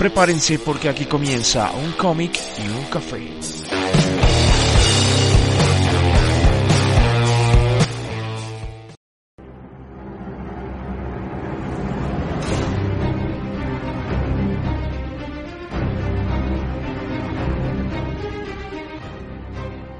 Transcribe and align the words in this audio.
Prepárense 0.00 0.58
porque 0.58 0.88
aquí 0.88 1.04
comienza 1.04 1.72
un 1.72 1.92
cómic 1.92 2.32
y 2.56 2.68
un 2.70 2.84
café. 2.86 3.20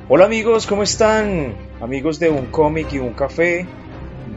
Hola 0.08 0.24
amigos, 0.24 0.66
¿cómo 0.66 0.82
están? 0.82 1.54
Amigos 1.82 2.18
de 2.18 2.30
un 2.30 2.46
cómic 2.46 2.94
y 2.94 2.98
un 3.00 3.12
café. 3.12 3.66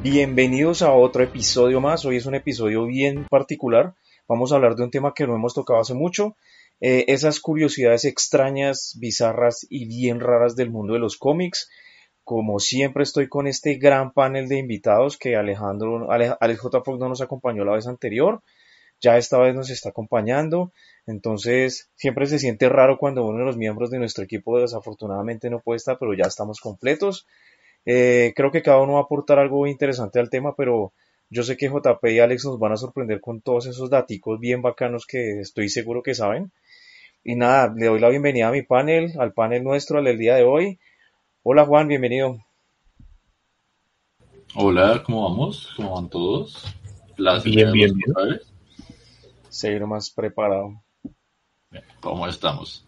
Bienvenidos 0.01 0.81
a 0.81 0.91
otro 0.91 1.23
episodio 1.23 1.79
más. 1.79 2.03
Hoy 2.03 2.17
es 2.17 2.25
un 2.25 2.35
episodio 2.35 2.85
bien 2.85 3.25
particular. 3.29 3.93
Vamos 4.33 4.51
a 4.51 4.55
hablar 4.55 4.75
de 4.75 4.83
un 4.83 4.91
tema 4.91 5.13
que 5.13 5.27
no 5.27 5.35
hemos 5.35 5.53
tocado 5.53 5.79
hace 5.79 5.93
mucho. 5.93 6.35
eh, 6.81 7.05
esas 7.07 7.39
curiosidades 7.39 8.03
extrañas, 8.03 8.97
bizarras 8.99 9.65
y 9.69 9.85
bien 9.85 10.19
raras 10.19 10.55
del 10.55 10.69
mundo 10.69 10.93
de 10.93 10.99
los 10.99 11.17
cómics. 11.17 11.69
Como 12.25 12.59
siempre 12.59 13.03
estoy 13.03 13.29
con 13.29 13.47
este 13.47 13.75
gran 13.75 14.11
panel 14.11 14.47
de 14.49 14.57
invitados 14.57 15.17
que 15.17 15.35
Alejandro, 15.35 16.11
Ale- 16.11 16.35
Alex 16.39 16.59
J. 16.59 16.81
Fox 16.83 16.99
no 16.99 17.09
nos 17.09 17.21
acompañó 17.21 17.63
la 17.63 17.73
vez 17.73 17.87
anterior. 17.87 18.41
Ya 18.99 19.17
esta 19.17 19.37
vez 19.37 19.53
nos 19.55 19.69
está 19.69 19.89
acompañando. 19.89 20.71
Entonces, 21.05 21.89
siempre 21.95 22.25
se 22.25 22.39
siente 22.39 22.67
raro 22.69 22.97
cuando 22.97 23.25
uno 23.25 23.39
de 23.39 23.45
los 23.45 23.57
miembros 23.57 23.89
de 23.91 23.99
nuestro 23.99 24.23
equipo 24.23 24.59
desafortunadamente 24.59 25.49
no 25.49 25.59
puede 25.59 25.77
estar, 25.77 25.97
pero 25.99 26.13
ya 26.13 26.25
estamos 26.25 26.59
completos. 26.59 27.27
Eh, 27.85 28.33
creo 28.35 28.51
que 28.51 28.61
cada 28.63 28.81
uno 28.81 28.93
va 28.93 28.99
a 28.99 29.03
aportar 29.03 29.39
algo 29.39 29.67
interesante 29.67 30.19
al 30.19 30.29
tema, 30.29 30.55
pero 30.55 30.93
yo 31.33 31.41
sé 31.41 31.57
que 31.57 31.67
JP 31.67 32.05
y 32.11 32.19
Alex 32.19 32.45
nos 32.45 32.59
van 32.59 32.73
a 32.73 32.77
sorprender 32.77 33.19
con 33.19 33.41
todos 33.41 33.65
esos 33.65 33.89
daticos 33.89 34.39
bien 34.39 34.61
bacanos 34.61 35.07
que 35.07 35.39
estoy 35.39 35.67
seguro 35.67 36.03
que 36.03 36.13
saben. 36.13 36.51
Y 37.23 37.35
nada, 37.35 37.73
le 37.75 37.87
doy 37.87 37.99
la 37.99 38.09
bienvenida 38.09 38.49
a 38.49 38.51
mi 38.51 38.61
panel, 38.61 39.13
al 39.17 39.33
panel 39.33 39.63
nuestro, 39.63 39.97
al 39.97 40.05
del 40.05 40.19
día 40.19 40.35
de 40.35 40.43
hoy. 40.43 40.79
Hola 41.41 41.65
Juan, 41.65 41.87
bienvenido. 41.87 42.37
Hola, 44.53 45.01
¿cómo 45.03 45.27
vamos? 45.27 45.73
¿Cómo 45.75 45.95
van 45.95 46.09
todos? 46.09 46.65
Placer 47.15 47.51
Bien, 47.51 47.71
bien, 47.71 47.93
bien. 47.95 48.39
Seguir 49.49 49.87
más 49.87 50.11
preparado. 50.11 50.83
¿Cómo 51.99 52.27
estamos? 52.27 52.87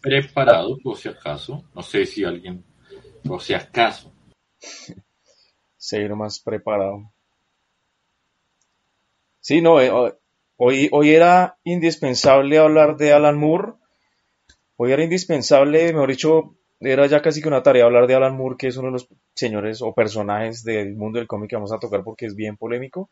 Preparado, 0.00 0.76
por 0.82 0.96
si 0.96 1.08
acaso. 1.08 1.62
No 1.72 1.82
sé 1.82 2.04
si 2.04 2.24
alguien, 2.24 2.64
por 3.22 3.40
si 3.40 3.54
acaso. 3.54 4.12
Seguir 5.86 6.16
más 6.16 6.40
preparado. 6.40 7.12
Sí, 9.38 9.62
no, 9.62 9.80
eh, 9.80 9.92
hoy, 10.56 10.88
hoy 10.90 11.10
era 11.10 11.58
indispensable 11.62 12.58
hablar 12.58 12.96
de 12.96 13.12
Alan 13.12 13.38
Moore. 13.38 13.74
Hoy 14.74 14.90
era 14.90 15.04
indispensable, 15.04 15.92
mejor 15.92 16.10
dicho, 16.10 16.56
era 16.80 17.06
ya 17.06 17.22
casi 17.22 17.40
que 17.40 17.46
una 17.46 17.62
tarea 17.62 17.84
hablar 17.84 18.08
de 18.08 18.16
Alan 18.16 18.36
Moore, 18.36 18.56
que 18.58 18.66
es 18.66 18.76
uno 18.76 18.88
de 18.88 18.94
los 18.94 19.08
señores 19.36 19.80
o 19.80 19.94
personajes 19.94 20.64
del 20.64 20.96
mundo 20.96 21.20
del 21.20 21.28
cómic 21.28 21.50
que 21.50 21.56
vamos 21.56 21.70
a 21.70 21.78
tocar 21.78 22.02
porque 22.02 22.26
es 22.26 22.34
bien 22.34 22.56
polémico. 22.56 23.08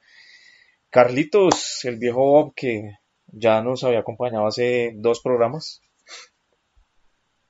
Carlitos, 0.91 1.85
el 1.85 1.97
viejo 1.99 2.25
Bob, 2.25 2.55
que 2.57 2.99
ya 3.29 3.63
nos 3.63 3.85
había 3.85 4.01
acompañado 4.01 4.49
hace 4.49 4.95
dos 4.97 5.21
programas. 5.21 5.81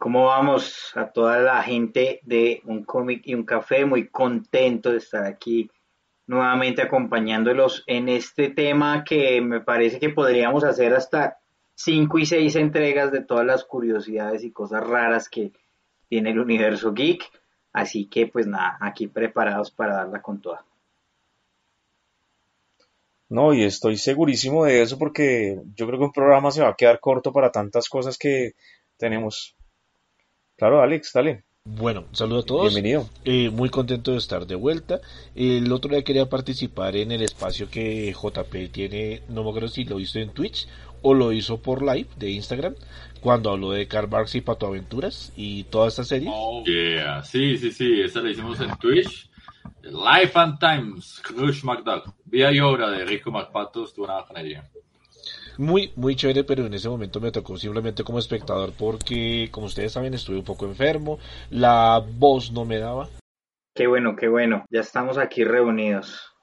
¿Cómo 0.04 0.26
vamos 0.26 0.92
a 0.96 1.06
toda 1.06 1.38
la 1.38 1.62
gente 1.62 2.20
de 2.24 2.60
un 2.66 2.84
cómic 2.84 3.22
y 3.24 3.34
un 3.34 3.44
café? 3.44 3.86
Muy 3.86 4.08
contento 4.08 4.90
de 4.90 4.98
estar 4.98 5.24
aquí 5.24 5.70
nuevamente 6.26 6.82
acompañándolos 6.82 7.84
en 7.86 8.10
este 8.10 8.50
tema 8.50 9.02
que 9.02 9.40
me 9.40 9.62
parece 9.62 9.98
que 9.98 10.10
podríamos 10.10 10.62
hacer 10.62 10.92
hasta 10.92 11.38
cinco 11.74 12.18
y 12.18 12.26
seis 12.26 12.54
entregas 12.54 13.12
de 13.12 13.22
todas 13.22 13.46
las 13.46 13.64
curiosidades 13.64 14.44
y 14.44 14.50
cosas 14.50 14.86
raras 14.86 15.30
que 15.30 15.52
tiene 16.10 16.32
el 16.32 16.38
universo 16.38 16.92
geek. 16.92 17.22
Así 17.72 18.04
que 18.04 18.26
pues 18.26 18.46
nada, 18.46 18.76
aquí 18.82 19.06
preparados 19.06 19.70
para 19.70 19.94
darla 19.94 20.20
con 20.20 20.42
toda. 20.42 20.66
No, 23.30 23.54
y 23.54 23.64
estoy 23.64 23.96
segurísimo 23.96 24.66
de 24.66 24.82
eso 24.82 24.98
porque 24.98 25.62
yo 25.74 25.86
creo 25.86 25.98
que 25.98 26.04
un 26.04 26.12
programa 26.12 26.50
se 26.50 26.60
va 26.60 26.68
a 26.68 26.76
quedar 26.76 27.00
corto 27.00 27.32
para 27.32 27.50
tantas 27.50 27.88
cosas 27.88 28.18
que 28.18 28.52
tenemos. 28.98 29.56
Claro, 30.64 30.80
Alex, 30.80 31.12
dale, 31.12 31.44
Bueno, 31.66 32.06
un 32.08 32.16
saludo 32.16 32.38
a 32.38 32.42
todos. 32.42 32.72
bienvenido. 32.72 33.06
Eh, 33.26 33.50
muy 33.50 33.68
contento 33.68 34.12
de 34.12 34.16
estar 34.16 34.46
de 34.46 34.54
vuelta. 34.54 34.98
El 35.34 35.70
otro 35.70 35.90
día 35.90 36.02
quería 36.02 36.24
participar 36.30 36.96
en 36.96 37.12
el 37.12 37.20
espacio 37.20 37.68
que 37.68 38.10
JP 38.14 38.72
tiene, 38.72 39.20
no 39.28 39.44
me 39.44 39.50
acuerdo 39.50 39.68
si 39.68 39.84
lo 39.84 40.00
hizo 40.00 40.20
en 40.20 40.30
Twitch 40.30 40.66
o 41.02 41.12
lo 41.12 41.32
hizo 41.32 41.60
por 41.60 41.82
live 41.82 42.08
de 42.16 42.30
Instagram, 42.30 42.76
cuando 43.20 43.50
habló 43.50 43.72
de 43.72 43.86
Carl 43.86 44.06
Barks 44.06 44.36
y 44.36 44.40
Pato 44.40 44.66
Aventuras 44.66 45.34
y 45.36 45.64
toda 45.64 45.88
esta 45.88 46.02
serie. 46.04 46.30
Oh, 46.32 46.64
yeah. 46.64 47.22
Sí, 47.22 47.58
sí, 47.58 47.70
sí. 47.70 48.00
Esa 48.00 48.22
la 48.22 48.30
hicimos 48.30 48.58
en 48.60 48.74
Twitch. 48.78 49.28
Life 49.82 50.32
and 50.38 50.58
Times, 50.58 51.20
Crush 51.22 51.62
McDuck. 51.62 52.08
Vida 52.24 52.50
y 52.54 52.60
obra 52.60 52.88
de 52.88 53.04
Rico 53.04 53.30
McPato. 53.30 53.84
Estuvo 53.84 54.06
una 54.06 54.14
bacanería. 54.14 54.66
Muy, 55.58 55.92
muy 55.96 56.16
chévere, 56.16 56.44
pero 56.44 56.66
en 56.66 56.74
ese 56.74 56.88
momento 56.88 57.20
me 57.20 57.30
tocó 57.30 57.56
simplemente 57.56 58.02
como 58.02 58.18
espectador 58.18 58.72
porque, 58.76 59.48
como 59.50 59.66
ustedes 59.66 59.92
saben, 59.92 60.14
estuve 60.14 60.38
un 60.38 60.44
poco 60.44 60.66
enfermo, 60.66 61.18
la 61.50 62.04
voz 62.18 62.50
no 62.52 62.64
me 62.64 62.78
daba. 62.78 63.08
Qué 63.74 63.86
bueno, 63.86 64.16
qué 64.16 64.28
bueno. 64.28 64.64
Ya 64.70 64.80
estamos 64.80 65.18
aquí 65.18 65.44
reunidos. 65.44 66.34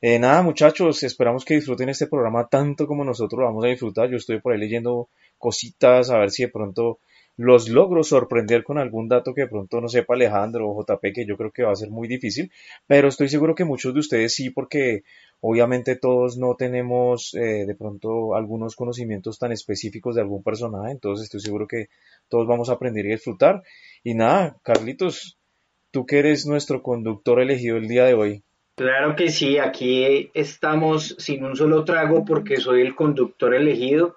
Eh, 0.00 0.18
nada, 0.18 0.42
muchachos, 0.42 1.02
esperamos 1.02 1.44
que 1.44 1.54
disfruten 1.54 1.88
este 1.88 2.06
programa 2.06 2.48
tanto 2.48 2.86
como 2.86 3.04
nosotros 3.04 3.40
lo 3.40 3.46
vamos 3.46 3.64
a 3.64 3.68
disfrutar. 3.68 4.10
Yo 4.10 4.16
estoy 4.16 4.40
por 4.40 4.52
ahí 4.52 4.58
leyendo 4.58 5.08
cositas, 5.38 6.10
a 6.10 6.18
ver 6.18 6.30
si 6.30 6.42
de 6.42 6.48
pronto 6.48 7.00
los 7.36 7.68
logro 7.68 8.02
sorprender 8.02 8.64
con 8.64 8.78
algún 8.78 9.08
dato 9.08 9.34
que 9.34 9.42
de 9.42 9.48
pronto 9.48 9.80
no 9.80 9.88
sepa 9.88 10.14
Alejandro 10.14 10.70
o 10.70 10.82
JP, 10.82 11.12
que 11.14 11.26
yo 11.26 11.36
creo 11.36 11.50
que 11.50 11.62
va 11.64 11.72
a 11.72 11.76
ser 11.76 11.90
muy 11.90 12.08
difícil, 12.08 12.50
pero 12.86 13.08
estoy 13.08 13.28
seguro 13.28 13.54
que 13.54 13.64
muchos 13.64 13.92
de 13.92 14.00
ustedes 14.00 14.34
sí, 14.34 14.50
porque 14.50 15.02
obviamente 15.40 15.96
todos 15.96 16.36
no 16.38 16.54
tenemos 16.56 17.34
eh, 17.34 17.66
de 17.66 17.74
pronto 17.74 18.34
algunos 18.34 18.74
conocimientos 18.74 19.38
tan 19.38 19.52
específicos 19.52 20.14
de 20.14 20.22
algún 20.22 20.42
personaje, 20.42 20.92
entonces 20.92 21.24
estoy 21.24 21.40
seguro 21.40 21.66
que 21.66 21.86
todos 22.28 22.46
vamos 22.46 22.68
a 22.68 22.74
aprender 22.74 23.06
y 23.06 23.10
disfrutar. 23.10 23.62
Y 24.02 24.14
nada, 24.14 24.56
Carlitos, 24.62 25.38
tú 25.90 26.06
que 26.06 26.18
eres 26.18 26.46
nuestro 26.46 26.82
conductor 26.82 27.40
elegido 27.40 27.76
el 27.76 27.88
día 27.88 28.04
de 28.04 28.14
hoy. 28.14 28.42
Claro 28.76 29.16
que 29.16 29.30
sí, 29.30 29.56
aquí 29.56 30.30
estamos 30.34 31.16
sin 31.18 31.44
un 31.44 31.56
solo 31.56 31.84
trago 31.84 32.24
porque 32.24 32.58
soy 32.58 32.82
el 32.82 32.94
conductor 32.94 33.54
elegido, 33.54 34.16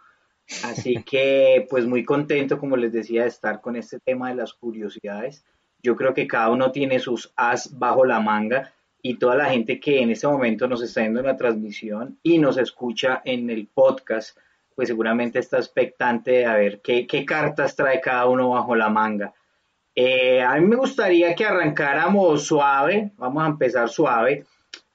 así 0.64 0.96
que 1.10 1.66
pues 1.70 1.86
muy 1.86 2.04
contento, 2.04 2.58
como 2.58 2.76
les 2.76 2.92
decía, 2.92 3.24
de 3.24 3.30
estar 3.30 3.62
con 3.62 3.76
este 3.76 4.00
tema 4.00 4.30
de 4.30 4.36
las 4.36 4.54
curiosidades. 4.54 5.46
Yo 5.82 5.96
creo 5.96 6.14
que 6.14 6.28
cada 6.28 6.50
uno 6.50 6.74
tiene 6.74 7.00
sus 7.00 7.32
as 7.38 7.78
bajo 7.80 8.04
la 8.04 8.20
manga 8.20 8.74
y 9.02 9.16
toda 9.16 9.36
la 9.36 9.50
gente 9.50 9.80
que 9.80 10.02
en 10.02 10.12
este 10.12 10.28
momento 10.28 10.68
nos 10.68 10.82
está 10.82 11.02
viendo 11.02 11.20
en 11.20 11.28
la 11.28 11.38
transmisión 11.38 12.20
y 12.22 12.38
nos 12.38 12.58
escucha 12.58 13.22
en 13.24 13.50
el 13.50 13.68
podcast, 13.68 14.38
pues 14.76 14.88
seguramente 14.88 15.40
está 15.40 15.58
expectante 15.58 16.32
de 16.32 16.46
a 16.46 16.56
ver 16.56 16.82
qué, 16.82 17.08
qué 17.08 17.26
cartas 17.26 17.76
trae 17.76 18.02
cada 18.02 18.28
uno 18.28 18.50
bajo 18.50 18.76
la 18.76 18.90
manga. 18.90 19.34
Eh, 19.96 20.42
a 20.42 20.56
mí 20.56 20.66
me 20.66 20.76
gustaría 20.76 21.36
que 21.36 21.46
arrancáramos 21.46 22.46
suave, 22.46 23.12
vamos 23.18 23.44
a 23.44 23.48
empezar 23.48 23.90
suave, 23.90 24.46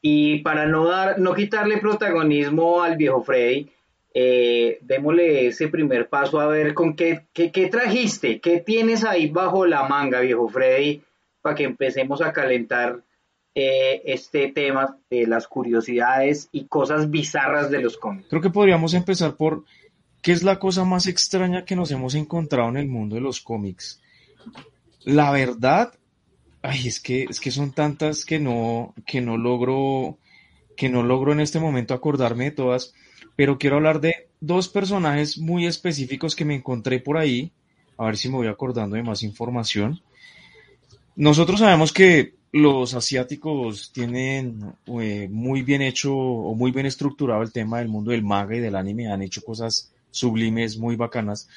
y 0.01 0.41
para 0.41 0.67
no 0.67 0.87
dar, 0.87 1.19
no 1.19 1.35
quitarle 1.35 1.79
protagonismo 1.79 2.83
al 2.83 2.97
viejo 2.97 3.23
Freddy, 3.23 3.71
eh, 4.13 4.79
démosle 4.83 5.49
ese 5.49 5.69
primer 5.69 6.09
paso 6.09 6.41
a 6.41 6.47
ver 6.47 6.73
con 6.73 6.95
qué, 6.95 7.27
qué, 7.33 7.51
qué 7.51 7.69
trajiste, 7.69 8.41
qué 8.41 8.61
tienes 8.61 9.05
ahí 9.05 9.29
bajo 9.29 9.67
la 9.67 9.89
manga, 9.89 10.21
viejo 10.21 10.49
Freddy, 10.49 11.03
para 11.43 11.57
que 11.57 11.65
empecemos 11.65 12.23
a 12.23 12.33
calentar 12.33 13.01
eh, 13.55 14.03
este 14.05 14.49
tema 14.49 14.99
de 15.11 15.27
las 15.27 15.47
curiosidades 15.47 16.49
y 16.51 16.67
cosas 16.67 17.11
bizarras 17.11 17.71
de 17.71 17.81
los 17.81 17.97
cómics. 17.97 18.29
Creo 18.29 18.43
que 18.43 18.51
podríamos 18.51 18.95
empezar 18.95 19.37
por 19.37 19.65
qué 20.23 20.33
es 20.33 20.43
la 20.43 20.59
cosa 20.59 20.85
más 20.85 21.07
extraña 21.07 21.65
que 21.65 21.77
nos 21.77 21.91
hemos 21.91 22.15
encontrado 22.15 22.69
en 22.71 22.79
el 22.79 22.89
mundo 22.89 23.15
de 23.15 23.21
los 23.21 23.41
cómics. 23.41 24.01
La 25.05 25.31
verdad, 25.31 25.93
ay, 26.63 26.89
es 26.89 26.99
que, 26.99 27.25
es 27.25 27.39
que 27.41 27.51
son 27.51 27.73
tantas 27.73 28.25
que 28.25 28.41
no, 28.41 28.95
que 29.07 29.21
no 29.21 29.37
logro 29.37 30.19
que 30.77 30.89
no 30.89 31.03
logro 31.03 31.33
en 31.33 31.41
este 31.41 31.61
momento 31.61 31.95
acordarme 31.95 32.45
de 32.45 32.51
todas, 32.51 32.95
pero 33.37 33.59
quiero 33.59 33.77
hablar 33.77 34.01
de 34.01 34.29
dos 34.41 34.69
personajes 34.69 35.39
muy 35.39 35.67
específicos 35.67 36.35
que 36.35 36.45
me 36.45 36.57
encontré 36.57 36.99
por 36.99 37.17
ahí, 37.17 37.53
a 37.97 38.07
ver 38.07 38.17
si 38.17 38.29
me 38.29 38.37
voy 38.37 38.49
acordando 38.49 38.97
de 38.97 39.03
más 39.03 39.23
información. 39.23 40.03
Nosotros 41.17 41.61
sabemos 41.61 41.93
que 41.93 42.35
los 42.57 42.95
asiáticos 42.95 43.91
tienen 43.93 44.77
eh, 45.01 45.29
muy 45.29 45.63
bien 45.63 45.83
hecho 45.83 46.17
o 46.17 46.55
muy 46.55 46.71
bien 46.71 46.87
estructurado 46.87 47.43
el 47.43 47.51
tema 47.51 47.81
del 47.81 47.89
mundo 47.89 48.13
del 48.13 48.23
manga 48.23 48.55
y 48.55 48.61
del 48.61 48.77
anime, 48.77 49.11
han 49.11 49.23
hecho 49.23 49.43
cosas 49.43 49.93
sublimes, 50.13 50.79
muy 50.79 50.95
bacanas, 50.95 51.49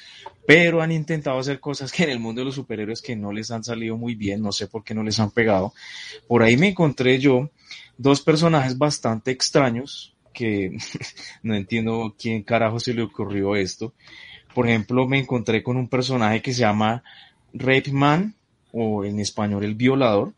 pero 0.44 0.82
han 0.82 0.90
intentado 0.90 1.38
hacer 1.38 1.60
cosas 1.60 1.92
que 1.92 2.02
en 2.02 2.10
el 2.10 2.18
mundo 2.18 2.40
de 2.40 2.46
los 2.46 2.56
superhéroes 2.56 3.00
que 3.00 3.14
no 3.14 3.30
les 3.30 3.52
han 3.52 3.62
salido 3.62 3.96
muy 3.96 4.16
bien, 4.16 4.42
no 4.42 4.50
sé 4.50 4.66
por 4.66 4.82
qué 4.82 4.92
no 4.92 5.04
les 5.04 5.20
han 5.20 5.30
pegado. 5.30 5.72
Por 6.26 6.42
ahí 6.42 6.56
me 6.56 6.70
encontré 6.70 7.20
yo 7.20 7.48
dos 7.96 8.20
personajes 8.20 8.76
bastante 8.76 9.30
extraños 9.30 10.16
que 10.34 10.78
no 11.44 11.54
entiendo 11.54 12.16
quién 12.18 12.42
carajo 12.42 12.80
se 12.80 12.92
le 12.92 13.02
ocurrió 13.02 13.54
esto. 13.54 13.94
Por 14.52 14.68
ejemplo, 14.68 15.06
me 15.06 15.20
encontré 15.20 15.62
con 15.62 15.76
un 15.76 15.86
personaje 15.86 16.42
que 16.42 16.52
se 16.52 16.62
llama 16.62 17.04
Rape 17.52 17.92
Man, 17.92 18.34
o 18.72 19.04
en 19.04 19.20
español 19.20 19.64
el 19.64 19.74
violador. 19.74 20.32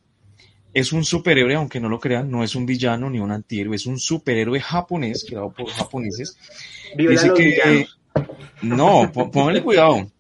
Es 0.73 0.93
un 0.93 1.05
superhéroe, 1.05 1.55
aunque 1.55 1.81
no 1.81 1.89
lo 1.89 1.99
crean, 1.99 2.31
no 2.31 2.45
es 2.45 2.55
un 2.55 2.65
villano 2.65 3.11
ni 3.11 3.19
un 3.19 3.33
antihéroe, 3.33 3.75
es 3.75 3.87
un 3.87 3.99
superhéroe 3.99 4.61
japonés, 4.61 5.25
creado 5.29 5.53
por 5.53 5.69
japoneses. 5.69 6.37
Dice 6.97 7.33
que, 7.35 7.87
no, 8.63 9.11
póngale 9.13 9.63
cuidado. 9.63 10.11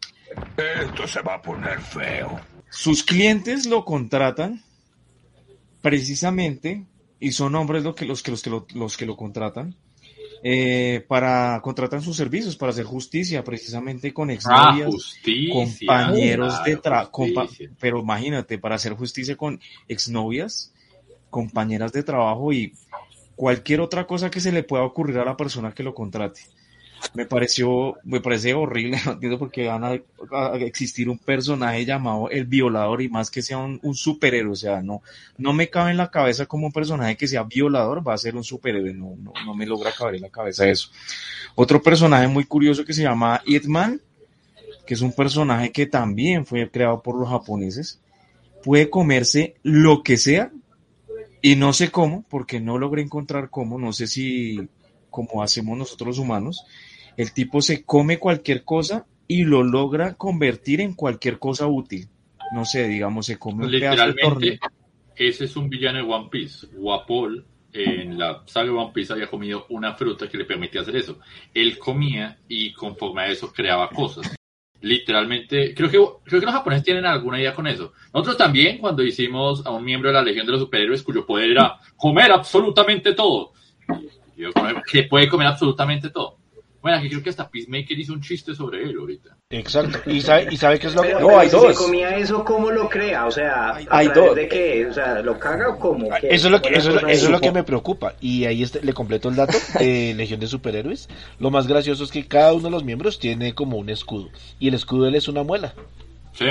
Esto 0.56 1.06
se 1.06 1.22
va 1.22 1.34
a 1.34 1.42
poner 1.42 1.80
feo. 1.80 2.40
Sus 2.68 3.02
clientes 3.02 3.66
lo 3.66 3.84
contratan 3.84 4.62
precisamente, 5.82 6.84
y 7.18 7.32
son 7.32 7.54
hombres 7.54 7.82
los 7.84 7.94
que, 7.94 8.04
los 8.04 8.22
que, 8.22 8.30
los 8.30 8.42
que, 8.42 8.50
lo, 8.50 8.66
los 8.74 8.96
que 8.96 9.06
lo 9.06 9.16
contratan, 9.16 9.74
eh, 10.42 11.04
para 11.06 11.60
contratar 11.62 12.02
sus 12.02 12.16
servicios 12.16 12.56
para 12.56 12.70
hacer 12.70 12.84
justicia, 12.84 13.44
precisamente 13.44 14.12
con 14.12 14.30
exnovias, 14.30 14.88
ah, 14.94 15.52
compañeros 15.52 16.64
de 16.64 16.76
trabajo, 16.76 17.26
pero 17.78 18.00
imagínate, 18.00 18.58
para 18.58 18.76
hacer 18.76 18.94
justicia 18.94 19.36
con 19.36 19.60
exnovias, 19.88 20.72
compañeras 21.28 21.92
de 21.92 22.02
trabajo 22.02 22.52
y 22.52 22.72
cualquier 23.36 23.80
otra 23.80 24.06
cosa 24.06 24.30
que 24.30 24.40
se 24.40 24.52
le 24.52 24.62
pueda 24.62 24.84
ocurrir 24.84 25.18
a 25.18 25.24
la 25.24 25.36
persona 25.36 25.72
que 25.72 25.82
lo 25.82 25.94
contrate 25.94 26.40
me 27.14 27.26
pareció, 27.26 27.96
me 28.04 28.20
parece 28.20 28.54
horrible, 28.54 28.98
no 29.04 29.12
entiendo 29.12 29.38
por 29.38 29.50
qué 29.50 29.66
van 29.66 29.84
a, 29.84 29.94
existir 30.56 31.08
un 31.08 31.18
personaje 31.18 31.84
llamado 31.84 32.30
el 32.30 32.44
violador 32.44 33.02
y 33.02 33.08
más 33.08 33.30
que 33.30 33.42
sea 33.42 33.58
un, 33.58 33.94
superhéroe, 33.94 34.52
o 34.52 34.56
sea, 34.56 34.82
no, 34.82 35.02
no 35.38 35.52
me 35.52 35.68
cabe 35.68 35.90
en 35.90 35.96
la 35.96 36.10
cabeza 36.10 36.46
como 36.46 36.66
un 36.66 36.72
personaje 36.72 37.16
que 37.16 37.28
sea 37.28 37.42
violador 37.44 38.06
va 38.06 38.14
a 38.14 38.18
ser 38.18 38.36
un 38.36 38.44
superhéroe, 38.44 38.94
no, 38.94 39.16
no, 39.16 39.32
no 39.44 39.54
me 39.54 39.66
logra 39.66 39.92
caber 39.92 40.16
en 40.16 40.22
la 40.22 40.30
cabeza 40.30 40.68
eso. 40.68 40.90
Otro 41.54 41.82
personaje 41.82 42.28
muy 42.28 42.44
curioso 42.44 42.84
que 42.84 42.92
se 42.92 43.02
llama 43.02 43.42
Hitman, 43.44 44.00
que 44.86 44.94
es 44.94 45.00
un 45.00 45.12
personaje 45.12 45.72
que 45.72 45.86
también 45.86 46.46
fue 46.46 46.70
creado 46.70 47.02
por 47.02 47.18
los 47.18 47.28
japoneses, 47.28 48.00
puede 48.62 48.90
comerse 48.90 49.56
lo 49.62 50.02
que 50.02 50.16
sea 50.16 50.52
y 51.42 51.56
no 51.56 51.72
sé 51.72 51.90
cómo, 51.90 52.24
porque 52.28 52.60
no 52.60 52.78
logré 52.78 53.02
encontrar 53.02 53.50
cómo, 53.50 53.78
no 53.78 53.92
sé 53.92 54.06
si 54.06 54.68
como 55.10 55.42
hacemos 55.42 55.76
nosotros 55.76 56.08
los 56.08 56.18
humanos, 56.18 56.64
el 57.16 57.32
tipo 57.32 57.60
se 57.60 57.84
come 57.84 58.18
cualquier 58.18 58.64
cosa 58.64 59.06
y 59.26 59.44
lo 59.44 59.62
logra 59.62 60.14
convertir 60.14 60.80
en 60.80 60.94
cualquier 60.94 61.38
cosa 61.38 61.66
útil. 61.66 62.08
No 62.52 62.64
sé, 62.64 62.88
digamos, 62.88 63.26
se 63.26 63.38
come 63.38 63.64
un 63.64 63.70
pedazo 63.70 64.12
de 64.38 64.58
Ese 65.14 65.44
es 65.44 65.56
un 65.56 65.68
villano 65.68 65.98
de 65.98 66.12
One 66.12 66.28
Piece. 66.30 66.66
Wapol 66.74 67.46
en 67.72 68.18
la 68.18 68.42
saga 68.46 68.66
de 68.66 68.72
One 68.72 68.90
Piece 68.92 69.12
había 69.12 69.28
comido 69.28 69.66
una 69.68 69.94
fruta 69.94 70.28
que 70.28 70.38
le 70.38 70.44
permitía 70.44 70.80
hacer 70.80 70.96
eso. 70.96 71.18
Él 71.54 71.78
comía 71.78 72.38
y 72.48 72.72
conforme 72.72 73.22
a 73.22 73.26
eso 73.28 73.52
creaba 73.52 73.88
cosas. 73.90 74.34
Literalmente, 74.82 75.74
creo 75.74 75.90
que, 75.90 75.98
creo 76.24 76.40
que 76.40 76.46
los 76.46 76.54
japoneses 76.54 76.84
tienen 76.84 77.04
alguna 77.04 77.38
idea 77.38 77.54
con 77.54 77.66
eso. 77.66 77.92
Nosotros 78.14 78.38
también, 78.38 78.78
cuando 78.78 79.02
hicimos 79.02 79.64
a 79.66 79.70
un 79.70 79.84
miembro 79.84 80.08
de 80.08 80.14
la 80.14 80.22
Legión 80.22 80.46
de 80.46 80.52
los 80.52 80.62
Superhéroes 80.62 81.02
cuyo 81.02 81.26
poder 81.26 81.50
era 81.50 81.78
comer 81.96 82.32
absolutamente 82.32 83.12
todo. 83.12 83.52
que 84.90 85.04
puede 85.04 85.28
comer 85.28 85.46
absolutamente 85.46 86.10
todo. 86.10 86.39
Bueno, 86.82 86.96
aquí 86.96 87.10
creo 87.10 87.22
que 87.22 87.30
hasta 87.30 87.48
Peacemaker 87.48 87.98
hizo 87.98 88.14
un 88.14 88.22
chiste 88.22 88.54
sobre 88.54 88.82
él 88.82 88.96
ahorita. 88.98 89.36
Exacto. 89.50 90.10
¿Y 90.10 90.22
sabe, 90.22 90.48
y 90.50 90.56
sabe 90.56 90.78
qué 90.78 90.86
es 90.86 90.94
lo 90.94 91.02
que...? 91.02 91.12
No, 91.12 91.38
hay 91.38 91.48
dos. 91.50 91.76
Si 91.76 91.84
comía 91.84 92.16
eso, 92.16 92.42
¿cómo 92.44 92.70
lo 92.70 92.88
crea? 92.88 93.26
O 93.26 93.30
sea, 93.30 93.74
hay 93.90 94.08
dos. 94.08 94.34
¿de 94.34 94.48
qué? 94.48 94.86
O 94.86 94.94
sea, 94.94 95.20
¿lo 95.20 95.38
caga 95.38 95.68
o 95.68 95.78
cómo? 95.78 96.08
Eso 96.22 96.46
es 96.46 96.50
lo 96.50 96.62
que, 96.62 96.70
eso, 96.70 97.06
es 97.06 97.28
lo 97.28 97.40
que 97.40 97.52
me 97.52 97.64
preocupa. 97.64 98.14
Y 98.20 98.46
ahí 98.46 98.62
este, 98.62 98.82
le 98.82 98.94
completo 98.94 99.28
el 99.28 99.36
dato 99.36 99.58
de 99.78 100.14
Legión 100.16 100.40
de 100.40 100.46
Superhéroes. 100.46 101.08
Lo 101.38 101.50
más 101.50 101.66
gracioso 101.66 102.04
es 102.04 102.10
que 102.10 102.26
cada 102.26 102.54
uno 102.54 102.64
de 102.64 102.70
los 102.70 102.84
miembros 102.84 103.18
tiene 103.18 103.54
como 103.54 103.76
un 103.76 103.90
escudo. 103.90 104.30
Y 104.58 104.68
el 104.68 104.74
escudo 104.74 105.02
de 105.02 105.10
él 105.10 105.14
es 105.16 105.28
una 105.28 105.42
muela. 105.42 105.74
Sí. 106.32 106.46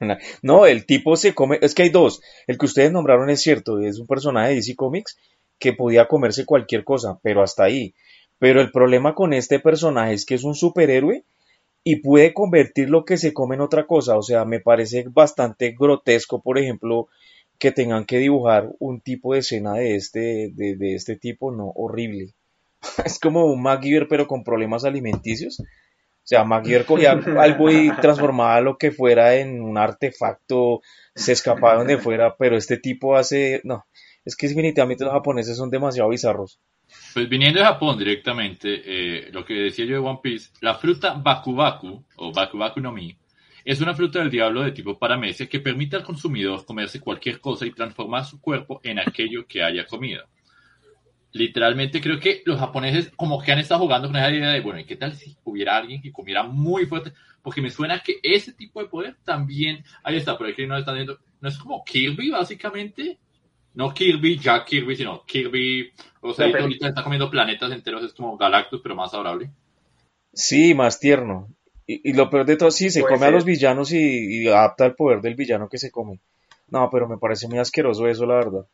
no, 0.42 0.64
el 0.64 0.86
tipo 0.86 1.16
se 1.16 1.34
come... 1.34 1.58
Es 1.60 1.74
que 1.74 1.82
hay 1.82 1.90
dos. 1.90 2.22
El 2.46 2.56
que 2.56 2.66
ustedes 2.66 2.90
nombraron 2.90 3.28
es 3.28 3.42
cierto. 3.42 3.80
Es 3.80 3.98
un 3.98 4.06
personaje 4.06 4.50
de 4.50 4.54
DC 4.56 4.76
Comics 4.76 5.18
que 5.58 5.72
podía 5.74 6.08
comerse 6.08 6.46
cualquier 6.46 6.84
cosa, 6.84 7.18
pero 7.22 7.42
hasta 7.42 7.64
ahí. 7.64 7.94
Pero 8.42 8.60
el 8.60 8.72
problema 8.72 9.14
con 9.14 9.32
este 9.32 9.60
personaje 9.60 10.14
es 10.14 10.26
que 10.26 10.34
es 10.34 10.42
un 10.42 10.56
superhéroe 10.56 11.22
y 11.84 12.00
puede 12.00 12.34
convertir 12.34 12.90
lo 12.90 13.04
que 13.04 13.16
se 13.16 13.32
come 13.32 13.54
en 13.54 13.60
otra 13.60 13.86
cosa. 13.86 14.18
O 14.18 14.22
sea, 14.22 14.44
me 14.44 14.58
parece 14.58 15.04
bastante 15.08 15.76
grotesco, 15.78 16.42
por 16.42 16.58
ejemplo, 16.58 17.06
que 17.60 17.70
tengan 17.70 18.04
que 18.04 18.18
dibujar 18.18 18.68
un 18.80 19.00
tipo 19.00 19.32
de 19.32 19.38
escena 19.38 19.74
de 19.74 19.94
este, 19.94 20.50
de, 20.54 20.94
este 20.96 21.14
tipo, 21.14 21.52
no, 21.52 21.68
horrible. 21.76 22.34
es 23.04 23.20
como 23.20 23.46
un 23.46 23.62
MacGyver 23.62 24.08
pero 24.08 24.26
con 24.26 24.42
problemas 24.42 24.84
alimenticios. 24.84 25.60
O 25.60 26.24
sea, 26.24 26.42
MacGyver 26.42 26.84
cogía 26.84 27.12
algo 27.38 27.70
y 27.70 27.94
transformaba 28.00 28.60
lo 28.60 28.76
que 28.76 28.90
fuera 28.90 29.36
en 29.36 29.62
un 29.62 29.78
artefacto, 29.78 30.80
se 31.14 31.30
escapaba 31.30 31.76
donde 31.76 31.96
fuera, 31.96 32.34
pero 32.36 32.56
este 32.56 32.76
tipo 32.76 33.14
hace, 33.14 33.60
no, 33.62 33.86
es 34.24 34.34
que 34.34 34.48
definitivamente 34.48 35.04
los 35.04 35.12
japoneses 35.12 35.56
son 35.56 35.70
demasiado 35.70 36.08
bizarros. 36.08 36.58
Pues 37.14 37.28
viniendo 37.28 37.60
de 37.60 37.66
Japón 37.66 37.98
directamente, 37.98 38.82
eh, 38.84 39.30
lo 39.32 39.44
que 39.44 39.54
decía 39.54 39.84
yo 39.84 39.94
de 39.94 40.08
One 40.08 40.20
Piece, 40.22 40.50
la 40.60 40.74
fruta 40.74 41.14
Bakubaku, 41.14 42.04
o 42.16 42.32
Bakubaku 42.32 42.80
no 42.80 42.92
Mi, 42.92 43.14
es 43.64 43.80
una 43.80 43.94
fruta 43.94 44.18
del 44.18 44.30
diablo 44.30 44.62
de 44.62 44.72
tipo 44.72 44.98
paramecia 44.98 45.46
que 45.46 45.60
permite 45.60 45.96
al 45.96 46.02
consumidor 46.02 46.64
comerse 46.64 47.00
cualquier 47.00 47.40
cosa 47.40 47.66
y 47.66 47.72
transformar 47.72 48.24
su 48.24 48.40
cuerpo 48.40 48.80
en 48.82 48.98
aquello 48.98 49.46
que 49.46 49.62
haya 49.62 49.86
comido. 49.86 50.24
Literalmente 51.32 52.00
creo 52.00 52.18
que 52.18 52.42
los 52.44 52.58
japoneses 52.58 53.10
como 53.16 53.40
que 53.40 53.52
han 53.52 53.58
estado 53.58 53.80
jugando 53.80 54.08
con 54.08 54.16
esa 54.16 54.30
idea 54.30 54.50
de, 54.50 54.60
bueno, 54.60 54.80
¿y 54.80 54.84
qué 54.84 54.96
tal 54.96 55.14
si 55.14 55.36
hubiera 55.44 55.76
alguien 55.76 56.02
que 56.02 56.12
comiera 56.12 56.42
muy 56.42 56.86
fuerte? 56.86 57.12
Porque 57.40 57.62
me 57.62 57.70
suena 57.70 58.00
que 58.00 58.20
ese 58.22 58.52
tipo 58.52 58.82
de 58.82 58.88
poder 58.88 59.16
también, 59.24 59.84
ahí 60.02 60.16
está, 60.16 60.36
por 60.36 60.46
aquí 60.46 60.66
no 60.66 60.76
están 60.76 60.96
viendo, 60.96 61.18
no 61.40 61.48
es 61.48 61.56
como 61.56 61.84
Kirby 61.84 62.30
básicamente, 62.30 63.18
no 63.74 63.92
Kirby, 63.92 64.38
Jack 64.38 64.66
Kirby, 64.66 64.96
sino 64.96 65.24
Kirby, 65.24 65.92
o 66.20 66.32
sea, 66.32 66.46
ahorita 66.46 66.88
está 66.88 67.02
comiendo 67.02 67.30
planetas 67.30 67.72
enteros, 67.72 68.04
es 68.04 68.12
como 68.12 68.36
Galactus, 68.36 68.80
pero 68.82 68.94
más 68.94 69.12
adorable. 69.14 69.50
Sí, 70.32 70.74
más 70.74 70.98
tierno. 70.98 71.48
Y, 71.86 72.12
lo 72.12 72.30
peor 72.30 72.46
de 72.46 72.56
todo, 72.56 72.70
sí, 72.70 72.90
se 72.90 73.02
come 73.02 73.26
a 73.26 73.30
los 73.30 73.44
villanos 73.44 73.92
y, 73.92 74.46
adapta 74.48 74.86
el 74.86 74.94
poder 74.94 75.20
del 75.20 75.34
villano 75.34 75.68
que 75.68 75.78
se 75.78 75.90
come. 75.90 76.20
No, 76.68 76.88
pero 76.90 77.08
me 77.08 77.18
parece 77.18 77.48
muy 77.48 77.58
asqueroso 77.58 78.06
eso, 78.06 78.24
la 78.24 78.36
verdad. 78.36 78.66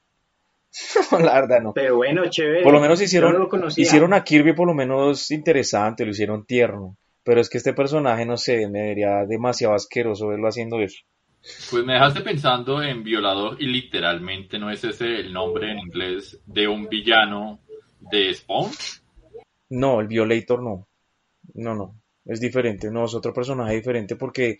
la 1.24 1.40
verdad, 1.40 1.60
no. 1.62 1.72
Pero 1.72 1.96
bueno, 1.96 2.28
chévere. 2.28 2.62
Por 2.62 2.72
lo 2.72 2.80
menos 2.80 3.00
hicieron, 3.00 3.48
hicieron 3.76 4.12
a 4.12 4.22
Kirby 4.22 4.52
por 4.52 4.68
lo 4.68 4.74
menos 4.74 5.30
interesante, 5.30 6.04
lo 6.04 6.10
hicieron 6.10 6.44
tierno. 6.44 6.96
Pero 7.24 7.40
es 7.40 7.48
que 7.48 7.58
este 7.58 7.72
personaje, 7.72 8.24
no 8.24 8.36
sé, 8.36 8.68
me 8.68 8.82
vería 8.82 9.24
demasiado 9.26 9.74
asqueroso 9.74 10.28
verlo 10.28 10.48
haciendo 10.48 10.80
eso. 10.80 11.00
Pues 11.70 11.84
me 11.84 11.94
dejaste 11.94 12.20
pensando 12.20 12.82
en 12.82 13.02
violador 13.02 13.56
y 13.60 13.66
literalmente 13.66 14.58
no 14.58 14.70
es 14.70 14.84
ese 14.84 15.20
el 15.20 15.32
nombre 15.32 15.70
en 15.70 15.78
inglés 15.78 16.40
de 16.46 16.68
un 16.68 16.88
villano 16.88 17.60
de 18.00 18.34
Spawn. 18.34 18.70
No, 19.70 20.00
el 20.00 20.08
Violator 20.08 20.62
no. 20.62 20.88
No, 21.54 21.74
no. 21.74 22.00
Es 22.24 22.40
diferente. 22.40 22.90
No, 22.90 23.04
es 23.04 23.14
otro 23.14 23.32
personaje 23.32 23.74
diferente 23.74 24.16
porque 24.16 24.58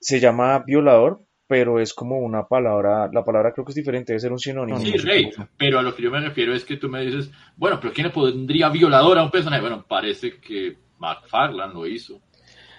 se 0.00 0.20
llama 0.20 0.60
violador, 0.66 1.20
pero 1.46 1.78
es 1.80 1.92
como 1.92 2.18
una 2.18 2.46
palabra. 2.46 3.10
La 3.12 3.24
palabra 3.24 3.52
creo 3.52 3.64
que 3.64 3.72
es 3.72 3.76
diferente, 3.76 4.12
debe 4.12 4.20
ser 4.20 4.32
un 4.32 4.38
sinónimo. 4.38 4.78
Sí, 4.78 4.96
Rey, 4.96 5.30
pero 5.56 5.78
a 5.78 5.82
lo 5.82 5.94
que 5.94 6.02
yo 6.02 6.10
me 6.10 6.20
refiero 6.20 6.54
es 6.54 6.64
que 6.64 6.76
tú 6.76 6.88
me 6.88 7.04
dices, 7.04 7.30
bueno, 7.56 7.78
pero 7.80 7.92
¿quién 7.92 8.06
le 8.06 8.12
pondría 8.12 8.68
violador 8.68 9.18
a 9.18 9.22
un 9.22 9.30
personaje? 9.30 9.62
Bueno, 9.62 9.84
parece 9.86 10.38
que 10.38 10.76
McFarlane 10.98 11.74
lo 11.74 11.86
hizo 11.86 12.20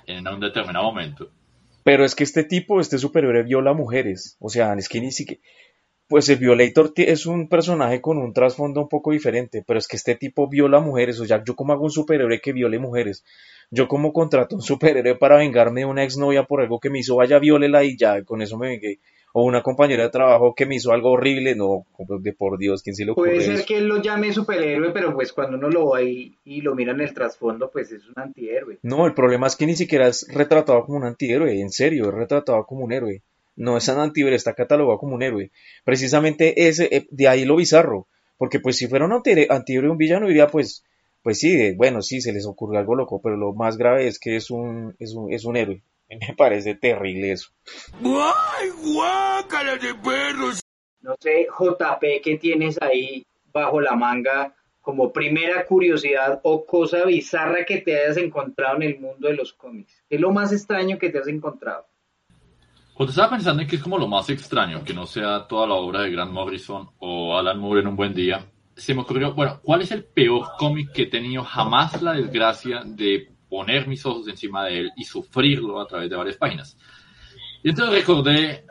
en 0.07 0.27
un 0.27 0.39
determinado 0.39 0.85
momento. 0.85 1.29
Pero 1.85 2.03
es 2.03 2.15
que 2.15 2.23
este 2.23 2.43
tipo, 2.43 2.81
este 2.81 2.97
superhéroe 2.97 3.43
viola 3.43 3.73
mujeres. 3.73 4.37
O 4.39 4.49
sea, 4.49 4.73
es 4.73 4.89
que 4.89 4.99
ni 4.99 5.11
siquiera... 5.11 5.39
Pues 6.07 6.27
el 6.29 6.37
Violator 6.37 6.93
es 6.97 7.27
un 7.27 7.47
personaje 7.47 8.01
con 8.01 8.17
un 8.17 8.33
trasfondo 8.33 8.81
un 8.81 8.89
poco 8.89 9.11
diferente, 9.11 9.63
pero 9.65 9.77
es 9.77 9.87
que 9.87 9.95
este 9.95 10.15
tipo 10.15 10.49
viola 10.49 10.79
mujeres. 10.79 11.19
O 11.19 11.25
sea, 11.25 11.43
yo 11.45 11.55
como 11.55 11.73
hago 11.73 11.83
un 11.83 11.91
superhéroe 11.91 12.41
que 12.41 12.53
viole 12.53 12.79
mujeres. 12.79 13.23
Yo 13.69 13.87
como 13.87 14.13
contrato 14.13 14.55
un 14.55 14.63
superhéroe 14.63 15.15
para 15.15 15.37
vengarme 15.37 15.81
de 15.81 15.85
una 15.85 16.03
exnovia 16.03 16.45
por 16.45 16.61
algo 16.61 16.79
que 16.79 16.89
me 16.89 16.99
hizo, 16.99 17.17
vaya, 17.17 17.37
violela 17.37 17.83
y 17.83 17.95
ya, 17.95 18.23
con 18.23 18.41
eso 18.41 18.57
me 18.57 18.69
vengué. 18.69 18.99
O 19.37 19.43
una 19.43 19.61
compañera 19.61 20.03
de 20.03 20.09
trabajo 20.09 20.55
que 20.55 20.65
me 20.65 20.75
hizo 20.75 20.93
algo 20.93 21.11
horrible, 21.11 21.55
no, 21.55 21.85
de 22.21 22.31
por 22.31 22.57
Dios, 22.57 22.81
¿quién 22.81 22.95
se 22.95 23.03
lo 23.03 23.11
ocurre 23.11 23.31
Puede 23.31 23.43
ser 23.43 23.65
que 23.65 23.79
él 23.79 23.85
lo 23.85 24.01
llame 24.01 24.31
superhéroe, 24.31 24.91
pero 24.93 25.13
pues 25.13 25.33
cuando 25.33 25.57
uno 25.57 25.69
lo 25.69 25.91
ve 25.91 26.31
y, 26.45 26.61
lo 26.61 26.73
mira 26.73 26.93
en 26.93 27.01
el 27.01 27.13
trasfondo, 27.13 27.69
pues 27.69 27.91
es 27.91 28.07
un 28.07 28.13
antihéroe. 28.15 28.79
No, 28.81 29.05
el 29.05 29.13
problema 29.13 29.47
es 29.47 29.57
que 29.57 29.65
ni 29.65 29.75
siquiera 29.75 30.07
es 30.07 30.25
retratado 30.33 30.85
como 30.85 30.99
un 30.99 31.03
antihéroe, 31.03 31.59
en 31.59 31.69
serio, 31.69 32.05
es 32.05 32.13
retratado 32.13 32.63
como 32.65 32.85
un 32.85 32.93
héroe. 32.93 33.23
No 33.57 33.75
es 33.75 33.85
un 33.89 33.99
antihéroe, 33.99 34.35
está 34.35 34.53
catalogado 34.53 34.99
como 34.99 35.15
un 35.15 35.21
héroe. 35.21 35.51
Precisamente 35.83 36.69
ese, 36.69 36.87
eh, 36.95 37.05
de 37.11 37.27
ahí 37.27 37.43
lo 37.43 37.57
bizarro, 37.57 38.07
porque 38.37 38.61
pues 38.61 38.77
si 38.77 38.87
fuera 38.87 39.03
un 39.03 39.11
antihéroe, 39.11 39.89
un 39.89 39.97
villano 39.97 40.29
diría 40.29 40.47
pues, 40.47 40.85
pues 41.23 41.39
sí, 41.39 41.73
bueno, 41.73 42.01
sí, 42.01 42.21
se 42.21 42.31
les 42.31 42.45
ocurre 42.45 42.77
algo 42.77 42.95
loco, 42.95 43.19
pero 43.21 43.35
lo 43.35 43.51
más 43.53 43.75
grave 43.75 44.07
es 44.07 44.17
que 44.17 44.37
es 44.37 44.49
un, 44.49 44.95
es 44.97 45.13
un, 45.13 45.33
es 45.33 45.43
un 45.43 45.57
héroe. 45.57 45.81
Me 46.09 46.35
parece 46.35 46.75
terrible 46.75 47.31
eso. 47.31 47.49
¡Ay, 48.03 48.69
guácala 48.83 49.77
de 49.77 49.95
perros! 49.95 50.61
No 51.01 51.15
sé, 51.19 51.47
JP, 51.47 52.21
¿qué 52.23 52.37
tienes 52.37 52.81
ahí 52.81 53.25
bajo 53.51 53.79
la 53.79 53.95
manga 53.95 54.55
como 54.81 55.11
primera 55.11 55.65
curiosidad 55.65 56.39
o 56.43 56.65
cosa 56.65 57.05
bizarra 57.05 57.65
que 57.65 57.81
te 57.81 57.99
hayas 57.99 58.17
encontrado 58.17 58.77
en 58.77 58.83
el 58.83 58.99
mundo 58.99 59.27
de 59.27 59.35
los 59.35 59.53
cómics? 59.53 60.03
¿Qué 60.09 60.15
es 60.15 60.21
lo 60.21 60.31
más 60.31 60.51
extraño 60.51 60.97
que 60.97 61.09
te 61.09 61.19
has 61.19 61.27
encontrado? 61.27 61.85
Cuando 62.95 63.09
estaba 63.09 63.31
pensando 63.31 63.61
en 63.61 63.67
que 63.67 63.75
es 63.75 63.83
como 63.83 63.97
lo 63.97 64.07
más 64.07 64.29
extraño, 64.29 64.83
que 64.83 64.93
no 64.93 65.05
sea 65.05 65.47
toda 65.47 65.67
la 65.67 65.73
obra 65.73 66.01
de 66.01 66.11
Grant 66.11 66.31
Morrison 66.31 66.89
o 66.99 67.37
Alan 67.37 67.59
Moore 67.59 67.81
en 67.81 67.87
un 67.87 67.95
buen 67.95 68.13
día, 68.13 68.45
se 68.75 68.93
me 68.93 69.01
ocurrió, 69.01 69.33
bueno, 69.33 69.59
¿cuál 69.61 69.81
es 69.81 69.91
el 69.91 70.05
peor 70.05 70.47
cómic 70.57 70.91
que 70.93 71.03
he 71.03 71.07
tenido 71.07 71.43
jamás 71.43 72.01
la 72.01 72.13
desgracia 72.13 72.83
de 72.85 73.34
poner 73.55 73.87
mis 73.87 74.05
ojos 74.05 74.27
encima 74.27 74.65
de 74.65 74.81
él 74.81 74.91
y 74.97 75.05
sufrirlo 75.05 75.79
a 75.79 75.87
través 75.87 76.09
de 76.09 76.15
varias 76.17 76.35
páginas. 76.35 76.77
Y 77.63 77.69
entonces 77.69 77.95
recordé, 77.95 78.65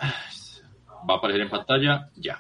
va 1.09 1.15
a 1.15 1.17
aparecer 1.17 1.41
en 1.41 1.49
pantalla, 1.49 2.11
ya. 2.17 2.39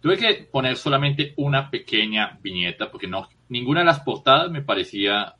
Tuve 0.00 0.16
que 0.16 0.48
poner 0.52 0.76
solamente 0.76 1.34
una 1.38 1.68
pequeña 1.68 2.38
viñeta 2.40 2.88
porque 2.92 3.08
no, 3.08 3.28
ninguna 3.48 3.80
de 3.80 3.86
las 3.86 3.98
portadas 3.98 4.52
me 4.52 4.62
parecía, 4.62 5.34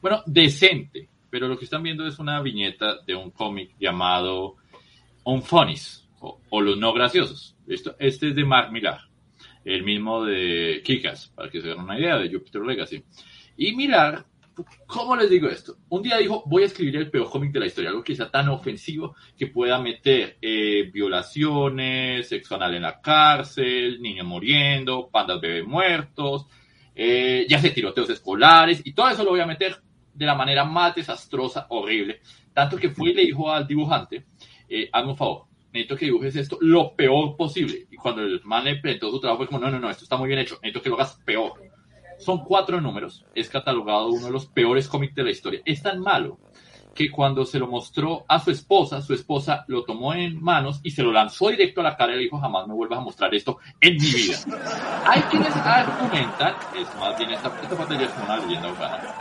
bueno, 0.00 0.24
decente, 0.26 1.08
pero 1.30 1.46
lo 1.46 1.56
que 1.56 1.66
están 1.66 1.84
viendo 1.84 2.04
es 2.04 2.18
una 2.18 2.40
viñeta 2.42 2.96
de 3.06 3.14
un 3.14 3.30
cómic 3.30 3.76
llamado 3.78 4.56
Unfunnies 5.22 6.04
o, 6.18 6.40
o, 6.50 6.60
Los 6.60 6.78
No 6.78 6.92
Graciosos. 6.92 7.54
Esto, 7.68 7.94
este 8.00 8.30
es 8.30 8.34
de 8.34 8.44
Mark 8.44 8.72
Millar, 8.72 9.02
el 9.64 9.84
mismo 9.84 10.24
de 10.24 10.82
Kikas, 10.84 11.28
para 11.28 11.48
que 11.48 11.60
se 11.60 11.68
den 11.68 11.78
una 11.78 11.96
idea, 11.96 12.18
de 12.18 12.28
Jupiter 12.28 12.62
Legacy. 12.62 13.04
Y 13.56 13.76
Millar 13.76 14.26
¿Cómo 14.86 15.16
les 15.16 15.30
digo 15.30 15.48
esto? 15.48 15.76
Un 15.88 16.02
día 16.02 16.18
dijo, 16.18 16.42
voy 16.46 16.62
a 16.62 16.66
escribir 16.66 16.96
el 16.96 17.10
peor 17.10 17.30
cómic 17.30 17.52
de 17.52 17.60
la 17.60 17.66
historia, 17.66 17.90
algo 17.90 18.04
que 18.04 18.14
sea 18.14 18.30
tan 18.30 18.48
ofensivo 18.48 19.14
que 19.36 19.46
pueda 19.46 19.78
meter 19.78 20.36
eh, 20.42 20.90
violaciones, 20.92 22.28
sexo 22.28 22.56
anal 22.56 22.74
en 22.74 22.82
la 22.82 23.00
cárcel, 23.00 24.00
niños 24.02 24.26
muriendo, 24.26 25.08
pandas 25.08 25.40
bebés 25.40 25.66
muertos, 25.66 26.46
eh, 26.94 27.46
ya 27.48 27.58
sé, 27.58 27.70
tiroteos 27.70 28.10
escolares, 28.10 28.82
y 28.84 28.92
todo 28.92 29.08
eso 29.08 29.24
lo 29.24 29.30
voy 29.30 29.40
a 29.40 29.46
meter 29.46 29.80
de 30.12 30.26
la 30.26 30.34
manera 30.34 30.64
más 30.64 30.94
desastrosa, 30.94 31.66
horrible. 31.70 32.20
Tanto 32.52 32.76
que 32.76 32.90
fue 32.90 33.10
y 33.10 33.14
le 33.14 33.22
dijo 33.22 33.50
al 33.50 33.66
dibujante, 33.66 34.26
eh, 34.68 34.88
hazme 34.92 35.12
un 35.12 35.16
favor, 35.16 35.46
necesito 35.72 35.96
que 35.96 36.04
dibujes 36.04 36.36
esto 36.36 36.58
lo 36.60 36.94
peor 36.94 37.36
posible. 37.36 37.86
Y 37.90 37.96
cuando 37.96 38.22
el 38.22 38.42
man 38.44 38.64
le 38.64 38.76
presentó 38.76 39.10
su 39.10 39.20
trabajo, 39.20 39.38
fue 39.38 39.46
como, 39.46 39.60
no, 39.60 39.70
no, 39.70 39.80
no, 39.80 39.88
esto 39.88 40.04
está 40.04 40.16
muy 40.18 40.28
bien 40.28 40.40
hecho, 40.40 40.56
necesito 40.56 40.82
que 40.82 40.88
lo 40.90 40.96
hagas 40.96 41.18
peor. 41.24 41.71
Son 42.18 42.44
cuatro 42.44 42.80
números. 42.80 43.24
Es 43.34 43.48
catalogado 43.48 44.08
uno 44.08 44.26
de 44.26 44.32
los 44.32 44.46
peores 44.46 44.88
cómics 44.88 45.14
de 45.14 45.24
la 45.24 45.30
historia. 45.30 45.60
Es 45.64 45.82
tan 45.82 46.00
malo 46.00 46.38
que 46.94 47.10
cuando 47.10 47.44
se 47.44 47.58
lo 47.58 47.66
mostró 47.66 48.24
a 48.28 48.38
su 48.38 48.50
esposa, 48.50 49.00
su 49.00 49.14
esposa 49.14 49.64
lo 49.68 49.84
tomó 49.84 50.14
en 50.14 50.42
manos 50.42 50.80
y 50.82 50.90
se 50.90 51.02
lo 51.02 51.12
lanzó 51.12 51.48
directo 51.48 51.80
a 51.80 51.84
la 51.84 51.96
cara 51.96 52.12
y 52.12 52.16
le 52.16 52.22
dijo, 52.24 52.38
jamás 52.38 52.66
me 52.66 52.74
vuelvas 52.74 52.98
a 52.98 53.02
mostrar 53.02 53.34
esto 53.34 53.58
en 53.80 53.94
mi 53.94 54.12
vida. 54.12 54.36
Hay 55.06 55.22
quienes 55.22 55.56
argumentan, 55.56 56.54
es 56.78 56.94
más 56.96 57.18
bien 57.18 57.30
esta, 57.30 57.48
esta 57.62 57.76
pantalla 57.76 58.04
es 58.04 58.12
una 58.22 58.36
leyenda 58.36 58.70
urbana, 58.70 59.14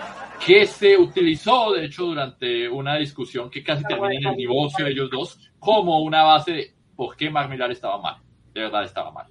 que 0.46 0.66
se 0.66 0.98
utilizó, 0.98 1.72
de 1.72 1.86
hecho, 1.86 2.06
durante 2.06 2.68
una 2.68 2.98
discusión 2.98 3.50
que 3.50 3.64
casi 3.64 3.84
termina 3.84 4.16
en 4.16 4.28
el 4.28 4.36
divorcio 4.36 4.86
de 4.86 4.92
ellos 4.92 5.10
dos, 5.10 5.52
como 5.60 6.02
una 6.02 6.24
base 6.24 6.52
de 6.52 6.74
por 6.96 7.16
qué 7.16 7.30
Marmilar 7.30 7.72
estaba 7.72 8.02
mal. 8.02 8.18
De 8.54 8.62
verdad 8.62 8.84
estaba 8.84 9.12
mal. 9.12 9.28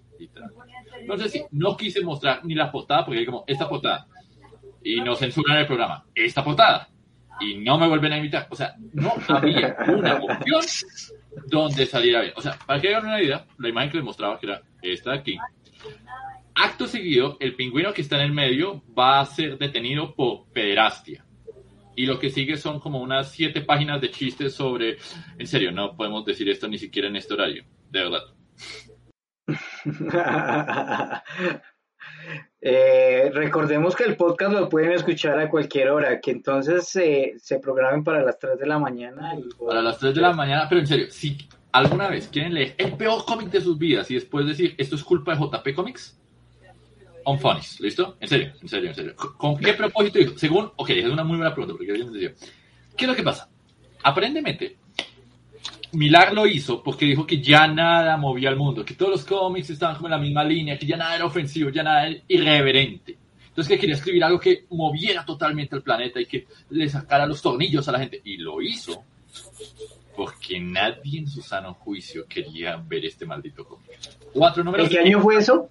Entonces, 0.98 1.32
sí, 1.32 1.42
no 1.52 1.76
quise 1.76 2.02
mostrar 2.02 2.44
ni 2.44 2.54
la 2.54 2.70
portada 2.70 3.04
porque 3.04 3.24
como, 3.24 3.44
esta 3.46 3.68
portada. 3.68 4.06
Y 4.82 5.00
no 5.00 5.14
censuran 5.14 5.58
el 5.58 5.66
programa. 5.66 6.04
Esta 6.14 6.42
portada. 6.42 6.88
Y 7.40 7.56
no 7.56 7.78
me 7.78 7.88
vuelven 7.88 8.12
a 8.12 8.16
invitar. 8.16 8.46
O 8.50 8.56
sea, 8.56 8.74
no 8.92 9.14
había 9.28 9.76
una 9.88 10.16
opción 10.16 10.62
donde 11.46 11.86
saliera 11.86 12.22
bien. 12.22 12.32
O 12.36 12.42
sea, 12.42 12.58
para 12.66 12.80
que 12.80 12.88
hagan 12.88 13.06
una 13.06 13.22
idea, 13.22 13.46
la 13.58 13.68
imagen 13.68 13.90
que 13.90 13.96
les 13.98 14.04
mostraba, 14.04 14.38
que 14.38 14.46
era 14.46 14.62
esta 14.82 15.12
de 15.12 15.18
aquí, 15.18 15.38
acto 16.54 16.86
seguido, 16.86 17.36
el 17.40 17.54
pingüino 17.54 17.92
que 17.92 18.02
está 18.02 18.16
en 18.16 18.22
el 18.22 18.32
medio 18.32 18.82
va 18.98 19.20
a 19.20 19.26
ser 19.26 19.58
detenido 19.58 20.14
por 20.14 20.46
pederastia. 20.52 21.24
Y 21.96 22.06
lo 22.06 22.18
que 22.18 22.30
sigue 22.30 22.56
son 22.56 22.80
como 22.80 23.00
unas 23.00 23.30
siete 23.32 23.60
páginas 23.60 24.00
de 24.00 24.10
chistes 24.10 24.54
sobre, 24.54 24.96
en 25.38 25.46
serio, 25.46 25.72
no 25.72 25.96
podemos 25.96 26.24
decir 26.24 26.48
esto 26.48 26.68
ni 26.68 26.78
siquiera 26.78 27.08
en 27.08 27.16
este 27.16 27.34
horario, 27.34 27.64
de 27.90 28.00
verdad. 28.00 28.22
Eh, 32.62 33.30
recordemos 33.33 33.97
que 33.97 34.04
el 34.04 34.16
podcast 34.16 34.52
lo 34.52 34.69
pueden 34.69 34.92
escuchar 34.92 35.38
a 35.38 35.49
cualquier 35.49 35.88
hora, 35.88 36.21
que 36.21 36.30
entonces 36.30 36.87
se 36.88 37.59
programen 37.61 38.04
para 38.04 38.23
las 38.23 38.38
3 38.38 38.59
de 38.59 38.66
la 38.66 38.78
mañana. 38.78 39.33
Para 39.66 39.80
las 39.80 39.99
3 39.99 40.14
de 40.14 40.21
la 40.21 40.35
mañana, 40.35 40.66
pero 40.69 40.80
en 40.80 40.87
serio, 40.87 41.07
si 41.11 41.38
alguna 41.73 42.09
vez 42.09 42.28
quieren 42.28 42.52
leer 42.52 42.75
el 42.76 42.92
peor 42.97 43.25
cómic 43.25 43.49
de 43.50 43.61
sus 43.61 43.78
vidas 43.78 44.11
y 44.11 44.14
después 44.14 44.47
decir 44.47 44.75
esto 44.76 44.97
es 44.97 45.02
culpa 45.02 45.35
de 45.35 45.40
JP 45.40 45.75
Comics, 45.75 46.21
on 47.25 47.38
funnies, 47.38 47.80
¿listo? 47.80 48.16
En 48.21 48.28
serio, 48.28 48.52
en 48.61 48.69
serio, 48.69 48.88
en 48.90 48.95
serio. 48.95 49.16
¿Con 49.16 49.57
qué 49.57 49.73
propósito 49.75 50.19
Según, 50.37 50.71
ok, 50.76 50.90
es 50.90 51.07
una 51.07 51.25
muy 51.25 51.37
buena 51.37 51.54
pregunta, 51.54 51.75
porque 51.76 51.92
¿qué 52.97 53.04
es 53.04 53.09
lo 53.09 53.16
que 53.16 53.23
pasa? 53.23 53.49
Aparentemente, 54.02 54.76
Milar 55.92 56.32
lo 56.32 56.47
hizo 56.47 56.82
porque 56.82 57.04
dijo 57.04 57.26
que 57.26 57.40
ya 57.40 57.66
nada 57.66 58.16
movía 58.16 58.49
al 58.49 58.56
mundo, 58.56 58.85
que 58.85 58.94
todos 58.94 59.11
los 59.11 59.25
cómics 59.25 59.70
estaban 59.70 59.97
como 59.97 60.09
en 60.09 60.12
la 60.12 60.18
misma 60.18 60.44
línea, 60.44 60.78
que 60.78 60.87
ya 60.87 60.97
nada 60.97 61.16
era 61.16 61.25
ofensivo, 61.25 61.70
ya 61.70 61.82
nada 61.82 62.06
era 62.06 62.20
irreverente. 62.28 63.18
Entonces 63.49 63.68
que 63.68 63.78
quería 63.80 63.97
escribir 63.97 64.23
algo 64.23 64.38
que 64.38 64.66
moviera 64.70 65.25
totalmente 65.25 65.75
el 65.75 65.82
planeta 65.82 66.20
y 66.20 66.26
que 66.26 66.47
le 66.70 66.88
sacara 66.88 67.26
los 67.26 67.42
tornillos 67.42 67.88
a 67.88 67.92
la 67.92 67.99
gente. 67.99 68.20
Y 68.25 68.37
lo 68.37 68.62
hizo 68.62 69.04
porque 70.16 70.61
nadie 70.61 71.20
en 71.20 71.26
su 71.26 71.42
sano 71.42 71.75
juicio 71.75 72.26
quería 72.26 72.76
ver 72.76 73.04
este 73.04 73.26
maldito 73.26 73.64
cómic. 73.64 73.99
Cuatro 74.32 74.62
números. 74.62 74.87
¿En 74.87 74.92
qué 74.92 74.99
año 75.00 75.20
fue 75.20 75.37
eso? 75.37 75.68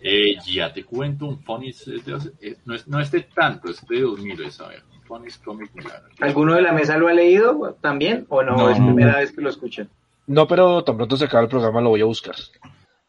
Eh, 0.00 0.36
ya 0.46 0.72
te 0.72 0.84
cuento, 0.84 1.26
un 1.26 1.42
funny, 1.42 1.70
eh, 1.70 2.56
no, 2.64 2.74
es, 2.74 2.86
no 2.86 3.00
es 3.00 3.10
de 3.10 3.22
tanto, 3.22 3.68
es 3.68 3.84
de 3.86 4.00
2000, 4.00 4.42
es, 4.42 4.60
a 4.60 4.68
ver. 4.68 4.82
¿Alguno 6.20 6.54
de 6.54 6.62
la 6.62 6.72
mesa 6.72 6.98
lo 6.98 7.08
ha 7.08 7.12
leído 7.12 7.76
también 7.80 8.26
o 8.28 8.42
no? 8.42 8.70
es 8.70 8.78
primera 8.78 9.18
vez 9.18 9.32
que 9.32 9.40
lo 9.40 9.50
escuchan. 9.50 9.88
No, 10.26 10.46
pero 10.46 10.84
tan 10.84 10.96
pronto 10.96 11.16
se 11.16 11.24
acaba 11.24 11.42
el 11.42 11.48
programa 11.48 11.80
lo 11.80 11.90
voy 11.90 12.02
a 12.02 12.06
buscar. 12.06 12.34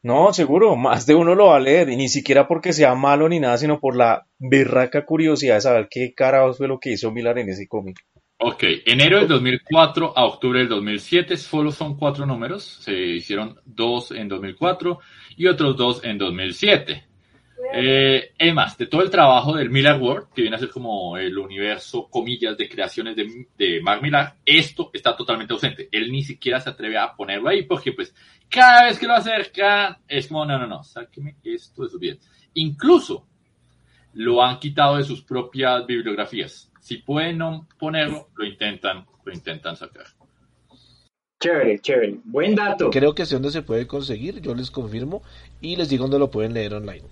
No, 0.01 0.31
seguro, 0.31 0.77
más 0.77 1.05
de 1.05 1.15
uno 1.15 1.35
lo 1.35 1.47
va 1.47 1.57
a 1.57 1.59
leer, 1.59 1.89
y 1.89 1.97
ni 1.97 2.07
siquiera 2.07 2.47
porque 2.47 2.71
sea 2.71 2.95
malo 2.95 3.27
ni 3.27 3.39
nada, 3.41 3.57
sino 3.57 3.81
por 3.81 3.97
la 3.97 4.25
berraca 4.37 5.05
curiosidad 5.05 5.55
de 5.55 5.61
saber 5.61 5.87
qué 5.91 6.13
carajos 6.15 6.57
fue 6.57 6.69
lo 6.69 6.79
que 6.79 6.93
hizo 6.93 7.11
Milar 7.11 7.37
en 7.37 7.49
ese 7.49 7.67
cómic. 7.67 8.05
Ok, 8.41 8.63
enero 8.85 9.17
del 9.19 9.27
2004 9.27 10.13
a 10.17 10.25
octubre 10.25 10.59
del 10.59 10.69
2007 10.69 11.35
solo 11.35 11.71
son 11.73 11.97
cuatro 11.97 12.25
números, 12.25 12.63
se 12.63 12.93
hicieron 12.93 13.59
dos 13.65 14.11
en 14.11 14.29
2004 14.29 14.99
y 15.35 15.47
otros 15.47 15.75
dos 15.75 16.01
en 16.05 16.17
2007. 16.17 17.08
Eh, 17.73 18.31
es 18.37 18.53
más, 18.53 18.77
de 18.77 18.87
todo 18.87 19.01
el 19.01 19.09
trabajo 19.09 19.55
del 19.55 19.69
Miller 19.69 19.99
World, 19.99 20.27
que 20.33 20.41
viene 20.41 20.55
a 20.55 20.59
ser 20.59 20.69
como 20.69 21.17
el 21.17 21.37
universo, 21.37 22.07
comillas, 22.09 22.57
de 22.57 22.69
creaciones 22.69 23.15
de, 23.15 23.47
de 23.57 23.81
Mark 23.81 24.01
Millar, 24.01 24.35
esto 24.45 24.89
está 24.93 25.15
totalmente 25.15 25.53
ausente. 25.53 25.89
Él 25.91 26.11
ni 26.11 26.23
siquiera 26.23 26.59
se 26.59 26.69
atreve 26.69 26.97
a 26.97 27.13
ponerlo 27.15 27.49
ahí 27.49 27.63
porque, 27.63 27.91
pues, 27.91 28.13
cada 28.49 28.85
vez 28.85 28.97
que 28.97 29.07
lo 29.07 29.13
acerca, 29.13 29.99
es 30.07 30.27
como, 30.27 30.45
no, 30.45 30.57
no, 30.57 30.67
no, 30.67 30.83
sáqueme 30.83 31.35
esto 31.43 31.83
de 31.83 31.89
su 31.89 31.99
vida. 31.99 32.15
Incluso 32.55 33.27
lo 34.13 34.43
han 34.43 34.59
quitado 34.59 34.97
de 34.97 35.03
sus 35.03 35.21
propias 35.21 35.85
bibliografías. 35.85 36.71
Si 36.79 36.97
pueden 36.97 37.37
no 37.37 37.67
ponerlo, 37.77 38.29
lo 38.35 38.45
intentan, 38.45 39.05
lo 39.23 39.33
intentan 39.33 39.75
sacar. 39.75 40.05
Chévere, 41.39 41.79
chévere. 41.79 42.19
Buen 42.25 42.55
dato. 42.55 42.89
Creo 42.89 43.15
que 43.15 43.25
sé 43.25 43.35
dónde 43.35 43.51
se 43.51 43.61
puede 43.61 43.87
conseguir, 43.87 44.41
yo 44.41 44.53
les 44.55 44.71
confirmo 44.71 45.21
y 45.61 45.75
les 45.75 45.87
digo 45.87 46.03
dónde 46.03 46.19
lo 46.19 46.31
pueden 46.31 46.53
leer 46.53 46.73
online. 46.73 47.03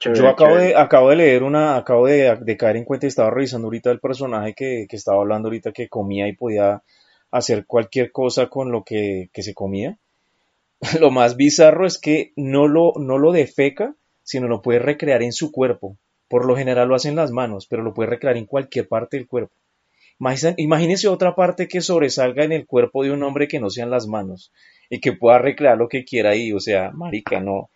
Yo 0.00 0.28
acabo 0.28 0.56
de, 0.56 0.76
acabo 0.76 1.10
de 1.10 1.16
leer 1.16 1.42
una, 1.42 1.76
acabo 1.76 2.06
de, 2.06 2.56
caer 2.58 2.76
en 2.76 2.84
cuenta 2.84 3.06
y 3.06 3.08
estaba 3.08 3.30
revisando 3.30 3.66
ahorita 3.66 3.90
el 3.90 4.00
personaje 4.00 4.54
que, 4.54 4.86
estaba 4.90 5.20
hablando 5.20 5.48
ahorita 5.48 5.72
que 5.72 5.88
comía 5.88 6.28
y 6.28 6.34
podía 6.34 6.82
hacer 7.30 7.66
cualquier 7.66 8.12
cosa 8.12 8.48
con 8.48 8.70
lo 8.70 8.84
que, 8.84 9.30
se 9.34 9.54
comía. 9.54 9.98
Lo 11.00 11.10
más 11.10 11.36
bizarro 11.36 11.86
es 11.86 11.98
que 11.98 12.32
no 12.36 12.68
lo, 12.68 12.92
no 12.96 13.16
lo 13.16 13.32
defeca, 13.32 13.94
sino 14.22 14.46
lo 14.46 14.60
puede 14.60 14.78
recrear 14.78 15.22
en 15.22 15.32
su 15.32 15.50
cuerpo. 15.50 15.96
Por 16.28 16.44
lo 16.44 16.54
general 16.54 16.88
lo 16.88 16.96
hace 16.96 17.08
en 17.08 17.16
las 17.16 17.30
manos, 17.30 17.66
pero 17.66 17.82
lo 17.82 17.94
puede 17.94 18.10
recrear 18.10 18.36
en 18.36 18.44
cualquier 18.44 18.86
parte 18.88 19.16
del 19.16 19.26
cuerpo. 19.26 19.54
Imagínese 20.56 21.08
otra 21.08 21.34
parte 21.34 21.68
que 21.68 21.80
sobresalga 21.80 22.44
en 22.44 22.52
el 22.52 22.66
cuerpo 22.66 23.04
de 23.04 23.10
un 23.10 23.22
hombre 23.22 23.48
que 23.48 23.60
no 23.60 23.70
sean 23.70 23.90
las 23.90 24.06
manos 24.06 24.52
y 24.90 25.00
que 25.00 25.12
pueda 25.12 25.38
recrear 25.38 25.78
lo 25.78 25.88
que 25.88 26.04
quiera 26.04 26.30
ahí. 26.30 26.52
O 26.52 26.60
sea, 26.60 26.90
marica, 26.92 27.40
no, 27.40 27.70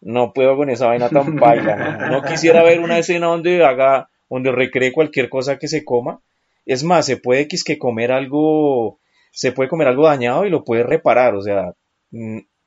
no 0.00 0.32
puedo 0.32 0.56
con 0.56 0.70
esa 0.70 0.86
vaina 0.86 1.08
tan 1.08 1.36
baila. 1.36 2.08
¿no? 2.10 2.22
quisiera 2.28 2.62
ver 2.62 2.80
una 2.80 2.98
escena 2.98 3.26
donde 3.26 3.64
haga, 3.64 4.10
donde 4.28 4.52
recree 4.52 4.92
cualquier 4.92 5.28
cosa 5.28 5.58
que 5.58 5.68
se 5.68 5.84
coma. 5.84 6.20
Es 6.66 6.84
más, 6.84 7.06
se 7.06 7.16
puede 7.16 7.48
que 7.48 7.78
comer 7.78 8.12
algo, 8.12 9.00
se 9.32 9.52
puede 9.52 9.68
comer 9.68 9.88
algo 9.88 10.06
dañado 10.06 10.44
y 10.44 10.50
lo 10.50 10.64
puede 10.64 10.82
reparar. 10.82 11.34
O 11.34 11.42
sea, 11.42 11.72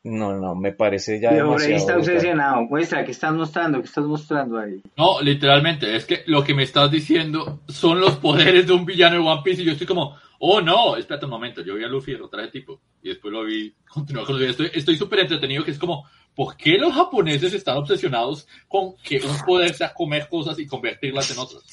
no, 0.03 0.39
no, 0.39 0.55
me 0.55 0.71
parece 0.71 1.19
ya 1.19 1.29
Pero 1.29 1.45
demasiado. 1.45 1.75
está 1.75 1.97
obsesionado. 1.97 2.63
Muestra, 2.63 3.05
¿qué 3.05 3.11
estás 3.11 3.33
mostrando? 3.33 3.79
¿Qué 3.79 3.85
estás 3.85 4.05
mostrando 4.05 4.57
ahí? 4.57 4.81
No, 4.97 5.21
literalmente, 5.21 5.95
es 5.95 6.05
que 6.05 6.23
lo 6.25 6.43
que 6.43 6.55
me 6.55 6.63
estás 6.63 6.89
diciendo 6.89 7.61
son 7.67 8.01
los 8.01 8.15
poderes 8.15 8.65
de 8.65 8.73
un 8.73 8.85
villano 8.85 9.21
de 9.21 9.29
One 9.29 9.41
Piece 9.43 9.61
y 9.61 9.65
yo 9.65 9.73
estoy 9.73 9.85
como, 9.85 10.17
oh 10.39 10.59
no, 10.59 10.97
espérate 10.97 11.25
un 11.25 11.31
momento, 11.31 11.61
yo 11.61 11.75
vi 11.75 11.83
a 11.83 11.87
Luffy 11.87 12.13
y 12.13 12.15
otra 12.15 12.41
de 12.41 12.47
tipo 12.47 12.81
y 13.03 13.09
después 13.09 13.31
lo 13.31 13.43
vi 13.43 13.75
continuar 13.87 14.25
con 14.25 14.39
los 14.39 14.59
Estoy 14.59 14.95
súper 14.95 15.19
entretenido 15.19 15.63
que 15.63 15.69
es 15.69 15.77
como, 15.77 16.05
¿por 16.35 16.57
qué 16.57 16.77
los 16.77 16.93
japoneses 16.93 17.53
están 17.53 17.77
obsesionados 17.77 18.47
con 18.67 18.95
que 19.03 19.17
un 19.17 19.37
poder 19.45 19.73
sea 19.73 19.93
comer 19.93 20.27
cosas 20.29 20.57
y 20.59 20.65
convertirlas 20.65 21.31
en 21.31 21.39
otras? 21.39 21.63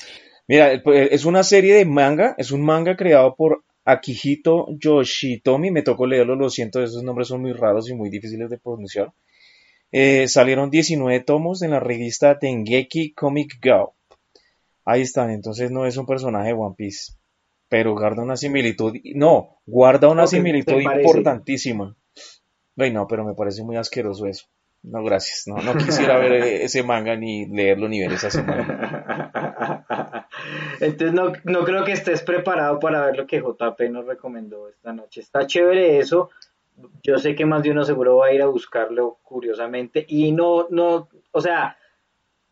Mira, 0.46 0.72
es 0.72 1.24
una 1.24 1.42
serie 1.42 1.74
de 1.74 1.84
manga, 1.84 2.34
es 2.38 2.52
un 2.52 2.64
manga 2.64 2.96
creado 2.96 3.34
por 3.36 3.64
Akihito 3.84 4.66
Yoshitomi, 4.78 5.70
me 5.70 5.82
tocó 5.82 6.06
leerlo, 6.06 6.36
lo 6.36 6.50
siento, 6.50 6.82
esos 6.82 7.02
nombres 7.02 7.28
son 7.28 7.42
muy 7.42 7.52
raros 7.52 7.88
y 7.90 7.94
muy 7.94 8.08
difíciles 8.08 8.48
de 8.48 8.58
pronunciar. 8.58 9.12
Eh, 9.92 10.28
salieron 10.28 10.70
19 10.70 11.20
tomos 11.20 11.62
en 11.62 11.70
la 11.70 11.80
revista 11.80 12.38
Dengeki 12.40 13.12
Comic 13.12 13.58
Go. 13.62 13.94
Ahí 14.84 15.02
están, 15.02 15.30
entonces 15.30 15.70
no 15.70 15.86
es 15.86 15.96
un 15.98 16.06
personaje 16.06 16.48
de 16.48 16.54
One 16.54 16.74
Piece, 16.76 17.12
pero 17.68 17.92
guarda 17.92 18.22
una 18.22 18.36
similitud, 18.38 18.94
no, 19.14 19.60
guarda 19.66 20.08
una 20.08 20.26
similitud 20.26 20.80
importantísima. 20.80 21.94
No, 22.92 23.06
pero 23.08 23.24
me 23.24 23.34
parece 23.34 23.64
muy 23.64 23.76
asqueroso 23.76 24.26
eso. 24.26 24.46
No, 24.82 25.02
gracias. 25.02 25.44
No, 25.46 25.56
no 25.56 25.74
quisiera 25.74 26.18
ver 26.18 26.32
ese 26.62 26.82
manga 26.82 27.16
ni 27.16 27.46
leerlo 27.46 27.88
ni 27.88 28.00
ver 28.00 28.12
esa 28.12 28.30
semana. 28.30 30.28
Entonces 30.80 31.12
no, 31.12 31.32
no 31.44 31.64
creo 31.64 31.84
que 31.84 31.92
estés 31.92 32.22
preparado 32.22 32.78
para 32.78 33.06
ver 33.06 33.16
lo 33.16 33.26
que 33.26 33.40
JP 33.40 33.80
nos 33.90 34.06
recomendó 34.06 34.68
esta 34.68 34.92
noche. 34.92 35.20
Está 35.20 35.46
chévere 35.46 35.98
eso. 35.98 36.30
Yo 37.02 37.18
sé 37.18 37.34
que 37.34 37.44
más 37.44 37.64
de 37.64 37.72
uno 37.72 37.84
seguro 37.84 38.18
va 38.18 38.26
a 38.26 38.32
ir 38.32 38.42
a 38.42 38.46
buscarlo 38.46 39.18
curiosamente. 39.24 40.04
Y 40.08 40.30
no, 40.30 40.68
no, 40.70 41.08
o 41.32 41.40
sea, 41.40 41.76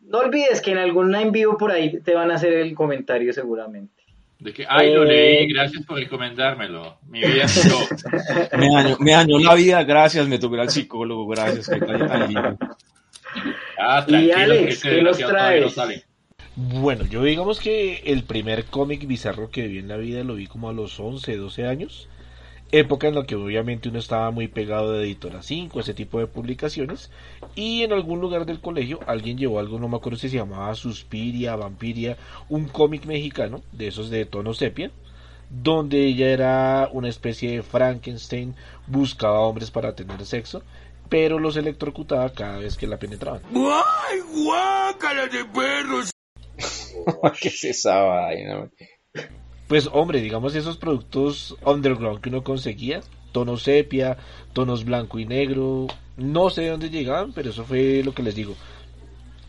no 0.00 0.18
olvides 0.18 0.60
que 0.60 0.72
en 0.72 0.78
algún 0.78 1.14
en 1.14 1.30
vivo 1.30 1.56
por 1.56 1.70
ahí 1.70 2.00
te 2.00 2.14
van 2.14 2.32
a 2.32 2.34
hacer 2.34 2.54
el 2.54 2.74
comentario 2.74 3.32
seguramente. 3.32 4.02
De 4.38 4.52
que, 4.52 4.66
ay, 4.68 4.92
lo 4.92 5.04
leí, 5.04 5.44
eh, 5.44 5.46
gracias 5.48 5.84
por 5.86 5.98
recomendármelo. 5.98 6.98
Mi 7.08 7.20
vida 7.20 7.46
me, 8.58 8.68
dañó, 8.68 8.96
me 9.00 9.12
dañó 9.12 9.38
la 9.38 9.54
vida, 9.54 9.82
gracias, 9.84 10.28
me 10.28 10.38
tocó 10.38 10.60
al 10.60 10.70
psicólogo, 10.70 11.26
gracias. 11.26 11.68
Que 11.68 11.80
ah, 13.78 14.04
y 14.08 14.30
Alex, 14.30 14.82
¿qué 14.82 15.02
nos 15.02 15.18
traes? 15.18 15.74
Bueno, 16.54 17.04
yo 17.06 17.22
digamos 17.22 17.60
que 17.60 18.02
el 18.04 18.24
primer 18.24 18.64
cómic 18.64 19.06
bizarro 19.06 19.50
que 19.50 19.66
vi 19.68 19.78
en 19.78 19.88
la 19.88 19.96
vida 19.96 20.24
lo 20.24 20.34
vi 20.34 20.46
como 20.46 20.68
a 20.68 20.72
los 20.72 20.98
11, 21.00 21.36
12 21.36 21.66
años 21.66 22.08
época 22.72 23.08
en 23.08 23.14
la 23.14 23.24
que 23.24 23.36
obviamente 23.36 23.88
uno 23.88 23.98
estaba 23.98 24.30
muy 24.30 24.48
pegado 24.48 24.92
de 24.92 25.04
Editora 25.04 25.42
5, 25.42 25.80
ese 25.80 25.94
tipo 25.94 26.18
de 26.18 26.26
publicaciones, 26.26 27.10
y 27.54 27.82
en 27.82 27.92
algún 27.92 28.20
lugar 28.20 28.46
del 28.46 28.60
colegio 28.60 29.00
alguien 29.06 29.38
llevó 29.38 29.58
algo, 29.58 29.78
no 29.78 29.88
me 29.88 29.96
acuerdo 29.96 30.18
si 30.18 30.28
se 30.28 30.36
llamaba 30.36 30.74
Suspiria, 30.74 31.56
Vampiria, 31.56 32.16
un 32.48 32.66
cómic 32.68 33.04
mexicano, 33.06 33.62
de 33.72 33.88
esos 33.88 34.10
de 34.10 34.26
tono 34.26 34.54
sepia, 34.54 34.90
donde 35.48 36.06
ella 36.06 36.28
era 36.30 36.88
una 36.92 37.08
especie 37.08 37.52
de 37.52 37.62
Frankenstein, 37.62 38.54
buscaba 38.86 39.40
hombres 39.40 39.70
para 39.70 39.94
tener 39.94 40.24
sexo, 40.26 40.62
pero 41.08 41.38
los 41.38 41.56
electrocutaba 41.56 42.32
cada 42.32 42.58
vez 42.58 42.76
que 42.76 42.86
la 42.86 42.98
penetraban. 42.98 43.42
¡Ay, 43.54 44.20
guácala 44.44 45.28
de 45.28 45.44
perros! 45.44 46.10
¿Qué 47.40 47.48
es 47.48 47.64
esa 47.64 48.02
vaina? 48.02 48.68
Pues 49.68 49.88
hombre, 49.92 50.20
digamos 50.20 50.54
esos 50.54 50.76
productos 50.76 51.56
underground 51.64 52.20
que 52.20 52.28
uno 52.28 52.44
conseguía, 52.44 53.00
tonos 53.32 53.62
sepia, 53.62 54.16
tonos 54.52 54.84
blanco 54.84 55.18
y 55.18 55.26
negro, 55.26 55.88
no 56.16 56.50
sé 56.50 56.62
de 56.62 56.70
dónde 56.70 56.90
llegaban, 56.90 57.32
pero 57.32 57.50
eso 57.50 57.64
fue 57.64 58.02
lo 58.04 58.14
que 58.14 58.22
les 58.22 58.34
digo. 58.34 58.54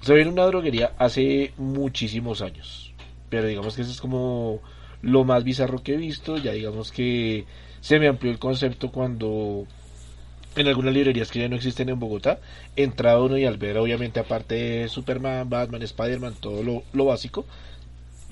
Se 0.02 0.20
en 0.20 0.30
una 0.30 0.46
droguería 0.46 0.94
hace 0.98 1.54
muchísimos 1.58 2.42
años, 2.42 2.94
pero 3.30 3.48
digamos 3.48 3.76
que 3.76 3.82
eso 3.84 3.92
es 3.92 4.02
como 4.02 4.62
lo 5.02 5.24
más 5.24 5.44
bizarro 5.44 5.84
que 5.84 5.94
he 5.94 5.98
visto, 5.98 6.38
ya 6.38 6.52
digamos 6.52 6.92
que 6.92 7.46
se 7.82 8.00
me 8.00 8.08
amplió 8.08 8.32
el 8.32 8.40
concepto 8.40 8.92
cuando 8.92 9.66
en 10.56 10.68
algunas 10.68 10.94
librerías 10.94 11.30
que 11.30 11.40
ya 11.40 11.48
no 11.48 11.56
existen 11.56 11.90
en 11.90 12.00
Bogotá, 12.00 12.40
entraba 12.76 13.22
uno 13.22 13.38
y 13.38 13.46
al 13.46 13.58
ver 13.58 13.78
obviamente 13.78 14.20
aparte 14.20 14.56
de 14.56 14.90
Superman, 14.90 15.50
Batman, 15.50 15.84
Spider-Man, 15.84 16.36
todo 16.40 16.64
lo, 16.64 16.84
lo 16.94 17.06
básico, 17.06 17.46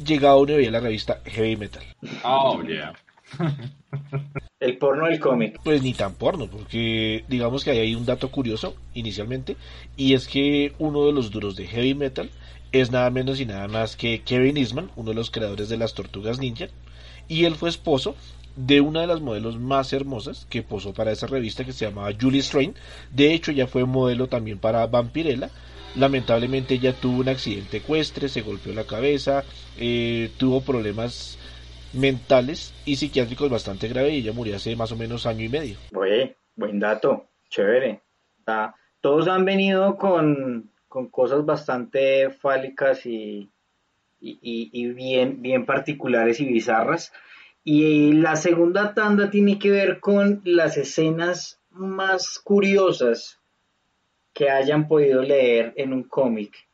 llegaba 0.03 0.38
uno 0.38 0.53
y 0.53 0.58
veía 0.58 0.71
la 0.71 0.79
revista 0.79 1.21
Heavy 1.25 1.55
Metal. 1.55 1.84
Oh, 2.23 2.62
yeah. 2.63 2.93
El 4.60 4.77
porno 4.77 5.08
del 5.08 5.19
cómic. 5.19 5.60
Pues 5.63 5.81
ni 5.81 5.93
tan 5.93 6.15
porno, 6.15 6.47
porque 6.47 7.23
digamos 7.27 7.63
que 7.63 7.71
hay 7.71 7.95
un 7.95 8.05
dato 8.05 8.31
curioso 8.31 8.75
inicialmente, 8.93 9.58
y 9.95 10.13
es 10.13 10.27
que 10.27 10.73
uno 10.79 11.05
de 11.05 11.13
los 11.13 11.31
duros 11.31 11.55
de 11.55 11.67
Heavy 11.67 11.93
Metal 11.93 12.29
es 12.71 12.91
nada 12.91 13.10
menos 13.10 13.39
y 13.39 13.45
nada 13.45 13.67
más 13.67 13.95
que 13.95 14.21
Kevin 14.21 14.58
Eastman, 14.58 14.91
uno 14.95 15.10
de 15.10 15.15
los 15.15 15.31
creadores 15.31 15.69
de 15.69 15.77
las 15.77 15.93
Tortugas 15.93 16.39
Ninja, 16.39 16.67
y 17.27 17.45
él 17.45 17.55
fue 17.55 17.69
esposo 17.69 18.15
de 18.55 18.81
una 18.81 19.01
de 19.01 19.08
las 19.08 19.21
modelos 19.21 19.60
más 19.60 19.91
hermosas 19.93 20.45
que 20.49 20.62
posó 20.63 20.93
para 20.93 21.12
esa 21.12 21.27
revista 21.27 21.65
que 21.65 21.73
se 21.73 21.86
llamaba 21.86 22.15
Julie 22.19 22.41
Strain. 22.41 22.73
De 23.12 23.34
hecho, 23.34 23.51
ella 23.51 23.67
fue 23.67 23.86
modelo 23.86 24.27
también 24.27 24.60
para 24.60 24.86
Vampirella 24.88 25.49
Lamentablemente 25.97 26.73
ella 26.73 26.93
tuvo 26.93 27.21
un 27.21 27.29
accidente 27.29 27.77
ecuestre, 27.77 28.27
se 28.27 28.41
golpeó 28.41 28.73
la 28.73 28.86
cabeza, 28.86 29.43
eh, 29.77 30.29
tuvo 30.38 30.62
problemas 30.62 31.38
mentales 31.93 32.73
y 32.86 32.97
psiquiátricos 32.97 33.49
bastante 33.49 33.88
graves 33.88 34.13
y 34.13 34.17
ella 34.17 34.34
murió 34.34 34.58
hace 34.58 34.75
más 34.75 34.91
o 34.91 34.97
menos 34.97 35.25
año 35.25 35.45
y 35.45 35.49
medio. 35.49 35.77
buen 36.55 36.79
dato, 36.79 37.27
chévere. 37.49 38.01
todos 38.99 39.27
han 39.27 39.45
venido 39.45 39.95
con, 39.97 40.71
cosas 41.12 41.45
bastante 41.45 42.29
fálicas 42.29 43.05
y, 43.05 43.49
bien 44.19 45.65
particulares 45.65 46.39
y 46.41 46.45
bizarras. 46.45 47.13
Y 47.63 48.13
la 48.13 48.36
segunda 48.36 48.93
tanda 48.93 49.29
tiene 49.29 49.58
que 49.58 49.71
ver 49.71 49.99
con 49.99 50.41
las 50.43 50.77
escenas 50.77 51.62
más 51.71 52.39
curiosas 52.39 53.39
que 54.36 54.50
hayan 54.50 54.88
podido 54.88 55.24
leer 55.24 55.74
en 55.78 55.93
un 55.93 56.04
cómic. 56.04 56.67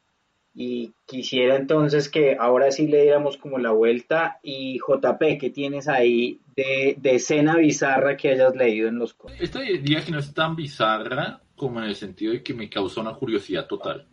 Y 0.54 0.91
quisiera 1.06 1.56
entonces 1.56 2.10
que 2.10 2.36
ahora 2.38 2.71
sí 2.71 2.88
le 2.88 3.04
diéramos 3.04 3.38
como 3.38 3.60
la 3.60 3.69
vuelta. 3.71 4.39
Y 4.41 4.80
JP, 4.80 5.38
¿qué 5.39 5.52
tienes 5.52 5.88
ahí 5.88 6.41
de, 6.56 6.97
escena 7.04 7.56
bizarra 7.56 8.17
que 8.17 8.32
hayas 8.32 8.56
leído 8.56 8.89
en 8.89 8.97
los 8.97 9.13
cómics? 9.13 9.41
Esta 9.41 9.62
diría 9.62 10.04
que 10.04 10.12
no 10.12 10.19
es 10.19 10.34
tan 10.34 10.56
bizarra 10.56 11.39
como 11.56 11.80
en 11.80 11.86
el 11.86 11.95
sentido 11.95 12.34
de 12.34 12.41
que 12.41 12.56
me 12.56 12.67
causó 12.67 13.00
una 13.00 13.13
curiosidad 13.13 13.67
total. 13.67 14.08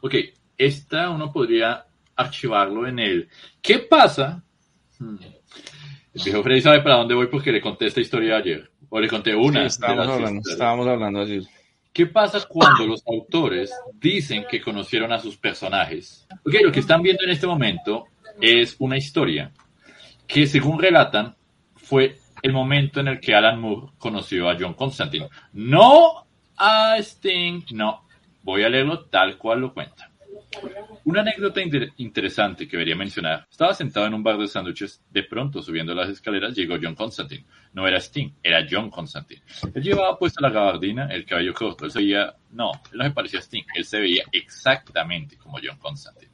Ok, 0.00 0.14
esta 0.56 1.10
uno 1.10 1.30
podría 1.30 1.84
archivarlo 2.16 2.86
en 2.86 3.00
el 3.00 3.28
¿Qué 3.60 3.80
pasa? 3.80 4.42
Hmm. 4.98 5.16
El 6.14 6.22
viejo 6.24 6.42
Freddy 6.42 6.62
sabe 6.62 6.80
para 6.80 6.96
dónde 6.96 7.14
voy 7.14 7.26
porque 7.26 7.52
le 7.52 7.60
conté 7.60 7.86
esta 7.86 8.00
historia 8.00 8.38
ayer. 8.38 8.70
O 8.88 8.98
le 8.98 9.08
conté 9.08 9.34
una. 9.34 9.66
estábamos, 9.66 10.08
hablando, 10.08 10.50
estábamos 10.50 10.86
hablando 10.86 11.20
ayer. 11.20 11.42
¿Qué 11.94 12.06
pasa 12.06 12.44
cuando 12.48 12.88
los 12.88 13.06
autores 13.06 13.72
dicen 14.00 14.46
que 14.50 14.60
conocieron 14.60 15.12
a 15.12 15.20
sus 15.20 15.36
personajes? 15.36 16.26
Lo 16.44 16.72
que 16.72 16.80
están 16.80 17.00
viendo 17.02 17.22
en 17.22 17.30
este 17.30 17.46
momento 17.46 18.06
es 18.40 18.74
una 18.80 18.96
historia 18.96 19.52
que, 20.26 20.48
según 20.48 20.80
relatan, 20.80 21.36
fue 21.76 22.18
el 22.42 22.52
momento 22.52 22.98
en 22.98 23.06
el 23.06 23.20
que 23.20 23.32
Alan 23.32 23.60
Moore 23.60 23.92
conoció 23.96 24.50
a 24.50 24.56
John 24.58 24.74
Constantine. 24.74 25.28
No 25.52 26.26
a 26.56 26.96
Sting, 26.98 27.62
no. 27.70 28.02
Voy 28.42 28.64
a 28.64 28.68
leerlo 28.68 29.04
tal 29.04 29.38
cual 29.38 29.60
lo 29.60 29.72
cuenta. 29.72 30.10
Una 31.04 31.20
anécdota 31.20 31.60
interesante 31.98 32.66
que 32.66 32.76
debería 32.76 32.96
mencionar. 32.96 33.46
Estaba 33.50 33.74
sentado 33.74 34.06
en 34.06 34.14
un 34.14 34.22
bar 34.22 34.38
de 34.38 34.48
sándwiches. 34.48 35.02
De 35.10 35.22
pronto, 35.22 35.62
subiendo 35.62 35.94
las 35.94 36.08
escaleras, 36.08 36.54
llegó 36.54 36.76
John 36.82 36.94
Constantine. 36.94 37.44
No 37.72 37.86
era 37.86 37.98
Sting, 37.98 38.30
era 38.42 38.66
John 38.68 38.90
Constantine. 38.90 39.42
Él 39.74 39.82
llevaba 39.82 40.18
puesta 40.18 40.40
la 40.40 40.50
gabardina, 40.50 41.08
el 41.08 41.26
cabello 41.26 41.52
corto. 41.52 41.84
Él 41.84 41.90
se 41.90 41.98
veía, 41.98 42.34
no, 42.52 42.72
él 42.92 42.98
no 42.98 43.04
se 43.04 43.10
parecía 43.10 43.40
a 43.40 43.42
Sting. 43.42 43.64
Él 43.74 43.84
se 43.84 44.00
veía 44.00 44.24
exactamente 44.32 45.36
como 45.36 45.58
John 45.62 45.78
Constantine. 45.78 46.32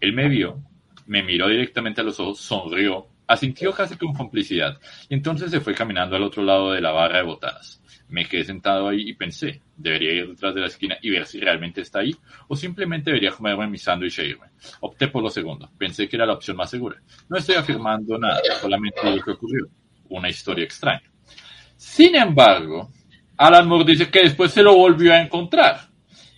Él 0.00 0.12
me 0.12 0.28
vio, 0.28 0.62
me 1.06 1.22
miró 1.22 1.48
directamente 1.48 2.00
a 2.00 2.04
los 2.04 2.18
ojos, 2.18 2.40
sonrió 2.40 3.11
Asintió 3.26 3.72
casi 3.72 3.96
con 3.96 4.12
complicidad 4.12 4.78
y 5.08 5.14
entonces 5.14 5.50
se 5.50 5.60
fue 5.60 5.74
caminando 5.74 6.16
al 6.16 6.22
otro 6.22 6.42
lado 6.42 6.72
de 6.72 6.80
la 6.80 6.90
barra 6.90 7.18
de 7.18 7.24
botanas. 7.24 7.80
Me 8.08 8.26
quedé 8.26 8.44
sentado 8.44 8.88
ahí 8.88 9.08
y 9.08 9.14
pensé, 9.14 9.62
debería 9.76 10.12
ir 10.12 10.28
detrás 10.28 10.54
de 10.54 10.60
la 10.60 10.66
esquina 10.66 10.98
y 11.00 11.10
ver 11.10 11.24
si 11.24 11.40
realmente 11.40 11.80
está 11.80 12.00
ahí, 12.00 12.14
o 12.46 12.54
simplemente 12.54 13.10
debería 13.10 13.30
comerme 13.30 13.66
mi 13.68 13.78
sándwich 13.78 14.18
e 14.18 14.26
irme. 14.26 14.48
Opté 14.80 15.08
por 15.08 15.22
lo 15.22 15.30
segundo, 15.30 15.70
pensé 15.78 16.08
que 16.08 16.16
era 16.16 16.26
la 16.26 16.34
opción 16.34 16.56
más 16.58 16.68
segura. 16.68 17.00
No 17.30 17.38
estoy 17.38 17.54
afirmando 17.54 18.18
nada, 18.18 18.38
solamente 18.60 19.00
lo 19.02 19.22
que 19.22 19.30
ocurrió. 19.30 19.66
Una 20.10 20.28
historia 20.28 20.64
extraña. 20.64 21.10
Sin 21.76 22.14
embargo, 22.14 22.90
Alan 23.36 23.66
Moore 23.66 23.84
dice 23.84 24.10
que 24.10 24.24
después 24.24 24.52
se 24.52 24.62
lo 24.62 24.76
volvió 24.76 25.12
a 25.14 25.20
encontrar. 25.20 25.88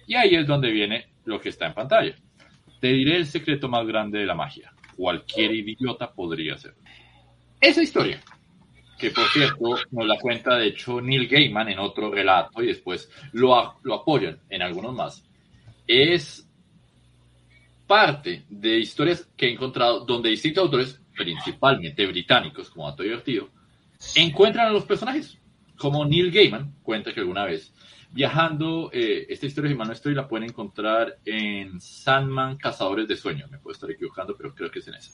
Y 0.07 0.15
ahí 0.15 0.35
es 0.37 0.47
donde 0.47 0.71
viene 0.71 1.09
lo 1.25 1.41
que 1.41 1.49
está 1.49 1.67
en 1.67 1.75
pantalla. 1.75 2.15
Te 2.81 2.89
diré 2.89 3.17
el 3.17 3.27
secreto 3.27 3.69
más 3.69 3.87
grande 3.87 4.21
de 4.21 4.27
la 4.27 4.35
magia. 4.35 4.74
Cualquier 4.97 5.53
idiota 5.55 6.13
podría 6.13 6.55
hacerlo. 6.55 6.79
Esa 7.61 7.83
historia 7.83 8.21
que 8.99 9.11
por 9.11 9.29
cierto 9.29 9.77
nos 9.91 10.07
la 10.07 10.19
cuenta 10.19 10.57
de 10.57 10.69
hecho 10.69 11.01
Neil 11.01 11.29
Gaiman 11.29 11.69
en 11.69 11.79
otro 11.79 12.11
relato 12.11 12.63
y 12.63 12.67
después 12.69 13.11
lo, 13.33 13.79
lo 13.83 13.95
apoyan 13.95 14.39
en 14.49 14.63
algunos 14.63 14.95
más, 14.95 15.25
es 15.87 16.49
parte 17.87 18.45
de 18.49 18.79
historias 18.79 19.29
que 19.37 19.47
he 19.47 19.53
encontrado 19.53 20.05
donde 20.05 20.31
distintos 20.31 20.65
autores, 20.65 21.01
principalmente 21.17 22.07
británicos, 22.07 22.71
como 22.71 22.89
dato 22.89 23.03
divertido, 23.03 23.51
encuentran 24.15 24.69
a 24.69 24.73
los 24.73 24.85
personajes. 24.85 25.39
Como 25.77 26.05
Neil 26.05 26.31
Gaiman 26.31 26.75
cuenta 26.83 27.13
que 27.13 27.21
alguna 27.21 27.45
vez, 27.45 27.75
viajando, 28.15 28.91
eh, 28.93 29.27
esta 29.29 29.47
historia, 29.47 29.71
si 29.73 29.77
mal 29.77 29.91
estoy, 29.91 30.15
la 30.15 30.29
pueden 30.29 30.49
encontrar 30.49 31.19
en 31.25 31.81
Sandman 31.81 32.57
Cazadores 32.57 33.09
de 33.09 33.17
Sueños. 33.17 33.51
Me 33.51 33.59
puedo 33.59 33.75
estar 33.75 33.91
equivocando, 33.91 34.37
pero 34.37 34.55
creo 34.55 34.71
que 34.71 34.79
es 34.79 34.89
en 34.89 34.95
esa. 34.95 35.13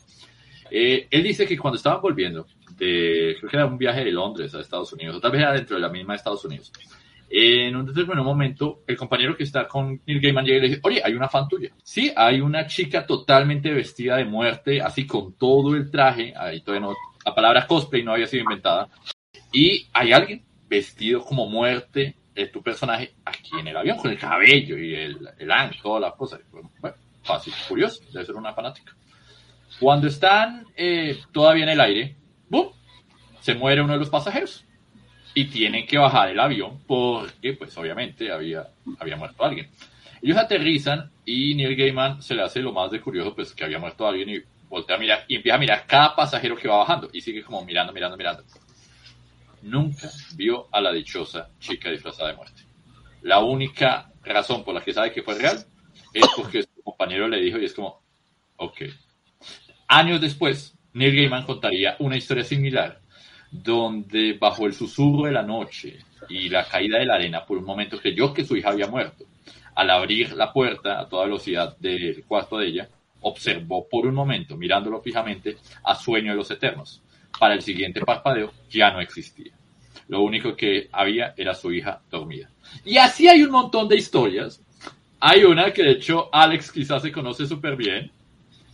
Eh, 0.71 1.09
él 1.11 1.23
dice 1.23 1.47
que 1.47 1.57
cuando 1.57 1.79
estaban 1.79 2.03
volviendo, 2.03 2.47
de, 2.77 3.37
creo 3.39 3.51
que 3.51 3.57
era 3.57 3.67
un 3.67 3.79
viaje 3.79 4.05
de 4.05 4.13
Londres 4.13 4.55
a 4.55 4.61
Estados 4.61 4.93
Unidos, 4.93 5.17
o 5.17 5.21
tal 5.21 5.33
vez 5.33 5.41
era 5.41 5.53
dentro 5.53 5.77
de 5.77 5.83
la 5.83 5.89
misma 5.89 6.15
Estados 6.15 6.45
Unidos, 6.45 6.71
en 7.31 7.75
un 7.75 7.87
determinado 7.87 8.25
momento, 8.25 8.83
el 8.87 8.97
compañero 8.97 9.37
que 9.37 9.45
está 9.45 9.67
con 9.67 10.01
Neil 10.05 10.21
Gaiman 10.21 10.45
llega 10.45 10.59
y 10.59 10.61
le 10.61 10.69
dice, 10.69 10.81
oye, 10.83 11.01
hay 11.03 11.15
una 11.15 11.29
fan 11.29 11.49
tuya. 11.49 11.71
Sí, 11.83 12.13
hay 12.15 12.41
una 12.41 12.67
chica 12.67 13.07
totalmente 13.07 13.73
vestida 13.73 14.17
de 14.17 14.25
muerte, 14.27 14.83
así 14.83 15.07
con 15.07 15.33
todo 15.35 15.75
el 15.75 15.91
traje, 15.91 16.35
ahí 16.37 16.61
todavía 16.61 16.89
no, 16.89 16.97
la 17.25 17.35
palabra 17.35 17.67
cosplay 17.67 18.03
no 18.03 18.13
había 18.13 18.27
sido 18.27 18.43
inventada, 18.43 18.89
y 19.53 19.87
hay 19.93 20.13
alguien 20.13 20.43
vestido 20.69 21.25
como 21.25 21.47
muerte, 21.47 22.15
de 22.41 22.49
tu 22.49 22.63
personaje, 22.63 23.15
aquí 23.25 23.59
en 23.59 23.69
el 23.69 23.77
avión, 23.77 23.99
con 23.99 24.11
el 24.11 24.19
cabello 24.19 24.79
y 24.79 24.95
el, 24.95 25.29
el 25.39 25.51
todas 25.83 26.01
las 26.03 26.15
cosas. 26.15 26.41
Bueno, 26.51 26.97
fácil, 27.23 27.53
curioso, 27.69 28.03
debe 28.13 28.27
ser 28.27 28.35
una 28.35 28.53
fanática. 28.53 28.95
Cuando 29.79 30.07
están 30.09 30.67
eh, 30.77 31.19
todavía 31.33 31.65
en 31.65 31.71
el 31.71 31.81
aire, 31.81 32.17
¡bum! 32.49 32.73
se 33.41 33.55
muere 33.55 33.83
uno 33.83 33.95
de 33.95 33.99
los 33.99 34.11
pasajeros 34.11 34.65
y 35.35 35.47
tienen 35.47 35.87
que 35.87 35.99
bajar 35.99 36.31
el 36.31 36.41
avión 36.41 36.83
porque, 36.87 37.55
pues 37.55 37.77
obviamente, 37.79 38.31
había, 38.31 38.69
había 38.99 39.17
muerto 39.17 39.45
alguien. 39.45 39.71
Ellos 40.23 40.37
aterrizan 40.37 41.11
y 41.25 41.55
Neil 41.55 41.77
Gaiman 41.77 42.21
se 42.21 42.35
le 42.35 42.43
hace 42.43 42.61
lo 42.61 42.73
más 42.73 42.91
de 42.91 43.01
curioso, 43.01 43.35
pues 43.35 43.55
que 43.55 43.65
había 43.65 43.79
muerto 43.79 44.07
alguien 44.07 44.29
y 44.29 44.43
voltea 44.69 44.97
a 44.97 44.99
mirar 44.99 45.25
y 45.29 45.37
empieza 45.37 45.57
a 45.57 45.59
mirar 45.59 45.85
cada 45.87 46.15
pasajero 46.15 46.57
que 46.57 46.69
va 46.69 46.79
bajando 46.79 47.09
y 47.13 47.21
sigue 47.21 47.43
como 47.43 47.65
mirando, 47.65 47.93
mirando, 47.93 48.17
mirando. 48.17 48.45
Nunca 49.63 50.11
vio 50.35 50.69
a 50.73 50.81
la 50.81 50.93
dichosa 50.93 51.51
chica 51.59 51.91
disfrazada 51.91 52.31
de 52.31 52.37
muerte. 52.37 52.63
La 53.23 53.41
única 53.41 54.11
razón 54.23 54.65
por 54.65 54.75
la 54.75 54.83
que 54.83 54.93
sabe 54.93 55.13
que 55.13 55.23
fue 55.23 55.39
real 55.39 55.65
es 56.15 56.27
porque 56.37 56.63
su 56.63 56.83
compañero 56.83 57.29
le 57.29 57.41
dijo 57.41 57.59
y 57.59 57.67
es 57.67 57.75
como, 57.75 58.03
ok, 58.57 58.83
Años 59.93 60.21
después, 60.21 60.79
Neil 60.93 61.17
Gaiman 61.17 61.45
contaría 61.45 61.97
una 61.99 62.17
historia 62.17 62.45
similar, 62.45 63.01
donde 63.51 64.35
bajo 64.35 64.65
el 64.67 64.73
susurro 64.73 65.25
de 65.25 65.33
la 65.33 65.43
noche 65.43 65.99
y 66.29 66.49
la 66.49 66.65
caída 66.65 67.01
de 67.01 67.07
la 67.07 67.17
arena, 67.17 67.45
por 67.45 67.59
un 67.59 67.65
momento 67.65 67.99
creyó 67.99 68.33
que 68.33 68.45
su 68.45 68.57
hija 68.57 68.69
había 68.69 68.87
muerto. 68.87 69.25
Al 69.75 69.91
abrir 69.91 70.35
la 70.35 70.53
puerta 70.53 71.01
a 71.01 71.09
toda 71.09 71.25
velocidad 71.25 71.77
del 71.79 72.23
cuarto 72.23 72.59
de 72.59 72.69
ella, 72.69 72.89
observó 73.23 73.89
por 73.89 74.07
un 74.07 74.15
momento, 74.15 74.57
mirándolo 74.57 75.01
fijamente, 75.03 75.57
a 75.83 75.97
Sueño 75.97 76.31
de 76.31 76.37
los 76.37 76.53
Eternos. 76.53 77.03
Para 77.39 77.55
el 77.55 77.63
siguiente 77.63 78.01
parpadeo 78.01 78.53
ya 78.69 78.91
no 78.91 79.01
existía. 79.01 79.53
Lo 80.09 80.23
único 80.23 80.57
que 80.57 80.89
había 80.93 81.35
era 81.37 81.55
su 81.55 81.73
hija 81.73 82.01
dormida. 82.11 82.51
Y 82.85 82.99
así 82.99 83.29
hay 83.29 83.43
un 83.43 83.51
montón 83.51 83.89
de 83.89 83.97
historias. 83.97 84.63
Hay 85.21 85.45
una 85.45 85.73
que 85.73 85.83
de 85.83 85.93
hecho 85.93 86.29
Alex 86.33 86.73
quizás 86.73 87.03
se 87.03 87.13
conoce 87.13 87.47
súper 87.47 87.77
bien, 87.77 88.11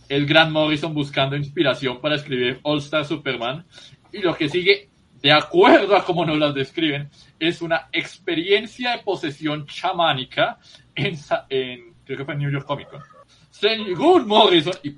el 0.09 0.25
Grant 0.25 0.51
Morrison 0.51 0.93
buscando 0.93 1.35
inspiración 1.35 1.99
para 1.99 2.15
escribir 2.15 2.59
All 2.63 2.79
Star 2.79 3.05
Superman. 3.05 3.65
Y 4.11 4.19
lo 4.19 4.35
que 4.35 4.47
sigue, 4.49 4.89
de 5.21 5.31
acuerdo 5.31 5.95
a 5.95 6.03
cómo 6.03 6.25
nos 6.25 6.37
las 6.37 6.55
describen, 6.55 7.09
es 7.39 7.61
una 7.61 7.89
experiencia 7.91 8.91
de 8.91 9.03
posesión 9.03 9.67
chamánica 9.67 10.57
en, 10.95 11.17
en 11.49 11.93
creo 12.05 12.19
que 12.19 12.25
fue 12.25 12.33
en 12.35 12.39
New 12.39 12.51
York 12.51 12.65
Comic 12.65 12.89
Con. 12.89 13.01
Según 13.49 14.27
Morrison, 14.27 14.73
y 14.83 14.95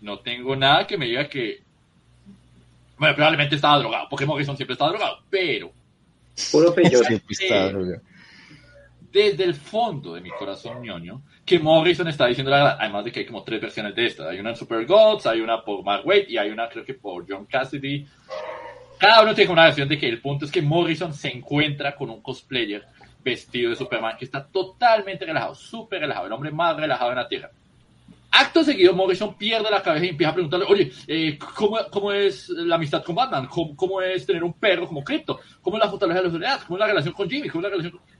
no 0.00 0.20
tengo 0.20 0.54
nada 0.54 0.86
que 0.86 0.96
me 0.96 1.06
diga 1.06 1.28
que, 1.28 1.65
bueno, 2.98 3.14
probablemente 3.14 3.56
estaba 3.56 3.78
drogado, 3.78 4.06
porque 4.08 4.26
Morrison 4.26 4.56
siempre 4.56 4.74
estaba 4.74 4.90
drogado, 4.90 5.18
pero... 5.30 5.72
Puro 6.52 6.74
desde 9.16 9.44
el 9.44 9.54
fondo 9.54 10.12
de 10.12 10.20
mi 10.20 10.28
corazón 10.30 10.82
ñoño 10.82 11.22
que 11.44 11.58
Morrison 11.58 12.06
está 12.08 12.26
diciendo 12.26 12.50
la 12.50 12.58
verdad. 12.58 12.76
Además 12.80 13.04
de 13.04 13.12
que 13.12 13.20
hay 13.20 13.26
como 13.26 13.42
tres 13.42 13.62
versiones 13.62 13.94
de 13.94 14.04
esta. 14.04 14.28
Hay 14.28 14.38
una 14.38 14.50
en 14.50 14.56
Super 14.56 14.84
Gods, 14.84 15.26
hay 15.26 15.40
una 15.40 15.64
por 15.64 15.82
Mark 15.82 16.06
Waid 16.06 16.28
y 16.28 16.36
hay 16.36 16.50
una 16.50 16.68
creo 16.68 16.84
que 16.84 16.92
por 16.94 17.24
John 17.26 17.46
Cassidy. 17.46 18.06
Cada 18.98 19.22
uno 19.22 19.34
tiene 19.34 19.52
una 19.52 19.64
versión 19.64 19.88
de 19.88 19.98
que 19.98 20.08
el 20.08 20.20
punto 20.20 20.44
es 20.44 20.50
que 20.50 20.60
Morrison 20.60 21.14
se 21.14 21.28
encuentra 21.28 21.94
con 21.94 22.10
un 22.10 22.20
cosplayer 22.20 22.86
vestido 23.22 23.70
de 23.70 23.76
Superman 23.76 24.16
que 24.18 24.26
está 24.26 24.46
totalmente 24.46 25.24
relajado, 25.24 25.54
súper 25.54 26.00
relajado, 26.00 26.26
el 26.26 26.32
hombre 26.32 26.50
más 26.50 26.76
relajado 26.76 27.10
en 27.10 27.16
la 27.16 27.28
Tierra. 27.28 27.50
Acto 28.38 28.62
seguido, 28.62 28.92
Morrison 28.92 29.34
pierde 29.34 29.70
la 29.70 29.82
cabeza 29.82 30.04
y 30.04 30.10
empieza 30.10 30.30
a 30.30 30.34
preguntarle, 30.34 30.66
oye, 30.68 30.92
eh, 31.06 31.38
¿cómo, 31.54 31.78
¿cómo, 31.90 32.12
es 32.12 32.48
la 32.50 32.74
amistad 32.74 33.02
con 33.02 33.14
Batman? 33.14 33.46
¿Cómo, 33.46 33.74
¿Cómo, 33.74 34.02
es 34.02 34.26
tener 34.26 34.44
un 34.44 34.52
perro 34.52 34.86
como 34.86 35.02
Crypto? 35.02 35.40
¿Cómo 35.62 35.76
es 35.76 35.82
la 35.82 35.90
fortaleza 35.90 36.20
de 36.20 36.26
la 36.26 36.30
sociedad? 36.30 36.60
¿Cómo 36.66 36.76
es 36.76 36.80
la 36.80 36.86
relación 36.86 37.14
con 37.14 37.30
Jimmy? 37.30 37.48
¿Cómo 37.48 37.60
es 37.60 37.70
la 37.70 37.76
relación 37.76 37.98
con 37.98 38.16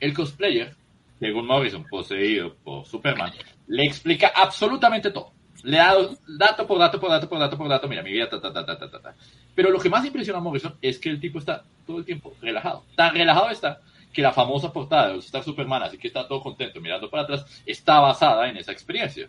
el 0.00 0.14
cosplayer, 0.14 0.74
según 1.18 1.46
Morrison, 1.46 1.84
poseído 1.84 2.54
por 2.56 2.84
Superman, 2.86 3.32
le 3.68 3.84
explica 3.84 4.32
absolutamente 4.34 5.10
todo. 5.10 5.32
Le 5.62 5.78
da 5.78 5.96
dato 6.28 6.66
por 6.66 6.78
dato 6.78 7.00
por 7.00 7.10
dato 7.10 7.28
por 7.28 7.38
dato 7.38 7.58
por 7.58 7.68
dato. 7.68 7.88
Mira, 7.88 8.02
mi 8.02 8.12
vida, 8.12 8.28
ta, 8.28 8.40
ta, 8.40 8.52
ta, 8.52 8.64
ta, 8.64 8.78
ta, 8.78 9.00
ta. 9.00 9.14
Pero 9.54 9.70
lo 9.70 9.80
que 9.80 9.88
más 9.88 10.04
impresiona 10.04 10.38
a 10.38 10.42
Morrison 10.42 10.76
es 10.80 10.98
que 10.98 11.08
el 11.08 11.18
tipo 11.18 11.38
está 11.38 11.64
todo 11.86 11.98
el 11.98 12.04
tiempo 12.04 12.34
relajado. 12.40 12.84
Tan 12.94 13.14
relajado 13.14 13.50
está 13.50 13.80
que 14.12 14.22
la 14.22 14.32
famosa 14.32 14.72
portada 14.72 15.12
de 15.12 15.18
Star 15.18 15.42
Superman, 15.42 15.82
así 15.82 15.98
que 15.98 16.08
está 16.08 16.28
todo 16.28 16.40
contento 16.40 16.80
mirando 16.80 17.10
para 17.10 17.24
atrás, 17.24 17.62
está 17.66 18.00
basada 18.00 18.48
en 18.48 18.58
esa 18.58 18.72
experiencia. 18.72 19.28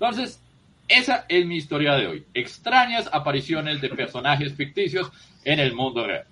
Entonces, 0.00 0.40
esa 0.88 1.26
es 1.28 1.44
mi 1.44 1.56
historia 1.56 1.94
de 1.94 2.06
hoy. 2.06 2.26
Extrañas 2.32 3.10
apariciones 3.12 3.80
de 3.80 3.88
personajes 3.88 4.54
ficticios 4.54 5.10
en 5.44 5.58
el 5.58 5.74
mundo 5.74 6.06
real. 6.06 6.24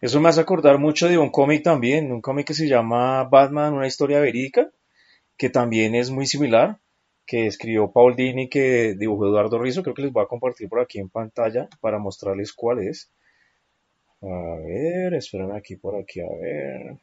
Eso 0.00 0.20
me 0.20 0.28
hace 0.28 0.40
acordar 0.40 0.78
mucho 0.78 1.08
de 1.08 1.18
un 1.18 1.30
cómic 1.30 1.64
también, 1.64 2.12
un 2.12 2.20
cómic 2.20 2.46
que 2.46 2.54
se 2.54 2.68
llama 2.68 3.24
Batman, 3.24 3.74
una 3.74 3.88
historia 3.88 4.20
verídica, 4.20 4.70
que 5.36 5.50
también 5.50 5.96
es 5.96 6.10
muy 6.10 6.26
similar, 6.26 6.78
que 7.26 7.48
escribió 7.48 7.90
Paul 7.90 8.14
Dini, 8.14 8.48
que 8.48 8.94
dibujó 8.96 9.26
Eduardo 9.26 9.58
Rizzo, 9.58 9.82
creo 9.82 9.94
que 9.94 10.02
les 10.02 10.12
voy 10.12 10.22
a 10.22 10.28
compartir 10.28 10.68
por 10.68 10.80
aquí 10.80 11.00
en 11.00 11.08
pantalla 11.08 11.68
para 11.80 11.98
mostrarles 11.98 12.52
cuál 12.52 12.78
es. 12.86 13.10
A 14.22 14.56
ver, 14.64 15.14
espérame 15.14 15.56
aquí 15.56 15.74
por 15.74 15.96
aquí, 15.96 16.20
a 16.20 16.28
ver. 16.40 16.98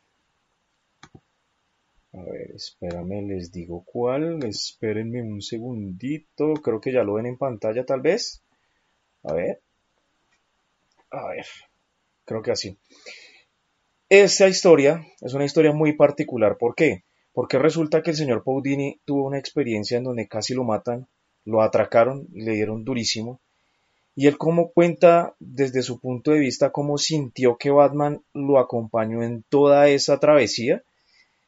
A 2.14 2.24
ver, 2.24 2.52
espérame, 2.56 3.28
les 3.28 3.52
digo 3.52 3.84
cuál. 3.86 4.44
Espérenme 4.44 5.22
un 5.22 5.42
segundito. 5.42 6.54
Creo 6.56 6.82
que 6.82 6.92
ya 6.92 7.04
lo 7.04 7.14
ven 7.14 7.26
en 7.26 7.38
pantalla, 7.38 7.86
tal 7.86 8.02
vez. 8.02 8.44
A 9.24 9.34
ver. 9.34 9.62
A 11.10 11.28
ver 11.28 11.46
creo 12.32 12.42
que 12.42 12.52
así. 12.52 12.78
Esta 14.08 14.48
historia 14.48 15.06
es 15.20 15.34
una 15.34 15.46
historia 15.46 15.74
muy 15.74 15.94
particular. 15.94 16.58
¿Por 16.58 16.76
qué? 16.76 17.04
Porque 17.34 17.60
resulta 17.60 18.02
que 18.02 18.12
el 18.12 18.18
señor 18.18 18.44
Paudini 18.44 19.00
tuvo 19.06 19.28
una 19.28 19.38
experiencia 19.38 19.98
en 19.98 20.06
donde 20.06 20.28
casi 20.28 20.54
lo 20.54 20.64
matan, 20.64 21.08
lo 21.46 21.62
atracaron, 21.62 22.28
le 22.34 22.54
dieron 22.54 22.86
durísimo. 22.86 23.42
Y 24.16 24.28
él 24.28 24.38
como 24.38 24.72
cuenta 24.72 25.36
desde 25.40 25.82
su 25.82 26.00
punto 26.00 26.32
de 26.32 26.40
vista 26.40 26.72
cómo 26.72 26.98
sintió 26.98 27.58
que 27.58 27.72
Batman 27.72 28.22
lo 28.34 28.60
acompañó 28.60 29.24
en 29.24 29.44
toda 29.44 29.90
esa 29.90 30.20
travesía. 30.20 30.84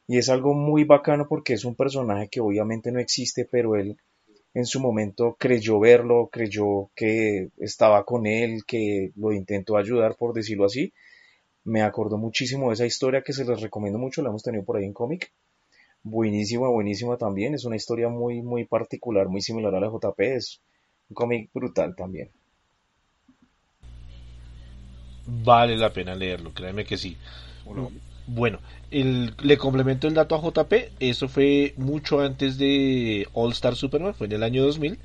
Y 0.07 0.17
es 0.17 0.29
algo 0.29 0.53
muy 0.53 0.83
bacano 0.83 1.27
porque 1.27 1.53
es 1.53 1.65
un 1.65 1.75
personaje 1.75 2.27
que 2.27 2.41
obviamente 2.41 2.91
no 2.91 2.99
existe, 2.99 3.45
pero 3.49 3.75
él 3.75 3.97
en 4.53 4.65
su 4.65 4.79
momento 4.79 5.35
creyó 5.39 5.79
verlo, 5.79 6.29
creyó 6.31 6.91
que 6.95 7.49
estaba 7.57 8.03
con 8.03 8.27
él, 8.27 8.63
que 8.65 9.11
lo 9.15 9.31
intentó 9.31 9.77
ayudar, 9.77 10.15
por 10.15 10.33
decirlo 10.33 10.65
así. 10.65 10.93
Me 11.63 11.81
acordó 11.81 12.17
muchísimo 12.17 12.67
de 12.67 12.75
esa 12.75 12.85
historia 12.85 13.23
que 13.23 13.33
se 13.33 13.45
les 13.45 13.61
recomiendo 13.61 13.97
mucho, 13.97 14.21
la 14.21 14.29
hemos 14.29 14.43
tenido 14.43 14.63
por 14.63 14.77
ahí 14.77 14.85
en 14.85 14.93
cómic. 14.93 15.31
Buenísima, 16.03 16.67
buenísima 16.67 17.17
también. 17.17 17.53
Es 17.55 17.63
una 17.63 17.77
historia 17.77 18.09
muy, 18.09 18.41
muy 18.41 18.65
particular, 18.65 19.29
muy 19.29 19.41
similar 19.41 19.73
a 19.73 19.79
la 19.79 19.87
JP. 19.87 20.19
Es 20.19 20.61
un 21.09 21.15
cómic 21.15 21.49
brutal 21.53 21.95
también. 21.95 22.29
Vale 25.25 25.77
la 25.77 25.91
pena 25.93 26.13
leerlo, 26.13 26.53
créeme 26.53 26.83
que 26.83 26.97
sí. 26.97 27.17
Bueno, 27.65 27.89
le 28.27 29.57
complemento 29.57 30.07
el 30.07 30.13
dato 30.13 30.35
a 30.35 30.41
JP, 30.41 30.73
eso 30.99 31.27
fue 31.27 31.73
mucho 31.77 32.19
antes 32.19 32.57
de 32.57 33.27
All 33.33 33.51
Star 33.51 33.75
Superman, 33.75 34.13
fue 34.13 34.27
en 34.27 34.33
el 34.33 34.43
año 34.43 34.63
2000, 34.63 34.97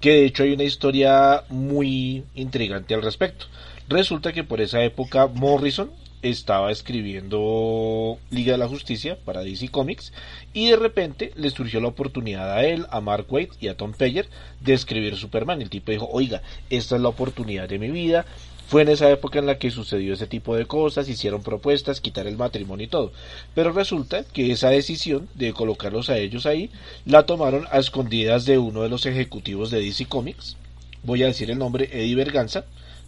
que 0.00 0.10
de 0.10 0.24
hecho 0.26 0.42
hay 0.42 0.52
una 0.52 0.64
historia 0.64 1.44
muy 1.48 2.24
intrigante 2.34 2.94
al 2.94 3.02
respecto. 3.02 3.46
Resulta 3.88 4.32
que 4.32 4.44
por 4.44 4.60
esa 4.60 4.82
época 4.82 5.26
Morrison 5.26 5.90
estaba 6.22 6.70
escribiendo 6.70 8.18
Liga 8.30 8.52
de 8.52 8.58
la 8.58 8.68
Justicia 8.68 9.18
para 9.24 9.42
DC 9.42 9.68
Comics 9.68 10.12
y 10.52 10.70
de 10.70 10.76
repente 10.76 11.32
le 11.34 11.50
surgió 11.50 11.80
la 11.80 11.88
oportunidad 11.88 12.52
a 12.52 12.64
él, 12.64 12.86
a 12.90 13.00
Mark 13.00 13.26
Waid 13.30 13.48
y 13.60 13.68
a 13.68 13.76
Tom 13.76 13.92
Peyer 13.92 14.28
de 14.60 14.74
escribir 14.74 15.16
Superman. 15.16 15.62
El 15.62 15.70
tipo 15.70 15.92
dijo, 15.92 16.08
oiga, 16.12 16.42
esta 16.68 16.96
es 16.96 17.02
la 17.02 17.08
oportunidad 17.08 17.68
de 17.68 17.78
mi 17.78 17.90
vida, 17.90 18.26
fue 18.70 18.82
en 18.82 18.88
esa 18.88 19.10
época 19.10 19.40
en 19.40 19.46
la 19.46 19.58
que 19.58 19.72
sucedió 19.72 20.14
ese 20.14 20.28
tipo 20.28 20.54
de 20.54 20.64
cosas, 20.64 21.08
hicieron 21.08 21.42
propuestas, 21.42 22.00
quitar 22.00 22.28
el 22.28 22.36
matrimonio 22.36 22.86
y 22.86 22.88
todo. 22.88 23.10
Pero 23.52 23.72
resulta 23.72 24.22
que 24.22 24.52
esa 24.52 24.70
decisión 24.70 25.28
de 25.34 25.52
colocarlos 25.52 26.08
a 26.08 26.18
ellos 26.18 26.46
ahí 26.46 26.70
la 27.04 27.26
tomaron 27.26 27.66
a 27.72 27.80
escondidas 27.80 28.44
de 28.44 28.58
uno 28.58 28.82
de 28.82 28.88
los 28.88 29.06
ejecutivos 29.06 29.72
de 29.72 29.80
DC 29.80 30.06
Comics. 30.06 30.56
Voy 31.02 31.24
a 31.24 31.26
decir 31.26 31.50
el 31.50 31.58
nombre, 31.58 31.88
Eddie 31.90 32.14
Berganza, 32.14 32.64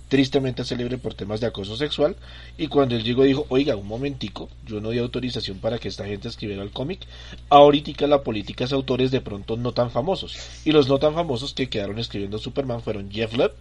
tristemente 0.08 0.64
célebre 0.64 0.98
por 0.98 1.14
temas 1.14 1.40
de 1.40 1.46
acoso 1.46 1.76
sexual, 1.76 2.16
y 2.58 2.66
cuando 2.66 2.96
él 2.96 3.04
llegó 3.04 3.22
dijo, 3.22 3.46
oiga, 3.48 3.76
un 3.76 3.86
momentico, 3.86 4.48
yo 4.66 4.80
no 4.80 4.90
di 4.90 4.98
autorización 4.98 5.58
para 5.58 5.78
que 5.78 5.86
esta 5.86 6.06
gente 6.06 6.26
escribiera 6.26 6.64
el 6.64 6.72
cómic, 6.72 7.06
ahorita 7.50 8.08
la 8.08 8.24
política 8.24 8.64
es 8.64 8.72
autores 8.72 9.12
de 9.12 9.20
pronto 9.20 9.56
no 9.56 9.70
tan 9.70 9.92
famosos, 9.92 10.36
y 10.64 10.72
los 10.72 10.88
no 10.88 10.98
tan 10.98 11.14
famosos 11.14 11.54
que 11.54 11.68
quedaron 11.68 12.00
escribiendo 12.00 12.38
Superman 12.38 12.82
fueron 12.82 13.12
Jeff 13.12 13.32
Lubb 13.34 13.52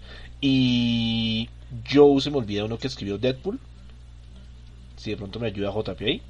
y 0.42 1.48
Joe 1.90 2.22
se 2.22 2.32
me 2.32 2.38
olvida 2.38 2.66
uno 2.66 2.78
que 2.78 2.88
escribió 2.88 3.18
Deadpool. 3.18 3.60
Si 4.98 5.12
de 5.12 5.18
pronto 5.18 5.40
me 5.40 5.48
ayuda 5.48 5.72
JP 5.72 6.02
ahí. 6.02 6.22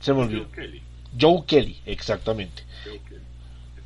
Se 0.00 0.12
me 0.12 0.20
olvidó. 0.20 0.44
Joe 0.44 0.52
Kelly. 0.52 0.82
Joe 1.18 1.44
Kelly, 1.46 1.80
exactamente. 1.86 2.62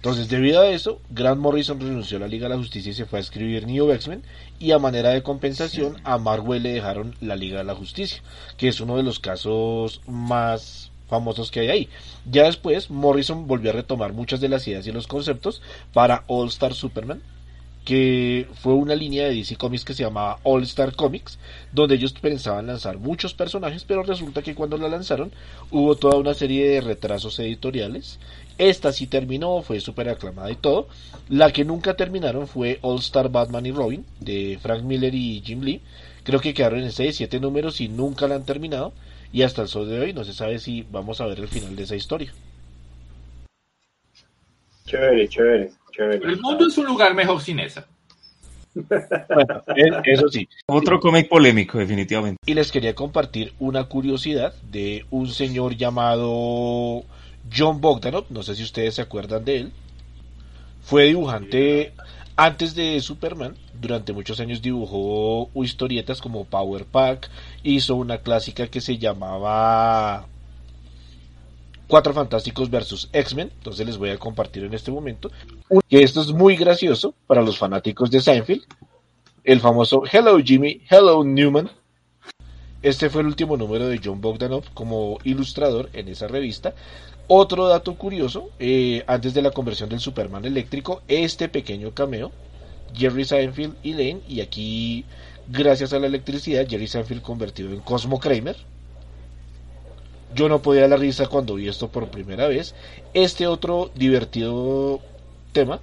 Entonces, 0.04 0.28
debido 0.28 0.60
a 0.60 0.68
eso, 0.68 1.00
Grant 1.08 1.40
Morrison 1.40 1.80
renunció 1.80 2.18
a 2.18 2.20
la 2.20 2.28
Liga 2.28 2.46
de 2.46 2.54
la 2.54 2.60
Justicia 2.60 2.90
y 2.90 2.94
se 2.94 3.06
fue 3.06 3.18
a 3.18 3.22
escribir 3.22 3.66
New 3.66 3.90
X-Men. 3.90 4.22
Y 4.58 4.72
a 4.72 4.78
manera 4.78 5.08
de 5.08 5.22
compensación, 5.22 5.96
a 6.04 6.18
Marvel 6.18 6.62
le 6.62 6.74
dejaron 6.74 7.16
la 7.22 7.36
Liga 7.36 7.58
de 7.58 7.64
la 7.64 7.74
Justicia, 7.74 8.22
que 8.58 8.68
es 8.68 8.80
uno 8.80 8.98
de 8.98 9.02
los 9.02 9.18
casos 9.18 10.02
más 10.06 10.90
famosos 11.08 11.50
que 11.50 11.60
hay 11.60 11.68
ahí. 11.68 11.88
Ya 12.30 12.44
después, 12.44 12.90
Morrison 12.90 13.46
volvió 13.46 13.70
a 13.70 13.74
retomar 13.74 14.12
muchas 14.12 14.42
de 14.42 14.50
las 14.50 14.68
ideas 14.68 14.86
y 14.86 14.92
los 14.92 15.06
conceptos 15.06 15.62
para 15.94 16.24
All 16.26 16.48
Star 16.48 16.74
Superman, 16.74 17.22
que 17.84 18.46
fue 18.54 18.72
una 18.72 18.94
línea 18.94 19.24
de 19.24 19.34
DC 19.34 19.56
Comics 19.56 19.84
que 19.84 19.94
se 19.94 20.02
llamaba 20.02 20.38
All 20.42 20.62
Star 20.62 20.96
Comics, 20.96 21.38
donde 21.72 21.96
ellos 21.96 22.12
pensaban 22.14 22.66
lanzar 22.66 22.98
muchos 22.98 23.34
personajes, 23.34 23.84
pero 23.84 24.02
resulta 24.02 24.42
que 24.42 24.54
cuando 24.54 24.78
la 24.78 24.88
lanzaron 24.88 25.32
hubo 25.70 25.94
toda 25.96 26.16
una 26.16 26.34
serie 26.34 26.68
de 26.68 26.80
retrasos 26.80 27.38
editoriales. 27.38 28.18
Esta 28.56 28.92
sí 28.92 29.06
terminó, 29.06 29.62
fue 29.62 29.80
súper 29.80 30.08
aclamada 30.08 30.50
y 30.50 30.56
todo. 30.56 30.88
La 31.28 31.52
que 31.52 31.64
nunca 31.64 31.94
terminaron 31.94 32.46
fue 32.46 32.78
All 32.82 33.00
Star 33.00 33.28
Batman 33.28 33.66
y 33.66 33.72
Robin, 33.72 34.04
de 34.20 34.58
Frank 34.62 34.82
Miller 34.82 35.14
y 35.14 35.42
Jim 35.44 35.62
Lee. 35.62 35.82
Creo 36.22 36.40
que 36.40 36.54
quedaron 36.54 36.80
en 36.80 36.92
6, 36.92 37.16
7 37.16 37.40
números 37.40 37.80
y 37.80 37.88
nunca 37.88 38.28
la 38.28 38.36
han 38.36 38.46
terminado. 38.46 38.92
Y 39.32 39.42
hasta 39.42 39.62
el 39.62 39.68
sol 39.68 39.88
de 39.88 39.98
hoy 39.98 40.12
no 40.12 40.24
se 40.24 40.32
sabe 40.32 40.58
si 40.60 40.86
vamos 40.90 41.20
a 41.20 41.26
ver 41.26 41.40
el 41.40 41.48
final 41.48 41.74
de 41.74 41.82
esa 41.82 41.96
historia. 41.96 42.32
Chévere, 44.86 45.28
chévere. 45.28 45.72
El 45.98 46.40
mundo 46.40 46.66
es 46.66 46.78
un 46.78 46.86
lugar 46.86 47.14
mejor 47.14 47.40
sin 47.40 47.60
esa. 47.60 47.86
Bueno, 48.74 49.62
eso 50.04 50.28
sí. 50.28 50.48
Otro 50.66 50.98
cómic 50.98 51.28
polémico, 51.28 51.78
definitivamente. 51.78 52.38
Y 52.44 52.54
les 52.54 52.72
quería 52.72 52.94
compartir 52.94 53.52
una 53.58 53.84
curiosidad 53.84 54.54
de 54.70 55.06
un 55.10 55.28
señor 55.28 55.76
llamado 55.76 57.04
John 57.54 57.80
Bogdanov. 57.80 58.26
No 58.30 58.42
sé 58.42 58.54
si 58.56 58.62
ustedes 58.62 58.96
se 58.96 59.02
acuerdan 59.02 59.44
de 59.44 59.56
él. 59.58 59.72
Fue 60.82 61.04
dibujante 61.04 61.92
antes 62.36 62.74
de 62.74 63.00
Superman. 63.00 63.56
Durante 63.80 64.12
muchos 64.12 64.40
años 64.40 64.62
dibujó 64.62 65.50
historietas 65.62 66.20
como 66.20 66.44
Power 66.44 66.84
Pack. 66.84 67.30
Hizo 67.62 67.94
una 67.94 68.18
clásica 68.18 68.66
que 68.66 68.80
se 68.80 68.98
llamaba 68.98 70.26
Cuatro 71.86 72.14
Fantásticos 72.14 72.70
versus 72.70 73.08
X-Men, 73.12 73.50
entonces 73.54 73.86
les 73.86 73.98
voy 73.98 74.10
a 74.10 74.18
compartir 74.18 74.64
en 74.64 74.74
este 74.74 74.90
momento. 74.90 75.30
Que 75.88 76.02
esto 76.02 76.22
es 76.22 76.32
muy 76.32 76.56
gracioso 76.56 77.14
para 77.26 77.42
los 77.42 77.58
fanáticos 77.58 78.10
de 78.10 78.20
Seinfeld. 78.20 78.62
El 79.44 79.60
famoso 79.60 80.02
Hello 80.10 80.38
Jimmy, 80.38 80.80
Hello 80.88 81.22
Newman. 81.22 81.70
Este 82.82 83.10
fue 83.10 83.20
el 83.20 83.28
último 83.28 83.56
número 83.56 83.86
de 83.86 84.00
John 84.02 84.20
Bogdanov 84.20 84.64
como 84.72 85.18
ilustrador 85.24 85.90
en 85.92 86.08
esa 86.08 86.26
revista. 86.26 86.74
Otro 87.26 87.66
dato 87.68 87.94
curioso, 87.94 88.50
eh, 88.58 89.02
antes 89.06 89.32
de 89.32 89.40
la 89.40 89.50
conversión 89.50 89.88
del 89.88 90.00
Superman 90.00 90.44
eléctrico, 90.44 91.02
este 91.08 91.48
pequeño 91.48 91.92
cameo, 91.92 92.32
Jerry 92.94 93.24
Seinfeld 93.24 93.76
y 93.82 93.92
Lane, 93.92 94.20
y 94.28 94.42
aquí, 94.42 95.06
gracias 95.48 95.94
a 95.94 95.98
la 95.98 96.06
electricidad, 96.06 96.66
Jerry 96.68 96.86
Seinfeld 96.86 97.22
convertido 97.22 97.70
en 97.70 97.80
Cosmo 97.80 98.20
Kramer, 98.20 98.56
yo 100.34 100.48
no 100.48 100.62
podía 100.62 100.82
dar 100.82 100.90
la 100.90 100.96
risa 100.96 101.26
cuando 101.26 101.54
vi 101.54 101.68
esto 101.68 101.88
por 101.88 102.08
primera 102.08 102.48
vez. 102.48 102.74
Este 103.14 103.46
otro 103.46 103.90
divertido 103.94 105.00
tema, 105.52 105.80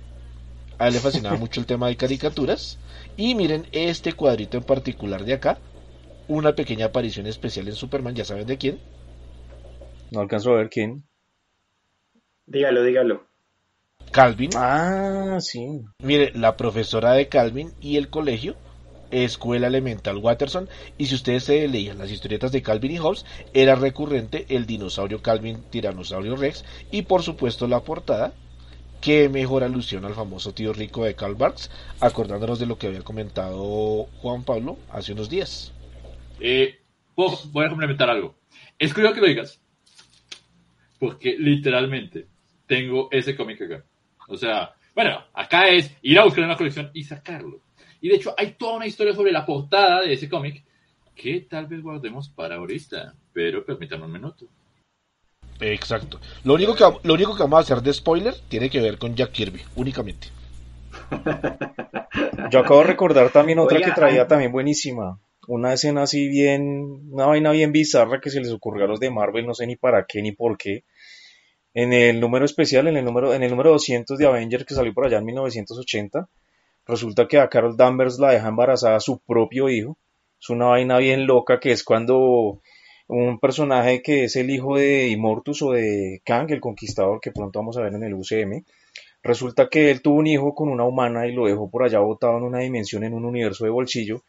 a 0.78 0.88
él 0.88 0.94
le 0.94 1.00
fascinaba 1.00 1.36
mucho 1.40 1.60
el 1.60 1.66
tema 1.66 1.88
de 1.88 1.98
caricaturas. 1.98 2.78
Y 3.18 3.36
miren 3.36 3.68
este 3.72 4.14
cuadrito 4.14 4.58
en 4.58 4.64
particular 4.64 5.26
de 5.26 5.34
acá, 5.34 5.58
una 6.28 6.54
pequeña 6.56 6.88
aparición 6.88 7.28
especial 7.28 7.68
en 7.68 7.76
Superman, 7.76 8.16
ya 8.16 8.26
saben 8.26 8.48
de 8.48 8.58
quién. 8.58 8.80
No 10.12 10.22
alcanzo 10.22 10.52
a 10.52 10.58
ver 10.58 10.70
quién. 10.70 11.04
Dígalo, 12.46 12.84
dígalo. 12.84 13.26
Calvin. 14.12 14.50
Ah, 14.56 15.38
sí. 15.40 15.82
Mire, 16.00 16.32
la 16.36 16.58
profesora 16.58 17.14
de 17.14 17.30
Calvin 17.30 17.72
y 17.80 17.98
el 17.98 18.10
colegio 18.10 18.56
Escuela 19.12 19.67
Elemental 19.67 20.17
Watterson 20.17 20.69
y 20.97 21.06
si 21.06 21.15
ustedes 21.15 21.43
se 21.43 21.67
leían 21.67 21.97
las 21.97 22.12
historietas 22.12 22.52
de 22.52 22.62
Calvin 22.62 22.91
y 22.91 22.97
Hobbes 22.97 23.26
era 23.54 23.76
recurrente 23.76 24.45
el 24.50 24.65
dinosaurio 24.65 25.21
Calvin 25.21 25.63
Tiranosaurio 25.69 26.36
Rex 26.36 26.65
y 26.91 27.04
por 27.04 27.24
supuesto 27.24 27.67
la 27.67 27.82
portada 27.82 28.34
que 29.02 29.30
mejor 29.30 29.63
alusión 29.63 30.06
al 30.06 30.13
famoso 30.13 30.54
tío 30.54 30.74
rico 30.74 31.04
de 31.04 31.15
Karl 31.15 31.36
Barks 31.36 31.71
acordándonos 32.00 32.60
de 32.60 32.67
lo 32.67 32.78
que 32.78 32.88
había 32.88 33.02
comentado 33.02 34.06
Juan 34.21 34.43
Pablo 34.43 34.78
hace 34.91 35.13
unos 35.13 35.30
días. 35.30 35.74
Eh, 36.39 36.80
voy 37.15 37.65
a 37.65 37.69
complementar 37.69 38.10
algo. 38.10 38.36
Es 38.78 38.93
curioso 38.93 39.15
que 39.15 39.21
lo 39.21 39.28
digas 39.28 39.60
porque 41.00 41.36
literalmente 41.38 42.28
tengo 42.67 43.10
ese 43.12 43.36
cómic 43.36 43.62
acá. 43.63 43.84
O 44.28 44.38
sea 44.38 44.76
bueno 44.93 45.24
acá 45.34 45.67
es 45.69 45.95
ir 46.02 46.19
a 46.19 46.26
buscar 46.26 46.43
una 46.43 46.56
colección 46.56 46.91
y 46.93 47.04
sacarlo 47.04 47.62
y 48.02 48.10
de 48.10 48.16
hecho 48.16 48.34
hay 48.38 48.54
toda 48.54 48.78
una 48.78 48.88
historia 48.88 49.14
sobre 49.14 49.32
la 49.32 49.46
portada 49.46 50.02
de 50.02 50.14
ese 50.14 50.28
cómic 50.28 50.64
que 51.16 51.42
tal 51.42 51.68
vez 51.68 51.82
guardemos 51.82 52.30
para 52.30 52.56
ahorita, 52.56 53.14
pero 53.32 53.64
permítanme 53.64 54.06
un 54.06 54.12
minuto. 54.12 54.48
Exacto. 55.60 56.20
Lo 56.44 56.56
único 56.56 56.76
que, 56.76 56.84
lo 57.04 57.14
único 57.14 57.36
que 57.36 57.44
vamos 57.44 57.58
a 57.58 57.62
hacer 57.62 57.84
de 57.84 57.94
spoiler 57.94 58.34
tiene 58.50 58.70
que 58.70 58.82
ver 58.82 58.98
con 58.98 59.16
Jack 59.16 59.32
Kirby, 59.32 59.62
únicamente. 59.76 60.28
Yo 62.52 62.60
acabo 62.60 62.80
de 62.80 62.88
recordar 62.88 63.30
también 63.32 63.60
otra 63.60 63.80
que 63.80 63.92
traía 63.92 64.28
también 64.28 64.52
buenísima. 64.52 65.20
Una 65.48 65.74
escena 65.74 66.04
así 66.04 66.28
bien, 66.28 67.10
una 67.12 67.26
vaina 67.26 67.52
bien 67.52 67.72
bizarra 67.72 68.20
que 68.20 68.30
se 68.30 68.40
les 68.40 68.52
ocurrió 68.52 68.86
a 68.86 68.88
los 68.88 69.00
de 69.00 69.12
Marvel, 69.12 69.46
no 69.46 69.54
sé 69.54 69.68
ni 69.68 69.76
para 69.76 70.06
qué 70.08 70.22
ni 70.22 70.32
por 70.32 70.58
qué. 70.58 70.84
En 71.74 71.94
el 71.94 72.20
número 72.20 72.46
especial, 72.46 72.88
en 72.88 72.98
el 72.98 73.06
número, 73.06 73.34
en 73.34 73.44
el 73.44 73.52
número 73.52 73.72
200 73.72 74.18
de 74.18 74.26
Avengers 74.26 74.66
que 74.66 74.74
salió 74.74 74.94
por 74.94 75.06
allá 75.06 75.20
en 75.20 75.26
1980, 75.26 76.28
Resulta 76.86 77.28
que 77.28 77.39
a 77.39 77.50
Carol 77.50 77.78
Danvers 77.78 78.20
la 78.20 78.32
deja 78.32 78.48
embarazada 78.48 79.00
su 79.00 79.20
propio 79.20 79.70
hijo. 79.70 79.98
Es 80.39 80.50
una 80.50 80.65
vaina 80.67 80.98
bien 80.98 81.28
loca 81.28 81.60
que 81.60 81.72
es 81.72 81.84
cuando 81.84 82.62
un 83.08 83.39
personaje 83.39 84.02
que 84.02 84.24
es 84.24 84.36
el 84.38 84.50
hijo 84.50 84.78
de 84.78 85.10
Immortus 85.10 85.62
o 85.63 85.72
de 85.72 86.22
Kang, 86.24 86.50
el 86.50 86.62
conquistador, 86.62 87.20
que 87.20 87.32
pronto 87.32 87.60
vamos 87.60 87.78
a 87.78 87.82
ver 87.82 87.94
en 87.94 88.04
el 88.04 88.13
UCM, 88.13 88.63
resulta 89.22 89.67
que 89.67 89.91
él 89.91 90.02
tuvo 90.02 90.15
un 90.15 90.28
hijo 90.28 90.56
con 90.56 90.70
una 90.70 90.86
humana 90.86 91.28
y 91.28 91.34
lo 91.34 91.46
dejó 91.46 91.70
por 91.70 91.84
allá 91.84 92.00
botado 92.00 92.38
en 92.38 92.44
una 92.44 92.60
dimensión, 92.60 93.04
en 93.04 93.13
un 93.13 93.26
universo 93.26 93.65
de 93.65 93.72
bolsillo. 93.72 94.24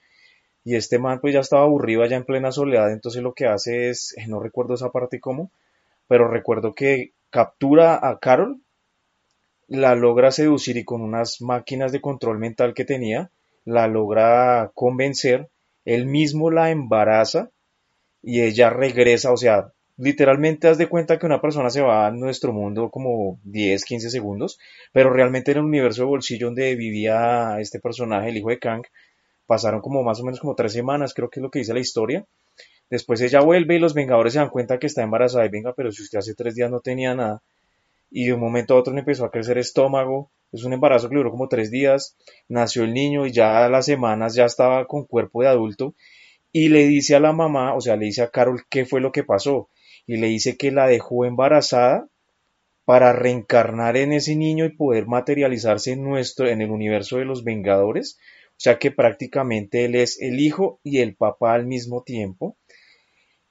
Y 0.65 0.75
este 0.75 0.99
man 0.99 1.21
pues 1.21 1.35
ya 1.35 1.41
estaba 1.41 1.63
aburrido 1.63 2.03
allá 2.03 2.17
en 2.17 2.25
plena 2.25 2.53
soledad, 2.53 2.93
entonces 2.93 3.23
lo 3.23 3.35
que 3.35 3.47
hace 3.47 3.91
es, 3.91 4.15
eh, 4.17 4.27
no 4.27 4.41
recuerdo 4.41 4.75
esa 4.75 4.91
parte 4.91 5.21
cómo, 5.21 5.51
pero 6.09 6.29
recuerdo 6.29 6.75
que 6.75 7.13
captura 7.31 7.99
a 8.03 8.19
Carol 8.19 8.62
la 9.73 9.95
logra 9.95 10.31
seducir 10.31 10.77
y 10.77 10.85
con 10.85 11.03
unas 11.03 11.41
máquinas 11.41 11.93
de 11.93 12.01
control 12.01 12.39
mental 12.39 12.75
que 12.75 12.85
tenía, 12.85 13.31
la 13.65 13.87
logra 13.87 14.71
convencer, 14.75 15.49
él 15.85 16.07
mismo 16.07 16.51
la 16.51 16.71
embaraza 16.71 17.51
y 18.23 18.43
ella 18.43 18.71
regresa, 18.71 19.33
o 19.33 19.37
sea, 19.37 19.73
literalmente 19.97 20.69
haz 20.69 20.79
de 20.79 20.89
cuenta 20.89 21.19
que 21.19 21.27
una 21.27 21.41
persona 21.41 21.71
se 21.71 21.81
va 21.81 22.07
a 22.07 22.11
nuestro 22.11 22.53
mundo 22.53 22.91
como 22.91 23.39
10, 23.45 23.85
15 23.85 24.11
segundos, 24.11 24.59
pero 24.93 25.11
realmente 25.11 25.53
en 25.53 25.59
el 25.59 25.65
universo 25.65 26.03
de 26.03 26.09
bolsillo 26.09 26.47
donde 26.47 26.75
vivía 26.77 27.57
este 27.59 27.81
personaje, 27.81 28.29
el 28.29 28.37
hijo 28.37 28.51
de 28.51 28.59
Kang, 28.59 28.85
Pasaron 29.47 29.81
como 29.81 30.03
más 30.03 30.21
o 30.21 30.25
menos 30.25 30.41
como 30.41 30.55
tres 30.55 30.73
semanas, 30.73 31.13
creo 31.15 31.29
que 31.29 31.41
es 31.41 31.43
lo 31.43 31.51
que 31.51 31.59
dice 31.59 31.75
la 31.75 31.81
historia. 31.81 32.25
Después 32.89 33.21
ella 33.21 33.41
vuelve 33.41 33.77
y 33.77 33.79
los 33.79 33.93
Vengadores 33.93 34.35
se 34.35 34.39
dan 34.39 34.51
cuenta 34.51 34.79
que 34.79 34.87
está 34.87 35.03
embarazada 35.03 35.45
y 35.45 35.51
venga, 35.51 35.75
pero 35.75 35.91
si 35.93 36.03
usted 36.03 36.19
hace 36.19 36.35
tres 36.35 36.55
días 36.55 36.71
no 36.71 36.81
tenía 36.81 37.15
nada. 37.15 37.43
Y 38.13 38.27
de 38.27 38.35
un 38.35 38.41
momento 38.41 38.75
a 38.75 38.79
otro 38.79 38.93
le 38.93 39.01
empezó 39.01 39.25
a 39.25 39.31
crecer 39.31 39.57
estómago. 39.57 40.31
Es 40.53 40.65
un 40.65 40.75
embarazo 40.75 41.09
que 41.09 41.17
duró 41.17 41.31
como 41.31 41.49
tres 41.49 41.71
días. 41.71 42.15
Nació 42.47 42.85
el 42.85 42.93
niño 42.93 43.27
y 43.27 43.33
ya 43.33 43.65
a 43.65 43.71
las 43.71 43.87
semanas 43.87 44.35
ya 44.35 44.45
estaba 44.45 44.87
con 44.87 45.07
cuerpo 45.07 45.43
de 45.43 45.49
adulto. 45.49 45.95
Y 46.53 46.69
le 46.69 46.87
dice 46.87 47.15
a 47.15 47.21
la 47.21 47.33
mamá, 47.33 47.75
o 47.75 47.81
sea, 47.81 47.97
le 47.97 48.05
dice 48.05 48.23
a 48.23 48.31
Carol 48.31 48.65
qué 48.69 48.85
fue 48.85 49.01
lo 49.01 49.13
que 49.13 49.25
pasó. 49.25 49.71
Y 50.07 50.19
le 50.19 50.27
dice 50.27 50.59
que 50.59 50.71
la 50.71 50.87
dejó 50.87 51.25
embarazada 51.25 52.07
para 52.85 53.15
reencarnar 53.15 53.97
en 53.97 54.13
ese 54.13 54.37
niño 54.37 54.67
y 54.67 54.77
poder 54.77 55.07
materializarse 55.07 55.93
en 55.93 56.03
nuestro, 56.03 56.49
en 56.49 56.61
el 56.61 56.71
universo 56.71 57.17
de 57.17 57.25
los 57.25 57.45
Vengadores. 57.45 58.19
O 58.51 58.61
sea 58.63 58.79
que 58.79 58.91
prácticamente 58.91 59.87
él 59.87 59.95
es 59.95 60.21
el 60.21 60.39
hijo 60.39 60.81
y 60.85 60.99
el 60.99 61.17
papá 61.17 61.55
al 61.55 61.67
mismo 61.67 62.03
tiempo. 62.03 62.57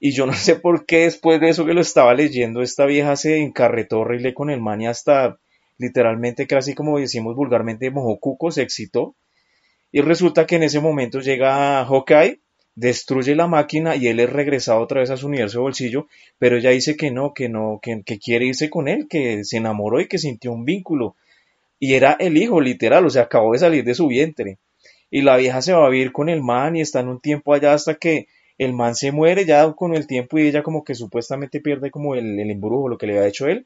Y 0.01 0.11
yo 0.11 0.25
no 0.25 0.33
sé 0.33 0.55
por 0.55 0.85
qué 0.85 1.03
después 1.03 1.39
de 1.39 1.49
eso 1.49 1.65
que 1.65 1.73
lo 1.73 1.79
estaba 1.79 2.13
leyendo, 2.13 2.61
esta 2.61 2.85
vieja 2.85 3.15
se 3.15 3.37
encarretó 3.37 3.99
horrible 4.01 4.33
con 4.33 4.49
el 4.49 4.59
man 4.59 4.81
y 4.81 4.87
hasta 4.87 5.37
literalmente 5.77 6.45
casi 6.45 6.75
como 6.75 6.99
decimos 6.99 7.35
vulgarmente 7.35 7.89
mojó 7.89 8.19
cuco, 8.19 8.51
se 8.51 8.63
excitó. 8.63 9.15
Y 9.93 10.01
resulta 10.01 10.45
que 10.45 10.55
en 10.57 10.63
ese 10.63 10.81
momento 10.81 11.21
llega 11.21 11.85
Hawkeye 11.85 12.39
destruye 12.75 13.35
la 13.35 13.47
máquina 13.47 13.95
y 13.95 14.07
él 14.07 14.19
es 14.19 14.29
regresado 14.29 14.79
otra 14.81 15.01
vez 15.01 15.09
a 15.09 15.17
su 15.17 15.27
universo 15.27 15.59
de 15.59 15.63
bolsillo, 15.63 16.07
pero 16.39 16.57
ella 16.57 16.69
dice 16.71 16.95
que 16.95 17.11
no, 17.11 17.33
que 17.33 17.49
no, 17.49 17.79
que, 17.81 18.03
quiere 18.17 18.45
irse 18.45 18.69
con 18.69 18.87
él, 18.87 19.07
que 19.09 19.43
se 19.43 19.57
enamoró 19.57 19.99
y 19.99 20.07
que 20.07 20.17
sintió 20.17 20.51
un 20.51 20.65
vínculo. 20.65 21.15
Y 21.79 21.95
era 21.95 22.13
el 22.13 22.37
hijo, 22.37 22.61
literal, 22.61 23.05
o 23.05 23.09
sea, 23.09 23.23
acabó 23.23 23.53
de 23.53 23.59
salir 23.59 23.83
de 23.83 23.93
su 23.93 24.07
vientre. 24.07 24.57
Y 25.09 25.21
la 25.21 25.37
vieja 25.37 25.61
se 25.61 25.73
va 25.73 25.85
a 25.85 25.89
vivir 25.89 26.11
con 26.11 26.29
el 26.29 26.41
man 26.41 26.75
y 26.75 26.81
está 26.81 27.01
en 27.01 27.09
un 27.09 27.19
tiempo 27.19 27.53
allá 27.53 27.73
hasta 27.73 27.95
que 27.95 28.27
el 28.63 28.73
man 28.73 28.93
se 28.93 29.11
muere 29.11 29.43
ya 29.45 29.73
con 29.73 29.95
el 29.95 30.05
tiempo 30.05 30.37
y 30.37 30.47
ella 30.47 30.61
como 30.61 30.83
que 30.83 30.93
supuestamente 30.93 31.61
pierde 31.61 31.89
como 31.89 32.13
el, 32.13 32.39
el 32.39 32.51
embrujo, 32.51 32.89
lo 32.89 32.97
que 32.99 33.07
le 33.07 33.13
había 33.13 33.27
hecho 33.27 33.47
él, 33.47 33.65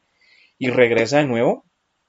y 0.58 0.70
regresa 0.70 1.18
de 1.18 1.26
nuevo. 1.26 1.66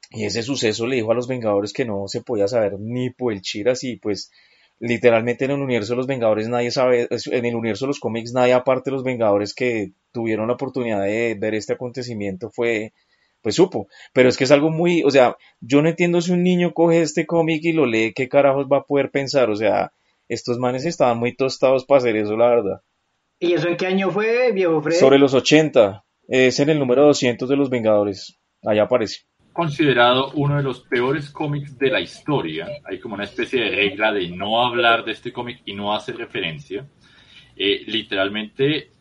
Y 0.09 0.23
ese 0.23 0.41
suceso 0.41 0.87
le 0.87 0.95
dijo 0.95 1.11
a 1.11 1.15
los 1.15 1.27
Vengadores 1.27 1.73
que 1.73 1.83
no 1.83 2.07
se 2.07 2.21
podía 2.21 2.47
saber 2.47 2.79
ni 2.79 3.09
por 3.09 3.33
el 3.33 3.41
chiras 3.41 3.83
y 3.83 3.97
pues 3.97 4.31
literalmente 4.79 5.43
en 5.43 5.51
el 5.51 5.61
universo 5.61 5.93
de 5.93 5.97
los 5.97 6.07
Vengadores 6.07 6.47
nadie 6.47 6.71
sabe, 6.71 7.09
en 7.09 7.45
el 7.45 7.55
universo 7.55 7.85
de 7.85 7.89
los 7.89 7.99
cómics 7.99 8.31
nadie 8.31 8.53
aparte 8.53 8.89
de 8.89 8.95
los 8.95 9.03
Vengadores 9.03 9.53
que 9.53 9.91
tuvieron 10.13 10.47
la 10.47 10.53
oportunidad 10.53 11.03
de 11.03 11.35
ver 11.37 11.55
este 11.55 11.73
acontecimiento 11.73 12.51
fue, 12.51 12.93
pues 13.41 13.55
supo, 13.55 13.89
pero 14.13 14.29
es 14.29 14.37
que 14.37 14.45
es 14.45 14.51
algo 14.51 14.69
muy, 14.69 15.03
o 15.03 15.09
sea, 15.09 15.35
yo 15.59 15.81
no 15.81 15.89
entiendo 15.89 16.21
si 16.21 16.31
un 16.31 16.41
niño 16.41 16.73
coge 16.73 17.01
este 17.01 17.25
cómic 17.25 17.65
y 17.65 17.73
lo 17.73 17.85
lee, 17.85 18.13
qué 18.15 18.29
carajos 18.29 18.67
va 18.71 18.77
a 18.77 18.85
poder 18.85 19.11
pensar, 19.11 19.49
o 19.49 19.57
sea, 19.57 19.91
estos 20.27 20.57
manes 20.59 20.85
estaban 20.85 21.17
muy 21.17 21.35
tostados 21.35 21.85
para 21.85 21.99
hacer 21.99 22.15
eso, 22.15 22.35
la 22.35 22.47
verdad. 22.47 22.81
¿Y 23.39 23.53
eso 23.53 23.67
en 23.67 23.77
qué 23.77 23.87
año 23.87 24.11
fue, 24.11 24.51
viejo 24.51 24.81
Fred? 24.81 24.95
Sobre 24.95 25.19
los 25.19 25.33
80, 25.33 26.03
es 26.27 26.59
en 26.59 26.69
el 26.69 26.79
número 26.79 27.05
200 27.05 27.47
de 27.47 27.55
los 27.55 27.69
Vengadores, 27.69 28.39
allá 28.63 28.83
aparece 28.83 29.27
considerado 29.57 30.29
uno 30.35 30.57
de 30.57 30.61
los 30.61 30.81
peores 30.81 31.31
cómics 31.31 31.79
de 31.79 31.89
la 31.89 31.99
historia. 31.99 32.67
Hay 32.85 32.99
como 32.99 33.15
una 33.15 33.23
especie 33.23 33.59
de 33.59 33.71
regla 33.71 34.13
de 34.13 34.27
no 34.29 34.63
hablar 34.63 35.03
de 35.03 35.13
este 35.13 35.33
cómic 35.33 35.63
y 35.65 35.73
no 35.73 35.95
hacer 35.95 36.15
referencia. 36.15 36.87
Eh, 37.55 37.81
literalmente, 37.87 38.91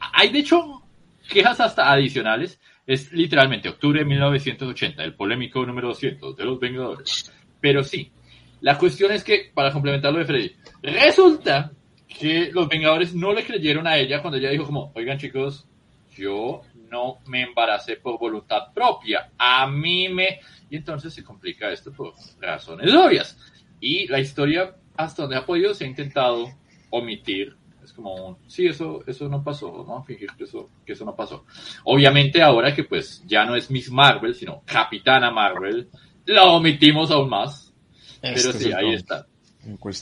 hay 0.00 0.30
de 0.30 0.40
hecho 0.40 0.82
quejas 1.28 1.60
hasta 1.60 1.92
adicionales. 1.92 2.58
Es 2.88 3.12
literalmente 3.12 3.68
octubre 3.68 4.00
de 4.00 4.04
1980, 4.04 5.04
el 5.04 5.14
polémico 5.14 5.64
número 5.64 5.86
200 5.90 6.36
de 6.36 6.44
los 6.44 6.58
Vengadores. 6.58 7.32
Pero 7.60 7.84
sí, 7.84 8.10
la 8.60 8.78
cuestión 8.78 9.12
es 9.12 9.24
que, 9.24 9.50
para 9.54 9.72
complementar 9.72 10.12
lo 10.12 10.18
de 10.18 10.24
Freddy, 10.24 10.52
resulta 10.82 11.72
que 12.06 12.50
los 12.52 12.68
Vengadores 12.68 13.14
no 13.14 13.32
le 13.32 13.44
creyeron 13.44 13.86
a 13.86 13.96
ella 13.96 14.20
cuando 14.20 14.38
ella 14.38 14.50
dijo 14.50 14.66
como, 14.66 14.92
oigan 14.94 15.18
chicos, 15.18 15.66
yo 16.16 16.62
no 16.90 17.18
me 17.26 17.42
embaracé 17.42 17.96
por 17.96 18.18
voluntad 18.18 18.72
propia. 18.74 19.30
A 19.38 19.66
mí 19.66 20.08
me... 20.08 20.40
Y 20.68 20.76
entonces 20.76 21.14
se 21.14 21.24
complica 21.24 21.70
esto 21.70 21.92
por 21.92 22.14
razones 22.40 22.92
obvias. 22.92 23.38
Y 23.80 24.06
la 24.08 24.20
historia, 24.20 24.74
hasta 24.96 25.22
donde 25.22 25.36
ha 25.36 25.46
podido, 25.46 25.72
se 25.72 25.84
ha 25.84 25.88
intentado 25.88 26.48
omitir. 26.90 27.56
Es 27.82 27.92
como 27.92 28.14
un, 28.14 28.36
sí, 28.46 28.66
eso, 28.66 29.02
eso 29.06 29.28
no 29.28 29.42
pasó, 29.42 29.84
¿no? 29.86 30.02
Fingir 30.04 30.30
que 30.36 30.44
eso, 30.44 30.68
que 30.84 30.92
eso 30.92 31.04
no 31.04 31.16
pasó. 31.16 31.46
Obviamente 31.84 32.42
ahora 32.42 32.74
que 32.74 32.84
pues 32.84 33.22
ya 33.26 33.44
no 33.44 33.56
es 33.56 33.70
Miss 33.70 33.90
Marvel, 33.90 34.34
sino 34.34 34.62
Capitana 34.66 35.30
Marvel, 35.30 35.88
la 36.26 36.44
omitimos 36.44 37.10
aún 37.10 37.30
más. 37.30 37.69
Pero 38.20 38.52
sí, 38.52 38.72
ahí 38.72 38.94
está. 38.94 39.26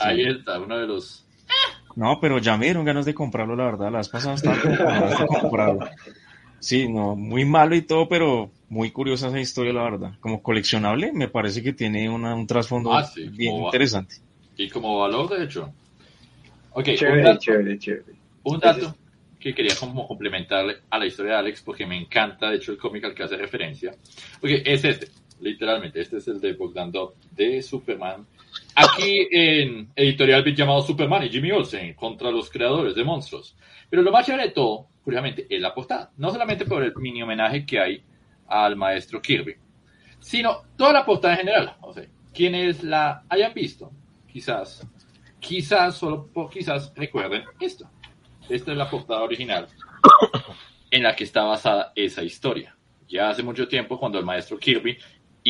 Ahí 0.00 0.22
está, 0.22 0.58
uno 0.60 0.78
de 0.78 0.86
los 0.86 1.24
no, 1.98 2.20
pero 2.20 2.38
ya 2.38 2.56
me 2.56 2.66
dieron 2.66 2.84
ganas 2.84 3.04
de 3.06 3.12
comprarlo, 3.12 3.56
la 3.56 3.64
verdad. 3.64 3.90
Las 3.90 4.08
pasadas 4.08 4.40
estaba 4.44 5.26
comprarlo. 5.26 5.88
Sí, 6.60 6.88
no, 6.88 7.16
muy 7.16 7.44
malo 7.44 7.74
y 7.74 7.82
todo, 7.82 8.08
pero 8.08 8.52
muy 8.68 8.92
curiosa 8.92 9.28
esa 9.28 9.40
historia, 9.40 9.72
la 9.72 9.82
verdad. 9.82 10.12
Como 10.20 10.40
coleccionable, 10.40 11.12
me 11.12 11.26
parece 11.26 11.60
que 11.60 11.72
tiene 11.72 12.08
un 12.08 12.46
trasfondo 12.46 12.92
ah, 12.92 13.08
bien 13.32 13.56
interesante. 13.56 14.16
Y 14.56 14.68
como 14.68 14.98
valor, 14.98 15.28
de 15.36 15.44
hecho. 15.44 15.72
Ok, 16.70 16.84
chévere, 16.94 17.18
un 17.18 17.24
dato, 17.24 17.38
chévere, 17.40 17.78
chévere. 17.78 18.12
Un 18.44 18.60
dato 18.60 18.96
que 19.40 19.52
quería 19.52 19.74
como 19.74 20.06
complementarle 20.06 20.76
a 20.90 20.98
la 20.98 21.06
historia 21.06 21.32
de 21.32 21.38
Alex, 21.38 21.62
porque 21.62 21.84
me 21.84 21.96
encanta, 21.96 22.50
de 22.50 22.56
hecho, 22.58 22.70
el 22.70 22.78
cómic 22.78 23.04
al 23.04 23.14
que 23.14 23.24
hace 23.24 23.36
referencia. 23.36 23.92
Porque 24.40 24.62
es 24.64 24.84
este, 24.84 25.08
literalmente, 25.40 26.00
este 26.00 26.18
es 26.18 26.28
el 26.28 26.40
de 26.40 26.56
de 27.32 27.62
Superman. 27.62 28.26
Aquí 28.74 29.28
en 29.30 29.90
editorial 29.94 30.44
llamado 30.54 30.82
Superman 30.82 31.24
y 31.24 31.28
Jimmy 31.28 31.50
Olsen 31.50 31.94
contra 31.94 32.30
los 32.30 32.50
creadores 32.50 32.94
de 32.94 33.04
monstruos. 33.04 33.56
Pero 33.90 34.02
lo 34.02 34.12
más 34.12 34.26
chévere 34.26 34.44
de 34.44 34.50
todo, 34.50 34.86
curiosamente, 35.02 35.46
es 35.48 35.60
la 35.60 35.74
portada. 35.74 36.10
No 36.16 36.30
solamente 36.30 36.64
por 36.64 36.82
el 36.82 36.94
mini 36.96 37.22
homenaje 37.22 37.64
que 37.64 37.80
hay 37.80 38.02
al 38.46 38.76
maestro 38.76 39.20
Kirby, 39.20 39.56
sino 40.20 40.62
toda 40.76 40.92
la 40.92 41.04
portada 41.04 41.34
en 41.34 41.40
general. 41.40 41.76
O 41.80 41.92
sea, 41.92 42.06
quienes 42.32 42.82
la 42.82 43.24
hayan 43.28 43.54
visto, 43.54 43.90
quizás, 44.30 44.86
quizás, 45.40 45.96
solo 45.96 46.26
por 46.26 46.50
quizás 46.50 46.92
recuerden 46.94 47.44
esto. 47.60 47.88
Esta 48.48 48.72
es 48.72 48.78
la 48.78 48.88
portada 48.88 49.22
original 49.22 49.68
en 50.90 51.02
la 51.02 51.14
que 51.14 51.24
está 51.24 51.42
basada 51.44 51.92
esa 51.94 52.22
historia. 52.22 52.76
Ya 53.08 53.30
hace 53.30 53.42
mucho 53.42 53.68
tiempo, 53.68 53.98
cuando 53.98 54.18
el 54.18 54.24
maestro 54.24 54.58
Kirby 54.58 54.98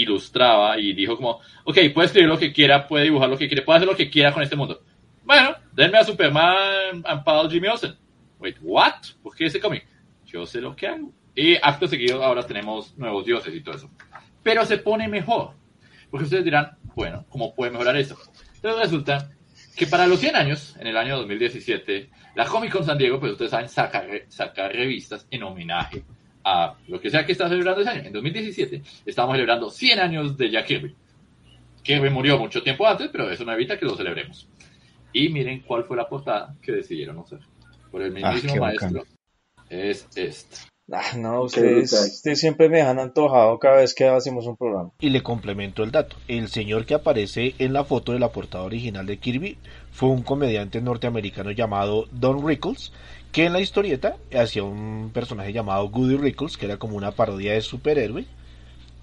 ilustraba 0.03 0.79
y 0.79 0.93
dijo 0.93 1.17
como, 1.17 1.41
ok, 1.65 1.79
puede 1.95 2.07
escribir 2.07 2.29
lo 2.29 2.39
que 2.39 2.53
quiera, 2.53 2.87
puede 2.87 3.05
dibujar 3.05 3.29
lo 3.29 3.39
que 3.39 3.49
quiera, 3.49 3.65
puede 3.65 3.79
hacer 3.79 3.89
lo 3.89 3.97
que 3.97 4.11
quiera 4.11 4.33
con 4.33 4.43
este 4.43 4.57
mundo. 4.57 4.83
Bueno, 5.25 5.55
denme 5.73 5.99
a 5.99 6.05
Superman 6.05 7.03
and 7.05 7.51
Jimmy 7.51 7.69
Olsen. 7.69 7.95
Wait, 8.39 8.57
what? 8.63 8.95
¿Por 9.23 9.35
qué 9.35 9.47
ese 9.47 9.61
cómic? 9.61 9.87
Yo 10.25 10.47
sé 10.47 10.61
lo 10.61 10.75
que 10.75 10.87
hago. 10.87 11.13
Y 11.35 11.57
acto 11.57 11.87
seguido 11.87 12.25
ahora 12.25 12.43
tenemos 12.45 12.97
nuevos 12.97 13.25
dioses 13.25 13.55
y 13.55 13.61
todo 13.61 13.77
eso. 13.77 13.91
Pero 14.43 14.65
se 14.65 14.79
pone 14.79 15.07
mejor. 15.09 15.53
Porque 16.11 16.25
ustedes 16.25 16.45
dirán, 16.45 16.77
bueno, 16.95 17.27
¿cómo 17.29 17.55
puede 17.55 17.71
mejorar 17.71 17.97
eso? 17.97 18.17
Entonces 18.55 18.83
resulta 18.83 19.31
que 19.77 19.87
para 19.87 20.07
los 20.07 20.19
100 20.19 20.37
años, 20.37 20.77
en 20.81 20.89
el 20.89 20.97
año 20.97 21.17
2017, 21.19 22.11
la 22.35 22.45
Comic 22.47 22.73
Con 22.73 22.85
San 22.85 22.99
Diego, 22.99 23.21
pues 23.21 23.33
ustedes 23.33 23.51
saben, 23.51 23.69
sacar, 23.69 24.73
revistas 24.73 25.27
en 25.31 25.43
homenaje 25.43 26.05
a 26.45 26.77
lo 26.87 27.01
que 27.01 27.11
sea 27.11 27.27
que 27.27 27.33
está 27.33 27.49
celebrando 27.49 27.81
ese 27.81 27.91
año. 27.91 28.03
En 28.05 28.13
2017 28.13 28.83
estamos 29.07 29.35
celebrando 29.35 29.71
100 29.71 29.99
años 29.99 30.37
de 30.37 30.51
Jack 30.51 30.67
Kirby. 30.67 30.95
Kirby 31.83 32.11
murió 32.11 32.39
mucho 32.39 32.63
tiempo 32.63 32.87
antes, 32.87 33.09
pero 33.11 33.31
eso 33.31 33.45
no 33.45 33.53
evita 33.53 33.79
que 33.79 33.87
lo 33.87 33.97
celebremos. 33.97 34.49
Y 35.13 35.29
miren 35.31 35.61
cuál 35.61 35.85
fue 35.85 35.97
la 35.97 36.09
portada 36.09 36.55
que 36.61 36.73
decidieron 36.73 37.19
hacer 37.19 37.41
por 37.91 38.03
el 38.03 38.13
ah, 38.25 38.33
mismísimo 38.33 38.63
maestro, 38.63 39.05
es 39.69 40.07
esta. 40.15 40.69
Ah, 40.91 41.17
no, 41.19 41.43
ustedes, 41.43 42.23
siempre 42.35 42.71
me 42.71 42.79
dejan 42.79 42.99
antojado 42.99 43.59
cada 43.59 43.77
vez 43.77 43.95
que 43.95 44.07
hacemos 44.07 44.47
un 44.47 44.57
programa. 44.57 44.91
Y 45.01 45.11
le 45.11 45.23
complemento 45.23 45.83
el 45.83 45.91
dato. 45.91 46.17
El 46.29 46.49
señor 46.49 46.87
que 46.87 46.95
aparece 46.95 47.55
en 47.59 47.75
la 47.75 47.85
foto 47.85 48.13
de 48.13 48.19
la 48.19 48.33
portada 48.33 48.65
original 48.65 49.05
de 49.05 49.19
Kirby 49.19 49.59
fue 49.91 50.09
un 50.09 50.23
comediante 50.23 50.81
norteamericano 50.81 51.51
llamado 51.51 52.07
Don 52.11 52.47
Rickles, 52.47 52.93
que 53.33 53.45
en 53.45 53.53
la 53.53 53.61
historieta 53.61 54.17
hacía 54.37 54.63
un 54.65 55.11
personaje 55.13 55.53
llamado 55.53 55.89
Goody 55.89 56.17
Rickles, 56.17 56.57
que 56.57 56.67
era 56.67 56.77
como 56.77 56.97
una 56.97 57.13
parodia 57.13 57.53
de 57.53 57.61
superhéroe. 57.61 58.25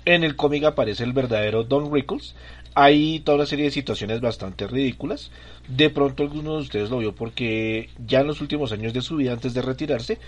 En 0.06 0.24
el 0.24 0.36
cómic 0.36 0.64
aparece 0.64 1.04
el 1.04 1.14
verdadero 1.14 1.64
Don 1.64 1.92
Rickles, 1.94 2.36
hay 2.76 3.22
toda 3.22 3.38
una 3.38 3.46
serie 3.46 3.66
de 3.66 3.72
situaciones 3.72 4.20
bastante 4.20 4.68
ridículas. 4.68 5.32
De 5.68 5.90
pronto 5.90 6.24
alguno 6.24 6.56
de 6.56 6.62
ustedes 6.62 6.90
lo 6.90 6.98
vio 6.98 7.16
porque 7.16 7.90
ya 8.06 8.20
en 8.20 8.28
los 8.28 8.42
últimos 8.42 8.74
años 8.74 8.94
de 8.94 9.02
su 9.02 9.16
vida, 9.16 9.32
antes 9.32 9.54
de 9.54 9.62
retirarse, 9.62 10.20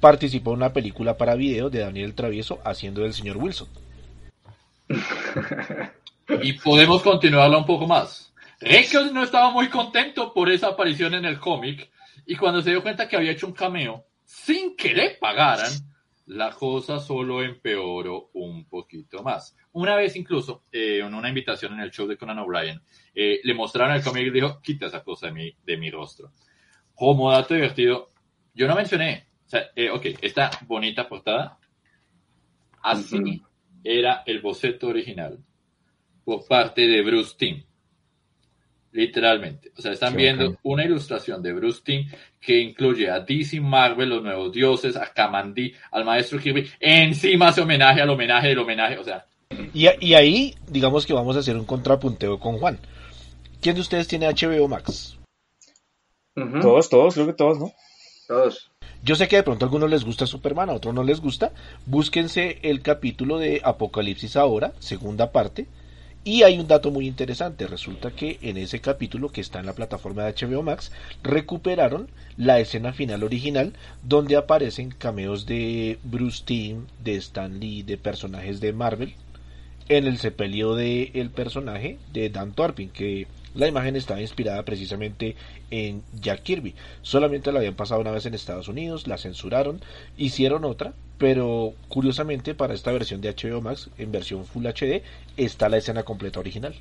participó 0.00 0.52
en 0.52 0.56
una 0.56 0.72
película 0.72 1.18
para 1.18 1.34
video 1.34 1.68
de 1.68 1.80
Daniel 1.80 2.14
Travieso 2.14 2.58
haciendo 2.64 3.02
del 3.02 3.12
señor 3.12 3.36
Wilson. 3.36 3.68
Y 6.42 6.52
podemos 6.52 7.02
continuarla 7.02 7.58
un 7.58 7.66
poco 7.66 7.88
más. 7.88 8.32
Reckles 8.60 9.12
no 9.12 9.24
estaba 9.24 9.50
muy 9.50 9.68
contento 9.68 10.32
por 10.32 10.48
esa 10.48 10.68
aparición 10.68 11.14
en 11.14 11.24
el 11.24 11.40
cómic 11.40 11.90
y 12.30 12.36
cuando 12.36 12.62
se 12.62 12.70
dio 12.70 12.80
cuenta 12.80 13.08
que 13.08 13.16
había 13.16 13.32
hecho 13.32 13.48
un 13.48 13.52
cameo 13.52 14.06
sin 14.24 14.76
que 14.76 14.94
le 14.94 15.16
pagaran, 15.16 15.72
la 16.26 16.52
cosa 16.52 17.00
solo 17.00 17.42
empeoró 17.42 18.30
un 18.34 18.66
poquito 18.66 19.20
más. 19.24 19.56
Una 19.72 19.96
vez 19.96 20.14
incluso, 20.14 20.62
eh, 20.70 21.00
en 21.04 21.12
una 21.12 21.28
invitación 21.28 21.72
en 21.72 21.80
el 21.80 21.90
show 21.90 22.06
de 22.06 22.16
Conan 22.16 22.38
O'Brien, 22.38 22.80
eh, 23.16 23.40
le 23.42 23.52
mostraron 23.52 23.96
el 23.96 24.04
cómic 24.04 24.28
y 24.28 24.30
dijo, 24.30 24.60
quita 24.62 24.86
esa 24.86 25.02
cosa 25.02 25.26
de 25.26 25.32
mi, 25.32 25.56
de 25.66 25.76
mi 25.76 25.90
rostro. 25.90 26.30
Como 26.94 27.32
dato 27.32 27.54
divertido, 27.54 28.12
yo 28.54 28.68
no 28.68 28.76
mencioné, 28.76 29.26
o 29.46 29.48
sea, 29.48 29.64
eh, 29.74 29.90
ok, 29.90 30.06
esta 30.22 30.52
bonita 30.68 31.08
portada, 31.08 31.58
así 32.80 33.42
era 33.82 34.22
el 34.24 34.40
boceto 34.40 34.86
original 34.86 35.36
por 36.24 36.46
parte 36.46 36.82
de 36.82 37.02
Bruce 37.02 37.34
Timm. 37.36 37.64
Literalmente. 38.92 39.70
O 39.76 39.82
sea, 39.82 39.92
están 39.92 40.16
viendo 40.16 40.56
una 40.64 40.84
ilustración 40.84 41.42
de 41.42 41.52
Bruce 41.52 41.80
Timm 41.84 42.06
que 42.40 42.58
incluye 42.58 43.08
a 43.08 43.20
DC 43.20 43.60
Marvel, 43.60 44.08
los 44.08 44.22
nuevos 44.22 44.52
dioses, 44.52 44.96
a 44.96 45.12
Kamandi, 45.12 45.72
al 45.92 46.04
maestro 46.04 46.40
Kirby. 46.40 46.68
Encima 46.80 47.48
hace 47.48 47.60
homenaje 47.60 48.00
al 48.00 48.10
homenaje 48.10 48.48
del 48.48 48.58
homenaje. 48.58 48.98
O 48.98 49.04
sea. 49.04 49.26
Y, 49.72 49.86
y 50.00 50.14
ahí, 50.14 50.54
digamos 50.68 51.06
que 51.06 51.12
vamos 51.12 51.36
a 51.36 51.40
hacer 51.40 51.56
un 51.56 51.66
contrapunteo 51.66 52.40
con 52.40 52.58
Juan. 52.58 52.78
¿Quién 53.60 53.76
de 53.76 53.82
ustedes 53.82 54.08
tiene 54.08 54.26
HBO 54.26 54.66
Max? 54.66 55.16
Todos, 56.34 56.88
todos, 56.88 57.14
creo 57.14 57.26
que 57.26 57.32
todos, 57.34 57.58
¿no? 57.58 57.72
Todos. 58.26 58.70
Yo 59.02 59.14
sé 59.14 59.28
que 59.28 59.36
de 59.36 59.42
pronto 59.42 59.64
a 59.64 59.66
algunos 59.66 59.90
les 59.90 60.04
gusta 60.04 60.26
Superman, 60.26 60.70
a 60.70 60.74
otros 60.74 60.94
no 60.94 61.04
les 61.04 61.20
gusta. 61.20 61.52
Búsquense 61.86 62.58
el 62.62 62.82
capítulo 62.82 63.38
de 63.38 63.60
Apocalipsis 63.62 64.36
ahora, 64.36 64.72
segunda 64.78 65.32
parte 65.32 65.66
y 66.22 66.42
hay 66.42 66.58
un 66.58 66.68
dato 66.68 66.90
muy 66.90 67.06
interesante, 67.06 67.66
resulta 67.66 68.10
que 68.10 68.38
en 68.42 68.58
ese 68.58 68.80
capítulo 68.80 69.30
que 69.30 69.40
está 69.40 69.60
en 69.60 69.66
la 69.66 69.72
plataforma 69.72 70.24
de 70.24 70.34
HBO 70.34 70.62
Max, 70.62 70.92
recuperaron 71.22 72.08
la 72.36 72.60
escena 72.60 72.92
final 72.92 73.22
original 73.22 73.72
donde 74.02 74.36
aparecen 74.36 74.90
cameos 74.90 75.46
de 75.46 75.98
Bruce 76.02 76.42
Timm, 76.44 76.86
de 77.02 77.16
Stan 77.16 77.58
Lee, 77.58 77.82
de 77.82 77.96
personajes 77.96 78.60
de 78.60 78.72
Marvel, 78.74 79.14
en 79.88 80.06
el 80.06 80.18
sepelio 80.18 80.74
del 80.74 81.10
el 81.14 81.30
personaje 81.30 81.98
de 82.12 82.28
Dan 82.28 82.52
Torpin, 82.52 82.90
que 82.90 83.26
la 83.54 83.66
imagen 83.66 83.96
estaba 83.96 84.20
inspirada 84.20 84.62
precisamente 84.64 85.36
en 85.70 86.02
Jack 86.20 86.42
Kirby. 86.42 86.74
Solamente 87.02 87.52
la 87.52 87.58
habían 87.58 87.74
pasado 87.74 88.00
una 88.00 88.10
vez 88.10 88.26
en 88.26 88.34
Estados 88.34 88.68
Unidos, 88.68 89.06
la 89.06 89.18
censuraron, 89.18 89.80
hicieron 90.16 90.64
otra, 90.64 90.92
pero 91.18 91.74
curiosamente 91.88 92.54
para 92.54 92.74
esta 92.74 92.92
versión 92.92 93.20
de 93.20 93.34
HBO 93.34 93.60
Max, 93.60 93.90
en 93.98 94.12
versión 94.12 94.44
Full 94.44 94.66
HD, 94.66 95.02
está 95.36 95.68
la 95.68 95.78
escena 95.78 96.02
completa 96.02 96.40
original. 96.40 96.74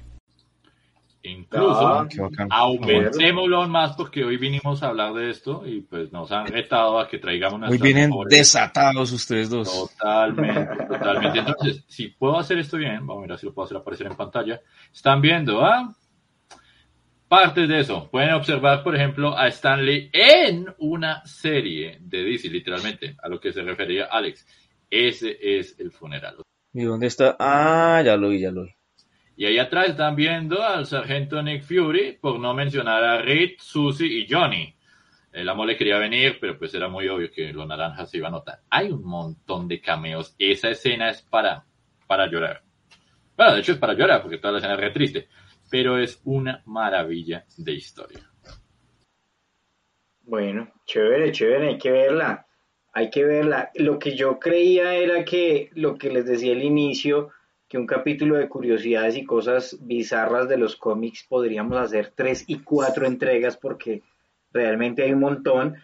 Incluso, 1.22 1.86
ah, 1.86 2.08
aumentémoslo 2.50 3.68
más 3.68 3.94
porque 3.98 4.24
hoy 4.24 4.38
vinimos 4.38 4.82
a 4.82 4.88
hablar 4.88 5.14
de 5.14 5.30
esto 5.30 5.64
y 5.66 5.82
pues 5.82 6.14
nos 6.14 6.32
han 6.32 6.48
retado 6.48 6.98
a 6.98 7.10
que 7.10 7.18
traigamos 7.18 7.70
Hoy 7.70 7.78
vienen 7.78 8.10
desatados 8.30 9.12
ustedes 9.12 9.50
dos. 9.50 9.70
Totalmente, 9.70 10.86
totalmente. 10.88 11.40
Entonces, 11.40 11.84
si 11.90 12.08
puedo 12.08 12.40
hacer 12.40 12.60
esto 12.60 12.78
bien, 12.78 13.06
vamos 13.06 13.26
a 13.26 13.28
ver 13.28 13.38
si 13.38 13.48
lo 13.48 13.54
puedo 13.54 13.66
hacer 13.66 13.78
aparecer 13.78 14.08
en 14.08 14.16
pantalla. 14.16 14.62
Están 14.94 15.20
viendo, 15.20 15.62
¿ah? 15.62 15.94
Partes 17.30 17.70
de 17.70 17.82
eso. 17.82 18.10
Pueden 18.10 18.34
observar, 18.34 18.82
por 18.82 18.96
ejemplo, 18.96 19.38
a 19.38 19.48
Stanley 19.50 20.10
en 20.12 20.66
una 20.80 21.24
serie 21.28 22.00
de 22.02 22.24
DC, 22.24 22.50
literalmente, 22.50 23.16
a 23.22 23.30
lo 23.30 23.40
que 23.40 23.54
se 23.54 23.62
refería 23.62 24.06
Alex. 24.06 24.48
Ese 24.90 25.38
es 25.40 25.80
el 25.80 25.92
funeral. 25.92 26.38
¿Y 26.74 26.82
dónde 26.82 27.06
está? 27.06 27.38
Ah, 27.40 28.02
ya 28.04 28.18
lo 28.18 28.30
vi, 28.30 28.40
ya 28.40 28.50
lo 28.50 28.64
vi. 28.64 28.72
Y 29.36 29.46
ahí 29.46 29.60
atrás 29.60 29.90
están 29.90 30.16
viendo 30.16 30.64
al 30.64 30.88
sargento 30.88 31.40
Nick 31.44 31.62
Fury, 31.62 32.18
por 32.20 32.40
no 32.40 32.56
mencionar 32.56 33.04
a 33.04 33.22
Reed, 33.22 33.58
Susie 33.60 34.08
y 34.08 34.28
Johnny. 34.28 34.76
El 35.32 35.48
amo 35.50 35.68
le 35.68 35.78
quería 35.78 36.00
venir, 36.00 36.40
pero 36.42 36.58
pues 36.58 36.74
era 36.74 36.88
muy 36.88 37.08
obvio 37.10 37.30
que 37.32 37.54
los 37.54 37.68
naranjas 37.68 38.10
se 38.10 38.18
iban 38.18 38.34
a 38.34 38.38
notar. 38.38 38.62
Hay 38.72 38.90
un 38.90 39.04
montón 39.04 39.68
de 39.68 39.80
cameos. 39.80 40.34
Esa 40.40 40.72
escena 40.72 41.12
es 41.12 41.22
para, 41.22 41.64
para 42.08 42.26
llorar. 42.26 42.64
Bueno, 43.38 43.54
de 43.54 43.60
hecho 43.60 43.74
es 43.74 43.78
para 43.78 43.94
llorar, 43.94 44.24
porque 44.24 44.40
toda 44.40 44.54
la 44.54 44.58
escena 44.58 44.74
es 44.74 44.80
re 44.80 44.90
triste 44.90 45.28
pero 45.70 45.98
es 45.98 46.22
una 46.24 46.62
maravilla 46.66 47.46
de 47.58 47.74
historia. 47.74 48.30
Bueno, 50.22 50.72
chévere, 50.86 51.32
chévere, 51.32 51.70
hay 51.70 51.78
que 51.78 51.92
verla, 51.92 52.46
hay 52.94 53.10
que 53.10 53.26
verla. 53.26 53.72
Lo 53.76 53.98
que 53.98 54.16
yo 54.16 54.40
creía 54.40 54.96
era 54.96 55.26
que 55.26 55.70
lo 55.74 55.98
que 55.98 56.12
les 56.12 56.26
decía 56.26 56.54
al 56.54 56.64
inicio, 56.64 57.30
que 57.68 57.78
un 57.78 57.88
capítulo 57.88 58.36
de 58.36 58.50
curiosidades 58.50 59.16
y 59.16 59.24
cosas 59.24 59.78
bizarras 59.82 60.50
de 60.50 60.58
los 60.58 60.76
cómics 60.76 61.26
podríamos 61.28 61.78
hacer 61.78 62.12
tres 62.16 62.44
y 62.48 62.60
cuatro 62.60 63.06
entregas 63.06 63.58
porque 63.58 64.02
realmente 64.52 65.04
hay 65.04 65.14
un 65.14 65.20
montón. 65.20 65.76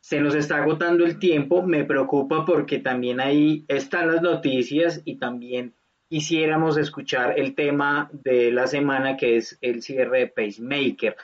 Se 0.00 0.20
nos 0.20 0.34
está 0.34 0.62
agotando 0.62 1.04
el 1.04 1.18
tiempo, 1.18 1.62
me 1.62 1.84
preocupa 1.84 2.44
porque 2.44 2.78
también 2.78 3.20
ahí 3.20 3.64
están 3.68 4.12
las 4.12 4.20
noticias 4.20 5.00
y 5.04 5.16
también 5.16 5.74
quisiéramos 6.14 6.76
escuchar 6.76 7.40
el 7.40 7.56
tema 7.56 8.08
de 8.12 8.52
la 8.52 8.68
semana 8.68 9.16
que 9.16 9.36
es 9.36 9.58
el 9.60 9.82
cierre 9.82 10.20
de 10.20 10.26
Pacemaker. 10.28 11.16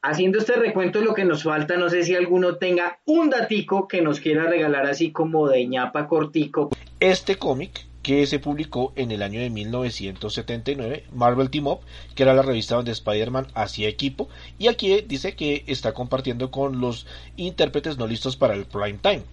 Haciendo 0.00 0.38
este 0.38 0.54
recuento 0.54 1.02
lo 1.02 1.12
que 1.12 1.26
nos 1.26 1.42
falta, 1.42 1.76
no 1.76 1.90
sé 1.90 2.04
si 2.04 2.14
alguno 2.14 2.56
tenga 2.56 2.98
un 3.04 3.28
datico 3.28 3.86
que 3.86 4.00
nos 4.00 4.18
quiera 4.18 4.44
regalar 4.44 4.86
así 4.86 5.12
como 5.12 5.48
de 5.48 5.66
ñapa 5.66 6.08
cortico. 6.08 6.70
Este 6.98 7.36
cómic 7.36 7.84
que 8.02 8.24
se 8.24 8.38
publicó 8.38 8.94
en 8.96 9.10
el 9.10 9.20
año 9.20 9.38
de 9.38 9.50
1979, 9.50 11.04
Marvel 11.12 11.50
Team 11.50 11.66
Up, 11.66 11.80
que 12.14 12.22
era 12.22 12.32
la 12.32 12.40
revista 12.40 12.76
donde 12.76 12.92
Spider-Man 12.92 13.48
hacía 13.52 13.90
equipo, 13.90 14.30
y 14.58 14.68
aquí 14.68 14.98
dice 15.06 15.34
que 15.34 15.62
está 15.66 15.92
compartiendo 15.92 16.50
con 16.50 16.80
los 16.80 17.06
intérpretes 17.36 17.98
no 17.98 18.06
listos 18.06 18.34
para 18.34 18.54
el 18.54 18.64
prime 18.64 18.98
time. 19.02 19.24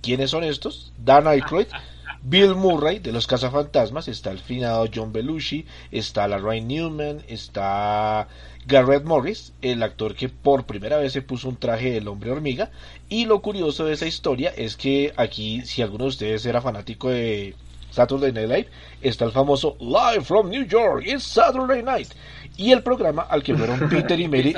¿Quiénes 0.00 0.30
son 0.30 0.44
estos? 0.44 0.94
Dan 0.96 1.26
Aykroyd, 1.26 1.66
Bill 2.26 2.54
Murray 2.54 3.00
de 3.00 3.12
los 3.12 3.26
Cazafantasmas, 3.26 4.08
está 4.08 4.30
el 4.30 4.38
finado 4.38 4.88
John 4.92 5.12
Belushi, 5.12 5.66
está 5.90 6.26
la 6.26 6.38
Ryan 6.38 6.68
Newman, 6.68 7.22
está 7.28 8.28
Garrett 8.66 9.04
Morris, 9.04 9.52
el 9.60 9.82
actor 9.82 10.14
que 10.14 10.30
por 10.30 10.64
primera 10.64 10.96
vez 10.96 11.12
se 11.12 11.20
puso 11.20 11.50
un 11.50 11.58
traje 11.58 11.90
del 11.92 12.08
hombre 12.08 12.30
hormiga. 12.30 12.70
Y 13.10 13.26
lo 13.26 13.42
curioso 13.42 13.84
de 13.84 13.92
esa 13.92 14.06
historia 14.06 14.54
es 14.56 14.74
que 14.74 15.12
aquí, 15.18 15.60
si 15.66 15.82
alguno 15.82 16.04
de 16.04 16.08
ustedes 16.08 16.46
era 16.46 16.62
fanático 16.62 17.10
de 17.10 17.54
Saturday 17.90 18.32
Night 18.32 18.48
Live, 18.48 18.68
está 19.02 19.26
el 19.26 19.32
famoso 19.32 19.76
Live 19.78 20.24
from 20.24 20.48
New 20.48 20.64
York, 20.64 21.04
it's 21.06 21.24
Saturday 21.24 21.82
Night. 21.82 22.08
Y 22.56 22.72
el 22.72 22.82
programa 22.82 23.22
al 23.24 23.42
que 23.42 23.54
fueron 23.54 23.86
Peter 23.90 24.18
y 24.18 24.28
Mary. 24.28 24.54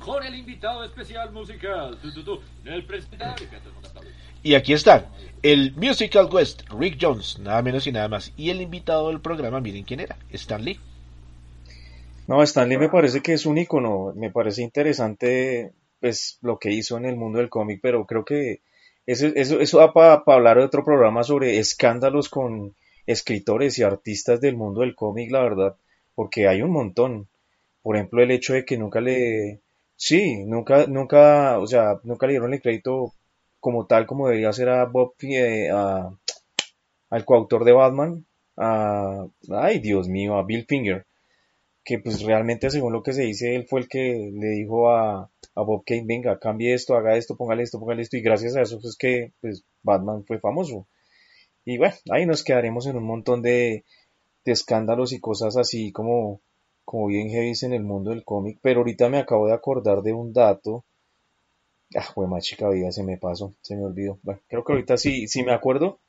Con 0.00 0.22
el 0.22 0.34
invitado 0.34 0.84
especial 0.84 1.32
musical, 1.32 1.98
y 4.42 4.54
aquí 4.54 4.72
está, 4.72 5.06
el 5.42 5.74
Musical 5.76 6.28
West, 6.32 6.62
Rick 6.70 6.98
Jones, 7.00 7.38
nada 7.38 7.62
menos 7.62 7.86
y 7.86 7.92
nada 7.92 8.08
más. 8.08 8.32
Y 8.36 8.50
el 8.50 8.60
invitado 8.60 9.08
del 9.08 9.20
programa, 9.20 9.60
miren 9.60 9.84
quién 9.84 10.00
era, 10.00 10.16
Stan 10.32 10.64
Lee. 10.64 10.78
No, 12.26 12.42
Stan 12.42 12.68
Lee 12.68 12.78
me 12.78 12.88
parece 12.88 13.22
que 13.22 13.32
es 13.32 13.46
un 13.46 13.58
icono, 13.58 14.12
me 14.14 14.30
parece 14.30 14.62
interesante 14.62 15.72
pues 16.00 16.38
lo 16.42 16.58
que 16.58 16.70
hizo 16.70 16.96
en 16.96 17.06
el 17.06 17.16
mundo 17.16 17.38
del 17.38 17.48
cómic, 17.48 17.80
pero 17.82 18.06
creo 18.06 18.24
que 18.24 18.60
eso, 19.06 19.26
eso, 19.34 19.60
eso 19.60 19.78
da 19.78 19.92
para 19.92 20.22
hablar 20.26 20.58
de 20.58 20.64
otro 20.64 20.84
programa 20.84 21.24
sobre 21.24 21.58
escándalos 21.58 22.28
con 22.28 22.74
escritores 23.06 23.78
y 23.78 23.82
artistas 23.82 24.40
del 24.40 24.56
mundo 24.56 24.82
del 24.82 24.94
cómic, 24.94 25.30
la 25.30 25.42
verdad, 25.42 25.76
porque 26.14 26.46
hay 26.46 26.62
un 26.62 26.70
montón. 26.70 27.28
Por 27.82 27.96
ejemplo, 27.96 28.22
el 28.22 28.30
hecho 28.30 28.52
de 28.52 28.64
que 28.64 28.76
nunca 28.76 29.00
le, 29.00 29.60
sí, 29.96 30.44
nunca, 30.44 30.86
nunca, 30.86 31.58
o 31.58 31.66
sea, 31.66 32.00
nunca 32.04 32.26
le 32.26 32.34
dieron 32.34 32.52
el 32.52 32.60
crédito 32.60 33.14
como 33.68 33.84
tal 33.84 34.06
como 34.06 34.28
debería 34.28 34.50
ser 34.54 34.70
a 34.70 34.86
Bob, 34.86 35.12
eh, 35.20 35.68
al 35.68 37.24
coautor 37.26 37.64
de 37.64 37.72
Batman, 37.72 38.24
a, 38.56 39.26
ay 39.50 39.78
Dios 39.80 40.08
mío, 40.08 40.38
a 40.38 40.42
Bill 40.42 40.64
Finger, 40.66 41.04
que 41.84 41.98
pues 41.98 42.22
realmente 42.22 42.70
según 42.70 42.94
lo 42.94 43.02
que 43.02 43.12
se 43.12 43.24
dice, 43.24 43.54
él 43.54 43.66
fue 43.66 43.80
el 43.80 43.88
que 43.88 44.30
le 44.32 44.48
dijo 44.52 44.90
a, 44.90 45.30
Bob 45.54 45.82
Kane, 45.84 46.04
venga, 46.06 46.38
cambie 46.38 46.72
esto, 46.72 46.96
haga 46.96 47.14
esto, 47.18 47.36
póngale 47.36 47.62
esto, 47.62 47.78
póngale 47.78 48.00
esto, 48.00 48.16
y 48.16 48.22
gracias 48.22 48.56
a 48.56 48.62
eso 48.62 48.76
es 48.76 48.80
pues, 48.80 48.96
que 48.96 49.32
pues, 49.42 49.62
Batman 49.82 50.24
fue 50.24 50.38
famoso. 50.38 50.86
Y 51.66 51.76
bueno, 51.76 51.94
ahí 52.10 52.24
nos 52.24 52.44
quedaremos 52.44 52.86
en 52.86 52.96
un 52.96 53.04
montón 53.04 53.42
de, 53.42 53.84
de 54.46 54.52
escándalos 54.52 55.12
y 55.12 55.20
cosas 55.20 55.58
así 55.58 55.92
como, 55.92 56.40
como 56.86 57.08
bien 57.08 57.28
heavy 57.28 57.52
en 57.60 57.74
el 57.74 57.84
mundo 57.84 58.12
del 58.12 58.24
cómic, 58.24 58.60
pero 58.62 58.80
ahorita 58.80 59.10
me 59.10 59.18
acabo 59.18 59.46
de 59.46 59.52
acordar 59.52 60.00
de 60.00 60.14
un 60.14 60.32
dato 60.32 60.86
Ah, 61.94 62.26
más 62.28 62.44
chica 62.44 62.68
vida, 62.68 62.92
se 62.92 63.02
me 63.02 63.16
pasó, 63.16 63.54
se 63.62 63.74
me 63.76 63.84
olvidó. 63.84 64.18
Bueno, 64.22 64.40
creo 64.48 64.64
que 64.64 64.72
ahorita 64.72 64.96
sí, 64.96 65.26
sí 65.26 65.42
me 65.42 65.52
acuerdo. 65.52 66.00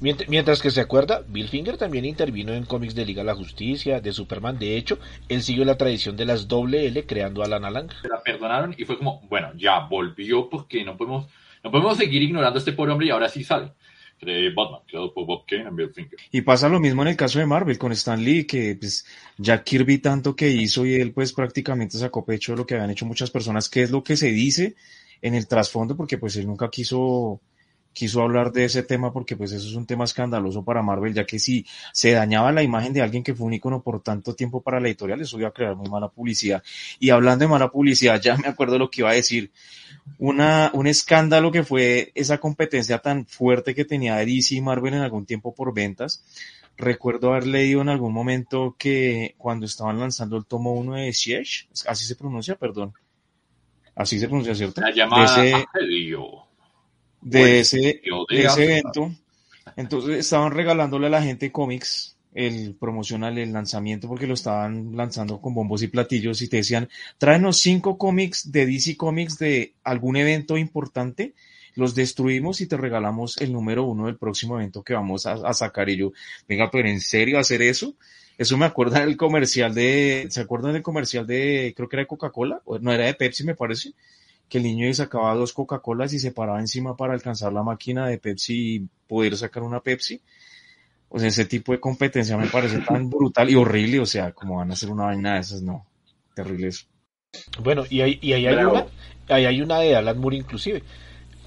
Mientras 0.00 0.62
que 0.62 0.70
se 0.70 0.80
acuerda, 0.80 1.22
Bill 1.28 1.48
Finger 1.48 1.76
también 1.76 2.06
intervino 2.06 2.54
en 2.54 2.64
cómics 2.64 2.94
de 2.94 3.04
Liga 3.04 3.20
de 3.20 3.26
la 3.26 3.34
Justicia, 3.34 4.00
de 4.00 4.12
Superman. 4.12 4.58
De 4.58 4.76
hecho, 4.76 4.98
él 5.28 5.42
siguió 5.42 5.66
la 5.66 5.76
tradición 5.76 6.16
de 6.16 6.24
las 6.24 6.48
doble 6.48 6.86
L 6.86 7.04
creando 7.04 7.42
a 7.42 7.48
Lana 7.48 7.70
Lang. 7.70 7.90
La 8.04 8.22
perdonaron 8.22 8.74
y 8.78 8.84
fue 8.86 8.96
como, 8.96 9.20
bueno, 9.28 9.52
ya 9.56 9.80
volvió 9.80 10.48
porque 10.48 10.84
no 10.84 10.96
podemos, 10.96 11.28
no 11.62 11.70
podemos 11.70 11.98
seguir 11.98 12.22
ignorando 12.22 12.56
a 12.56 12.60
este 12.60 12.72
pobre 12.72 12.92
hombre 12.92 13.08
y 13.08 13.10
ahora 13.10 13.28
sí 13.28 13.44
sale. 13.44 13.72
Y. 16.30 16.38
Y 16.38 16.42
pasa 16.42 16.68
lo 16.68 16.78
mismo 16.78 17.02
en 17.02 17.08
el 17.08 17.16
caso 17.16 17.38
de 17.38 17.46
Marvel 17.46 17.78
con 17.78 17.92
Stan 17.92 18.22
Lee, 18.22 18.44
que 18.44 18.76
pues 18.78 19.06
Jack 19.38 19.64
Kirby 19.64 19.98
tanto 19.98 20.36
que 20.36 20.48
hizo 20.48 20.84
y 20.84 20.94
él 20.94 21.12
pues 21.12 21.32
prácticamente 21.32 21.96
sacó 21.98 22.24
pecho 22.24 22.52
de 22.52 22.58
lo 22.58 22.66
que 22.66 22.74
habían 22.74 22.90
hecho 22.90 23.06
muchas 23.06 23.30
personas, 23.30 23.68
que 23.68 23.82
es 23.82 23.90
lo 23.90 24.04
que 24.04 24.16
se 24.16 24.30
dice 24.30 24.74
en 25.22 25.34
el 25.34 25.46
trasfondo, 25.46 25.96
porque 25.96 26.18
pues 26.18 26.36
él 26.36 26.46
nunca 26.46 26.68
quiso 26.68 27.40
quiso 27.92 28.22
hablar 28.22 28.52
de 28.52 28.64
ese 28.64 28.82
tema 28.82 29.12
porque 29.12 29.36
pues 29.36 29.52
eso 29.52 29.66
es 29.66 29.74
un 29.74 29.86
tema 29.86 30.04
escandaloso 30.04 30.64
para 30.64 30.82
Marvel, 30.82 31.14
ya 31.14 31.24
que 31.24 31.38
si 31.38 31.66
se 31.92 32.12
dañaba 32.12 32.52
la 32.52 32.62
imagen 32.62 32.92
de 32.92 33.02
alguien 33.02 33.22
que 33.22 33.34
fue 33.34 33.46
un 33.46 33.54
icono 33.54 33.82
por 33.82 34.00
tanto 34.02 34.34
tiempo 34.34 34.62
para 34.62 34.80
la 34.80 34.88
editorial, 34.88 35.20
eso 35.20 35.38
iba 35.38 35.48
a 35.48 35.52
crear 35.52 35.76
muy 35.76 35.88
mala 35.88 36.08
publicidad. 36.08 36.62
Y 36.98 37.10
hablando 37.10 37.44
de 37.44 37.48
mala 37.48 37.70
publicidad, 37.70 38.20
ya 38.22 38.36
me 38.36 38.48
acuerdo 38.48 38.78
lo 38.78 38.90
que 38.90 39.02
iba 39.02 39.10
a 39.10 39.14
decir. 39.14 39.50
Una, 40.18 40.70
un 40.74 40.86
escándalo 40.86 41.52
que 41.52 41.62
fue 41.62 42.12
esa 42.14 42.38
competencia 42.38 42.98
tan 42.98 43.26
fuerte 43.26 43.74
que 43.74 43.84
tenía 43.84 44.16
DC 44.16 44.54
y 44.54 44.60
Marvel 44.60 44.94
en 44.94 45.00
algún 45.00 45.26
tiempo 45.26 45.54
por 45.54 45.74
ventas. 45.74 46.24
Recuerdo 46.76 47.32
haber 47.32 47.46
leído 47.46 47.82
en 47.82 47.90
algún 47.90 48.12
momento 48.12 48.74
que 48.78 49.34
cuando 49.36 49.66
estaban 49.66 49.98
lanzando 49.98 50.36
el 50.36 50.46
tomo 50.46 50.72
1 50.72 50.94
de 50.94 51.12
Siege, 51.12 51.68
así 51.86 52.06
se 52.06 52.16
pronuncia, 52.16 52.56
perdón. 52.56 52.94
Así 53.94 54.18
se 54.18 54.28
pronuncia, 54.28 54.54
¿cierto? 54.54 54.80
La 54.80 54.90
llamada 54.90 55.66
de 57.20 57.44
de 57.44 57.60
ese, 57.60 58.02
ese 58.30 58.64
evento. 58.64 59.12
Entonces 59.76 60.18
estaban 60.18 60.52
regalándole 60.52 61.06
a 61.06 61.10
la 61.10 61.22
gente 61.22 61.52
cómics, 61.52 62.16
el 62.34 62.74
promocional, 62.74 63.38
el 63.38 63.52
lanzamiento, 63.52 64.08
porque 64.08 64.26
lo 64.26 64.34
estaban 64.34 64.96
lanzando 64.96 65.40
con 65.40 65.54
bombos 65.54 65.82
y 65.82 65.88
platillos 65.88 66.42
y 66.42 66.48
te 66.48 66.58
decían, 66.58 66.88
tráenos 67.18 67.58
cinco 67.58 67.98
cómics 67.98 68.52
de 68.52 68.66
DC 68.66 68.96
Comics 68.96 69.38
de 69.38 69.74
algún 69.82 70.16
evento 70.16 70.56
importante, 70.56 71.34
los 71.74 71.94
destruimos 71.94 72.60
y 72.60 72.66
te 72.66 72.76
regalamos 72.76 73.36
el 73.40 73.52
número 73.52 73.84
uno 73.84 74.06
del 74.06 74.16
próximo 74.16 74.56
evento 74.56 74.82
que 74.82 74.94
vamos 74.94 75.26
a, 75.26 75.52
sacar. 75.54 75.88
Y 75.88 75.96
yo, 75.96 76.12
venga, 76.48 76.70
pero 76.70 76.88
¿en 76.88 77.00
serio 77.00 77.38
hacer 77.38 77.62
eso? 77.62 77.94
Eso 78.38 78.56
me 78.56 78.66
acuerda 78.66 79.00
del 79.00 79.16
comercial 79.16 79.74
de, 79.74 80.26
¿se 80.30 80.40
acuerdan 80.40 80.72
del 80.72 80.82
comercial 80.82 81.26
de, 81.26 81.72
creo 81.76 81.88
que 81.88 81.96
era 81.96 82.02
de 82.02 82.08
Coca-Cola? 82.08 82.62
No, 82.80 82.92
era 82.92 83.06
de 83.06 83.14
Pepsi, 83.14 83.44
me 83.44 83.54
parece 83.54 83.92
que 84.50 84.58
el 84.58 84.64
niño 84.64 84.92
sacaba 84.92 85.34
dos 85.34 85.52
Coca-Colas 85.52 86.12
y 86.12 86.18
se 86.18 86.32
paraba 86.32 86.58
encima 86.58 86.96
para 86.96 87.14
alcanzar 87.14 87.52
la 87.52 87.62
máquina 87.62 88.08
de 88.08 88.18
Pepsi 88.18 88.74
y 88.74 88.88
poder 89.06 89.36
sacar 89.36 89.62
una 89.62 89.80
Pepsi. 89.80 90.20
O 91.08 91.18
sea, 91.20 91.28
ese 91.28 91.44
tipo 91.44 91.72
de 91.72 91.78
competencia 91.78 92.36
me 92.36 92.48
parece 92.48 92.80
tan 92.80 93.08
brutal 93.10 93.48
y 93.48 93.54
horrible. 93.54 94.00
O 94.00 94.06
sea, 94.06 94.32
como 94.32 94.56
van 94.56 94.70
a 94.70 94.74
hacer 94.74 94.90
una 94.90 95.04
vaina 95.04 95.34
de 95.34 95.40
esas, 95.40 95.62
no. 95.62 95.86
Terrible 96.34 96.66
eso. 96.66 96.86
Bueno, 97.62 97.84
y, 97.88 98.00
ahí, 98.00 98.18
hay 98.22 98.44
una, 98.44 98.86
ahí 99.28 99.44
hay 99.44 99.62
una 99.62 99.78
de 99.78 99.94
Alan 99.94 100.18
Moore 100.18 100.38
inclusive. 100.38 100.82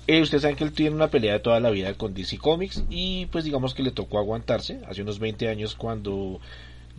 Eh, 0.07 0.21
ustedes 0.21 0.43
saben 0.43 0.55
que 0.55 0.63
él 0.63 0.71
tiene 0.71 0.95
una 0.95 1.09
pelea 1.09 1.33
de 1.33 1.39
toda 1.39 1.59
la 1.59 1.71
vida 1.71 1.93
con 1.95 2.13
DC 2.13 2.37
Comics 2.37 2.83
y 2.89 3.25
pues 3.27 3.43
digamos 3.43 3.73
que 3.73 3.83
le 3.83 3.91
tocó 3.91 4.17
aguantarse 4.17 4.81
hace 4.87 5.01
unos 5.01 5.19
20 5.19 5.47
años 5.47 5.75
cuando 5.75 6.39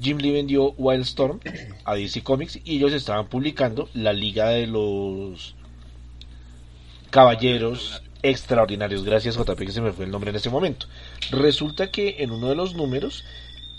Jim 0.01 0.19
Lee 0.19 0.33
vendió 0.33 0.73
Wildstorm 0.73 1.41
a 1.85 1.95
DC 1.95 2.23
Comics 2.23 2.61
y 2.65 2.77
ellos 2.77 2.93
estaban 2.93 3.29
publicando 3.29 3.89
la 3.93 4.15
Liga 4.15 4.49
de 4.49 4.67
los 4.67 5.55
Caballeros 7.15 8.03
Extraordinarios. 8.25 9.05
Gracias, 9.05 9.37
JP, 9.37 9.57
que 9.57 9.71
se 9.71 9.81
me 9.81 9.93
fue 9.93 10.05
el 10.05 10.11
nombre 10.11 10.31
en 10.31 10.37
ese 10.37 10.51
momento. 10.51 10.87
Resulta 11.31 11.93
que 11.93 12.17
en 12.25 12.33
uno 12.33 12.49
de 12.49 12.57
los 12.57 12.75
números, 12.75 13.25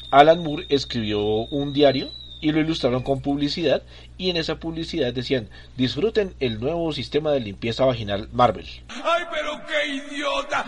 Alan 0.09 0.41
Moore 0.41 0.67
escribió 0.69 1.19
un 1.21 1.73
diario 1.73 2.11
y 2.39 2.53
lo 2.53 2.61
ilustraron 2.61 3.03
con 3.03 3.19
publicidad 3.19 3.83
y 4.17 4.29
en 4.29 4.37
esa 4.37 4.55
publicidad 4.55 5.13
decían 5.13 5.49
disfruten 5.75 6.33
el 6.39 6.61
nuevo 6.61 6.93
sistema 6.93 7.33
de 7.33 7.41
limpieza 7.41 7.83
vaginal 7.83 8.29
Marvel. 8.31 8.67
¡Ay, 8.87 9.23
pero 9.29 9.61
qué 9.67 9.85
idiota! 10.15 10.65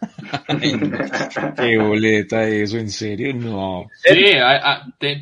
Qué 1.56 1.78
boleta 1.78 2.46
eso, 2.46 2.78
en 2.78 2.90
serio, 2.90 3.34
no. 3.34 3.86
Sí, 3.96 4.34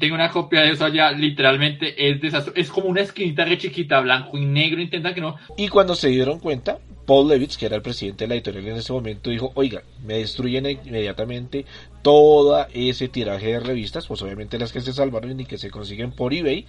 tengo 0.00 0.14
una 0.14 0.30
copia 0.30 0.62
de 0.62 0.70
eso 0.70 0.84
allá, 0.84 1.12
literalmente 1.12 1.94
es 2.10 2.20
desastre. 2.20 2.54
Es 2.60 2.70
como 2.70 2.88
una 2.88 3.02
esquinita 3.02 3.44
re 3.44 3.58
chiquita, 3.58 4.00
blanco 4.00 4.38
y 4.38 4.44
negro, 4.44 4.80
intenta 4.80 5.14
que 5.14 5.20
no. 5.20 5.36
Y 5.56 5.68
cuando 5.68 5.94
se 5.94 6.08
dieron 6.08 6.38
cuenta, 6.38 6.78
Paul 7.06 7.28
Levitz, 7.28 7.56
que 7.56 7.66
era 7.66 7.76
el 7.76 7.82
presidente 7.82 8.24
de 8.24 8.28
la 8.28 8.34
editorial 8.34 8.68
en 8.68 8.76
ese 8.76 8.92
momento, 8.92 9.30
dijo, 9.30 9.50
oiga, 9.54 9.82
me 10.04 10.18
destruyen 10.18 10.66
inmediatamente 10.66 11.64
toda 12.02 12.68
ese 12.72 13.08
tiraje 13.08 13.48
de 13.48 13.60
revistas, 13.60 14.06
pues 14.06 14.22
obviamente 14.22 14.58
las 14.58 14.72
que 14.72 14.80
se 14.80 14.92
salvaron 14.92 15.40
y 15.40 15.44
que 15.44 15.58
se 15.58 15.70
consiguen 15.70 16.12
por 16.12 16.32
eBay, 16.32 16.66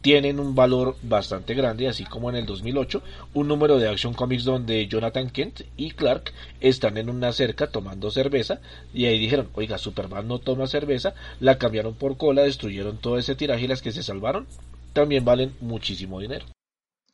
tienen 0.00 0.38
un 0.40 0.54
valor 0.54 0.96
bastante 1.02 1.54
grande, 1.54 1.88
así 1.88 2.04
como 2.04 2.30
en 2.30 2.36
el 2.36 2.46
2008, 2.46 3.02
un 3.34 3.48
número 3.48 3.78
de 3.78 3.88
Action 3.88 4.14
Comics 4.14 4.44
donde 4.44 4.86
Jonathan 4.86 5.30
Kent 5.30 5.62
y 5.76 5.92
Clark 5.92 6.32
están 6.60 6.96
en 6.98 7.08
una 7.08 7.32
cerca 7.32 7.68
tomando 7.68 8.10
cerveza, 8.10 8.60
y 8.92 9.06
ahí 9.06 9.18
dijeron, 9.18 9.48
oiga, 9.54 9.78
Superman 9.78 10.28
no 10.28 10.38
toma 10.38 10.66
cerveza, 10.66 11.14
la 11.40 11.58
cambiaron 11.58 11.94
por 11.94 12.16
cola, 12.16 12.42
destruyeron 12.42 12.98
todo 12.98 13.18
ese 13.18 13.34
tiraje 13.34 13.64
y 13.64 13.68
las 13.68 13.82
que 13.82 13.92
se 13.92 14.02
salvaron 14.02 14.46
también 14.92 15.24
valen 15.24 15.52
muchísimo 15.60 16.20
dinero. 16.20 16.46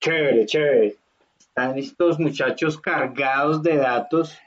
Chévere, 0.00 0.46
chévere 0.46 1.01
están 1.54 1.78
estos 1.78 2.18
muchachos 2.18 2.80
cargados 2.80 3.62
de 3.62 3.76
datos. 3.76 4.38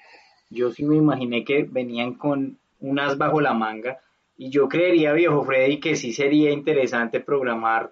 Yo 0.49 0.71
sí 0.71 0.83
me 0.83 0.95
imaginé 0.95 1.43
que 1.43 1.61
venían 1.61 2.15
con 2.15 2.57
unas 2.79 3.15
bajo 3.19 3.41
la 3.41 3.53
manga. 3.53 3.99
Y 4.37 4.49
yo 4.49 4.67
creería, 4.67 5.13
viejo 5.13 5.43
Freddy, 5.45 5.79
que 5.79 5.95
sí 5.95 6.13
sería 6.13 6.49
interesante 6.49 7.19
programar 7.19 7.91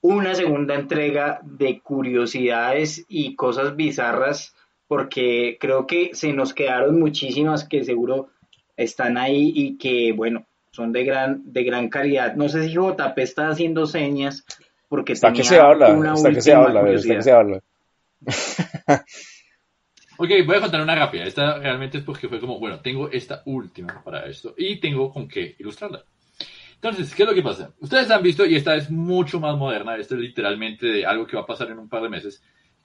una 0.00 0.34
segunda 0.34 0.74
entrega 0.74 1.38
de 1.44 1.78
curiosidades 1.78 3.06
y 3.08 3.36
cosas 3.36 3.76
bizarras, 3.76 4.56
porque 4.88 5.56
creo 5.60 5.86
que 5.86 6.10
se 6.14 6.32
nos 6.32 6.52
quedaron 6.52 6.98
muchísimas 6.98 7.62
que 7.62 7.84
seguro 7.84 8.30
están 8.76 9.18
ahí 9.18 9.52
y 9.54 9.78
que, 9.78 10.10
bueno, 10.10 10.46
son 10.72 10.90
de 10.90 11.04
gran, 11.04 11.42
de 11.52 11.62
gran 11.62 11.88
calidad. 11.90 12.34
No 12.34 12.48
sé 12.48 12.64
si 12.64 12.74
JP 12.74 13.18
está 13.18 13.50
haciendo 13.50 13.86
señas, 13.86 14.44
porque 14.88 15.12
está 15.12 15.32
que 15.32 15.44
se 15.44 15.60
habla, 15.60 15.96
está 16.12 16.32
que 16.32 16.40
se 16.40 16.52
habla, 16.52 16.90
está 16.90 17.14
que 17.14 17.22
se 17.22 17.30
habla. 17.30 17.60
ok, 20.18 20.30
voy 20.46 20.56
a 20.56 20.60
contar 20.60 20.80
una 20.82 20.94
rápida. 20.94 21.24
Esta 21.24 21.58
realmente 21.58 21.98
es 21.98 22.04
porque 22.04 22.28
fue 22.28 22.40
como, 22.40 22.58
bueno, 22.58 22.80
tengo 22.80 23.10
esta 23.10 23.42
última 23.46 24.02
para 24.02 24.26
esto 24.26 24.54
y 24.56 24.80
tengo 24.80 25.12
con 25.12 25.28
qué 25.28 25.56
ilustrarla. 25.58 26.04
Entonces, 26.74 27.12
¿qué 27.12 27.24
es 27.24 27.28
lo 27.28 27.34
que 27.34 27.42
pasa? 27.42 27.74
Ustedes 27.80 28.08
han 28.10 28.22
visto, 28.22 28.46
y 28.46 28.54
esta 28.54 28.76
es 28.76 28.88
mucho 28.88 29.40
más 29.40 29.56
moderna, 29.56 29.96
esto 29.96 30.14
es 30.14 30.20
literalmente 30.20 30.86
de 30.86 31.04
algo 31.04 31.26
que 31.26 31.36
va 31.36 31.42
a 31.42 31.46
pasar 31.46 31.70
en 31.70 31.78
un 31.78 31.88
par 31.88 32.02
de 32.02 32.08
meses, 32.08 32.40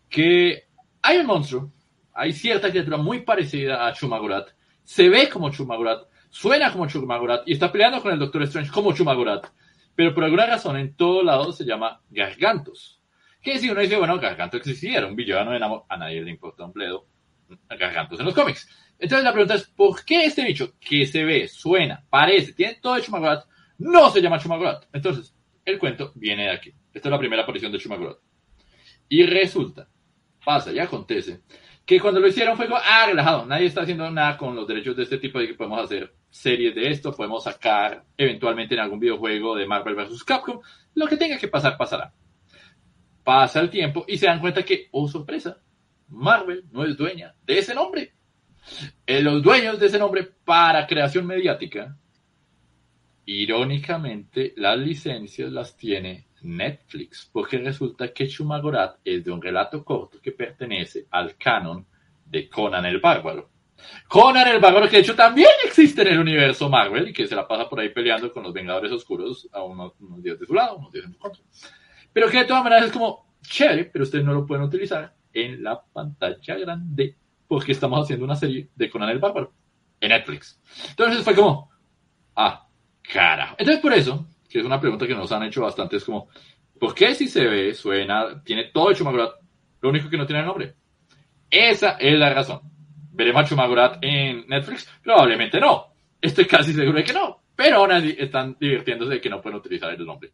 que 0.10 0.64
hay 1.04 1.18
un 1.18 1.28
monstruo, 1.28 1.72
hay 2.12 2.34
cierta 2.34 2.72
criatura 2.72 2.98
muy 2.98 3.22
parecida 3.22 3.86
a 3.86 3.94
Chumagorat, 3.94 4.50
se 4.84 5.10
ve 5.10 5.30
como 5.30 5.52
Chumagorat, 5.52 6.08
suena 6.32 6.72
como 6.72 6.88
Chumagorat 6.88 7.48
y 7.48 7.54
está 7.54 7.72
peleando 7.72 8.02
con 8.02 8.12
el 8.12 8.18
Doctor 8.18 8.42
Strange 8.44 8.72
como 8.72 8.94
Chumagorat, 8.94 9.46
pero 9.96 10.16
por 10.16 10.24
alguna 10.24 10.48
razón 10.48 10.78
en 10.78 10.96
todo 10.96 11.22
lado 11.22 11.52
se 11.52 11.64
llama 11.64 12.02
Gargantos. 12.10 13.03
Que 13.44 13.60
si 13.60 13.70
uno 13.70 13.82
dice, 13.82 13.98
bueno, 13.98 14.18
Garganto 14.20 14.58
existía, 14.58 15.00
era 15.00 15.08
un 15.08 15.16
villano 15.16 15.52
de 15.52 15.60
Namor, 15.60 15.84
a 15.90 15.98
nadie 15.98 16.22
le 16.22 16.32
importa 16.32 16.64
un 16.64 16.72
pledo 16.72 17.06
Gargantos 17.70 18.20
en 18.20 18.26
los 18.26 18.34
cómics. 18.34 18.68
Entonces 18.98 19.26
la 19.26 19.34
pregunta 19.34 19.56
es, 19.56 19.68
¿por 19.68 20.04
qué 20.06 20.26
este 20.26 20.46
bicho 20.46 20.76
que 20.80 21.06
se 21.06 21.26
ve, 21.26 21.48
suena, 21.50 22.06
parece, 22.10 22.54
tiene 22.54 22.76
todo 22.76 22.96
de 22.96 23.02
Chumagorat, 23.02 23.46
no 23.80 24.10
se 24.10 24.22
llama 24.22 24.40
Chumagorat? 24.40 24.86
Entonces, 24.94 25.36
el 25.66 25.78
cuento 25.78 26.14
viene 26.16 26.44
de 26.44 26.52
aquí. 26.52 26.74
Esta 26.94 27.10
es 27.10 27.12
la 27.12 27.20
primera 27.20 27.44
aparición 27.44 27.72
de 27.72 27.80
Chumagorat. 27.80 28.18
Y 29.10 29.24
resulta, 29.24 29.90
pasa 30.44 30.72
y 30.72 30.80
acontece, 30.80 31.42
que 31.86 32.00
cuando 32.00 32.22
lo 32.22 32.28
hicieron 32.28 32.56
fue 32.56 32.68
como, 32.68 32.80
ah, 32.82 33.06
relajado, 33.08 33.46
nadie 33.46 33.66
está 33.66 33.82
haciendo 33.82 34.10
nada 34.10 34.38
con 34.38 34.56
los 34.56 34.66
derechos 34.66 34.96
de 34.96 35.04
este 35.04 35.18
tipo 35.18 35.38
de 35.40 35.48
que 35.48 35.54
podemos 35.56 35.84
hacer 35.84 36.14
series 36.30 36.74
de 36.74 36.90
esto, 36.90 37.14
podemos 37.14 37.44
sacar 37.44 38.06
eventualmente 38.16 38.74
en 38.74 38.80
algún 38.80 39.00
videojuego 39.00 39.56
de 39.56 39.68
Marvel 39.68 39.96
vs. 39.96 40.24
Capcom, 40.24 40.62
lo 40.96 41.08
que 41.08 41.18
tenga 41.18 41.38
que 41.38 41.50
pasar, 41.50 41.78
pasará. 41.78 42.14
Pasa 43.24 43.60
el 43.60 43.70
tiempo 43.70 44.06
y 44.08 44.18
se 44.18 44.26
dan 44.26 44.40
cuenta 44.40 44.64
que, 44.64 44.90
oh 44.92 45.08
sorpresa, 45.08 45.58
Marvel 46.10 46.66
no 46.72 46.84
es 46.84 46.98
dueña 46.98 47.34
de 47.46 47.60
ese 47.60 47.74
nombre. 47.74 48.14
Eh, 49.06 49.22
los 49.22 49.42
dueños 49.42 49.80
de 49.80 49.88
ese 49.88 50.00
nombre 50.00 50.24
para 50.46 50.88
creación 50.88 51.26
mediática, 51.26 51.98
irónicamente, 53.26 54.54
las 54.58 54.78
licencias 54.78 55.52
las 55.52 55.76
tiene 55.76 56.28
Netflix, 56.42 57.30
porque 57.32 57.58
resulta 57.58 58.14
que 58.14 58.28
Chumagorat 58.28 58.98
es 59.04 59.24
de 59.24 59.32
un 59.32 59.42
relato 59.42 59.84
corto 59.84 60.20
que 60.22 60.32
pertenece 60.32 61.08
al 61.10 61.38
canon 61.38 61.86
de 62.26 62.50
Conan 62.50 62.86
el 62.86 63.00
Bárbaro. 63.00 63.50
Conan 64.08 64.48
el 64.48 64.60
Bárbaro, 64.60 64.88
que 64.88 64.98
de 64.98 65.02
hecho 65.02 65.16
también 65.16 65.50
existe 65.66 66.02
en 66.02 66.10
el 66.10 66.20
universo 66.20 66.70
Marvel 66.70 67.10
y 67.10 67.14
que 67.14 67.28
se 67.28 67.36
la 67.36 67.48
pasa 67.48 67.68
por 67.68 67.80
ahí 67.80 67.90
peleando 67.90 68.32
con 68.32 68.44
los 68.44 68.54
Vengadores 68.54 68.92
Oscuros 68.92 69.48
a 69.52 69.64
unos, 69.64 69.94
unos 70.00 70.22
días 70.22 70.40
de 70.40 70.46
su 70.46 70.54
lado, 70.54 70.78
unos 70.78 70.92
días 70.92 71.06
en 71.06 71.14
su 71.14 71.20
contra. 71.20 71.44
Pero 72.14 72.30
que 72.30 72.40
de 72.40 72.46
todas 72.46 72.64
maneras 72.64 72.86
es 72.86 72.92
como 72.92 73.36
chévere, 73.42 73.86
pero 73.86 74.04
ustedes 74.04 74.24
no 74.24 74.34
lo 74.34 74.46
pueden 74.46 74.64
utilizar 74.64 75.14
en 75.34 75.64
la 75.64 75.82
pantalla 75.82 76.56
grande 76.56 77.18
porque 77.48 77.72
estamos 77.72 78.04
haciendo 78.04 78.26
una 78.26 78.36
serie 78.36 78.70
de 78.76 78.90
Conan 78.90 79.10
el 79.10 79.20
Bárbaro 79.20 79.54
en 80.00 80.10
Netflix. 80.10 80.60
Entonces 80.90 81.24
fue 81.24 81.36
como, 81.36 81.70
ah, 82.36 82.68
cara. 83.02 83.56
Entonces 83.58 83.82
por 83.82 83.94
eso, 83.94 84.28
que 84.50 84.60
es 84.60 84.66
una 84.66 84.80
pregunta 84.80 85.08
que 85.08 85.16
nos 85.16 85.32
han 85.32 85.44
hecho 85.44 85.62
bastante, 85.62 85.98
es 85.98 86.04
como, 86.04 86.30
¿por 86.80 86.94
qué 86.94 87.16
si 87.16 87.28
se 87.28 87.46
ve, 87.46 87.74
suena, 87.74 88.42
tiene 88.44 88.66
todo 88.66 88.92
hecho 88.92 89.00
Chumagorat, 89.00 89.34
lo 89.82 89.90
único 89.90 90.10
que 90.10 90.18
no 90.18 90.26
tiene 90.26 90.42
el 90.42 90.48
nombre? 90.48 90.76
Esa 91.50 91.92
es 92.00 92.18
la 92.18 92.34
razón. 92.34 92.62
¿Veremos 93.12 93.44
a 93.44 93.46
Chumagorat 93.46 93.98
en 94.02 94.48
Netflix? 94.48 94.90
Probablemente 95.04 95.60
no. 95.60 95.94
Estoy 96.20 96.46
casi 96.46 96.74
seguro 96.74 96.98
de 96.98 97.04
que 97.04 97.14
no. 97.14 97.44
Pero 97.56 97.78
aún 97.78 97.92
así 97.92 98.16
están 98.18 98.58
divirtiéndose 98.60 99.14
de 99.14 99.22
que 99.22 99.30
no 99.30 99.42
pueden 99.42 99.60
utilizar 99.60 99.94
el 99.94 100.06
nombre. 100.06 100.32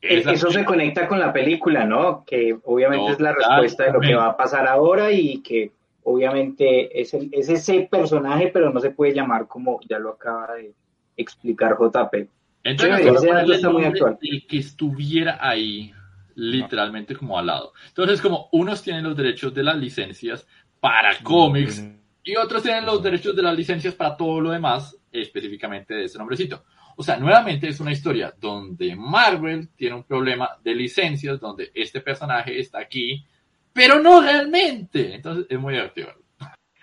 Eso 0.00 0.50
se 0.50 0.64
conecta 0.64 1.08
con 1.08 1.18
la 1.18 1.32
película, 1.32 1.84
¿no? 1.84 2.24
Que 2.24 2.56
obviamente 2.64 3.12
es 3.12 3.20
la 3.20 3.32
respuesta 3.32 3.84
de 3.84 3.92
lo 3.92 4.00
que 4.00 4.14
va 4.14 4.28
a 4.28 4.36
pasar 4.36 4.66
ahora 4.66 5.10
y 5.10 5.42
que 5.42 5.72
obviamente 6.04 7.00
es, 7.00 7.12
es 7.14 7.48
ese 7.48 7.88
personaje, 7.90 8.48
pero 8.48 8.72
no 8.72 8.80
se 8.80 8.90
puede 8.90 9.14
llamar 9.14 9.46
como 9.46 9.80
ya 9.88 9.98
lo 9.98 10.10
acaba 10.10 10.54
de 10.54 10.72
explicar 11.16 11.76
JP. 11.78 12.28
Entonces, 12.64 13.64
muy 13.64 13.84
actual. 13.84 14.18
El 14.20 14.46
que 14.46 14.58
estuviera 14.58 15.38
ahí, 15.40 15.92
literalmente 16.34 17.16
como 17.16 17.38
al 17.38 17.46
lado. 17.46 17.72
Entonces, 17.88 18.20
como 18.20 18.48
unos 18.52 18.82
tienen 18.82 19.04
los 19.04 19.16
derechos 19.16 19.54
de 19.54 19.62
las 19.62 19.76
licencias 19.76 20.46
para 20.80 21.16
cómics 21.22 21.84
y 22.22 22.36
otros 22.36 22.62
tienen 22.62 22.86
los 22.86 23.02
derechos 23.02 23.34
de 23.34 23.42
las 23.42 23.56
licencias 23.56 23.94
para 23.94 24.16
todo 24.16 24.40
lo 24.40 24.50
demás, 24.50 24.96
específicamente 25.10 25.94
de 25.94 26.04
ese 26.04 26.18
nombrecito. 26.18 26.62
O 27.00 27.04
sea, 27.04 27.16
nuevamente 27.16 27.68
es 27.68 27.78
una 27.78 27.92
historia 27.92 28.34
donde 28.40 28.96
Marvel 28.96 29.68
tiene 29.76 29.94
un 29.94 30.02
problema 30.02 30.58
de 30.64 30.74
licencias, 30.74 31.38
donde 31.38 31.70
este 31.72 32.00
personaje 32.00 32.58
está 32.58 32.80
aquí, 32.80 33.24
pero 33.72 34.00
no 34.00 34.20
realmente. 34.20 35.14
Entonces 35.14 35.46
es 35.48 35.60
muy 35.60 35.74
divertido. 35.74 36.08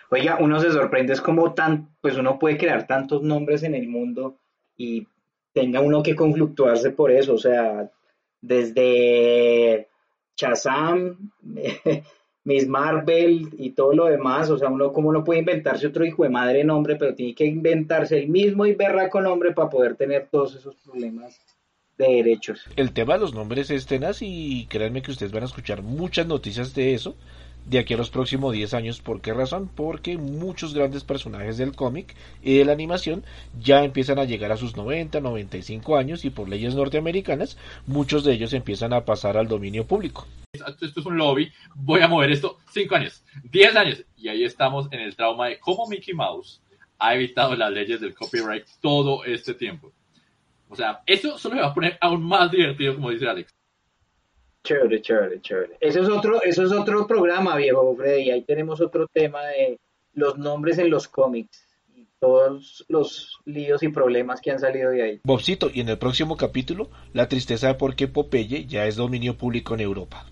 Oiga, 0.10 0.38
uno 0.40 0.58
se 0.62 0.72
sorprende, 0.72 1.12
es 1.12 1.20
como 1.20 1.54
tan, 1.54 1.90
pues 2.00 2.16
uno 2.16 2.40
puede 2.40 2.58
crear 2.58 2.88
tantos 2.88 3.24
nombres 3.24 3.64
en 3.64 3.76
el 3.76 3.90
mundo 3.90 4.38
y 4.78 5.06
tenga 5.52 5.82
uno 5.82 6.02
que 6.02 6.16
conflictuarse 6.16 6.92
por 6.92 7.12
eso, 7.12 7.34
o 7.34 7.38
sea, 7.38 7.92
desde 8.40 9.90
Shazam, 10.38 11.30
Miss 12.46 12.68
Marvel 12.68 13.50
y 13.58 13.72
todo 13.72 13.94
lo 13.94 14.06
demás, 14.06 14.50
o 14.52 14.58
sea, 14.58 14.70
uno 14.70 14.94
como 14.94 15.12
no 15.12 15.24
puede 15.24 15.40
inventarse 15.40 15.88
otro 15.88 16.06
hijo 16.06 16.24
de 16.24 16.30
madre 16.30 16.64
nombre, 16.64 16.96
pero 16.96 17.16
tiene 17.16 17.34
que 17.34 17.46
inventarse 17.46 18.20
el 18.20 18.30
mismo 18.30 18.68
y 18.68 18.76
berraco 18.76 19.20
nombre 19.20 19.52
para 19.52 19.70
poder 19.70 19.96
tener 19.96 20.28
todos 20.32 20.56
esos 20.56 20.76
problemas 20.76 21.42
de 21.98 22.08
derechos. 22.08 22.64
El 22.76 22.92
tema 22.94 23.16
de 23.16 23.22
los 23.22 23.34
nombres 23.34 23.72
es 23.72 23.88
tenaz 23.88 24.22
y 24.22 24.68
créanme 24.70 25.02
que 25.02 25.12
ustedes 25.12 25.32
van 25.32 25.44
a 25.44 25.48
escuchar 25.48 25.82
muchas 25.82 26.28
noticias 26.28 26.76
de 26.76 26.94
eso 26.94 27.16
de 27.66 27.80
aquí 27.80 27.94
a 27.94 27.98
los 27.98 28.10
próximos 28.10 28.54
10 28.54 28.74
años. 28.74 29.02
¿Por 29.02 29.22
qué 29.22 29.34
razón? 29.34 29.70
Porque 29.74 30.18
muchos 30.18 30.74
grandes 30.74 31.04
personajes 31.04 31.58
del 31.58 31.76
cómic 31.76 32.16
y 32.44 32.58
de 32.58 32.66
la 32.66 32.74
animación 32.74 33.24
ya 33.60 33.84
empiezan 33.84 34.20
a 34.20 34.26
llegar 34.26 34.52
a 34.52 34.58
sus 34.58 34.76
90, 34.76 35.20
95 35.20 35.98
años 35.98 36.26
y 36.26 36.30
por 36.30 36.48
leyes 36.48 36.76
norteamericanas 36.76 37.58
muchos 37.88 38.24
de 38.24 38.34
ellos 38.34 38.54
empiezan 38.54 38.94
a 38.94 39.06
pasar 39.06 39.38
al 39.38 39.48
dominio 39.48 39.86
público. 39.86 40.28
Esto 40.54 40.86
es 40.86 41.06
un 41.06 41.18
lobby, 41.18 41.52
voy 41.74 42.02
a 42.02 42.08
mover 42.08 42.32
esto 42.32 42.60
5 42.72 42.96
años, 42.96 43.24
10 43.52 43.76
años 43.76 44.04
y 44.16 44.30
ahí 44.30 44.44
estamos 44.44 44.88
en 44.92 45.02
el 45.02 45.16
trauma 45.16 45.48
de 45.48 45.60
cómo 45.60 45.88
Mickey 45.88 46.14
Mouse 46.14 46.62
ha 47.00 47.16
evitado 47.16 47.56
las 47.56 47.72
leyes 47.72 48.00
del 48.00 48.16
copyright 48.16 48.66
todo 48.80 49.26
este 49.26 49.54
tiempo. 49.54 49.92
O 50.70 50.76
sea, 50.76 51.02
eso 51.06 51.38
solo 51.38 51.56
me 51.56 51.62
va 51.62 51.68
a 51.68 51.74
poner 51.74 51.98
aún 52.02 52.24
más 52.24 52.50
divertido, 52.52 52.96
como 52.96 53.12
dice 53.12 53.28
Alex. 53.28 53.54
Chévere, 54.66 55.00
chévere, 55.00 55.42
chévere. 55.42 55.78
Eso 55.80 56.02
es 56.02 56.10
otro, 56.10 56.42
eso 56.42 56.64
es 56.64 56.72
otro 56.72 57.06
programa, 57.06 57.56
viejo 57.56 57.96
Freddy. 57.96 58.32
Ahí 58.32 58.42
tenemos 58.42 58.82
otro 58.82 59.08
tema 59.08 59.44
de 59.44 59.80
los 60.14 60.40
nombres 60.40 60.80
en 60.80 60.90
los 60.90 61.08
cómics 61.08 61.68
y 61.94 62.08
todos 62.20 62.84
los 62.90 63.40
líos 63.46 63.84
y 63.84 63.90
problemas 63.90 64.42
que 64.42 64.50
han 64.50 64.60
salido 64.60 64.90
de 64.90 65.04
ahí. 65.04 65.20
Bobcito, 65.24 65.70
y 65.72 65.82
en 65.82 65.90
el 65.90 66.00
próximo 66.00 66.36
capítulo, 66.36 66.90
la 67.14 67.28
tristeza 67.28 67.68
de 67.68 67.76
por 67.76 67.96
qué 67.96 68.08
Popeye 68.08 68.66
ya 68.66 68.88
es 68.88 68.96
dominio 68.96 69.38
público 69.38 69.76
en 69.76 69.82
Europa. 69.82 70.26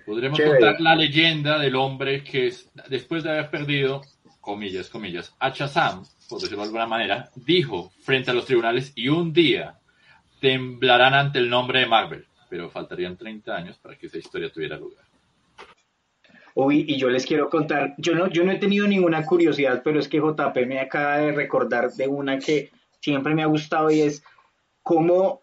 Podremos 0.07 0.41
contar 0.41 0.81
la 0.81 0.97
leyenda 0.97 1.59
del 1.59 1.76
hombre 1.76 2.24
que 2.24 2.51
después 2.89 3.22
de 3.22 3.33
haber 3.33 3.51
perdido, 3.51 4.01
comillas, 4.41 4.89
comillas, 4.89 5.37
a 5.39 5.53
Chazam, 5.53 6.05
por 6.26 6.41
decirlo 6.41 6.62
de 6.62 6.68
alguna 6.68 6.87
manera, 6.87 7.28
dijo 7.37 7.93
frente 8.01 8.31
a 8.31 8.35
los 8.35 8.47
tribunales 8.47 8.93
y 8.97 9.09
un 9.09 9.35
día 9.35 9.80
temblarán 10.41 11.14
ante 11.14 11.38
el 11.38 11.51
nombre 11.51 11.80
de 11.80 11.86
Marvel, 11.86 12.26
pero 12.49 12.70
faltarían 12.70 13.16
30 13.16 13.55
años 13.55 13.78
para 13.78 13.97
que 13.97 14.07
esa 14.07 14.18
historia 14.18 14.51
tuviera 14.51 14.76
lugar. 14.76 15.05
Uy, 16.55 16.84
y 16.88 16.97
yo 16.97 17.09
les 17.09 17.24
quiero 17.24 17.49
contar, 17.49 17.95
yo 17.97 18.14
no, 18.14 18.28
yo 18.28 18.45
no 18.45 18.51
he 18.51 18.59
tenido 18.59 18.86
ninguna 18.86 19.24
curiosidad, 19.24 19.82
pero 19.84 20.01
es 20.01 20.09
que 20.09 20.18
JP 20.18 20.66
me 20.66 20.80
acaba 20.80 21.18
de 21.18 21.32
recordar 21.32 21.93
de 21.93 22.09
una 22.09 22.38
que 22.38 22.70
siempre 23.01 23.34
me 23.34 23.43
ha 23.43 23.47
gustado 23.47 23.91
y 23.91 24.01
es 24.01 24.22
cómo 24.82 25.43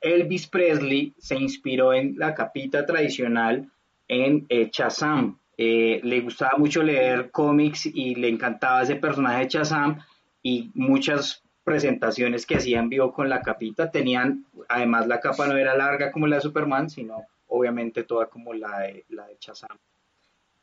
Elvis 0.00 0.46
Presley 0.46 1.14
se 1.18 1.36
inspiró 1.36 1.94
en 1.94 2.16
la 2.18 2.34
capita 2.34 2.84
tradicional 2.84 3.70
en 4.06 4.44
eh, 4.48 4.68
Shazam. 4.70 5.38
Eh, 5.56 6.00
le 6.02 6.20
gustaba 6.20 6.58
mucho 6.58 6.82
leer 6.82 7.30
cómics 7.30 7.86
y 7.86 8.14
le 8.16 8.28
encantaba 8.28 8.82
ese 8.82 8.96
personaje 8.96 9.44
de 9.44 9.48
Shazam 9.48 9.98
y 10.42 10.70
muchas 10.74 11.43
presentaciones 11.64 12.46
que 12.46 12.56
hacían 12.56 12.88
vivo 12.88 13.12
con 13.12 13.28
la 13.28 13.40
capita 13.40 13.90
tenían, 13.90 14.44
además 14.68 15.06
la 15.06 15.20
capa 15.20 15.46
no 15.46 15.56
era 15.56 15.76
larga 15.76 16.12
como 16.12 16.26
la 16.26 16.36
de 16.36 16.42
Superman, 16.42 16.90
sino 16.90 17.24
obviamente 17.48 18.04
toda 18.04 18.26
como 18.26 18.52
la 18.52 18.80
de, 18.80 19.04
la 19.08 19.26
de 19.26 19.36
Shazam. 19.40 19.76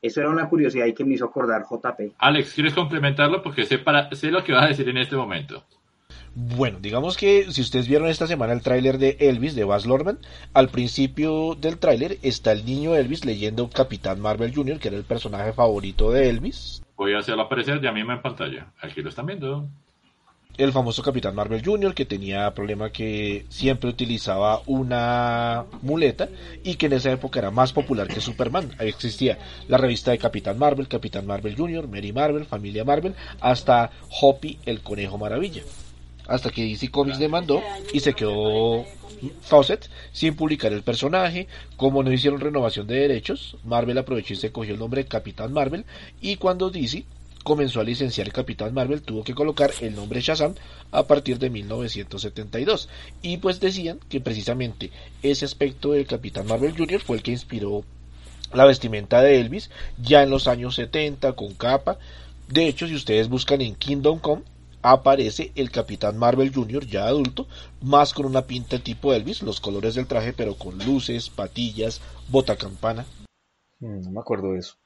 Eso 0.01 0.19
era 0.19 0.29
una 0.29 0.47
curiosidad 0.47 0.85
y 0.85 0.93
que 0.93 1.05
me 1.05 1.15
hizo 1.15 1.25
acordar 1.25 1.63
JP. 1.63 2.13
Alex, 2.17 2.53
¿quieres 2.53 2.73
complementarlo? 2.73 3.43
Porque 3.43 3.65
sé, 3.65 3.77
para, 3.77 4.09
sé 4.15 4.31
lo 4.31 4.43
que 4.43 4.53
vas 4.53 4.65
a 4.65 4.67
decir 4.69 4.87
en 4.89 4.97
este 4.97 5.15
momento. 5.15 5.63
Bueno, 6.33 6.79
digamos 6.79 7.17
que 7.17 7.51
si 7.51 7.61
ustedes 7.61 7.87
vieron 7.87 8.07
esta 8.07 8.25
semana 8.25 8.53
el 8.53 8.61
tráiler 8.61 8.97
de 8.97 9.17
Elvis 9.19 9.53
de 9.53 9.65
Baz 9.65 9.85
Luhrmann, 9.85 10.19
al 10.53 10.69
principio 10.69 11.55
del 11.55 11.77
tráiler 11.77 12.17
está 12.21 12.53
el 12.53 12.65
niño 12.65 12.95
Elvis 12.95 13.25
leyendo 13.25 13.69
Capitán 13.69 14.21
Marvel 14.21 14.55
Jr., 14.55 14.79
que 14.79 14.87
era 14.87 14.97
el 14.97 15.03
personaje 15.03 15.51
favorito 15.51 16.11
de 16.11 16.29
Elvis. 16.29 16.81
Voy 16.95 17.13
a 17.13 17.19
hacerlo 17.19 17.43
aparecer 17.43 17.81
ya 17.81 17.91
mismo 17.91 18.13
en 18.13 18.21
pantalla. 18.21 18.71
Aquí 18.81 19.01
lo 19.01 19.09
están 19.09 19.25
viendo 19.25 19.67
el 20.57 20.71
famoso 20.71 21.01
Capitán 21.01 21.35
Marvel 21.35 21.63
Jr., 21.63 21.93
que 21.93 22.05
tenía 22.05 22.53
problema 22.53 22.91
que 22.91 23.45
siempre 23.49 23.89
utilizaba 23.89 24.61
una 24.65 25.65
muleta 25.81 26.29
y 26.63 26.75
que 26.75 26.87
en 26.87 26.93
esa 26.93 27.11
época 27.11 27.39
era 27.39 27.51
más 27.51 27.73
popular 27.73 28.07
que 28.07 28.21
Superman. 28.21 28.71
Ahí 28.77 28.89
existía 28.89 29.37
la 29.67 29.77
revista 29.77 30.11
de 30.11 30.17
Capitán 30.17 30.59
Marvel, 30.59 30.87
Capitán 30.87 31.25
Marvel 31.25 31.55
Jr., 31.55 31.87
Mary 31.87 32.11
Marvel, 32.11 32.45
Familia 32.45 32.83
Marvel, 32.83 33.15
hasta 33.39 33.91
Hoppy 34.21 34.59
el 34.65 34.81
Conejo 34.81 35.17
Maravilla. 35.17 35.63
Hasta 36.27 36.49
que 36.49 36.63
DC 36.63 36.91
Comics 36.91 37.19
demandó 37.19 37.61
y 37.93 37.99
se 37.99 38.13
quedó 38.13 38.85
Fawcett 39.41 39.89
sin 40.11 40.35
publicar 40.35 40.71
el 40.73 40.83
personaje. 40.83 41.47
Como 41.77 42.03
no 42.03 42.11
hicieron 42.11 42.39
renovación 42.39 42.87
de 42.87 42.95
derechos, 42.95 43.57
Marvel 43.63 43.97
aprovechó 43.97 44.33
y 44.33 44.37
se 44.37 44.51
cogió 44.51 44.73
el 44.73 44.79
nombre 44.79 45.03
de 45.03 45.09
Capitán 45.09 45.53
Marvel. 45.53 45.85
Y 46.21 46.35
cuando 46.37 46.69
DC 46.69 47.03
comenzó 47.43 47.79
a 47.79 47.83
licenciar 47.83 48.27
el 48.27 48.33
Capitán 48.33 48.73
Marvel, 48.73 49.01
tuvo 49.01 49.23
que 49.23 49.33
colocar 49.33 49.71
el 49.81 49.95
nombre 49.95 50.21
Shazam 50.21 50.55
a 50.91 51.03
partir 51.03 51.39
de 51.39 51.49
1972. 51.49 52.89
Y 53.21 53.37
pues 53.37 53.59
decían 53.59 53.99
que 54.09 54.21
precisamente 54.21 54.91
ese 55.23 55.45
aspecto 55.45 55.91
del 55.91 56.07
Capitán 56.07 56.47
Marvel 56.47 56.75
Jr. 56.77 57.01
fue 57.01 57.17
el 57.17 57.23
que 57.23 57.31
inspiró 57.31 57.83
la 58.53 58.65
vestimenta 58.65 59.21
de 59.21 59.39
Elvis 59.39 59.69
ya 60.01 60.23
en 60.23 60.29
los 60.29 60.47
años 60.47 60.75
70 60.75 61.33
con 61.33 61.53
capa. 61.53 61.97
De 62.47 62.67
hecho, 62.67 62.87
si 62.87 62.95
ustedes 62.95 63.29
buscan 63.29 63.61
en 63.61 63.75
Kingdom 63.75 64.19
Come, 64.19 64.43
aparece 64.81 65.51
el 65.55 65.71
Capitán 65.71 66.17
Marvel 66.17 66.53
Jr. 66.53 66.85
ya 66.85 67.05
adulto, 67.05 67.47
más 67.81 68.13
con 68.13 68.25
una 68.25 68.43
pinta 68.43 68.79
tipo 68.79 69.13
Elvis, 69.13 69.41
los 69.41 69.59
colores 69.59 69.95
del 69.95 70.07
traje, 70.07 70.33
pero 70.33 70.55
con 70.55 70.77
luces, 70.79 71.29
patillas, 71.29 72.01
bota 72.29 72.55
campana. 72.55 73.05
Mm, 73.79 74.01
no 74.01 74.11
me 74.11 74.19
acuerdo 74.19 74.53
de 74.53 74.59
eso. 74.59 74.80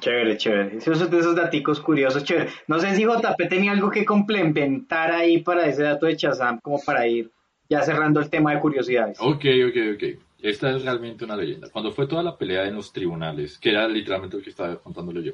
Chévere, 0.00 0.36
chévere. 0.36 0.76
Esos 0.78 1.10
de 1.10 1.18
esos 1.18 1.36
daticos 1.36 1.80
curiosos, 1.80 2.24
chévere. 2.24 2.50
No 2.66 2.78
sé 2.80 2.94
si 2.94 3.04
JP 3.04 3.48
tenía 3.48 3.72
algo 3.72 3.90
que 3.90 4.04
complementar 4.04 5.12
ahí 5.12 5.38
para 5.42 5.66
ese 5.66 5.82
dato 5.82 6.06
de 6.06 6.16
Chazam, 6.16 6.58
como 6.60 6.80
para 6.82 7.06
ir 7.06 7.30
ya 7.68 7.82
cerrando 7.82 8.20
el 8.20 8.30
tema 8.30 8.54
de 8.54 8.60
curiosidades. 8.60 9.18
Ok, 9.20 9.44
ok, 9.68 9.76
ok. 9.94 10.20
Esta 10.42 10.76
es 10.76 10.82
realmente 10.84 11.24
una 11.24 11.36
leyenda. 11.36 11.68
Cuando 11.70 11.92
fue 11.92 12.06
toda 12.06 12.22
la 12.22 12.36
pelea 12.36 12.66
en 12.66 12.74
los 12.74 12.92
tribunales, 12.92 13.58
que 13.58 13.70
era 13.70 13.88
literalmente 13.88 14.36
lo 14.36 14.42
que 14.42 14.50
estaba 14.50 14.76
contándole 14.76 15.22
yo, 15.22 15.32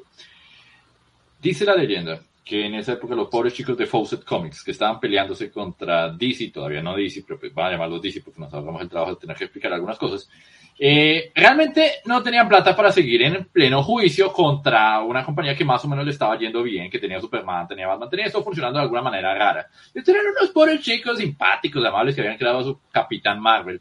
dice 1.41 1.65
la 1.65 1.75
leyenda 1.75 2.21
que 2.43 2.65
en 2.65 2.75
esa 2.75 2.93
época 2.93 3.15
los 3.15 3.29
pobres 3.29 3.53
chicos 3.53 3.77
de 3.77 3.85
Fawcett 3.85 4.23
Comics, 4.23 4.63
que 4.63 4.71
estaban 4.71 4.99
peleándose 4.99 5.51
contra 5.51 6.09
DC, 6.09 6.49
todavía 6.49 6.81
no 6.81 6.95
DC, 6.95 7.23
pero 7.25 7.39
pues 7.39 7.53
van 7.53 7.67
a 7.67 7.71
llamarlos 7.71 8.01
DC 8.01 8.21
porque 8.21 8.39
nos 8.39 8.53
hagamos 8.53 8.81
el 8.81 8.89
trabajo 8.89 9.13
de 9.13 9.21
tener 9.21 9.37
que 9.37 9.43
explicar 9.45 9.73
algunas 9.73 9.97
cosas, 9.97 10.27
eh, 10.83 11.31
realmente 11.35 12.01
no 12.05 12.23
tenían 12.23 12.49
plata 12.49 12.75
para 12.75 12.91
seguir 12.91 13.21
en 13.21 13.45
pleno 13.45 13.83
juicio 13.83 14.33
contra 14.33 15.01
una 15.01 15.23
compañía 15.23 15.55
que 15.55 15.63
más 15.63 15.85
o 15.85 15.87
menos 15.87 16.03
le 16.03 16.11
estaba 16.11 16.37
yendo 16.39 16.63
bien, 16.63 16.89
que 16.89 16.97
tenía 16.97 17.21
Superman, 17.21 17.67
tenía 17.67 17.87
Batman, 17.87 18.09
tenía 18.09 18.25
esto 18.25 18.43
funcionando 18.43 18.79
de 18.79 18.83
alguna 18.83 19.03
manera 19.03 19.35
rara. 19.35 19.67
Y 19.93 19.99
eran 19.99 20.25
unos 20.35 20.49
pobres 20.49 20.81
chicos 20.81 21.19
simpáticos, 21.19 21.85
amables, 21.85 22.15
que 22.15 22.21
habían 22.21 22.37
creado 22.37 22.59
a 22.59 22.63
su 22.63 22.79
Capitán 22.91 23.39
Marvel. 23.39 23.79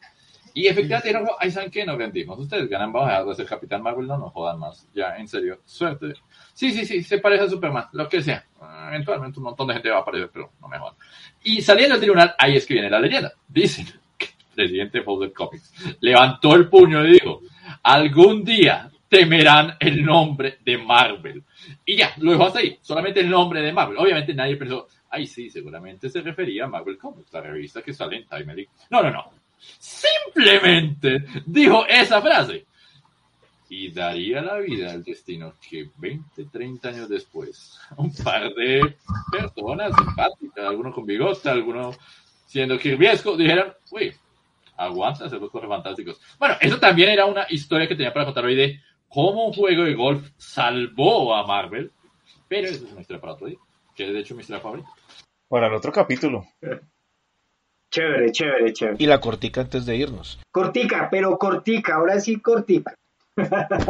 Y 0.53 0.67
efectivamente 0.67 1.09
dijeron, 1.09 1.29
ay, 1.39 1.51
¿saben 1.51 1.71
qué? 1.71 1.87
Nos 1.87 1.97
rendimos. 1.97 2.39
Ustedes 2.39 2.69
ganan, 2.69 2.93
vamos 2.93 3.09
a 3.09 3.13
dejar 3.13 3.27
de 3.27 3.35
ser 3.35 3.47
Capitán 3.47 3.83
Marvel, 3.83 4.07
no 4.07 4.19
nos 4.19 4.33
jodan 4.33 4.59
más. 4.59 4.87
Ya, 4.93 5.17
en 5.17 5.27
serio, 5.27 5.61
suerte. 5.65 6.15
Sí, 6.61 6.73
sí, 6.73 6.85
sí, 6.85 7.03
se 7.03 7.17
parece 7.17 7.45
a 7.45 7.49
Superman, 7.49 7.87
lo 7.93 8.07
que 8.07 8.21
sea. 8.21 8.45
Eventualmente 8.89 9.39
un 9.39 9.45
montón 9.45 9.67
de 9.67 9.73
gente 9.73 9.89
va 9.89 9.97
a 9.97 10.01
aparecer, 10.01 10.29
pero 10.31 10.53
no 10.61 10.69
me 10.69 10.79
jodan. 10.79 10.95
Y 11.43 11.63
saliendo 11.63 11.95
del 11.95 12.03
tribunal, 12.03 12.35
ahí 12.37 12.57
es 12.57 12.67
que 12.67 12.75
viene 12.75 12.91
la 12.91 13.01
leyenda. 13.01 13.33
Dicen, 13.49 13.87
presidente 14.55 14.99
de 14.99 15.05
Fawcett 15.05 15.33
Comics, 15.33 15.97
levantó 16.01 16.55
el 16.55 16.69
puño 16.69 17.03
y 17.07 17.13
dijo, 17.13 17.41
algún 17.83 18.45
día 18.45 18.91
temerán 19.09 19.75
el 19.81 20.05
nombre 20.05 20.59
de 20.63 20.77
Marvel. 20.77 21.43
Y 21.87 21.97
ya, 21.97 22.13
lo 22.19 22.33
dejó 22.33 22.49
hasta 22.49 22.59
ahí, 22.59 22.79
solamente 22.83 23.21
el 23.21 23.31
nombre 23.31 23.63
de 23.63 23.73
Marvel. 23.73 23.97
Obviamente 23.97 24.35
nadie 24.35 24.57
pensó, 24.57 24.87
ay 25.09 25.27
sí, 25.27 25.49
seguramente 25.49 26.11
se 26.11 26.21
refería 26.21 26.67
a 26.67 26.69
Marvel 26.69 26.99
Comics, 26.99 27.33
la 27.33 27.41
revista 27.41 27.81
que 27.81 27.95
sale 27.95 28.19
en 28.19 28.27
Time 28.27 28.69
No, 28.91 29.03
no, 29.03 29.11
no. 29.11 29.31
Simplemente 29.57 31.25
dijo 31.47 31.87
esa 31.87 32.21
frase. 32.21 32.67
Y 33.73 33.93
daría 33.93 34.43
la 34.43 34.59
vida 34.59 34.91
al 34.91 35.05
destino 35.05 35.55
que 35.61 35.89
20, 35.97 36.47
30 36.47 36.89
años 36.89 37.09
después, 37.09 37.79
un 37.97 38.13
par 38.13 38.53
de 38.53 38.97
personas 39.31 39.93
simpáticas, 39.97 40.65
algunos 40.67 40.93
con 40.93 41.07
bigote, 41.07 41.49
algunos 41.49 41.97
siendo 42.47 42.77
kirbiesco, 42.77 43.37
dijeron, 43.37 43.73
uy, 43.93 44.13
aguanta 44.77 45.27
hacer 45.27 45.41
los 45.41 45.53
corres 45.53 45.69
fantásticos. 45.69 46.21
Bueno, 46.37 46.57
eso 46.61 46.81
también 46.81 47.11
era 47.11 47.27
una 47.27 47.47
historia 47.49 47.87
que 47.87 47.95
tenía 47.95 48.13
para 48.13 48.25
contar 48.25 48.45
hoy 48.45 48.57
de 48.57 48.81
cómo 49.09 49.47
un 49.47 49.53
juego 49.53 49.85
de 49.85 49.95
golf 49.95 50.29
salvó 50.37 51.33
a 51.37 51.47
Marvel, 51.47 51.93
pero 52.49 52.67
eso 52.67 52.85
es 52.85 52.91
una 52.91 53.03
historia 53.03 53.21
para 53.21 53.35
otro 53.35 53.47
día, 53.47 53.59
que 53.95 54.09
es 54.09 54.13
de 54.13 54.19
hecho 54.19 54.35
mi 54.35 54.41
historia 54.41 54.61
favorita. 54.61 54.89
Para 55.49 55.69
el 55.69 55.75
otro 55.75 55.93
capítulo. 55.93 56.45
Chévere, 57.91 58.33
chévere, 58.33 58.73
chévere. 58.73 58.97
Y 58.99 59.07
la 59.07 59.21
cortica 59.21 59.61
antes 59.61 59.87
de 59.87 59.95
irnos. 59.95 60.41
Cortica, 60.51 61.07
pero 61.09 61.39
cortica, 61.39 61.95
ahora 61.95 62.19
sí 62.19 62.41
cortica. 62.41 62.95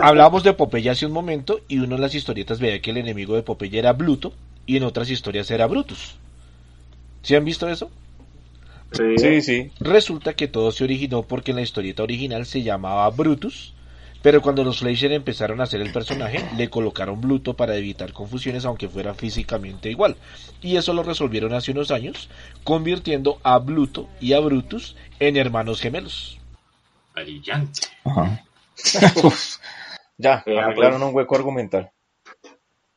Hablábamos 0.02 0.42
de 0.42 0.52
Popeye 0.52 0.90
hace 0.90 1.06
un 1.06 1.12
momento 1.12 1.60
y 1.68 1.78
uno 1.78 1.96
de 1.96 2.02
las 2.02 2.14
historietas 2.14 2.60
veía 2.60 2.80
que 2.80 2.90
el 2.90 2.98
enemigo 2.98 3.34
de 3.34 3.42
Popeye 3.42 3.78
era 3.78 3.92
Bluto 3.92 4.32
y 4.66 4.76
en 4.76 4.84
otras 4.84 5.10
historias 5.10 5.50
era 5.50 5.66
Brutus. 5.66 6.16
¿Sí 7.22 7.34
han 7.34 7.44
visto 7.44 7.68
eso? 7.68 7.90
Sí. 8.92 9.40
sí, 9.40 9.70
Resulta 9.78 10.34
que 10.34 10.48
todo 10.48 10.72
se 10.72 10.84
originó 10.84 11.22
porque 11.22 11.52
en 11.52 11.56
la 11.56 11.62
historieta 11.62 12.02
original 12.02 12.44
se 12.44 12.62
llamaba 12.62 13.08
Brutus, 13.10 13.72
pero 14.22 14.42
cuando 14.42 14.64
los 14.64 14.80
Fleischer 14.80 15.12
empezaron 15.12 15.60
a 15.60 15.64
hacer 15.64 15.80
el 15.80 15.92
personaje, 15.92 16.44
le 16.56 16.68
colocaron 16.68 17.20
Bluto 17.20 17.54
para 17.54 17.76
evitar 17.76 18.12
confusiones 18.12 18.64
aunque 18.64 18.88
fuera 18.88 19.14
físicamente 19.14 19.90
igual. 19.90 20.16
Y 20.60 20.76
eso 20.76 20.92
lo 20.92 21.02
resolvieron 21.02 21.54
hace 21.54 21.70
unos 21.70 21.90
años, 21.90 22.28
convirtiendo 22.64 23.38
a 23.42 23.58
Bluto 23.58 24.08
y 24.20 24.32
a 24.32 24.40
Brutus 24.40 24.96
en 25.20 25.36
hermanos 25.36 25.80
gemelos. 25.80 26.38
Brillante. 27.14 27.82
ya, 30.18 30.42
arreglaron 30.46 31.02
un 31.02 31.14
hueco 31.14 31.36
argumental. 31.36 31.90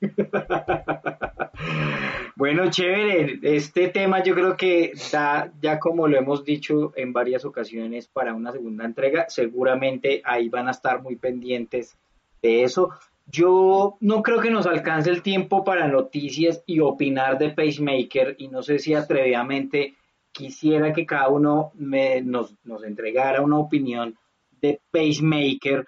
bueno, 2.36 2.70
chévere. 2.70 3.40
Este 3.42 3.90
tema 3.90 4.24
yo 4.24 4.36
creo 4.36 4.58
que 4.58 4.94
da, 5.12 5.52
ya 5.62 5.80
como 5.80 6.08
lo 6.08 6.18
hemos 6.18 6.44
dicho 6.44 6.92
en 6.96 7.14
varias 7.14 7.46
ocasiones, 7.46 8.08
para 8.08 8.34
una 8.34 8.52
segunda 8.52 8.86
entrega. 8.86 9.26
Seguramente 9.30 10.22
ahí 10.26 10.50
van 10.50 10.68
a 10.68 10.72
estar 10.72 11.02
muy 11.02 11.16
pendientes 11.16 11.98
de 12.42 12.64
eso. 12.64 12.90
Yo 13.26 13.96
no 14.02 14.22
creo 14.22 14.42
que 14.42 14.52
nos 14.52 14.68
alcance 14.68 15.10
el 15.10 15.22
tiempo 15.22 15.64
para 15.64 15.88
noticias 15.88 16.62
y 16.66 16.82
opinar 16.82 17.38
de 17.38 17.52
Pacemaker 17.52 18.36
y 18.38 18.50
no 18.50 18.62
sé 18.62 18.80
si 18.80 18.94
atrevidamente 18.94 19.96
quisiera 20.34 20.92
que 20.92 21.06
cada 21.06 21.30
uno 21.30 21.72
me, 21.76 22.22
nos, 22.22 22.56
nos 22.66 22.84
entregara 22.84 23.42
una 23.42 23.60
opinión 23.60 24.18
de 24.64 24.80
Pacemaker 24.90 25.86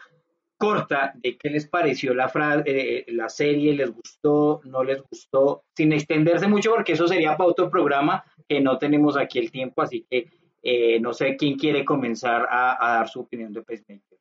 corta 0.57 1.13
de 1.15 1.38
qué 1.38 1.49
les 1.49 1.67
pareció 1.67 2.13
la, 2.13 2.32
eh, 2.65 3.05
la 3.07 3.30
serie, 3.30 3.73
les 3.73 3.91
gustó, 3.91 4.61
no 4.65 4.84
les 4.84 5.01
gustó, 5.01 5.63
sin 5.76 5.93
extenderse 5.93 6.47
mucho 6.47 6.71
porque 6.71 6.93
eso 6.93 7.07
sería 7.07 7.36
para 7.36 7.49
otro 7.49 7.69
programa 7.69 8.23
que 8.47 8.61
no 8.61 8.78
tenemos 8.78 9.17
aquí 9.17 9.39
el 9.39 9.51
tiempo, 9.51 9.82
así 9.82 10.05
que 10.09 10.28
eh, 10.61 10.99
no 10.99 11.13
sé 11.13 11.36
quién 11.38 11.57
quiere 11.57 11.86
comenzar 11.86 12.47
a, 12.49 12.78
dar 12.80 13.09
su 13.09 13.21
opinión 13.21 13.53
de 13.53 13.61
Pacemaker. 13.61 14.19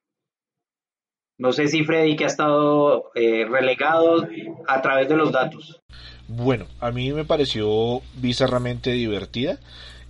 No 1.37 1.53
sé 1.53 1.67
si 1.67 1.85
Freddy 1.85 2.15
que 2.15 2.25
ha 2.25 2.29
estado 2.29 3.11
eh, 3.15 3.45
relegado 3.45 4.29
a 4.69 4.83
través 4.83 5.09
de 5.09 5.17
los 5.17 5.33
datos. 5.33 5.81
Bueno, 6.29 6.67
a 6.79 6.93
mí 6.93 7.13
me 7.13 7.25
pareció 7.25 8.03
bizarramente 8.21 8.91
divertida. 8.93 9.59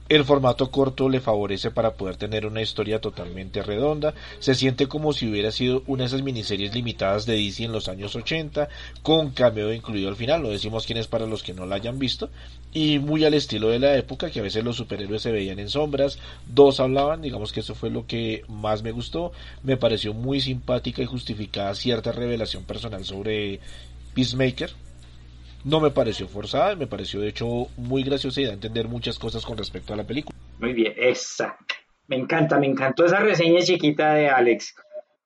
El 0.07 0.27
formato 0.27 0.71
corto 0.71 1.09
le 1.09 1.23
favorece 1.23 1.71
para 1.71 1.95
poder 1.95 2.17
tener 2.17 2.45
una 2.45 2.61
historia 2.61 3.01
totalmente 3.01 3.63
redonda. 3.63 4.13
Se 4.39 4.55
siente 4.55 4.87
como 4.87 5.15
si 5.15 5.27
hubiera 5.27 5.51
sido 5.51 5.83
una 5.87 6.03
de 6.03 6.09
esas 6.09 6.21
miniseries 6.21 6.75
limitadas 6.75 7.25
de 7.25 7.37
DC 7.37 7.65
en 7.65 7.73
los 7.73 7.89
años 7.89 8.15
80, 8.15 8.69
con 9.03 9.31
cameo 9.31 9.73
incluido 9.73 10.11
al 10.11 10.17
final. 10.17 10.43
No 10.43 10.51
decimos 10.51 10.85
quién 10.85 10.99
es 10.99 11.07
para 11.07 11.25
los 11.25 11.43
que 11.43 11.55
no 11.55 11.65
la 11.65 11.77
hayan 11.77 11.99
visto. 11.99 12.29
Y 12.75 12.99
muy 12.99 13.25
al 13.25 13.33
estilo 13.33 13.69
de 13.69 13.79
la 13.79 13.97
época, 13.97 14.31
que 14.31 14.41
a 14.41 14.43
veces 14.43 14.63
los 14.63 14.77
superhéroes 14.77 15.23
se 15.23 15.33
veían 15.33 15.59
en 15.59 15.71
sombras, 15.71 16.19
dos 16.47 16.81
hablaban. 16.81 17.23
Digamos 17.23 17.51
que 17.53 17.61
eso 17.61 17.75
fue 17.75 17.89
lo 17.89 18.07
que 18.07 18.43
más 18.47 18.83
me 18.83 18.93
gustó. 18.93 19.33
Me 19.63 19.79
pareció 19.79 20.13
muy 20.13 20.43
simpática 20.43 21.01
y 21.01 21.07
justificada 21.07 21.75
cierta 21.75 22.13
revelación 22.13 22.65
personal 22.65 23.07
sobre 23.07 23.59
Peacemaker 24.15 24.84
no 25.65 25.81
me 25.81 25.91
pareció 25.91 26.29
forzada, 26.29 26.77
me 26.77 26.87
pareció 26.87 27.21
de 27.21 27.29
hecho 27.29 27.69
muy 27.77 28.03
graciosa 28.03 28.41
y 28.41 28.45
da 28.45 28.51
a 28.51 28.55
entender 28.55 28.87
muchas 28.87 29.19
cosas 29.19 29.45
con 29.45 29.57
respecto 29.57 29.95
a 29.95 29.97
la 29.97 30.05
película. 30.05 30.39
Muy 30.59 30.75
bien, 30.75 30.93
esa. 30.97 31.57
Me 32.07 32.17
encanta, 32.17 32.59
me 32.59 32.67
encantó 32.67 33.07
esa 33.07 33.21
reseña 33.21 33.63
chiquita 33.63 34.15
de 34.15 34.29
Alex. 34.29 34.75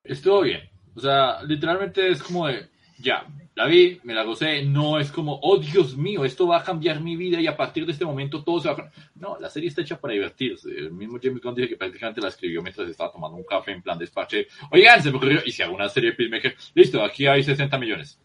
Estuvo 0.04 0.42
bien. 0.42 0.60
O 0.94 1.00
sea, 1.00 1.42
literalmente 1.42 2.08
es 2.08 2.22
como 2.22 2.46
de, 2.46 2.68
ya, 2.98 3.26
la 3.56 3.66
vi, 3.66 4.00
me 4.04 4.14
la 4.14 4.22
gocé, 4.22 4.62
no 4.62 5.00
es 5.00 5.10
como, 5.10 5.40
oh 5.42 5.58
Dios 5.58 5.96
mío, 5.96 6.24
esto 6.24 6.46
va 6.46 6.58
a 6.58 6.64
cambiar 6.64 7.00
mi 7.00 7.16
vida 7.16 7.40
y 7.40 7.48
a 7.48 7.56
partir 7.56 7.84
de 7.84 7.92
este 7.92 8.04
momento 8.04 8.44
todo 8.44 8.60
se 8.60 8.68
va 8.68 8.74
a... 8.74 8.92
No, 9.16 9.38
la 9.40 9.50
serie 9.50 9.68
está 9.68 9.82
hecha 9.82 10.00
para 10.00 10.14
divertirse. 10.14 10.70
El 10.70 10.92
mismo 10.92 11.18
James 11.20 11.42
Gunn 11.42 11.56
dice 11.56 11.68
que 11.68 11.76
prácticamente 11.76 12.20
la 12.20 12.28
escribió 12.28 12.62
mientras 12.62 12.88
estaba 12.88 13.10
tomando 13.10 13.36
un 13.36 13.44
café 13.44 13.72
en 13.72 13.82
plan 13.82 13.98
despache. 13.98 14.46
Oigan, 14.70 15.02
se 15.02 15.10
me 15.10 15.16
ocurrió, 15.16 15.40
y 15.44 15.50
si 15.50 15.62
hago 15.62 15.74
una 15.74 15.88
serie 15.88 16.10
de 16.10 16.16
Peacemaker, 16.16 16.56
listo, 16.74 17.02
aquí 17.02 17.26
hay 17.26 17.42
60 17.42 17.76
millones 17.78 18.20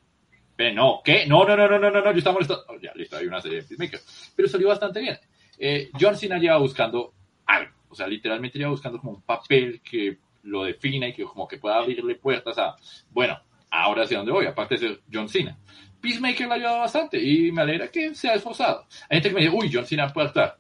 no, 0.71 1.01
¿qué? 1.03 1.25
No, 1.25 1.45
no, 1.45 1.55
no, 1.55 1.67
no, 1.67 1.79
no, 1.79 1.89
no, 1.89 2.11
yo 2.11 2.17
estaba 2.17 2.35
molestando. 2.35 2.65
Oh, 2.69 2.79
ya, 2.79 2.91
listo, 2.95 3.17
hay 3.17 3.25
una 3.25 3.41
serie 3.41 3.61
de 3.61 3.67
Peacemaker. 3.67 3.99
Pero 4.35 4.47
salió 4.47 4.67
bastante 4.67 4.99
bien. 5.01 5.17
Eh, 5.57 5.89
John 5.99 6.15
Cena 6.15 6.37
lleva 6.37 6.57
buscando 6.57 7.13
algo. 7.45 7.71
O 7.89 7.95
sea, 7.95 8.07
literalmente 8.07 8.57
lleva 8.57 8.71
buscando 8.71 8.99
como 8.99 9.13
un 9.13 9.21
papel 9.21 9.81
que 9.81 10.17
lo 10.43 10.63
defina 10.63 11.07
y 11.07 11.13
que 11.13 11.23
como 11.23 11.47
que 11.47 11.57
pueda 11.57 11.77
abrirle 11.77 12.15
puertas 12.15 12.57
a, 12.57 12.75
bueno, 13.11 13.39
ahora 13.69 14.05
sí 14.05 14.15
dónde 14.15 14.31
voy, 14.31 14.45
aparte 14.45 14.75
de 14.75 14.79
ser 14.79 15.01
John 15.11 15.29
Cena. 15.29 15.57
Peacemaker 16.01 16.47
le 16.47 16.53
ha 16.53 16.55
ayudado 16.55 16.79
bastante 16.79 17.21
y 17.21 17.51
me 17.51 17.61
alegra 17.61 17.87
que 17.87 18.13
se 18.13 18.29
ha 18.29 18.33
esforzado. 18.33 18.85
Hay 19.09 19.17
gente 19.17 19.29
que 19.29 19.35
me 19.35 19.41
dice, 19.41 19.55
uy, 19.55 19.69
John 19.71 19.85
Cena 19.85 20.11
puede 20.11 20.27
actuar. 20.27 20.57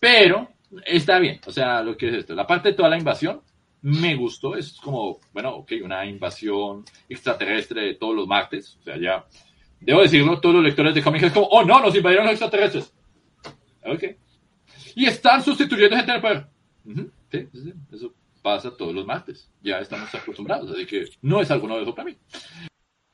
Pero 0.00 0.48
está 0.86 1.18
bien, 1.18 1.40
o 1.46 1.50
sea, 1.50 1.82
lo 1.82 1.96
que 1.96 2.08
es 2.08 2.14
esto. 2.14 2.34
La 2.34 2.46
parte 2.46 2.68
de 2.68 2.74
toda 2.74 2.88
la 2.88 2.98
invasión 2.98 3.42
me 3.82 4.14
gustó, 4.16 4.56
es 4.56 4.78
como, 4.82 5.18
bueno, 5.32 5.56
ok, 5.56 5.72
una 5.82 6.04
invasión 6.04 6.84
extraterrestre 7.08 7.82
de 7.82 7.94
todos 7.94 8.14
los 8.14 8.26
martes, 8.26 8.76
o 8.80 8.82
sea, 8.82 8.96
ya, 8.96 9.24
debo 9.80 10.02
decirlo, 10.02 10.40
todos 10.40 10.56
los 10.56 10.64
lectores 10.64 10.94
de 10.94 11.02
cómics 11.02 11.24
es 11.24 11.32
como, 11.32 11.46
oh 11.46 11.64
no, 11.64 11.80
nos 11.80 11.94
invadieron 11.94 12.26
los 12.26 12.32
extraterrestres. 12.32 12.92
Ok. 13.84 14.04
Y 14.94 15.06
están 15.06 15.42
sustituyendo 15.42 15.96
gente 15.96 16.10
en 16.10 16.16
el 16.16 16.22
poder. 16.22 16.46
sí, 17.30 17.48
sí, 17.52 17.72
eso 17.92 18.14
pasa 18.42 18.76
todos 18.76 18.94
los 18.94 19.06
martes, 19.06 19.50
ya 19.62 19.78
estamos 19.78 20.12
acostumbrados, 20.14 20.70
así 20.70 20.86
que 20.86 21.04
no 21.22 21.40
es 21.40 21.50
algo 21.50 21.68
nuevo 21.68 21.94
para 21.94 22.10
mí. 22.10 22.16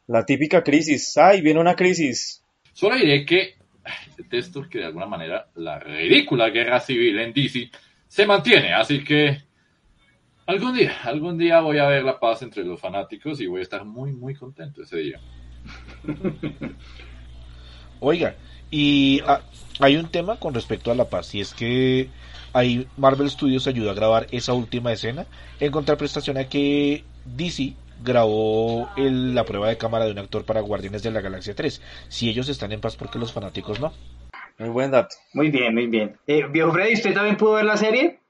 La 0.06 0.24
típica 0.24 0.62
crisis, 0.62 1.16
ay, 1.16 1.40
viene 1.40 1.60
una 1.60 1.74
crisis. 1.74 2.42
Solo 2.72 2.96
diré 2.96 3.24
que 3.24 3.56
detesto 4.16 4.68
que 4.68 4.78
de 4.78 4.86
alguna 4.86 5.06
manera 5.06 5.48
la 5.56 5.78
ridícula 5.78 6.48
guerra 6.50 6.80
civil 6.80 7.18
en 7.18 7.32
DC 7.32 7.70
se 8.06 8.26
mantiene, 8.26 8.72
así 8.72 9.02
que 9.02 9.42
Algún 10.46 10.74
día, 10.74 10.92
algún 11.04 11.38
día 11.38 11.60
voy 11.60 11.78
a 11.78 11.86
ver 11.86 12.04
la 12.04 12.20
paz 12.20 12.42
entre 12.42 12.64
los 12.64 12.78
fanáticos 12.78 13.40
y 13.40 13.46
voy 13.46 13.60
a 13.60 13.62
estar 13.62 13.84
muy, 13.84 14.12
muy 14.12 14.34
contento 14.34 14.82
ese 14.82 14.98
día. 14.98 15.20
Oiga, 18.00 18.34
y 18.70 19.22
ah, 19.26 19.40
hay 19.80 19.96
un 19.96 20.08
tema 20.08 20.36
con 20.38 20.52
respecto 20.52 20.90
a 20.90 20.94
la 20.94 21.08
paz, 21.08 21.34
y 21.34 21.40
es 21.40 21.54
que 21.54 22.10
ahí 22.52 22.86
Marvel 22.98 23.30
Studios 23.30 23.66
ayudó 23.66 23.90
a 23.90 23.94
grabar 23.94 24.26
esa 24.32 24.52
última 24.52 24.92
escena 24.92 25.26
en 25.60 25.72
contraprestación 25.72 26.36
a 26.36 26.48
que 26.48 27.04
DC 27.24 27.74
grabó 28.04 28.90
la 28.96 29.44
prueba 29.44 29.68
de 29.68 29.78
cámara 29.78 30.04
de 30.04 30.12
un 30.12 30.18
actor 30.18 30.44
para 30.44 30.60
Guardianes 30.60 31.02
de 31.02 31.10
la 31.10 31.22
Galaxia 31.22 31.54
3. 31.54 31.80
Si 32.08 32.28
ellos 32.28 32.50
están 32.50 32.72
en 32.72 32.82
paz, 32.82 32.96
porque 32.96 33.18
los 33.18 33.32
fanáticos 33.32 33.80
no? 33.80 33.92
Muy 34.58 34.68
buen 34.68 34.90
dato. 34.90 35.16
Muy 35.32 35.50
bien, 35.50 35.74
muy 35.74 35.86
bien. 35.86 36.16
Eh, 36.26 36.46
Viejo 36.50 36.72
Freddy, 36.72 36.94
¿usted 36.94 37.14
también 37.14 37.36
pudo 37.36 37.54
ver 37.54 37.64
la 37.64 37.76
serie? 37.76 38.20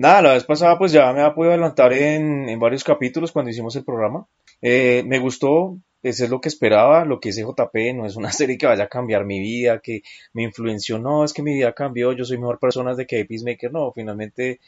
Nada, 0.00 0.22
la 0.22 0.32
vez 0.32 0.44
pasada 0.44 0.78
pues 0.78 0.92
ya 0.92 1.12
me 1.12 1.20
ha 1.20 1.34
podido 1.34 1.52
adelantar 1.52 1.92
en, 1.92 2.58
varios 2.58 2.84
capítulos 2.84 3.32
cuando 3.32 3.50
hicimos 3.50 3.76
el 3.76 3.84
programa. 3.84 4.26
Eh, 4.62 5.02
me 5.06 5.18
gustó, 5.18 5.76
eso 6.02 6.24
es 6.24 6.30
lo 6.30 6.40
que 6.40 6.48
esperaba, 6.48 7.04
lo 7.04 7.20
que 7.20 7.28
es 7.28 7.36
JP, 7.36 7.74
no 7.94 8.06
es 8.06 8.16
una 8.16 8.32
serie 8.32 8.56
que 8.56 8.64
vaya 8.64 8.84
a 8.84 8.88
cambiar 8.88 9.26
mi 9.26 9.40
vida, 9.40 9.80
que 9.80 10.00
me 10.32 10.42
influenció, 10.42 10.98
no, 10.98 11.22
es 11.22 11.34
que 11.34 11.42
mi 11.42 11.52
vida 11.52 11.74
cambió, 11.74 12.14
yo 12.14 12.24
soy 12.24 12.38
mejor 12.38 12.58
persona 12.58 12.94
de 12.94 13.06
que 13.06 13.26
Peacemaker, 13.26 13.70
no, 13.72 13.92
finalmente 13.92 14.60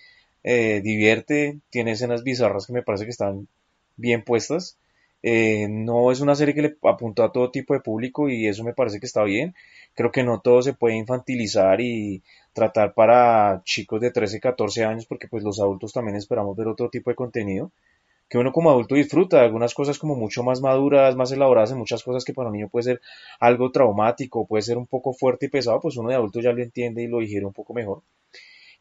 eh, 0.44 0.82
divierte, 0.84 1.60
tiene 1.70 1.92
escenas 1.92 2.24
bizarras 2.24 2.66
que 2.66 2.74
me 2.74 2.82
parece 2.82 3.04
que 3.04 3.12
están 3.12 3.48
bien 3.96 4.24
puestas. 4.24 4.76
Eh, 5.22 5.66
no 5.70 6.12
es 6.12 6.20
una 6.20 6.34
serie 6.34 6.54
que 6.54 6.62
le 6.62 6.76
apuntó 6.82 7.24
a 7.24 7.32
todo 7.32 7.50
tipo 7.50 7.72
de 7.72 7.80
público 7.80 8.28
y 8.28 8.48
eso 8.48 8.64
me 8.64 8.74
parece 8.74 9.00
que 9.00 9.06
está 9.06 9.22
bien. 9.22 9.54
Creo 9.94 10.10
que 10.10 10.22
no 10.22 10.40
todo 10.40 10.62
se 10.62 10.74
puede 10.74 10.96
infantilizar 10.96 11.80
y 11.80 12.22
tratar 12.52 12.94
para 12.94 13.62
chicos 13.64 14.00
de 14.00 14.10
13, 14.10 14.40
14 14.40 14.84
años 14.84 15.06
porque 15.06 15.28
pues 15.28 15.42
los 15.42 15.60
adultos 15.60 15.92
también 15.92 16.16
esperamos 16.16 16.56
ver 16.56 16.68
otro 16.68 16.90
tipo 16.90 17.10
de 17.10 17.16
contenido 17.16 17.72
que 18.32 18.38
uno 18.38 18.50
como 18.50 18.70
adulto 18.70 18.94
disfruta 18.94 19.36
de 19.36 19.44
algunas 19.44 19.74
cosas 19.74 19.98
como 19.98 20.14
mucho 20.14 20.42
más 20.42 20.62
maduras, 20.62 21.14
más 21.16 21.30
elaboradas 21.32 21.72
en 21.72 21.76
muchas 21.76 22.02
cosas 22.02 22.24
que 22.24 22.32
para 22.32 22.48
un 22.48 22.54
niño 22.54 22.70
puede 22.70 22.84
ser 22.84 23.02
algo 23.38 23.70
traumático, 23.70 24.46
puede 24.46 24.62
ser 24.62 24.78
un 24.78 24.86
poco 24.86 25.12
fuerte 25.12 25.44
y 25.44 25.48
pesado, 25.50 25.80
pues 25.80 25.98
uno 25.98 26.08
de 26.08 26.14
adulto 26.14 26.40
ya 26.40 26.50
lo 26.54 26.62
entiende 26.62 27.02
y 27.02 27.08
lo 27.08 27.18
digiere 27.18 27.44
un 27.44 27.52
poco 27.52 27.74
mejor. 27.74 28.00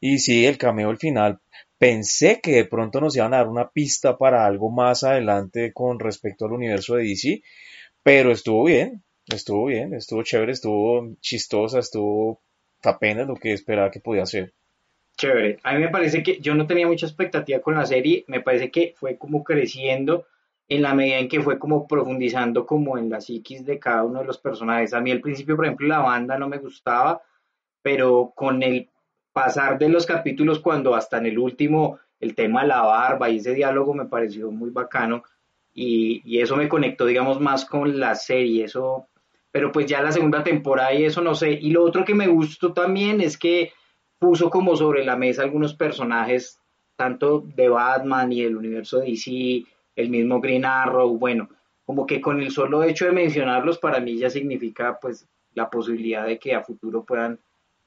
Y 0.00 0.20
sí, 0.20 0.46
el 0.46 0.56
cameo 0.56 0.88
al 0.88 0.96
final, 0.96 1.38
pensé 1.76 2.40
que 2.40 2.52
de 2.52 2.64
pronto 2.64 2.98
nos 2.98 3.14
iban 3.14 3.34
a 3.34 3.36
dar 3.36 3.48
una 3.48 3.68
pista 3.68 4.16
para 4.16 4.46
algo 4.46 4.70
más 4.70 5.04
adelante 5.04 5.74
con 5.74 6.00
respecto 6.00 6.46
al 6.46 6.52
universo 6.52 6.94
de 6.94 7.04
DC, 7.04 7.42
pero 8.02 8.32
estuvo 8.32 8.64
bien, 8.64 9.02
estuvo 9.26 9.66
bien, 9.66 9.94
estuvo 9.94 10.22
chévere, 10.22 10.52
estuvo 10.52 11.16
chistosa, 11.20 11.78
estuvo 11.78 12.40
apenas 12.82 13.26
lo 13.26 13.36
que 13.36 13.52
esperaba 13.52 13.90
que 13.90 14.00
podía 14.00 14.26
ser. 14.26 14.52
Chévere. 15.16 15.58
A 15.62 15.74
mí 15.74 15.80
me 15.80 15.88
parece 15.88 16.22
que 16.22 16.38
yo 16.40 16.54
no 16.54 16.66
tenía 16.66 16.86
mucha 16.86 17.06
expectativa 17.06 17.60
con 17.60 17.74
la 17.74 17.86
serie, 17.86 18.24
me 18.26 18.40
parece 18.40 18.70
que 18.70 18.94
fue 18.96 19.16
como 19.16 19.44
creciendo 19.44 20.26
en 20.68 20.82
la 20.82 20.94
medida 20.94 21.18
en 21.18 21.28
que 21.28 21.40
fue 21.40 21.58
como 21.58 21.86
profundizando 21.86 22.64
como 22.66 22.96
en 22.96 23.10
la 23.10 23.20
psiquis 23.20 23.64
de 23.66 23.78
cada 23.78 24.04
uno 24.04 24.20
de 24.20 24.24
los 24.24 24.38
personajes. 24.38 24.94
A 24.94 25.00
mí 25.00 25.10
al 25.10 25.20
principio, 25.20 25.56
por 25.56 25.66
ejemplo, 25.66 25.86
la 25.86 25.98
banda 25.98 26.38
no 26.38 26.48
me 26.48 26.58
gustaba, 26.58 27.22
pero 27.82 28.32
con 28.34 28.62
el 28.62 28.88
pasar 29.32 29.78
de 29.78 29.88
los 29.88 30.06
capítulos 30.06 30.60
cuando 30.60 30.94
hasta 30.94 31.18
en 31.18 31.26
el 31.26 31.38
último 31.38 31.98
el 32.20 32.34
tema 32.34 32.62
de 32.62 32.68
la 32.68 32.82
barba 32.82 33.30
y 33.30 33.38
ese 33.38 33.54
diálogo 33.54 33.94
me 33.94 34.06
pareció 34.06 34.50
muy 34.50 34.70
bacano 34.70 35.24
y, 35.74 36.22
y 36.24 36.40
eso 36.40 36.56
me 36.56 36.68
conectó 36.68 37.06
digamos 37.06 37.40
más 37.40 37.64
con 37.64 37.98
la 37.98 38.14
serie, 38.14 38.64
eso 38.64 39.08
pero 39.52 39.70
pues 39.70 39.86
ya 39.86 40.02
la 40.02 40.10
segunda 40.10 40.42
temporada 40.42 40.92
y 40.94 41.04
eso 41.04 41.20
no 41.20 41.34
sé. 41.34 41.52
Y 41.52 41.70
lo 41.70 41.84
otro 41.84 42.04
que 42.04 42.14
me 42.14 42.26
gustó 42.26 42.72
también 42.72 43.20
es 43.20 43.38
que 43.38 43.72
puso 44.18 44.50
como 44.50 44.74
sobre 44.76 45.04
la 45.04 45.16
mesa 45.16 45.42
algunos 45.42 45.74
personajes, 45.74 46.58
tanto 46.96 47.44
de 47.54 47.68
Batman 47.68 48.32
y 48.32 48.42
del 48.42 48.56
universo 48.56 48.98
DC, 48.98 49.64
el 49.94 50.08
mismo 50.08 50.40
Green 50.40 50.64
Arrow, 50.64 51.18
bueno, 51.18 51.48
como 51.84 52.06
que 52.06 52.20
con 52.20 52.40
el 52.40 52.50
solo 52.50 52.82
hecho 52.82 53.04
de 53.04 53.12
mencionarlos 53.12 53.78
para 53.78 54.00
mí 54.00 54.16
ya 54.16 54.30
significa 54.30 54.98
pues 55.00 55.26
la 55.54 55.68
posibilidad 55.68 56.26
de 56.26 56.38
que 56.38 56.54
a 56.54 56.62
futuro 56.62 57.04
puedan 57.04 57.38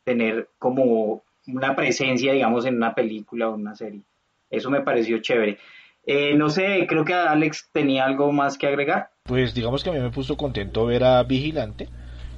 tener 0.03 0.49
como 0.59 1.23
una 1.47 1.75
presencia, 1.75 2.33
digamos, 2.33 2.65
en 2.65 2.75
una 2.75 2.93
película 2.93 3.49
o 3.49 3.55
una 3.55 3.75
serie. 3.75 4.01
Eso 4.49 4.69
me 4.69 4.81
pareció 4.81 5.19
chévere. 5.19 5.57
Eh, 6.05 6.35
no 6.35 6.49
sé, 6.49 6.85
creo 6.87 7.03
que 7.03 7.13
Alex 7.13 7.69
tenía 7.71 8.05
algo 8.05 8.31
más 8.31 8.57
que 8.57 8.67
agregar. 8.67 9.09
Pues 9.23 9.53
digamos 9.53 9.83
que 9.83 9.89
a 9.89 9.93
mí 9.93 9.99
me 9.99 10.11
puso 10.11 10.37
contento 10.37 10.85
ver 10.85 11.03
a 11.03 11.23
Vigilante. 11.23 11.89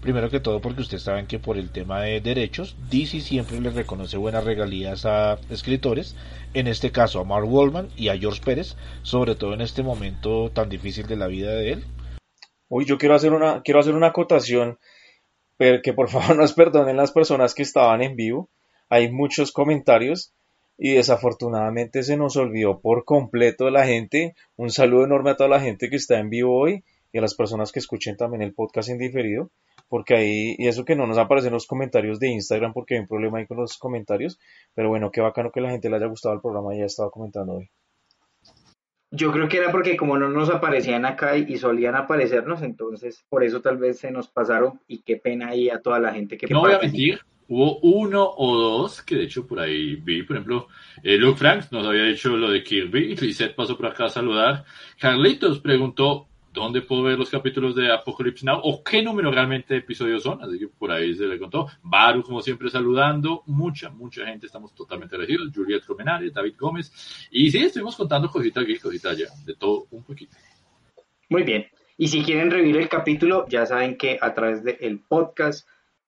Primero 0.02 0.30
que 0.30 0.40
todo 0.40 0.62
porque 0.62 0.82
ustedes 0.82 1.04
saben 1.04 1.28
que 1.28 1.40
por 1.40 1.58
el 1.58 1.72
tema 1.72 2.02
de 2.02 2.22
derechos, 2.22 2.78
DC 2.90 3.20
siempre 3.20 3.60
le 3.60 3.72
reconoce 3.72 4.16
buenas 4.16 4.44
regalías 4.44 5.06
a 5.06 5.38
escritores, 5.50 6.16
en 6.54 6.68
este 6.68 6.92
caso 6.92 7.20
a 7.20 7.26
Mark 7.26 7.52
Wallman 7.52 7.90
y 7.98 8.08
a 8.10 8.18
George 8.18 8.42
Pérez, 8.46 8.78
sobre 9.02 9.36
todo 9.36 9.54
en 9.54 9.62
este 9.62 9.84
momento 9.84 10.50
tan 10.52 10.70
difícil 10.70 11.08
de 11.08 11.18
la 11.18 11.28
vida 11.28 11.52
de 11.52 11.74
él. 11.74 11.84
Uy, 12.70 12.86
yo 12.86 12.98
quiero 12.98 13.16
hacer 13.16 13.34
una, 13.34 13.62
quiero 13.64 13.80
hacer 13.80 13.96
una 13.96 14.08
acotación, 14.08 14.78
pero 15.58 15.82
que 15.82 15.94
por 15.94 16.10
favor 16.10 16.38
nos 16.38 16.54
perdonen 16.54 16.96
las 16.96 17.12
personas 17.12 17.54
que 17.54 17.64
estaban 17.64 18.02
en 18.02 18.16
vivo. 18.16 18.50
Hay 18.90 19.12
muchos 19.12 19.52
comentarios 19.52 20.34
y 20.78 20.94
desafortunadamente 20.94 22.04
se 22.04 22.18
nos 22.18 22.38
olvidó 22.38 22.80
por 22.80 23.04
completo 23.04 23.70
la 23.70 23.86
gente. 23.86 24.36
Un 24.56 24.70
saludo 24.70 25.06
enorme 25.06 25.32
a 25.32 25.36
toda 25.36 25.50
la 25.50 25.60
gente 25.60 25.90
que 25.90 25.96
está 25.96 26.20
en 26.20 26.30
vivo 26.30 26.58
hoy 26.58 26.84
y 27.12 27.18
a 27.18 27.22
las 27.22 27.34
personas 27.34 27.72
que 27.72 27.80
escuchen 27.80 28.16
también 28.16 28.42
el 28.42 28.54
podcast 28.54 28.90
en 28.90 28.98
diferido, 28.98 29.50
porque 29.90 30.16
ahí, 30.16 30.56
y 30.58 30.68
eso 30.68 30.86
que 30.86 30.96
no 30.96 31.08
nos 31.08 31.18
aparecen 31.18 31.54
los 31.54 31.66
comentarios 31.66 32.20
de 32.20 32.28
Instagram 32.30 32.74
porque 32.74 32.96
hay 32.96 33.02
un 33.02 33.08
problema 33.08 33.40
ahí 33.40 33.48
con 33.48 33.58
los 33.58 33.78
comentarios, 33.78 34.40
pero 34.76 34.90
bueno, 34.90 35.12
qué 35.12 35.22
bacano 35.22 35.52
que 35.52 35.62
la 35.62 35.72
gente 35.72 35.90
le 35.90 35.96
haya 35.96 36.08
gustado 36.08 36.36
el 36.36 36.42
programa 36.42 36.76
y 36.76 36.80
ya 36.80 36.86
estaba 36.86 37.10
comentando 37.10 37.54
hoy. 37.54 37.70
Yo 39.10 39.32
creo 39.32 39.48
que 39.48 39.58
era 39.58 39.72
porque 39.72 39.96
como 39.96 40.18
no 40.18 40.28
nos 40.28 40.50
aparecían 40.50 41.06
acá 41.06 41.38
y 41.38 41.58
solían 41.58 41.96
aparecernos, 41.96 42.62
entonces 42.62 43.24
por 43.30 43.44
eso 43.44 43.62
tal 43.62 43.78
vez 43.78 44.00
se 44.00 44.12
nos 44.12 44.28
pasaron 44.28 44.82
y 44.86 45.02
qué 45.02 45.16
pena 45.16 45.48
ahí 45.48 45.70
a 45.70 45.82
toda 45.82 46.00
la 46.00 46.14
gente 46.14 46.38
que... 46.38 46.48
No 46.48 46.60
voy 46.60 46.74
a 46.74 46.80
mentir, 46.80 47.22
Hubo 47.50 47.80
uno 47.80 48.34
o 48.38 48.58
dos 48.58 49.02
que 49.02 49.16
de 49.16 49.24
hecho 49.24 49.48
por 49.48 49.60
ahí 49.60 49.96
vi, 49.96 50.24
por 50.24 50.36
ejemplo, 50.36 50.68
eh, 51.02 51.18
Luke 51.18 51.38
Franks 51.38 51.72
nos 51.72 51.86
había 51.86 52.04
dicho 52.04 52.36
lo 52.36 52.52
de 52.52 52.64
Kirby, 52.64 53.16
Lisette 53.16 53.56
pasó 53.56 53.78
por 53.78 53.86
acá 53.86 54.06
a 54.06 54.10
saludar, 54.10 54.66
Carlitos 55.00 55.60
preguntó 55.60 56.28
dónde 56.52 56.82
puedo 56.82 57.04
ver 57.04 57.18
los 57.18 57.30
capítulos 57.30 57.76
de 57.76 57.92
Apocalypse 57.92 58.46
Now 58.46 58.60
o 58.64 58.84
qué 58.84 59.02
número 59.02 59.32
realmente 59.32 59.76
de 59.76 59.80
episodios 59.80 60.24
son, 60.24 60.44
así 60.44 60.60
que 60.60 60.68
por 60.68 60.92
ahí 60.92 61.16
se 61.16 61.26
le 61.26 61.40
contó, 61.40 61.68
Baru 61.84 62.24
como 62.24 62.42
siempre 62.42 62.70
saludando, 62.70 63.44
mucha, 63.46 63.90
mucha 63.90 64.26
gente, 64.26 64.48
estamos 64.48 64.74
totalmente 64.74 65.16
elegidos, 65.16 65.52
Juliet 65.54 65.84
Romenares, 65.88 66.34
David 66.34 66.56
Gómez, 66.58 67.28
y 67.32 67.50
sí, 67.52 67.60
estuvimos 67.60 67.96
contando 67.96 68.30
cositas 68.30 68.64
aquí, 68.64 68.78
cositas 68.78 69.14
allá, 69.14 69.28
de 69.46 69.56
todo 69.56 69.88
un 69.92 70.04
poquito. 70.04 70.36
Muy 71.30 71.44
bien, 71.44 71.68
y 71.98 72.08
si 72.08 72.24
quieren 72.24 72.52
revivir 72.52 72.78
el 72.78 72.90
capítulo, 72.90 73.46
ya 73.48 73.66
saben 73.66 73.98
que 73.98 74.18
a 74.20 74.34
través 74.34 74.64
del 74.64 75.00
podcast 75.00 75.68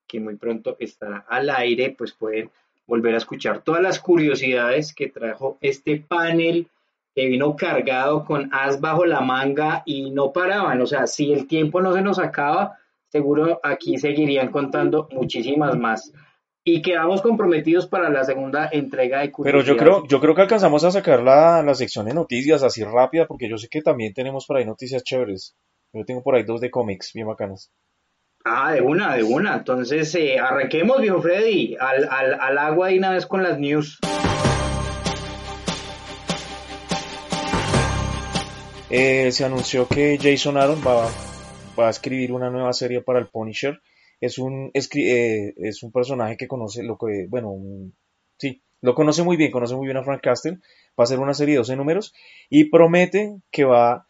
que 0.10 0.20
muy 0.20 0.36
pronto 0.36 0.76
estará 0.80 1.24
al 1.30 1.50
aire, 1.50 1.96
pues 1.98 2.12
pueden 2.12 2.50
volver 2.88 3.14
a 3.14 3.20
escuchar 3.20 3.62
todas 3.62 3.82
las 3.82 4.00
curiosidades 4.00 4.94
que 4.94 5.08
trajo 5.08 5.58
este 5.62 6.04
panel 6.06 6.68
que 7.16 7.28
vino 7.28 7.56
cargado 7.56 8.26
con 8.26 8.50
as 8.52 8.82
bajo 8.82 9.06
la 9.06 9.22
manga 9.22 9.84
y 9.86 10.10
no 10.10 10.34
paraban. 10.34 10.82
O 10.82 10.88
sea, 10.88 11.06
si 11.08 11.32
el 11.32 11.48
tiempo 11.48 11.82
no 11.82 11.94
se 11.94 12.02
nos 12.02 12.20
acaba, 12.20 12.80
seguro 13.10 13.60
aquí 13.64 13.98
seguirían 13.98 14.52
contando 14.52 15.08
muchísimas 15.12 15.78
más. 15.78 16.12
Y 16.64 16.82
quedamos 16.82 17.22
comprometidos 17.22 17.88
para 17.88 18.10
la 18.10 18.24
segunda 18.24 18.70
entrega 18.72 19.22
de 19.22 19.32
curiosidades. 19.32 19.66
Pero 19.66 19.78
yo 19.78 19.80
creo, 19.80 20.08
yo 20.08 20.20
creo 20.20 20.36
que 20.36 20.42
alcanzamos 20.42 20.84
a 20.84 20.92
sacar 20.92 21.22
la, 21.24 21.64
la 21.64 21.74
sección 21.74 22.06
de 22.06 22.14
noticias 22.14 22.64
así 22.64 22.84
rápida, 22.84 23.28
porque 23.28 23.50
yo 23.50 23.58
sé 23.58 23.70
que 23.70 23.82
también 23.82 24.14
tenemos 24.14 24.46
por 24.46 24.58
ahí 24.58 24.66
noticias 24.66 25.04
chéveres. 25.04 25.56
Yo 25.94 26.06
tengo 26.06 26.22
por 26.22 26.36
ahí 26.36 26.44
dos 26.44 26.62
de 26.62 26.70
cómics 26.70 27.12
bien 27.14 27.28
bacanas. 27.28 27.72
Ah, 28.46 28.72
de 28.74 28.82
una, 28.82 29.16
de 29.16 29.24
una. 29.24 29.58
Entonces, 29.58 30.16
eh, 30.16 30.40
arranquemos, 30.40 31.02
viejo 31.02 31.22
Freddy, 31.22 31.76
al, 31.80 32.08
al, 32.10 32.40
al 32.40 32.58
agua 32.58 32.92
y 32.92 32.98
una 32.98 33.12
vez 33.12 33.26
con 33.26 33.44
las 33.44 33.60
news. 33.60 34.00
Eh, 38.90 39.32
se 39.32 39.46
anunció 39.46 39.88
que 39.88 40.18
Jason 40.20 40.58
Aaron 40.58 40.82
va, 40.86 41.10
a 41.86 41.90
escribir 41.90 42.32
una 42.32 42.50
nueva 42.50 42.74
serie 42.74 43.02
para 43.02 43.20
el 43.20 43.28
Punisher. 43.28 43.82
Es 44.20 44.40
un, 44.40 44.72
eh, 44.74 45.54
es 45.58 45.84
un 45.84 45.92
personaje 45.92 46.38
que 46.38 46.48
conoce 46.48 46.82
lo 46.84 46.98
que, 46.98 47.28
bueno, 47.30 47.56
sí, 48.38 48.64
lo 48.82 48.96
conoce 48.96 49.22
muy 49.22 49.38
bien, 49.38 49.52
conoce 49.52 49.76
muy 49.76 49.86
bien 49.86 49.98
a 49.98 50.04
Frank 50.04 50.22
Castle. 50.22 50.60
Va 51.00 51.04
a 51.04 51.08
ser 51.08 51.20
una 51.20 51.34
serie 51.34 51.54
de 51.54 51.60
12 51.60 51.76
números 51.76 52.14
y 52.50 52.66
promete 52.66 53.38
que 53.52 53.66
va 53.66 54.08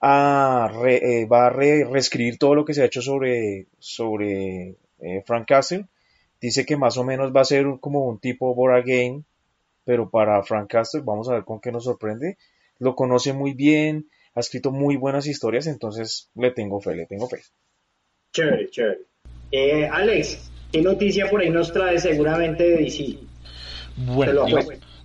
a 0.00 0.70
eh, 0.86 1.26
va 1.26 1.46
a 1.46 1.50
reescribir 1.50 2.38
todo 2.38 2.54
lo 2.54 2.64
que 2.64 2.74
se 2.74 2.82
ha 2.82 2.86
hecho 2.86 3.02
sobre, 3.02 3.66
sobre 3.78 4.76
eh, 5.00 5.22
Frank 5.26 5.46
Castle. 5.46 5.86
Dice 6.40 6.64
que 6.64 6.76
más 6.76 6.96
o 6.96 7.04
menos 7.04 7.34
va 7.36 7.42
a 7.42 7.44
ser 7.44 7.66
como 7.80 8.06
un 8.06 8.18
tipo 8.18 8.54
Bora 8.54 8.80
Game, 8.80 9.24
pero 9.84 10.08
para 10.08 10.42
Frank 10.42 10.70
Castle, 10.70 11.02
vamos 11.04 11.28
a 11.28 11.34
ver 11.34 11.44
con 11.44 11.60
qué 11.60 11.70
nos 11.70 11.84
sorprende. 11.84 12.38
Lo 12.78 12.94
conoce 12.94 13.34
muy 13.34 13.52
bien, 13.52 14.08
ha 14.34 14.40
escrito 14.40 14.70
muy 14.70 14.96
buenas 14.96 15.26
historias, 15.26 15.66
entonces 15.66 16.30
le 16.34 16.50
tengo 16.50 16.80
fe, 16.80 16.94
le 16.94 17.06
tengo 17.06 17.28
fe. 17.28 17.42
Chévere, 18.32 18.70
chévere. 18.70 19.00
Eh, 19.52 19.86
Alex, 19.86 20.50
¿qué 20.72 20.80
noticia 20.80 21.28
por 21.28 21.42
ahí 21.42 21.50
nos 21.50 21.72
trae 21.72 21.98
seguramente 21.98 22.62
de 22.62 22.76
DC? 22.78 23.18
Bueno, 23.96 24.46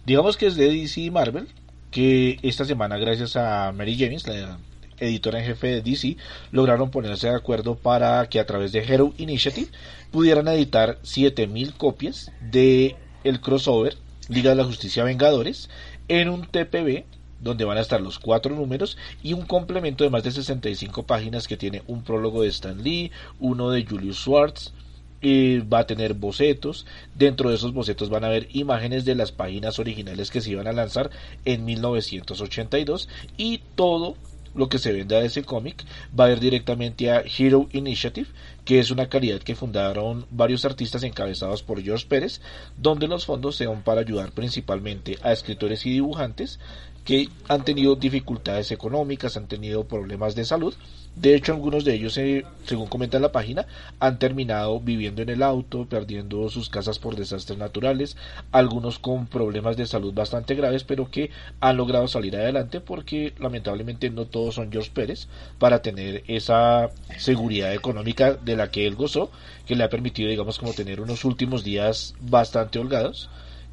digamos, 0.06 0.38
que 0.38 0.46
es 0.46 0.56
de 0.56 0.72
DC 0.72 1.02
y 1.02 1.12
Marvel, 1.12 1.50
que 1.92 2.38
esta 2.44 2.64
semana, 2.64 2.98
gracias 2.98 3.36
a 3.36 3.74
Mary 3.74 3.98
James, 3.98 4.26
la 4.28 4.58
editora 5.00 5.40
en 5.40 5.46
jefe 5.46 5.68
de 5.68 5.82
DC, 5.82 6.18
lograron 6.52 6.92
ponerse 6.92 7.28
de 7.28 7.36
acuerdo 7.36 7.76
para 7.76 8.28
que 8.30 8.40
a 8.40 8.46
través 8.46 8.72
de 8.72 8.80
Hero 8.80 9.14
Initiative 9.18 9.68
pudieran 10.12 10.48
editar 10.48 10.98
7000 11.04 11.74
copias 11.74 12.32
de 12.42 12.96
el 13.24 13.42
crossover 13.42 13.98
Liga 14.30 14.52
de 14.52 14.56
la 14.56 14.64
Justicia 14.64 15.04
Vengadores 15.04 15.70
en 16.08 16.30
un 16.30 16.48
TPB 16.48 17.04
donde 17.40 17.66
van 17.66 17.78
a 17.78 17.82
estar 17.82 18.02
los 18.02 18.18
cuatro 18.18 18.56
números 18.56 18.98
y 19.22 19.34
un 19.34 19.46
complemento 19.46 20.04
de 20.04 20.10
más 20.10 20.24
de 20.24 20.32
65 20.32 21.04
páginas 21.04 21.48
que 21.48 21.58
tiene 21.58 21.84
un 21.88 22.04
prólogo 22.04 22.42
de 22.42 22.50
Stan 22.50 22.82
Lee, 22.82 23.12
uno 23.40 23.70
de 23.70 23.86
Julius 23.86 24.18
Schwartz, 24.18 24.74
y 25.22 25.60
va 25.60 25.80
a 25.80 25.88
tener 25.88 26.14
bocetos. 26.14 26.86
Dentro 27.14 27.50
de 27.50 27.56
esos 27.56 27.74
bocetos 27.74 28.10
van 28.10 28.24
a 28.24 28.28
haber 28.28 28.48
imágenes 28.52 29.06
de 29.06 29.16
las 29.16 29.32
páginas 29.32 29.80
originales 29.80 30.32
que 30.32 30.42
se 30.42 30.52
iban 30.52 30.68
a 30.68 30.74
lanzar 30.74 31.10
en 31.46 31.66
1982 31.66 33.10
y 33.38 33.60
todo 33.76 34.16
lo 34.56 34.70
que 34.70 34.80
se 34.80 34.92
venda 34.92 35.20
de 35.20 35.28
ese 35.28 35.44
cómic 35.44 35.86
va 36.18 36.26
a 36.26 36.32
ir 36.32 36.40
directamente 36.40 37.12
a 37.12 37.22
Hero 37.22 37.68
Initiative, 37.72 38.28
que 38.64 38.80
es 38.80 38.90
una 38.90 39.10
caridad 39.10 39.42
que 39.42 39.56
fundaron 39.56 40.26
varios 40.32 40.66
artistas 40.66 41.04
encabezados 41.04 41.62
por 41.62 41.82
George 41.82 42.08
Pérez, 42.08 42.42
donde 42.78 43.08
los 43.08 43.26
fondos 43.26 43.56
sean 43.56 43.84
para 43.84 44.02
ayudar 44.02 44.32
principalmente 44.32 45.18
a 45.22 45.32
escritores 45.32 45.86
y 45.86 45.92
dibujantes 45.92 46.60
que 47.06 47.30
han 47.48 47.64
tenido 47.64 47.96
dificultades 47.96 48.72
económicas, 48.72 49.38
han 49.38 49.48
tenido 49.48 49.86
problemas 49.86 50.36
de 50.36 50.44
salud. 50.44 50.74
De 51.16 51.36
hecho, 51.36 51.54
algunos 51.54 51.86
de 51.86 51.94
ellos, 51.94 52.18
eh, 52.18 52.44
según 52.66 52.88
comenta 52.88 53.20
la 53.20 53.32
página, 53.32 53.68
han 54.00 54.20
terminado 54.20 54.82
viviendo 54.82 55.22
en 55.22 55.30
el 55.30 55.44
auto, 55.44 55.86
perdiendo 55.86 56.50
sus 56.50 56.68
casas 56.68 57.00
por 57.00 57.16
desastres 57.16 57.58
naturales, 57.58 58.18
algunos 58.52 59.00
con 59.00 59.28
problemas 59.28 59.78
de 59.78 59.86
salud 59.86 60.14
bastante 60.14 60.56
graves, 60.56 60.84
pero 60.84 61.10
que 61.10 61.30
han 61.62 61.78
logrado 61.78 62.08
salir 62.08 62.36
adelante 62.36 62.82
porque 62.82 63.34
lamentablemente 63.40 64.10
no 64.10 64.26
todos 64.26 64.56
son 64.56 64.72
George 64.72 64.92
Pérez 64.92 65.28
para 65.60 65.82
tener 65.82 66.24
esa 66.28 66.90
seguridad 67.18 67.74
económica 67.74 68.34
de 68.34 68.58
la 68.58 68.72
que 68.72 68.88
él 68.88 68.96
gozó, 68.96 69.32
que 69.68 69.76
le 69.76 69.84
ha 69.84 69.90
permitido, 69.90 70.30
digamos, 70.30 70.58
como 70.58 70.74
tener 70.74 71.00
unos 71.00 71.24
últimos 71.24 71.64
días 71.64 72.16
bastante 72.20 72.80
holgados. 72.80 73.30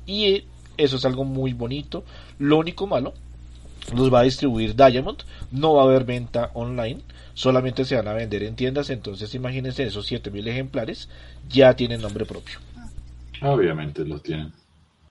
Y 0.07 0.45
eso 0.77 0.97
es 0.97 1.05
algo 1.05 1.25
muy 1.25 1.53
bonito. 1.53 2.05
Lo 2.39 2.59
único 2.59 2.87
malo, 2.87 3.15
los 3.95 4.13
va 4.13 4.21
a 4.21 4.25
distribuir 4.25 4.75
Diamond, 4.75 5.19
no 5.51 5.75
va 5.75 5.83
a 5.83 5.85
haber 5.87 6.05
venta 6.05 6.51
online, 6.55 7.01
solamente 7.35 7.85
se 7.85 7.97
van 7.97 8.09
a 8.09 8.15
vender 8.15 8.43
en 8.43 8.57
tiendas, 8.57 8.91
entonces 8.91 9.35
imagínense 9.35 9.85
esos 9.85 10.07
7000 10.07 10.49
ejemplares 10.49 11.09
ya 11.49 11.75
tienen 11.75 12.01
nombre 12.01 12.25
propio. 12.25 12.59
Obviamente 13.43 14.05
los 14.05 14.23
tienen. 14.23 14.53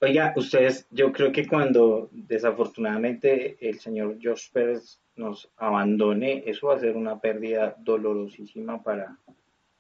Oiga, 0.03 0.33
ustedes, 0.35 0.87
yo 0.89 1.11
creo 1.11 1.31
que 1.31 1.47
cuando 1.47 2.09
desafortunadamente 2.11 3.57
el 3.61 3.79
señor 3.79 4.17
Josh 4.21 4.49
Pérez 4.51 4.99
nos 5.15 5.49
abandone, 5.57 6.43
eso 6.47 6.67
va 6.67 6.75
a 6.75 6.79
ser 6.79 6.95
una 6.95 7.19
pérdida 7.19 7.75
dolorosísima 7.77 8.81
para, 8.81 9.17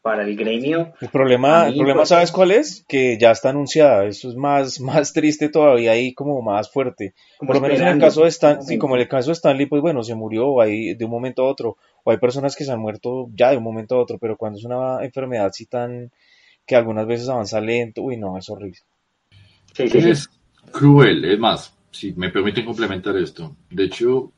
para 0.01 0.23
el 0.23 0.35
gremio. 0.35 0.93
El 0.99 1.09
problema, 1.09 1.67
el 1.67 1.75
problema, 1.75 1.99
pues, 1.99 2.09
¿sabes 2.09 2.31
cuál 2.31 2.51
es? 2.51 2.83
Que 2.87 3.17
ya 3.19 3.31
está 3.31 3.49
anunciada. 3.49 4.05
Eso 4.05 4.29
es 4.29 4.35
más, 4.35 4.79
más 4.81 5.13
triste 5.13 5.49
todavía 5.49 5.97
y 5.97 6.13
como 6.13 6.41
más 6.41 6.71
fuerte. 6.71 7.13
Por 7.39 7.55
lo 7.55 7.61
menos 7.61 7.79
en 7.79 7.87
el 7.87 7.99
caso 7.99 8.23
de 8.23 8.29
Stanley, 8.29 8.77
como 8.77 8.95
en 8.95 9.01
el 9.01 9.07
caso 9.07 9.29
de 9.29 9.33
Stanley, 9.33 9.67
pues 9.67 9.81
bueno, 9.81 10.03
se 10.03 10.15
murió 10.15 10.59
ahí 10.61 10.95
de 10.95 11.05
un 11.05 11.11
momento 11.11 11.43
a 11.43 11.49
otro. 11.49 11.77
O 12.03 12.11
hay 12.11 12.17
personas 12.17 12.55
que 12.55 12.63
se 12.63 12.71
han 12.71 12.79
muerto 12.79 13.29
ya 13.35 13.51
de 13.51 13.57
un 13.57 13.63
momento 13.63 13.95
a 13.95 13.99
otro, 13.99 14.17
pero 14.17 14.37
cuando 14.37 14.57
es 14.57 14.65
una 14.65 15.03
enfermedad 15.03 15.45
así 15.45 15.65
tan 15.65 16.11
que 16.65 16.75
algunas 16.75 17.05
veces 17.05 17.29
avanza 17.29 17.59
lento, 17.61 18.01
uy 18.01 18.17
no, 18.17 18.37
es 18.37 18.49
horrible. 18.49 18.79
es 19.77 20.29
cruel, 20.71 21.25
es 21.25 21.39
más, 21.39 21.75
si 21.91 22.13
me 22.13 22.29
permiten 22.29 22.65
complementar 22.65 23.17
esto. 23.17 23.55
De 23.69 23.85
hecho, 23.85 24.31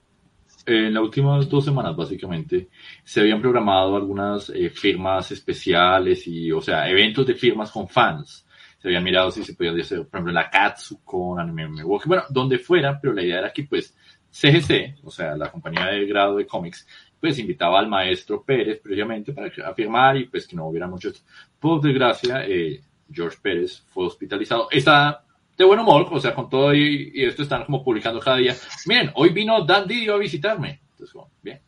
en 0.66 0.94
las 0.94 1.04
últimas 1.04 1.50
dos 1.50 1.66
semanas, 1.66 1.96
básicamente, 1.96 2.70
se 3.04 3.22
habían 3.22 3.42
programado 3.42 3.96
algunas 3.96 4.50
eh, 4.50 4.70
firmas 4.70 5.32
especiales 5.32 6.28
y, 6.28 6.52
o 6.52 6.62
sea, 6.62 6.90
eventos 6.90 7.26
de 7.26 7.36
firmas 7.36 7.72
con 7.72 7.88
fans. 7.88 8.46
Se 8.80 8.88
habían 8.88 9.04
mirado 9.04 9.32
si 9.32 9.44
se 9.44 9.54
podía 9.54 9.72
hacer, 9.72 10.00
por 10.00 10.20
ejemplo, 10.20 10.34
la 10.34 10.50
Katsu 10.50 11.04
con 11.04 11.40
Anime 11.40 11.70
Milwaukee, 11.70 12.08
bueno, 12.08 12.24
donde 12.30 12.60
fuera, 12.60 13.00
pero 13.00 13.14
la 13.14 13.24
idea 13.24 13.40
era 13.40 13.54
que, 13.54 13.64
pues, 13.64 13.96
CGC, 14.30 14.96
o 15.04 15.12
sea, 15.12 15.36
la 15.36 15.52
compañía 15.52 15.86
de 15.86 16.06
grado 16.08 16.38
de 16.38 16.48
cómics, 16.48 16.88
pues 17.20 17.40
invitaba 17.40 17.80
al 17.80 17.88
maestro 17.88 18.44
Pérez 18.44 18.82
previamente 18.82 19.32
para 19.32 19.50
afirmar 19.66 20.18
y 20.18 20.26
pues 20.26 20.48
que 20.48 20.56
no 20.56 20.68
hubiera 20.68 20.88
mucho. 20.88 21.12
Por 21.60 21.80
desgracia, 21.80 22.46
eh, 22.46 22.82
George 23.10 23.38
Pérez 23.42 23.84
fue 23.88 24.08
hospitalizado. 24.08 24.68
Está 24.72 25.24
de 25.58 25.64
buen 25.66 25.80
humor, 25.80 26.08
o 26.12 26.20
sea, 26.20 26.34
con 26.34 26.50
todo 26.50 26.74
y, 26.74 27.12
esto 27.16 27.44
están 27.44 27.66
como 27.66 27.84
publicando 27.84 28.20
cada 28.20 28.38
día. 28.38 28.56
Miren, 28.86 29.12
hoy 29.16 29.30
vino 29.30 29.64
Dan 29.64 29.88
Didio 29.88 30.16
a 30.16 30.18
visitarme. 30.18 30.82
Entonces, 30.92 31.16
bien, 31.42 31.62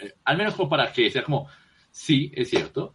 eh, 0.00 0.12
al 0.24 0.36
menos 0.36 0.54
como 0.54 0.68
para 0.68 0.92
que 0.92 1.10
sea 1.10 1.22
como, 1.22 1.48
sí, 1.90 2.32
es 2.34 2.50
cierto, 2.50 2.94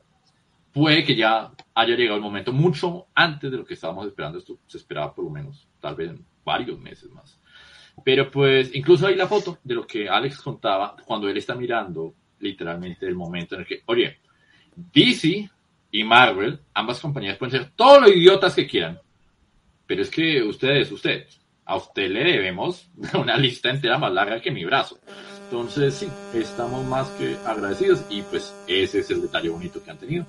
puede 0.71 1.03
que 1.03 1.15
ya 1.15 1.51
haya 1.73 1.95
llegado 1.95 2.17
el 2.17 2.23
momento 2.23 2.51
mucho 2.51 3.07
antes 3.15 3.51
de 3.51 3.57
lo 3.57 3.65
que 3.65 3.73
estábamos 3.73 4.07
esperando. 4.07 4.39
Esto 4.39 4.59
se 4.67 4.77
esperaba 4.77 5.13
por 5.13 5.25
lo 5.25 5.31
menos, 5.31 5.67
tal 5.79 5.95
vez 5.95 6.11
varios 6.43 6.79
meses 6.79 7.09
más. 7.11 7.39
Pero 8.03 8.29
pues, 8.29 8.73
incluso 8.73 9.07
hay 9.07 9.15
la 9.15 9.27
foto 9.27 9.57
de 9.63 9.75
lo 9.75 9.85
que 9.85 10.07
Alex 10.07 10.41
contaba 10.41 10.95
cuando 11.05 11.27
él 11.29 11.37
está 11.37 11.55
mirando 11.55 12.13
literalmente 12.39 13.05
el 13.05 13.15
momento 13.15 13.55
en 13.55 13.61
el 13.61 13.67
que, 13.67 13.81
oye, 13.85 14.17
DC 14.75 15.49
y 15.91 16.03
Marvel, 16.03 16.59
ambas 16.73 16.99
compañías 16.99 17.37
pueden 17.37 17.59
ser 17.59 17.71
todos 17.75 18.01
los 18.01 18.11
idiotas 18.11 18.55
que 18.55 18.67
quieran, 18.67 18.99
pero 19.89 20.03
es 20.03 20.11
que 20.11 20.43
usted 20.43 20.81
es 20.81 20.91
usted. 20.91 21.25
A 21.65 21.75
usted 21.77 22.11
le 22.11 22.23
debemos 22.23 22.87
una 23.15 23.35
lista 23.35 23.71
entera 23.71 23.97
más 23.97 24.13
larga 24.13 24.39
que 24.39 24.51
mi 24.51 24.63
brazo. 24.63 24.99
Entonces, 25.45 25.95
sí, 25.95 26.07
estamos 26.35 26.85
más 26.85 27.09
que 27.17 27.35
agradecidos 27.43 28.05
y 28.07 28.21
pues 28.21 28.55
ese 28.67 28.99
es 28.99 29.09
el 29.09 29.23
detalle 29.23 29.49
bonito 29.49 29.83
que 29.83 29.89
han 29.89 29.97
tenido. 29.97 30.27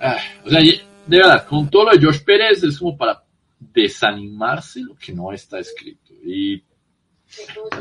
Ah, 0.00 0.16
o 0.42 0.48
sea, 0.48 0.60
de 0.60 0.80
verdad, 1.18 1.46
con 1.46 1.68
todo 1.68 1.84
lo 1.84 1.90
de 1.90 2.00
George 2.00 2.20
Pérez 2.24 2.62
es 2.62 2.78
como 2.78 2.96
para 2.96 3.22
desanimarse 3.58 4.80
lo 4.80 4.94
que 4.94 5.12
no 5.12 5.32
está 5.32 5.58
escrito. 5.58 6.14
Y 6.24 6.64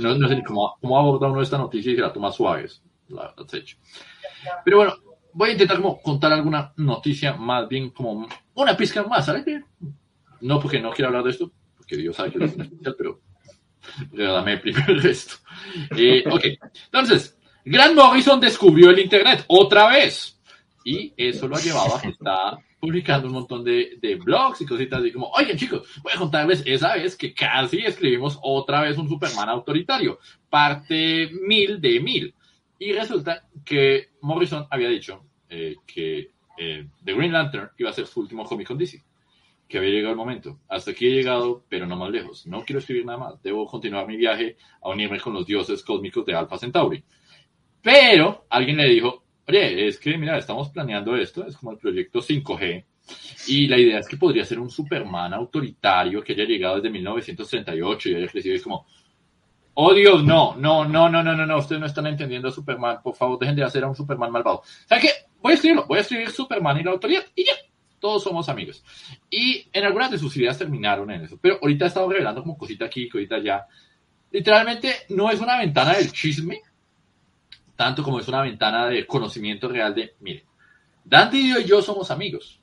no, 0.02 0.28
sé 0.28 0.44
cómo, 0.46 0.78
cómo 0.82 1.00
abordar 1.00 1.32
uno 1.32 1.42
esta 1.42 1.58
noticia 1.58 1.94
y 1.94 1.96
se 1.96 2.02
la 2.02 2.12
toma 2.12 2.34
suaves. 2.34 2.84
La, 3.08 3.34
hecho. 3.54 3.78
Pero 4.66 4.78
bueno, 4.78 4.94
voy 5.32 5.52
a 5.52 5.54
intentar 5.54 5.78
como 5.78 6.02
contar 6.02 6.34
alguna 6.34 6.74
noticia 6.76 7.34
más 7.34 7.66
bien 7.70 7.92
como 7.92 8.28
una 8.56 8.76
pizca 8.76 9.04
más, 9.04 9.26
¿sabes? 9.26 9.46
No 10.42 10.60
porque 10.60 10.80
no 10.80 10.92
quiero 10.92 11.08
hablar 11.08 11.24
de 11.24 11.32
esto, 11.32 11.52
porque 11.78 11.98
Dios 11.98 12.16
sabe 12.16 12.32
que 12.32 12.44
es 12.44 12.52
especial, 12.52 12.96
pero 12.98 13.22
dame 14.12 14.58
primero 14.58 15.00
esto. 15.10 15.36
Eh, 15.96 16.24
ok, 16.30 16.46
entonces, 16.86 17.38
Grant 17.64 17.96
Morrison 17.96 18.40
descubrió 18.40 18.90
el 18.90 19.00
Internet 19.00 19.46
otra 19.48 19.90
vez. 19.90 20.40
Y 20.84 21.14
eso 21.18 21.48
lo 21.48 21.56
ha 21.56 21.62
llevado 21.62 21.96
a 21.96 22.02
que 22.02 22.10
está 22.10 22.58
publicando 22.80 23.28
un 23.28 23.34
montón 23.34 23.64
de, 23.64 23.98
de 24.00 24.16
blogs 24.16 24.62
y 24.62 24.66
cositas 24.68 25.00
así 25.00 25.12
como, 25.12 25.32
oye 25.32 25.56
chicos, 25.56 25.88
voy 26.04 26.14
a 26.14 26.20
contarles 26.20 26.62
esa 26.68 26.94
vez 26.94 27.16
que 27.16 27.34
casi 27.34 27.80
escribimos 27.80 28.38
otra 28.44 28.82
vez 28.82 28.96
un 29.00 29.10
Superman 29.10 29.50
autoritario, 29.50 30.20
parte 30.48 31.32
mil 31.48 31.82
de 31.82 32.00
mil. 32.00 32.36
Y 32.78 32.94
resulta 32.94 33.48
que 33.64 34.10
Morrison 34.22 34.68
había 34.70 34.90
dicho 34.90 35.24
eh, 35.50 35.78
que 35.88 36.30
eh, 36.60 36.88
The 37.04 37.14
Green 37.14 37.34
Lantern 37.34 37.72
iba 37.80 37.90
a 37.90 37.94
ser 37.94 38.06
su 38.06 38.20
último 38.20 38.46
cómic 38.46 38.68
con 38.68 38.78
DC 38.78 39.02
que 39.68 39.78
había 39.78 39.92
llegado 39.92 40.12
el 40.12 40.18
momento. 40.18 40.60
Hasta 40.68 40.92
aquí 40.92 41.08
he 41.08 41.12
llegado, 41.12 41.64
pero 41.70 41.86
no 41.86 41.96
más 41.96 42.12
lejos. 42.12 42.46
No 42.46 42.64
quiero 42.64 42.80
escribir 42.80 43.06
nada 43.06 43.18
más. 43.18 43.42
Debo 43.42 43.66
continuar 43.66 44.08
mi 44.08 44.16
viaje 44.16 44.58
a 44.82 44.90
unirme 44.90 45.20
con 45.20 45.34
los 45.34 45.46
dioses 45.46 45.84
cósmicos 45.84 46.26
de 46.26 46.36
Alpha 46.36 46.58
Centauri. 46.58 47.04
Pero 47.82 48.46
alguien 48.50 48.78
le 48.78 48.90
dijo, 48.90 49.24
oye, 49.48 49.88
es 49.88 50.00
que 50.00 50.18
mira, 50.18 50.38
estamos 50.38 50.70
planeando 50.70 51.16
esto, 51.16 51.46
es 51.46 51.56
como 51.58 51.72
el 51.72 51.78
proyecto 51.78 52.20
5G. 52.20 52.84
Y 53.48 53.68
la 53.68 53.78
idea 53.78 54.00
es 54.00 54.08
que 54.08 54.18
podría 54.18 54.44
ser 54.46 54.60
un 54.60 54.70
Superman 54.70 55.34
autoritario 55.34 56.24
que 56.24 56.34
haya 56.34 56.46
llegado 56.46 56.78
desde 56.78 56.90
1938 56.90 58.10
y 58.10 58.16
haya 58.16 58.28
crecido. 58.28 58.56
es 58.56 58.64
como, 58.64 58.88
oh 59.76 59.94
Dios, 59.94 60.24
no, 60.24 60.56
no, 60.56 60.86
no, 60.86 61.10
no, 61.10 61.22
no, 61.22 61.36
no, 61.36 61.46
no, 61.46 61.58
ustedes 61.58 61.80
no 61.80 61.86
están 61.86 62.08
entendiendo 62.08 62.48
a 62.48 62.52
Superman. 62.52 63.02
Por 63.04 63.16
favor, 63.16 63.38
dejen 63.38 63.56
de 63.56 63.64
hacer 63.64 63.84
a 63.84 63.88
un 63.88 63.96
Superman 63.96 64.32
malvado. 64.32 64.64
¿Saben 64.88 65.04
qué? 65.04 65.12
Voy 65.42 65.52
a 65.52 65.56
escribirlo, 65.56 65.86
voy 65.88 66.00
a 66.00 66.02
escribir 66.02 66.30
Superman 66.32 66.80
y 66.80 66.84
la 66.84 66.92
autoridad 66.92 67.24
y 67.36 67.46
ya 67.46 67.54
todos 68.00 68.24
somos 68.24 68.50
amigos. 68.50 68.84
Y 69.30 69.68
en 69.72 69.84
algunas 69.84 70.12
de 70.12 70.18
sus 70.18 70.36
ideas 70.38 70.58
terminaron 70.58 71.10
en 71.12 71.22
eso. 71.22 71.38
Pero 71.42 71.60
ahorita 71.62 71.86
he 71.86 71.88
estado 71.88 72.10
revelando 72.10 72.42
como 72.42 72.58
cosita 72.58 72.86
aquí, 72.86 73.10
cosita 73.10 73.36
allá. 73.36 73.66
Literalmente 74.32 74.94
no 75.10 75.30
es 75.30 75.40
una 75.40 75.58
ventana 75.58 75.94
del 75.94 76.12
chisme, 76.12 76.60
tanto 77.76 78.04
como 78.04 78.20
es 78.20 78.28
una 78.28 78.42
ventana 78.42 78.88
de 78.88 79.06
conocimiento 79.06 79.68
real 79.68 79.94
de, 79.94 80.16
mire, 80.20 80.46
Dante 81.04 81.38
y 81.38 81.64
yo 81.66 81.82
somos 81.82 82.10
amigos, 82.10 82.60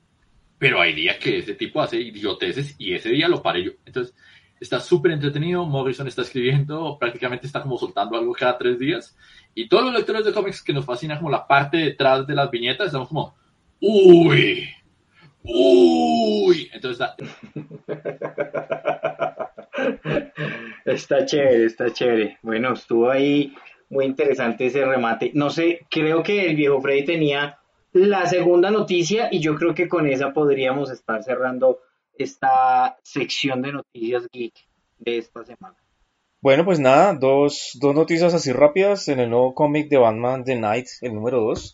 pero 0.57 0.81
hay 0.81 0.93
días 0.93 1.17
que 1.17 1.37
ese 1.37 1.55
tipo 1.55 1.81
hace 1.81 1.99
idioteces 1.99 2.75
y 2.77 2.93
ese 2.93 3.09
día 3.09 3.27
lo 3.27 3.41
paré 3.41 3.63
yo. 3.63 3.71
Entonces, 3.85 4.13
está 4.59 4.79
súper 4.79 5.11
entretenido, 5.11 5.65
Morrison 5.65 6.07
está 6.07 6.23
escribiendo, 6.23 6.97
prácticamente 6.99 7.47
está 7.47 7.61
como 7.61 7.77
soltando 7.77 8.17
algo 8.17 8.33
cada 8.33 8.57
tres 8.57 8.77
días, 8.79 9.15
y 9.55 9.67
todos 9.67 9.85
los 9.85 9.93
lectores 9.93 10.25
de 10.25 10.33
cómics 10.33 10.61
que 10.61 10.73
nos 10.73 10.85
fascina 10.85 11.17
como 11.17 11.29
la 11.29 11.47
parte 11.47 11.77
detrás 11.77 12.25
de 12.27 12.35
las 12.35 12.49
viñetas, 12.49 12.87
estamos 12.87 13.07
como, 13.07 13.35
uy, 13.79 14.69
Uy, 15.43 16.69
entonces 16.73 17.05
está... 20.85 21.25
chévere, 21.25 21.65
está 21.65 21.91
chévere. 21.91 22.37
Bueno, 22.41 22.73
estuvo 22.73 23.09
ahí 23.09 23.53
muy 23.89 24.05
interesante 24.05 24.67
ese 24.67 24.85
remate. 24.85 25.31
No 25.33 25.49
sé, 25.49 25.85
creo 25.89 26.23
que 26.23 26.45
el 26.45 26.55
viejo 26.55 26.81
Freddy 26.81 27.05
tenía 27.05 27.59
la 27.91 28.25
segunda 28.25 28.71
noticia 28.71 29.29
y 29.31 29.39
yo 29.39 29.55
creo 29.55 29.75
que 29.75 29.87
con 29.87 30.07
esa 30.07 30.33
podríamos 30.33 30.89
estar 30.89 31.23
cerrando 31.23 31.79
esta 32.17 32.97
sección 33.03 33.61
de 33.61 33.73
noticias 33.73 34.27
geek 34.31 34.53
de 34.99 35.17
esta 35.17 35.43
semana. 35.43 35.75
Bueno, 36.41 36.65
pues 36.65 36.79
nada, 36.79 37.13
dos, 37.13 37.77
dos 37.79 37.95
noticias 37.95 38.33
así 38.33 38.51
rápidas. 38.51 39.07
En 39.07 39.19
el 39.19 39.29
nuevo 39.29 39.53
cómic 39.53 39.89
de 39.89 39.97
Batman 39.97 40.43
The 40.43 40.55
Night, 40.55 40.87
el 41.01 41.13
número 41.13 41.41
2, 41.41 41.73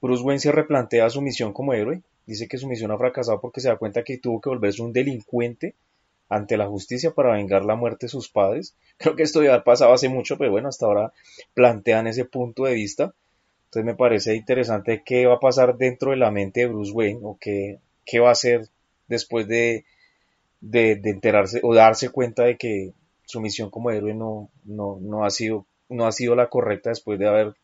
Bruce 0.00 0.22
Wayne 0.22 0.40
se 0.40 0.52
replantea 0.52 1.10
su 1.10 1.20
misión 1.20 1.52
como 1.52 1.74
héroe 1.74 2.02
Dice 2.26 2.48
que 2.48 2.58
su 2.58 2.68
misión 2.68 2.90
ha 2.90 2.98
fracasado 2.98 3.40
porque 3.40 3.60
se 3.60 3.68
da 3.68 3.76
cuenta 3.76 4.02
que 4.02 4.18
tuvo 4.18 4.40
que 4.40 4.48
volverse 4.48 4.82
un 4.82 4.92
delincuente 4.92 5.74
ante 6.28 6.56
la 6.56 6.66
justicia 6.66 7.12
para 7.12 7.34
vengar 7.34 7.64
la 7.64 7.76
muerte 7.76 8.06
de 8.06 8.10
sus 8.10 8.28
padres. 8.28 8.74
Creo 8.98 9.16
que 9.16 9.22
esto 9.22 9.42
ya 9.42 9.62
pasado 9.62 9.92
hace 9.92 10.08
mucho, 10.08 10.38
pero 10.38 10.50
bueno, 10.50 10.68
hasta 10.68 10.86
ahora 10.86 11.12
plantean 11.54 12.06
ese 12.06 12.24
punto 12.24 12.64
de 12.64 12.74
vista. 12.74 13.14
Entonces 13.66 13.84
me 13.84 13.96
parece 13.96 14.36
interesante 14.36 15.02
qué 15.04 15.26
va 15.26 15.34
a 15.34 15.40
pasar 15.40 15.76
dentro 15.76 16.12
de 16.12 16.16
la 16.16 16.30
mente 16.30 16.60
de 16.60 16.66
Bruce 16.68 16.92
Wayne 16.92 17.20
o 17.22 17.36
qué, 17.40 17.80
qué 18.04 18.20
va 18.20 18.28
a 18.28 18.32
hacer 18.32 18.68
después 19.08 19.48
de, 19.48 19.84
de, 20.60 20.92
enterarse 21.04 21.60
o 21.62 21.74
darse 21.74 22.08
cuenta 22.10 22.44
de 22.44 22.56
que 22.56 22.92
su 23.26 23.40
misión 23.40 23.70
como 23.70 23.90
héroe 23.90 24.14
no, 24.14 24.48
no, 24.64 24.98
no, 25.00 25.24
ha 25.24 25.30
sido, 25.30 25.66
no 25.88 26.06
ha 26.06 26.12
sido 26.12 26.36
la 26.36 26.48
correcta 26.48 26.90
después 26.90 27.18
de 27.18 27.26
haber 27.26 27.54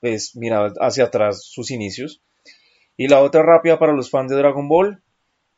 pues, 0.00 0.34
mirado 0.36 0.74
hacia 0.80 1.04
atrás 1.04 1.42
sus 1.44 1.70
inicios. 1.70 2.20
Y 2.96 3.08
la 3.08 3.22
otra 3.22 3.42
rápida 3.42 3.78
para 3.78 3.92
los 3.92 4.10
fans 4.10 4.30
de 4.30 4.36
Dragon 4.36 4.68
Ball, 4.68 5.02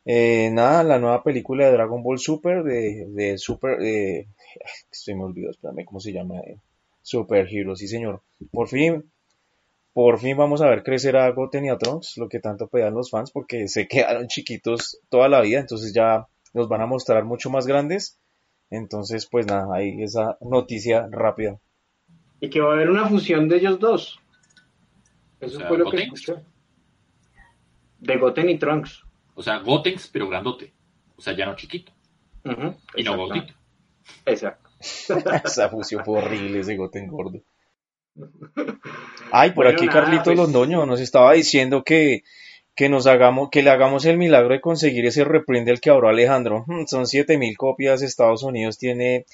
eh, 0.05 0.49
nada, 0.51 0.83
la 0.83 0.99
nueva 0.99 1.23
película 1.23 1.65
de 1.65 1.73
Dragon 1.73 2.01
Ball 2.01 2.17
Super, 2.17 2.63
de, 2.63 3.05
de 3.09 3.37
Super, 3.37 3.81
eh, 3.81 4.27
estoy 4.91 5.15
me 5.15 5.25
olvidó, 5.25 5.51
espérame 5.51 5.85
cómo 5.85 5.99
se 5.99 6.13
llama, 6.13 6.39
eh, 6.39 6.59
Super 7.01 7.47
Hero, 7.49 7.75
sí 7.75 7.87
señor. 7.87 8.21
Por 8.51 8.67
fin, 8.67 9.11
por 9.93 10.19
fin 10.19 10.37
vamos 10.37 10.61
a 10.61 10.69
ver 10.69 10.83
crecer 10.83 11.17
a 11.17 11.29
Goten 11.31 11.65
y 11.65 11.69
a 11.69 11.77
Trunks, 11.77 12.17
lo 12.17 12.27
que 12.29 12.39
tanto 12.39 12.67
pedían 12.67 12.93
los 12.93 13.11
fans, 13.11 13.31
porque 13.31 13.67
se 13.67 13.87
quedaron 13.87 14.27
chiquitos 14.27 14.99
toda 15.09 15.29
la 15.29 15.41
vida, 15.41 15.59
entonces 15.59 15.93
ya 15.93 16.27
los 16.53 16.67
van 16.67 16.81
a 16.81 16.87
mostrar 16.87 17.23
mucho 17.23 17.49
más 17.49 17.67
grandes. 17.67 18.19
Entonces, 18.69 19.27
pues 19.27 19.45
nada, 19.47 19.73
ahí 19.73 20.01
esa 20.01 20.37
noticia 20.41 21.07
rápida. 21.09 21.59
Y 22.41 22.49
que 22.49 22.59
va 22.59 22.71
a 22.71 22.73
haber 22.73 22.89
una 22.89 23.07
fusión 23.07 23.47
de 23.47 23.57
ellos 23.57 23.79
dos. 23.79 24.19
Eso 25.39 25.59
fue 25.67 25.77
lo 25.77 25.89
que 25.89 26.03
escuché. 26.03 26.35
De 27.99 28.17
Goten 28.17 28.49
y 28.49 28.57
Trunks. 28.57 29.03
O 29.35 29.43
sea, 29.43 29.59
Gotenks, 29.59 30.07
pero 30.07 30.27
grandote. 30.27 30.73
O 31.15 31.21
sea, 31.21 31.35
ya 31.35 31.45
no 31.45 31.55
chiquito. 31.55 31.91
y 32.95 33.03
no 33.03 33.17
gordito. 33.17 33.53
Exacto. 34.25 34.69
Esa 35.43 35.69
fusión 35.69 36.05
fue 36.05 36.19
horrible, 36.19 36.59
ese 36.59 36.75
Goten 36.75 37.07
gordo. 37.07 37.41
Ay, 39.31 39.51
por 39.51 39.67
aquí 39.67 39.87
Carlito 39.87 40.25
pues... 40.25 40.37
Londoño 40.37 40.85
nos 40.85 40.99
estaba 40.99 41.33
diciendo 41.33 41.83
que, 41.83 42.23
que 42.75 42.89
nos 42.89 43.07
hagamos, 43.07 43.49
que 43.51 43.63
le 43.63 43.69
hagamos 43.69 44.05
el 44.05 44.17
milagro 44.17 44.53
de 44.53 44.61
conseguir 44.61 45.05
ese 45.05 45.23
reprint 45.23 45.65
del 45.65 45.81
que 45.81 45.89
habló 45.89 46.09
Alejandro. 46.09 46.63
Hmm, 46.67 46.85
son 46.85 47.07
7000 47.07 47.57
copias, 47.57 48.01
Estados 48.01 48.43
Unidos 48.43 48.77
tiene 48.77 49.25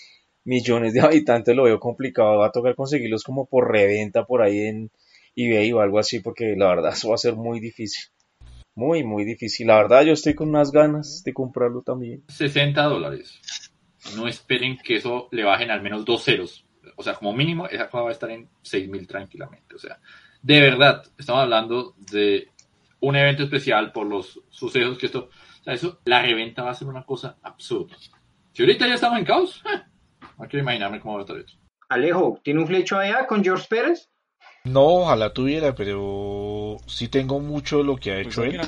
millones 0.46 0.94
de 0.94 1.02
habitantes, 1.06 1.56
lo 1.56 1.64
veo 1.64 1.80
complicado, 1.80 2.40
va 2.40 2.48
a 2.48 2.52
tocar 2.52 2.76
conseguirlos 2.76 3.24
como 3.24 3.46
por 3.46 3.72
reventa 3.72 4.26
por 4.26 4.42
ahí 4.42 4.68
en 4.68 4.92
eBay 5.36 5.72
o 5.72 5.82
algo 5.82 6.00
así, 6.00 6.20
porque 6.20 6.56
la 6.56 6.68
verdad 6.68 6.94
eso 6.94 7.10
va 7.10 7.16
a 7.16 7.18
ser 7.20 7.36
muy 7.36 7.60
difícil. 7.60 8.06
Muy, 8.76 9.04
muy 9.04 9.24
difícil. 9.24 9.68
La 9.68 9.78
verdad 9.78 10.04
yo 10.04 10.14
estoy 10.14 10.34
con 10.34 10.50
unas 10.50 10.72
ganas 10.72 11.24
de 11.24 11.34
comprarlo 11.34 11.82
también. 11.82 12.24
60 12.28 12.82
dólares. 12.84 13.40
No 14.16 14.28
esperen 14.28 14.78
que 14.84 14.98
eso 14.98 15.30
le 15.32 15.44
bajen 15.44 15.72
al 15.72 15.82
menos 15.82 16.06
dos 16.06 16.24
ceros 16.24 16.66
o 16.96 17.04
sea, 17.04 17.14
como 17.14 17.34
mínimo, 17.34 17.68
esa 17.68 17.90
cosa 17.90 18.04
va 18.04 18.10
a 18.10 18.14
estar 18.14 18.30
en 18.30 18.48
6.000 18.64 19.08
tranquilamente. 19.08 19.76
O 19.76 19.80
sea, 19.80 20.00
de 20.42 20.60
verdad, 20.60 21.04
estamos 21.18 21.42
hablando 21.42 21.96
de 21.98 22.50
un 23.00 23.16
evento 23.16 23.44
especial 23.44 23.92
por 23.92 24.08
los 24.08 24.42
sucesos 24.50 24.98
que 24.98 25.08
esto, 25.08 25.30
o 25.62 25.64
sea, 25.64 25.74
eso, 25.74 26.00
la 26.06 26.22
reventa 26.22 26.64
va 26.64 26.72
a 26.72 26.76
ser 26.76 26.88
una 26.88 27.06
cosa 27.06 27.38
absurda. 27.42 27.96
Si 28.54 28.62
ahorita 28.62 28.88
ya 28.88 28.96
estamos 28.96 29.20
en 29.20 29.26
caos, 29.26 29.62
eh, 29.66 29.82
no 30.38 30.48
quiero 30.48 30.64
imaginarme 30.64 31.00
cómo 31.00 31.16
va 31.16 31.22
a 31.22 31.24
estar 31.24 31.38
esto. 31.38 31.54
Alejo, 31.90 32.40
¿tiene 32.44 32.62
un 32.62 32.68
flecho 32.68 32.98
allá 32.98 33.28
con 33.28 33.44
George 33.44 33.68
Pérez? 33.70 34.10
No, 34.66 34.86
ojalá 34.86 35.34
tuviera, 35.34 35.76
pero 35.76 36.78
sí 36.88 37.08
tengo 37.08 37.40
mucho 37.40 37.80
de 37.80 37.84
lo 37.84 37.98
que 37.98 38.12
ha 38.12 38.20
hecho 38.20 38.42
pues 38.42 38.54
él. 38.54 38.62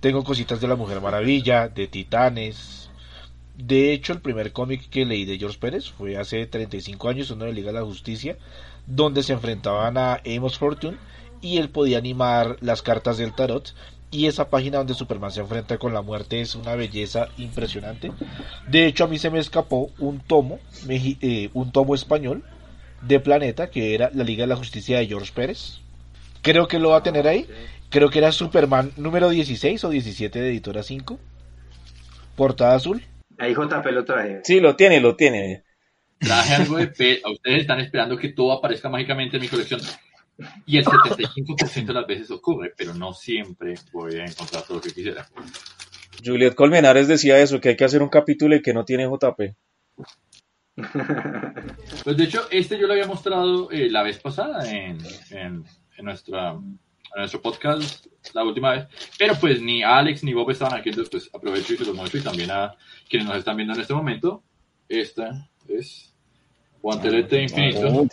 Tengo 0.00 0.22
cositas 0.22 0.60
de 0.60 0.68
la 0.68 0.76
Mujer 0.76 1.00
Maravilla, 1.00 1.68
de 1.68 1.86
Titanes, 1.86 2.84
de 3.56 3.92
hecho, 3.92 4.12
el 4.12 4.20
primer 4.20 4.52
cómic 4.52 4.88
que 4.90 5.04
leí 5.04 5.24
de 5.24 5.38
George 5.38 5.58
Pérez 5.58 5.90
fue 5.90 6.16
hace 6.16 6.44
35 6.46 7.08
años, 7.08 7.30
uno 7.30 7.44
de 7.44 7.52
Liga 7.52 7.68
de 7.68 7.78
la 7.78 7.84
Justicia, 7.84 8.36
donde 8.86 9.22
se 9.22 9.32
enfrentaban 9.32 9.96
a 9.96 10.20
Amos 10.26 10.58
Fortune 10.58 10.98
y 11.40 11.58
él 11.58 11.68
podía 11.68 11.98
animar 11.98 12.56
las 12.60 12.82
cartas 12.82 13.16
del 13.16 13.32
tarot. 13.32 13.72
Y 14.10 14.26
esa 14.26 14.48
página 14.48 14.78
donde 14.78 14.94
Superman 14.94 15.30
se 15.30 15.40
enfrenta 15.40 15.78
con 15.78 15.94
la 15.94 16.02
muerte 16.02 16.40
es 16.40 16.54
una 16.54 16.74
belleza 16.74 17.28
impresionante. 17.36 18.12
De 18.68 18.86
hecho, 18.86 19.04
a 19.04 19.08
mí 19.08 19.18
se 19.18 19.30
me 19.30 19.40
escapó 19.40 19.90
un 19.98 20.20
tomo, 20.20 20.58
eh, 20.88 21.50
un 21.52 21.72
tomo 21.72 21.94
español 21.94 22.44
de 23.06 23.20
Planeta, 23.20 23.70
que 23.70 23.94
era 23.94 24.10
la 24.14 24.24
Liga 24.24 24.42
de 24.42 24.48
la 24.48 24.56
Justicia 24.56 24.98
de 24.98 25.06
George 25.06 25.32
Pérez. 25.34 25.80
Creo 26.42 26.68
que 26.68 26.78
lo 26.78 26.90
va 26.90 26.98
a 26.98 27.02
tener 27.02 27.26
ahí. 27.26 27.46
Creo 27.90 28.10
que 28.10 28.18
era 28.18 28.32
Superman 28.32 28.92
número 28.96 29.30
16 29.30 29.84
o 29.84 29.90
17 29.90 30.40
de 30.40 30.50
Editora 30.50 30.82
5. 30.82 31.18
Portada 32.36 32.74
azul 32.74 33.02
Ahí 33.38 33.54
JP 33.54 33.86
lo 33.92 34.04
traje. 34.04 34.40
Sí, 34.44 34.60
lo 34.60 34.76
tiene, 34.76 35.00
lo 35.00 35.16
tiene. 35.16 35.64
Traje 36.18 36.54
algo 36.54 36.76
de 36.76 36.88
P. 36.88 37.20
A 37.24 37.30
ustedes 37.30 37.62
están 37.62 37.80
esperando 37.80 38.16
que 38.16 38.28
todo 38.28 38.52
aparezca 38.52 38.88
mágicamente 38.88 39.36
en 39.36 39.42
mi 39.42 39.48
colección. 39.48 39.80
Y 40.66 40.78
el 40.78 40.84
75% 40.84 41.86
de 41.86 41.92
las 41.92 42.06
veces 42.06 42.30
ocurre, 42.30 42.72
pero 42.76 42.94
no 42.94 43.12
siempre 43.12 43.74
voy 43.92 44.16
a 44.16 44.24
encontrar 44.24 44.62
todo 44.64 44.76
lo 44.76 44.80
que 44.80 44.90
quisiera. 44.90 45.28
Juliet 46.24 46.54
Colmenares 46.54 47.08
decía 47.08 47.38
eso, 47.38 47.60
que 47.60 47.70
hay 47.70 47.76
que 47.76 47.84
hacer 47.84 48.02
un 48.02 48.08
capítulo 48.08 48.56
y 48.56 48.62
que 48.62 48.72
no 48.72 48.84
tiene 48.84 49.04
JP. 49.04 49.54
Pues 50.76 52.16
de 52.16 52.24
hecho, 52.24 52.46
este 52.50 52.78
yo 52.78 52.86
lo 52.86 52.94
había 52.94 53.06
mostrado 53.06 53.70
eh, 53.70 53.88
la 53.88 54.02
vez 54.02 54.18
pasada 54.18 54.68
en, 54.70 54.98
en, 55.30 55.64
nuestra, 56.02 56.50
en 56.50 56.78
nuestro 57.16 57.40
podcast 57.40 58.06
la 58.32 58.44
última 58.44 58.72
vez. 58.72 58.86
Pero 59.18 59.34
pues 59.36 59.60
ni 59.60 59.82
Alex 59.82 60.24
ni 60.24 60.32
Bob 60.32 60.50
estaban 60.50 60.78
aquí, 60.78 60.90
entonces 60.90 61.10
pues 61.10 61.30
aprovecho 61.32 61.74
y 61.74 61.76
se 61.76 61.84
los 61.84 61.94
muestro 61.94 62.20
y 62.20 62.24
también 62.24 62.50
a 62.50 62.74
quienes 63.08 63.28
nos 63.28 63.38
están 63.38 63.56
viendo 63.56 63.74
en 63.74 63.80
este 63.80 63.94
momento. 63.94 64.42
Esta 64.88 65.48
es 65.68 66.12
guantelete 66.80 67.42
infinito. 67.42 68.06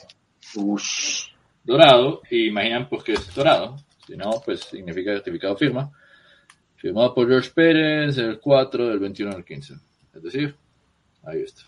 Dorado. 1.64 2.22
Y 2.30 2.48
imaginan 2.48 2.88
pues 2.88 3.04
que 3.04 3.14
es 3.14 3.34
dorado. 3.34 3.78
Si 4.06 4.16
no, 4.16 4.42
pues 4.44 4.62
significa 4.62 5.14
certificado 5.14 5.56
firma. 5.58 5.92
Firmado 6.76 7.14
por 7.14 7.28
George 7.28 7.52
Pérez 7.54 8.18
el 8.18 8.40
4 8.40 8.88
del 8.90 9.00
21 9.00 9.36
al 9.36 9.46
15. 9.46 9.74
Es 10.14 10.24
decir, 10.24 10.56
ahí 11.24 11.42
está. 11.42 11.64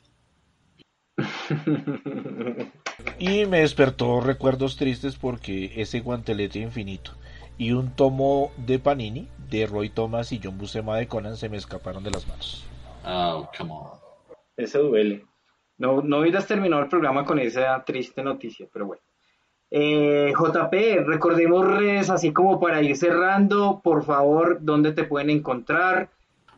Y 3.19 3.45
me 3.45 3.59
despertó 3.59 4.19
recuerdos 4.21 4.77
tristes 4.77 5.15
porque 5.15 5.71
ese 5.75 5.99
guantelete 6.01 6.59
infinito 6.59 7.11
y 7.57 7.71
un 7.71 7.95
tomo 7.95 8.51
de 8.57 8.79
Panini 8.79 9.29
de 9.49 9.67
Roy 9.67 9.89
Thomas 9.89 10.31
y 10.31 10.41
John 10.43 10.57
Buscema 10.57 10.97
de 10.97 11.07
Conan 11.07 11.37
se 11.37 11.49
me 11.49 11.57
escaparon 11.57 12.03
de 12.03 12.11
las 12.11 12.27
manos. 12.27 12.65
Oh, 13.05 13.49
come 13.57 13.71
on. 13.71 13.91
Eso 14.57 14.83
duele. 14.83 15.25
No, 15.77 16.01
no 16.01 16.19
hubieras 16.19 16.47
terminado 16.47 16.83
el 16.83 16.89
programa 16.89 17.25
con 17.25 17.39
esa 17.39 17.83
triste 17.83 18.23
noticia, 18.23 18.67
pero 18.71 18.87
bueno. 18.87 19.01
Eh, 19.71 20.31
JP, 20.37 21.05
recordemos 21.05 21.65
redes 21.65 22.09
así 22.11 22.31
como 22.31 22.59
para 22.59 22.81
ir 22.83 22.95
cerrando, 22.95 23.81
por 23.83 24.05
favor, 24.05 24.59
¿dónde 24.61 24.93
te 24.93 25.03
pueden 25.03 25.31
encontrar? 25.31 26.09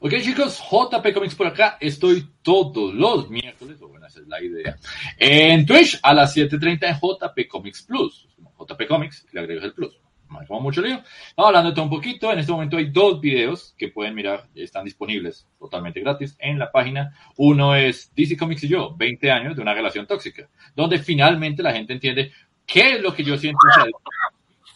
Ok 0.05 0.13
chicos, 0.21 0.61
JP 0.69 1.13
Comics 1.15 1.33
por 1.33 1.47
acá, 1.47 1.79
estoy 1.79 2.29
todos 2.43 2.93
los 2.93 3.27
miércoles, 3.27 3.81
o 3.81 3.87
bueno, 3.87 4.05
esa 4.05 4.19
es 4.19 4.27
la 4.27 4.39
idea, 4.39 4.77
en 5.17 5.65
Twitch 5.65 5.99
a 6.03 6.13
las 6.13 6.37
7.30 6.37 6.89
en 6.89 6.99
JP 7.01 7.47
Comics 7.49 7.81
Plus, 7.81 8.27
JP 8.59 8.87
Comics, 8.87 9.25
le 9.31 9.39
agrego 9.39 9.65
el 9.65 9.73
plus 9.73 9.99
como 10.47 10.59
mucho 10.59 10.83
lío. 10.83 11.01
Hablando 11.37 11.73
todo 11.73 11.85
un 11.85 11.89
poquito. 11.89 12.31
En 12.31 12.39
este 12.39 12.51
momento 12.51 12.77
hay 12.77 12.91
dos 12.91 13.19
videos 13.19 13.73
que 13.77 13.87
pueden 13.87 14.13
mirar, 14.13 14.47
están 14.53 14.85
disponibles 14.85 15.47
totalmente 15.57 16.01
gratis 16.01 16.35
en 16.39 16.59
la 16.59 16.71
página. 16.71 17.11
Uno 17.37 17.75
es 17.75 18.11
DC 18.15 18.37
Comics 18.37 18.63
y 18.65 18.67
yo, 18.67 18.93
20 18.95 19.31
años 19.31 19.55
de 19.55 19.61
una 19.63 19.73
relación 19.73 20.05
tóxica, 20.05 20.47
donde 20.75 20.99
finalmente 20.99 21.63
la 21.63 21.73
gente 21.73 21.93
entiende 21.93 22.31
qué 22.65 22.95
es 22.95 23.01
lo 23.01 23.11
que 23.11 23.23
yo 23.23 23.37
siento. 23.37 23.59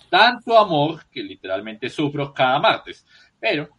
Tanto 0.10 0.58
amor 0.58 1.06
que 1.12 1.22
literalmente 1.22 1.88
sufro 1.90 2.34
cada 2.34 2.58
martes. 2.60 3.06
Pero 3.40 3.70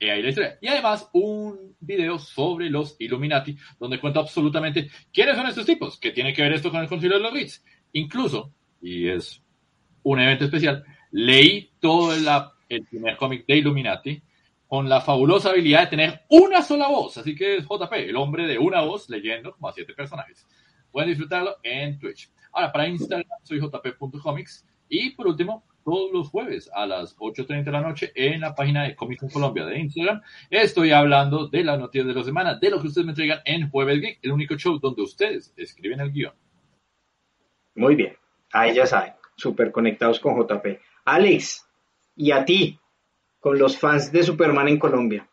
Y 0.00 0.66
además 0.68 1.08
un 1.12 1.76
video 1.80 2.18
sobre 2.18 2.70
los 2.70 2.96
Illuminati, 2.98 3.56
donde 3.78 4.00
cuento 4.00 4.20
absolutamente 4.20 4.90
quiénes 5.12 5.36
son 5.36 5.46
estos 5.46 5.66
tipos, 5.66 5.98
qué 5.98 6.12
tiene 6.12 6.32
que 6.32 6.42
ver 6.42 6.52
esto 6.52 6.70
con 6.70 6.80
el 6.80 6.88
Concilio 6.88 7.16
de 7.16 7.22
los 7.22 7.32
Ritz. 7.32 7.64
Incluso, 7.92 8.52
y 8.80 9.08
es 9.08 9.42
un 10.02 10.20
evento 10.20 10.44
especial, 10.44 10.84
leí 11.10 11.72
todo 11.80 12.14
el 12.14 12.86
primer 12.86 13.16
cómic 13.16 13.44
de 13.46 13.56
Illuminati 13.56 14.22
con 14.66 14.88
la 14.88 15.00
fabulosa 15.00 15.50
habilidad 15.50 15.80
de 15.80 15.86
tener 15.86 16.20
una 16.28 16.62
sola 16.62 16.88
voz. 16.88 17.16
Así 17.18 17.34
que 17.34 17.56
es 17.56 17.64
JP, 17.64 17.92
el 17.94 18.16
hombre 18.16 18.46
de 18.46 18.58
una 18.58 18.82
voz 18.82 19.08
leyendo 19.08 19.52
como 19.52 19.68
a 19.68 19.72
siete 19.72 19.94
personajes. 19.94 20.46
Pueden 20.92 21.08
disfrutarlo 21.08 21.56
en 21.62 21.98
Twitch. 21.98 22.30
Ahora, 22.52 22.70
para 22.70 22.86
Instagram 22.86 23.26
soy 23.42 23.60
jp.comics. 23.60 24.66
Y 24.88 25.10
por 25.10 25.26
último, 25.26 25.64
todos 25.88 26.12
los 26.12 26.28
jueves 26.28 26.70
a 26.74 26.84
las 26.84 27.16
8.30 27.16 27.64
de 27.64 27.72
la 27.72 27.80
noche 27.80 28.12
en 28.14 28.42
la 28.42 28.54
página 28.54 28.82
de 28.82 28.94
Comics 28.94 29.22
en 29.22 29.30
Colombia 29.30 29.64
de 29.64 29.78
Instagram. 29.78 30.20
Estoy 30.50 30.90
hablando 30.90 31.48
de 31.48 31.64
las 31.64 31.78
noticias 31.78 32.06
de 32.06 32.12
la 32.12 32.22
semana, 32.22 32.56
de 32.56 32.68
lo 32.68 32.78
que 32.78 32.88
ustedes 32.88 33.06
me 33.06 33.12
entregan 33.12 33.40
en 33.46 33.70
Jueves 33.70 33.98
Geek, 33.98 34.18
el 34.20 34.32
único 34.32 34.54
show 34.56 34.78
donde 34.78 35.00
ustedes 35.00 35.54
escriben 35.56 36.00
el 36.00 36.12
guion. 36.12 36.34
Muy 37.76 37.94
bien, 37.94 38.14
ahí 38.52 38.74
ya 38.74 38.84
saben, 38.84 39.14
súper 39.34 39.72
conectados 39.72 40.20
con 40.20 40.38
JP. 40.38 40.78
Alex, 41.06 41.66
y 42.16 42.32
a 42.32 42.44
ti, 42.44 42.78
con 43.40 43.58
los 43.58 43.78
fans 43.78 44.12
de 44.12 44.22
Superman 44.24 44.68
en 44.68 44.78
Colombia. 44.78 45.26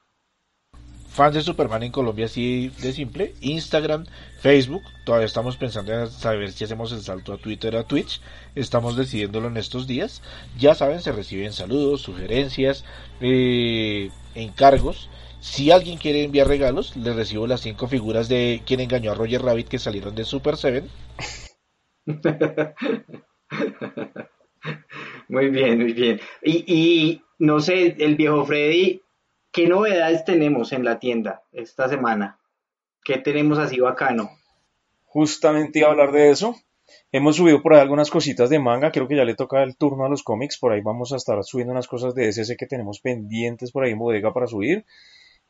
Fans 1.15 1.33
de 1.33 1.41
Superman 1.41 1.81
en 1.81 1.93
Colombia, 1.93 2.25
así 2.25 2.69
de 2.81 2.91
simple. 2.91 3.33
Instagram, 3.39 4.05
Facebook. 4.41 4.83
Todavía 5.05 5.27
estamos 5.27 5.55
pensando 5.55 5.93
en 5.93 6.09
saber 6.09 6.51
si 6.51 6.65
hacemos 6.65 6.91
el 6.91 6.99
salto 6.99 7.31
a 7.31 7.37
Twitter, 7.37 7.77
a 7.77 7.85
Twitch. 7.85 8.19
Estamos 8.53 8.97
decidiéndolo 8.97 9.47
en 9.47 9.55
estos 9.55 9.87
días. 9.87 10.21
Ya 10.59 10.75
saben, 10.75 10.99
se 10.99 11.13
reciben 11.13 11.53
saludos, 11.53 12.01
sugerencias, 12.01 12.83
eh, 13.21 14.11
encargos 14.35 15.09
Si 15.39 15.71
alguien 15.71 15.97
quiere 15.97 16.25
enviar 16.25 16.49
regalos, 16.49 16.97
le 16.97 17.13
recibo 17.13 17.47
las 17.47 17.61
cinco 17.61 17.87
figuras 17.87 18.27
de 18.27 18.61
quien 18.65 18.81
engañó 18.81 19.11
a 19.11 19.15
Roger 19.15 19.41
Rabbit 19.41 19.69
que 19.69 19.79
salieron 19.79 20.15
de 20.15 20.25
Super 20.25 20.57
Seven. 20.57 20.89
muy 25.29 25.47
bien, 25.47 25.79
muy 25.79 25.93
bien. 25.93 26.19
Y, 26.43 26.65
y 26.67 27.21
no 27.39 27.61
sé, 27.61 27.95
el 27.99 28.17
viejo 28.17 28.45
Freddy, 28.45 29.01
¿qué 29.55 29.67
novedades 29.67 30.25
tenemos 30.25 30.73
en 30.73 30.83
la 30.83 30.99
tienda 30.99 31.43
esta 31.53 31.87
semana? 31.87 32.37
¿Qué 33.05 33.19
tenemos 33.19 33.57
así 33.57 33.79
bacano? 33.79 34.29
Justamente 35.05 35.79
iba 35.79 35.87
a 35.87 35.91
hablar 35.91 36.11
de 36.11 36.29
eso. 36.29 36.57
Hemos 37.13 37.37
subido 37.37 37.61
por 37.61 37.73
ahí 37.73 37.79
algunas 37.79 38.09
cositas 38.09 38.49
de 38.49 38.59
manga, 38.59 38.91
creo 38.91 39.07
que 39.07 39.15
ya 39.15 39.23
le 39.23 39.33
toca 39.33 39.63
el 39.63 39.77
turno 39.77 40.05
a 40.05 40.09
los 40.09 40.23
cómics, 40.23 40.59
por 40.59 40.73
ahí 40.73 40.81
vamos 40.81 41.13
a 41.13 41.15
estar 41.15 41.41
subiendo 41.45 41.71
unas 41.71 41.87
cosas 41.87 42.13
de 42.13 42.27
SS 42.27 42.57
que 42.57 42.67
tenemos 42.67 42.99
pendientes 42.99 43.71
por 43.71 43.85
ahí 43.85 43.91
en 43.91 43.99
bodega 43.99 44.33
para 44.33 44.45
subir. 44.45 44.85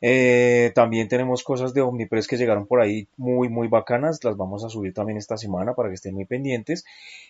Eh, 0.00 0.70
también 0.76 1.08
tenemos 1.08 1.42
cosas 1.42 1.74
de 1.74 1.80
Omnipress 1.80 2.28
que 2.28 2.36
llegaron 2.36 2.68
por 2.68 2.80
ahí 2.80 3.08
muy, 3.16 3.48
muy 3.48 3.66
bacanas. 3.66 4.22
Las 4.22 4.36
vamos 4.36 4.64
a 4.64 4.68
subir 4.68 4.94
también 4.94 5.18
esta 5.18 5.36
semana 5.36 5.74
para 5.74 5.88
que 5.88 5.96
estén 5.96 6.14
muy 6.14 6.26
pendientes. 6.26 6.84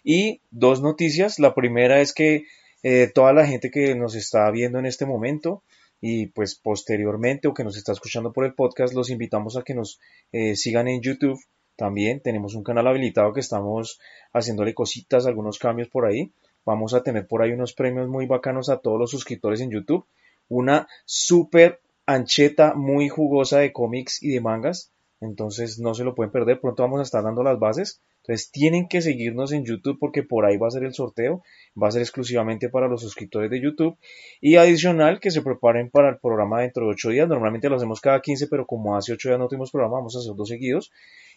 Y 0.05 0.43
dos 0.51 0.82
noticias. 0.82 1.39
La 1.39 1.55
primera 1.55 2.01
es 2.01 2.12
que 2.12 2.44
eh, 2.82 3.11
toda 3.15 3.32
la 3.32 3.47
gente 3.47 3.70
que 3.70 3.94
nos 3.94 4.15
está 4.15 4.51
viendo 4.51 4.78
en 4.78 4.85
este 4.85 5.07
momento 5.07 5.62
y 6.01 6.27
pues 6.27 6.55
posteriormente 6.55 7.48
o 7.48 7.55
que 7.55 7.64
nos 7.64 7.77
está 7.77 7.93
escuchando 7.93 8.32
por 8.32 8.44
el 8.44 8.55
podcast, 8.55 8.94
los 8.94 9.10
invitamos 9.10 9.56
a 9.56 9.62
que 9.62 9.74
nos 9.74 10.01
eh, 10.32 10.56
sigan 10.56 10.89
en 10.89 11.01
YouTube. 11.01 11.40
También 11.77 12.20
tenemos 12.20 12.55
un 12.55 12.62
canal 12.62 12.86
habilitado 12.86 13.32
que 13.32 13.40
estamos 13.40 14.01
haciéndole 14.32 14.74
cositas, 14.74 15.27
algunos 15.27 15.59
cambios 15.59 15.89
por 15.89 16.06
ahí. 16.06 16.32
Vamos 16.64 16.94
a 16.94 17.02
tener 17.02 17.27
por 17.27 17.43
ahí 17.43 17.52
unos 17.52 17.74
premios 17.74 18.09
muy 18.09 18.27
bacanos 18.27 18.68
a 18.68 18.78
todos 18.78 18.98
los 18.98 19.10
suscriptores 19.10 19.60
en 19.60 19.70
YouTube. 19.70 20.06
Una 20.48 20.89
super 21.05 21.81
ancheta 22.06 22.74
muy 22.74 23.09
jugosa 23.09 23.59
de 23.59 23.73
cómics 23.73 24.23
y 24.23 24.31
de 24.31 24.40
mangas. 24.40 24.90
Entonces 25.20 25.78
no 25.78 25.94
se 25.94 26.05
lo 26.05 26.14
pueden 26.14 26.32
perder. 26.32 26.60
Pronto 26.60 26.82
vamos 26.82 27.01
a 27.01 27.05
estar 27.05 27.23
dando 27.23 27.43
las 27.43 27.59
bases. 27.59 28.01
Entonces 28.27 28.51
tienen 28.51 28.89
que 28.89 29.03
seguirnos 29.03 29.53
en 29.53 29.65
YouTube 29.65 29.98
porque 30.01 30.24
por 30.24 30.47
ahí 30.47 30.57
va 30.57 30.66
a 30.66 30.73
ser 30.73 30.82
el 30.82 30.93
sorteo. 30.93 31.44
Va 31.81 31.86
a 31.86 31.93
ser 31.93 32.03
exclusivamente 32.03 32.69
para 32.69 32.89
los 32.89 33.03
suscriptores 33.03 33.48
de 33.51 33.62
YouTube. 33.62 33.97
Y 34.40 34.57
adicional 34.57 35.20
que 35.20 35.31
se 35.31 35.43
preparen 35.43 35.90
para 35.90 36.09
el 36.09 36.19
programa 36.19 36.62
dentro 36.62 36.86
de 36.86 36.90
8 36.90 37.11
días. 37.11 37.28
Normalmente 37.28 37.69
lo 37.69 37.77
hacemos 37.77 38.01
cada 38.01 38.20
15, 38.20 38.48
pero 38.48 38.66
como 38.66 38.97
hace 38.97 39.12
8 39.12 39.28
días 39.28 39.39
no 39.39 39.47
tuvimos 39.47 39.70
programa, 39.70 39.98
vamos 39.98 40.16
a 40.16 40.19
hacer 40.19 40.35
dos 40.35 40.48
seguidos. 40.48 40.90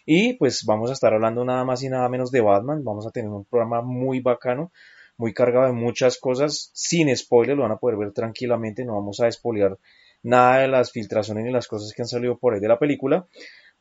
Y 0.04 0.32
pues 0.32 0.64
vamos 0.64 0.90
a 0.90 0.94
estar 0.94 1.14
hablando 1.14 1.44
nada 1.44 1.64
más 1.64 1.80
y 1.84 1.88
nada 1.88 2.08
menos 2.08 2.32
de 2.32 2.40
Batman. 2.40 2.82
Vamos 2.82 3.06
a 3.06 3.12
tener 3.12 3.30
un 3.30 3.44
programa 3.44 3.82
muy 3.82 4.18
bacano, 4.18 4.72
muy 5.16 5.32
cargado 5.32 5.66
de 5.66 5.72
muchas 5.72 6.18
cosas. 6.18 6.72
Sin 6.74 7.16
spoiler, 7.16 7.56
lo 7.56 7.62
van 7.62 7.72
a 7.72 7.78
poder 7.78 7.96
ver 7.98 8.10
tranquilamente. 8.10 8.84
No 8.84 8.94
vamos 8.94 9.20
a 9.20 9.30
spoilear 9.30 9.78
nada 10.24 10.62
de 10.62 10.68
las 10.68 10.90
filtraciones 10.90 11.44
ni 11.44 11.52
las 11.52 11.68
cosas 11.68 11.92
que 11.94 12.02
han 12.02 12.08
salido 12.08 12.36
por 12.36 12.54
ahí 12.54 12.60
de 12.60 12.66
la 12.66 12.80
película. 12.80 13.28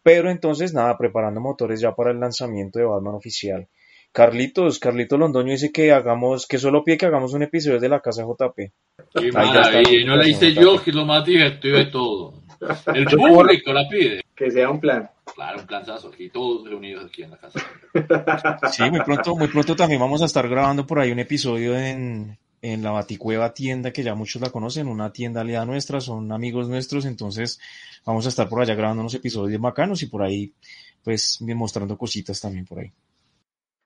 Pero 0.04 0.30
entonces, 0.30 0.74
nada, 0.74 0.98
preparando 0.98 1.42
motores 1.42 1.82
ya 1.82 1.94
para 1.94 2.12
el 2.12 2.20
lanzamiento 2.20 2.80
de 2.80 2.86
Batman 2.86 3.16
oficial. 3.16 3.68
Carlitos, 4.12 4.80
Carlitos 4.80 5.20
Londoño 5.20 5.52
dice 5.52 5.72
que 5.72 5.92
hagamos, 5.92 6.48
que 6.48 6.58
solo 6.58 6.84
pide 6.84 6.98
que 6.98 7.06
hagamos 7.06 7.34
un 7.34 7.44
episodio 7.44 7.80
de 7.80 7.90
la 7.90 8.00
casa 8.00 8.24
JP. 8.24 8.58
Qué 9.14 9.32
maravilla, 9.32 10.06
no 10.06 10.16
la 10.16 10.28
hice 10.28 10.54
yo, 10.54 10.82
que 10.82 10.90
es 10.90 10.96
lo 10.96 11.06
más 11.06 11.24
divertido 11.26 11.78
de 11.78 11.86
todo. 11.86 12.34
El 12.94 13.06
público 13.18 13.72
la 13.72 13.88
pide. 13.88 14.22
Que 14.36 14.50
sea 14.50 14.70
un 14.70 14.80
plan. 14.80 15.10
Claro, 15.36 15.60
un 15.60 15.68
planzazo, 15.68 16.10
aquí 16.10 16.30
todos 16.30 16.68
reunidos 16.68 17.06
aquí 17.06 17.24
en 17.24 17.32
la 17.32 17.38
casa. 17.38 17.60
Sí, 18.72 18.90
muy 18.90 19.02
pronto, 19.02 19.36
muy 19.36 19.48
pronto 19.48 19.76
también 19.76 20.02
vamos 20.02 20.22
a 20.22 20.26
estar 20.26 20.48
grabando 20.50 20.88
por 20.88 21.00
ahí 21.00 21.12
un 21.12 21.20
episodio 21.20 21.78
en, 21.78 22.38
en 22.62 22.84
la 22.84 22.92
Baticueva 22.92 23.54
tienda, 23.54 23.92
que 23.92 24.04
ya 24.04 24.16
muchos 24.16 24.42
la 24.42 24.50
conocen, 24.50 24.88
una 24.88 25.12
tienda 25.12 25.42
aliada 25.42 25.66
nuestra, 25.66 26.02
son 26.02 26.32
amigos 26.32 26.68
nuestros, 26.68 27.06
entonces 27.06 27.60
vamos 28.06 28.26
a 28.26 28.30
estar 28.30 28.50
por 28.50 28.62
allá 28.62 28.76
grabando 28.76 29.02
unos 29.02 29.14
episodios 29.14 29.62
bacanos 29.62 30.04
y 30.04 30.08
por 30.08 30.24
ahí, 30.24 30.54
pues, 31.04 31.42
mostrando 31.42 31.98
cositas 31.98 32.40
también 32.42 32.66
por 32.66 32.80
ahí. 32.80 32.92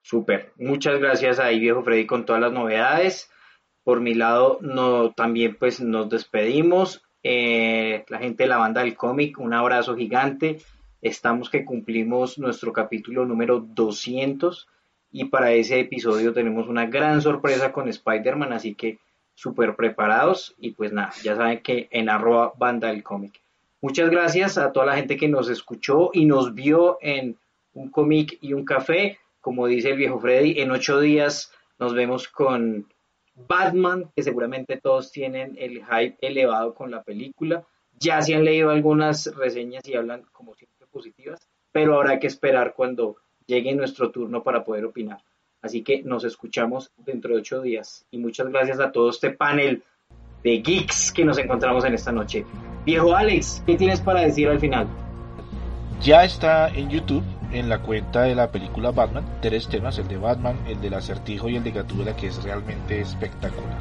Súper, 0.02 0.52
muchas 0.58 1.00
gracias 1.00 1.40
ahí, 1.40 1.60
viejo 1.60 1.84
Freddy, 1.84 2.06
con 2.06 2.26
todas 2.26 2.42
las 2.42 2.52
novedades. 2.52 3.30
Por 3.84 4.02
mi 4.02 4.14
lado, 4.14 4.60
no, 4.62 5.12
también 5.12 5.58
pues 5.58 5.80
nos 5.80 6.10
despedimos. 6.10 7.04
Eh, 7.22 8.04
la 8.10 8.20
gente 8.20 8.44
de 8.44 8.50
la 8.50 8.58
banda 8.58 8.82
del 8.82 8.96
cómic, 8.96 9.40
un 9.40 9.54
abrazo 9.54 9.96
gigante. 9.96 10.58
Estamos 11.02 11.50
que 11.50 11.66
cumplimos 11.66 12.38
nuestro 12.38 12.74
capítulo 12.74 13.26
número 13.26 13.60
200 13.60 14.68
y 15.14 15.26
para 15.26 15.54
ese 15.54 15.80
episodio 15.80 16.34
tenemos 16.34 16.68
una 16.68 16.88
gran 16.88 17.22
sorpresa 17.22 17.72
con 17.72 17.88
Spider-Man, 17.88 18.52
así 18.52 18.74
que 18.74 18.98
súper 19.36 19.76
preparados 19.76 20.56
y 20.58 20.72
pues 20.72 20.92
nada, 20.92 21.14
ya 21.24 21.36
saben 21.36 21.62
que 21.62 21.88
en 21.92 22.10
arroba 22.10 22.54
banda 22.58 22.88
del 22.88 23.04
cómic. 23.04 23.40
Muchas 23.80 24.10
gracias 24.10 24.58
a 24.58 24.72
toda 24.72 24.88
la 24.88 24.96
gente 24.96 25.16
que 25.16 25.28
nos 25.28 25.50
escuchó 25.50 26.10
y 26.14 26.26
nos 26.26 26.56
vio 26.56 26.98
en 27.00 27.38
un 27.74 27.92
cómic 27.92 28.40
y 28.42 28.54
un 28.54 28.66
café. 28.66 29.20
Como 29.40 29.68
dice 29.68 29.92
el 29.92 29.98
viejo 29.98 30.20
Freddy, 30.20 30.60
en 30.60 30.72
ocho 30.72 31.00
días 31.00 31.52
nos 31.78 31.94
vemos 31.94 32.28
con 32.28 32.88
Batman, 33.36 34.10
que 34.16 34.24
seguramente 34.24 34.78
todos 34.78 35.12
tienen 35.12 35.56
el 35.60 35.86
hype 35.86 36.18
elevado 36.22 36.74
con 36.74 36.90
la 36.90 37.04
película. 37.04 37.64
Ya 38.00 38.20
se 38.22 38.34
han 38.34 38.46
leído 38.46 38.72
algunas 38.72 39.28
reseñas 39.36 39.88
y 39.88 39.94
hablan 39.94 40.24
como 40.32 40.56
siempre 40.56 40.88
positivas, 40.88 41.48
pero 41.72 41.96
habrá 41.96 42.20
que 42.20 42.28
esperar 42.28 42.74
cuando 42.76 43.18
llegue 43.46 43.74
nuestro 43.74 44.12
turno 44.12 44.44
para 44.44 44.64
poder 44.64 44.86
opinar. 44.86 45.20
Así 45.62 45.82
que 45.82 46.04
nos 46.04 46.26
escuchamos 46.26 46.92
dentro 46.98 47.34
de 47.34 47.40
ocho 47.40 47.62
días. 47.62 48.06
Y 48.12 48.18
muchas 48.18 48.50
gracias 48.50 48.80
a 48.80 48.92
todo 48.92 49.10
este 49.10 49.32
panel 49.32 49.82
de 50.44 50.62
geeks 50.62 51.12
que 51.14 51.24
nos 51.24 51.38
encontramos 51.38 51.86
en 51.86 51.94
esta 51.94 52.12
noche. 52.12 52.46
Viejo 52.86 53.16
Alex, 53.16 53.64
¿qué 53.66 53.78
tienes 53.78 54.02
para 54.02 54.22
decir 54.22 54.50
al 54.50 54.60
final? 54.60 54.88
Ya 56.02 56.26
está 56.26 56.68
en 56.68 56.90
YouTube, 56.90 57.24
en 57.54 57.70
la 57.70 57.82
cuenta 57.82 58.24
de 58.24 58.36
la 58.36 58.52
película 58.52 58.92
Batman, 58.92 59.24
tres 59.42 59.70
temas, 59.70 59.98
el 60.00 60.08
de 60.10 60.18
Batman, 60.18 60.58
el 60.68 60.82
del 60.82 60.96
acertijo 60.96 61.48
y 61.48 61.56
el 61.56 61.64
de 61.64 61.72
Gatúbela, 61.72 62.14
que 62.14 62.28
es 62.28 62.44
realmente 62.44 63.00
espectacular. 63.00 63.80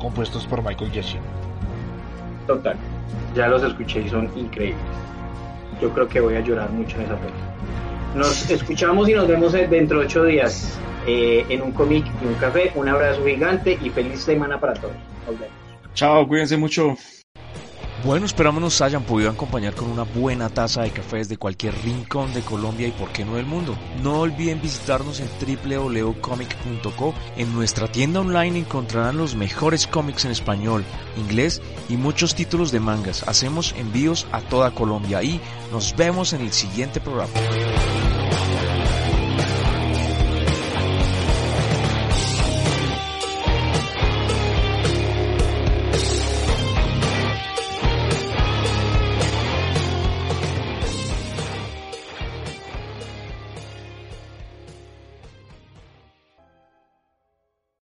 Compuestos 0.00 0.48
por 0.48 0.64
Michael 0.64 0.90
Giacchino. 0.90 1.22
Total, 2.48 2.76
ya 3.36 3.46
los 3.46 3.62
escuché 3.62 4.00
y 4.00 4.08
son 4.08 4.28
increíbles. 4.36 4.82
Yo 5.80 5.90
creo 5.90 6.08
que 6.08 6.20
voy 6.20 6.34
a 6.34 6.40
llorar 6.40 6.70
mucho 6.70 6.96
en 6.96 7.02
esa 7.02 7.16
película. 7.16 7.52
Nos 8.14 8.50
escuchamos 8.50 9.08
y 9.08 9.14
nos 9.14 9.26
vemos 9.26 9.52
dentro 9.52 10.00
de 10.00 10.06
ocho 10.06 10.24
días 10.24 10.78
eh, 11.06 11.44
en 11.48 11.62
un 11.62 11.72
cómic 11.72 12.04
y 12.22 12.26
un 12.26 12.34
café. 12.34 12.72
Un 12.74 12.88
abrazo 12.88 13.24
gigante 13.24 13.78
y 13.82 13.90
feliz 13.90 14.20
semana 14.20 14.60
para 14.60 14.74
todos. 14.74 14.94
Nos. 15.26 15.48
Chao, 15.94 16.26
cuídense 16.26 16.56
mucho. 16.56 16.96
Bueno, 18.04 18.26
esperamos 18.26 18.60
nos 18.60 18.80
hayan 18.80 19.04
podido 19.04 19.30
acompañar 19.30 19.74
con 19.76 19.88
una 19.88 20.02
buena 20.02 20.48
taza 20.48 20.82
de 20.82 20.90
café 20.90 21.18
desde 21.18 21.36
cualquier 21.36 21.72
rincón 21.84 22.34
de 22.34 22.42
Colombia 22.42 22.88
y 22.88 22.90
por 22.90 23.10
qué 23.10 23.24
no 23.24 23.36
del 23.36 23.46
mundo. 23.46 23.76
No 24.02 24.18
olviden 24.20 24.60
visitarnos 24.60 25.20
en 25.20 25.28
www.comic.co. 25.28 27.14
En 27.36 27.54
nuestra 27.54 27.86
tienda 27.86 28.18
online 28.18 28.58
encontrarán 28.58 29.18
los 29.18 29.36
mejores 29.36 29.86
cómics 29.86 30.24
en 30.24 30.32
español, 30.32 30.84
inglés 31.16 31.62
y 31.88 31.96
muchos 31.96 32.34
títulos 32.34 32.72
de 32.72 32.80
mangas. 32.80 33.22
Hacemos 33.28 33.72
envíos 33.78 34.26
a 34.32 34.40
toda 34.40 34.72
Colombia 34.72 35.22
y 35.22 35.40
nos 35.70 35.94
vemos 35.94 36.32
en 36.32 36.40
el 36.40 36.52
siguiente 36.52 37.00
programa. 37.00 37.32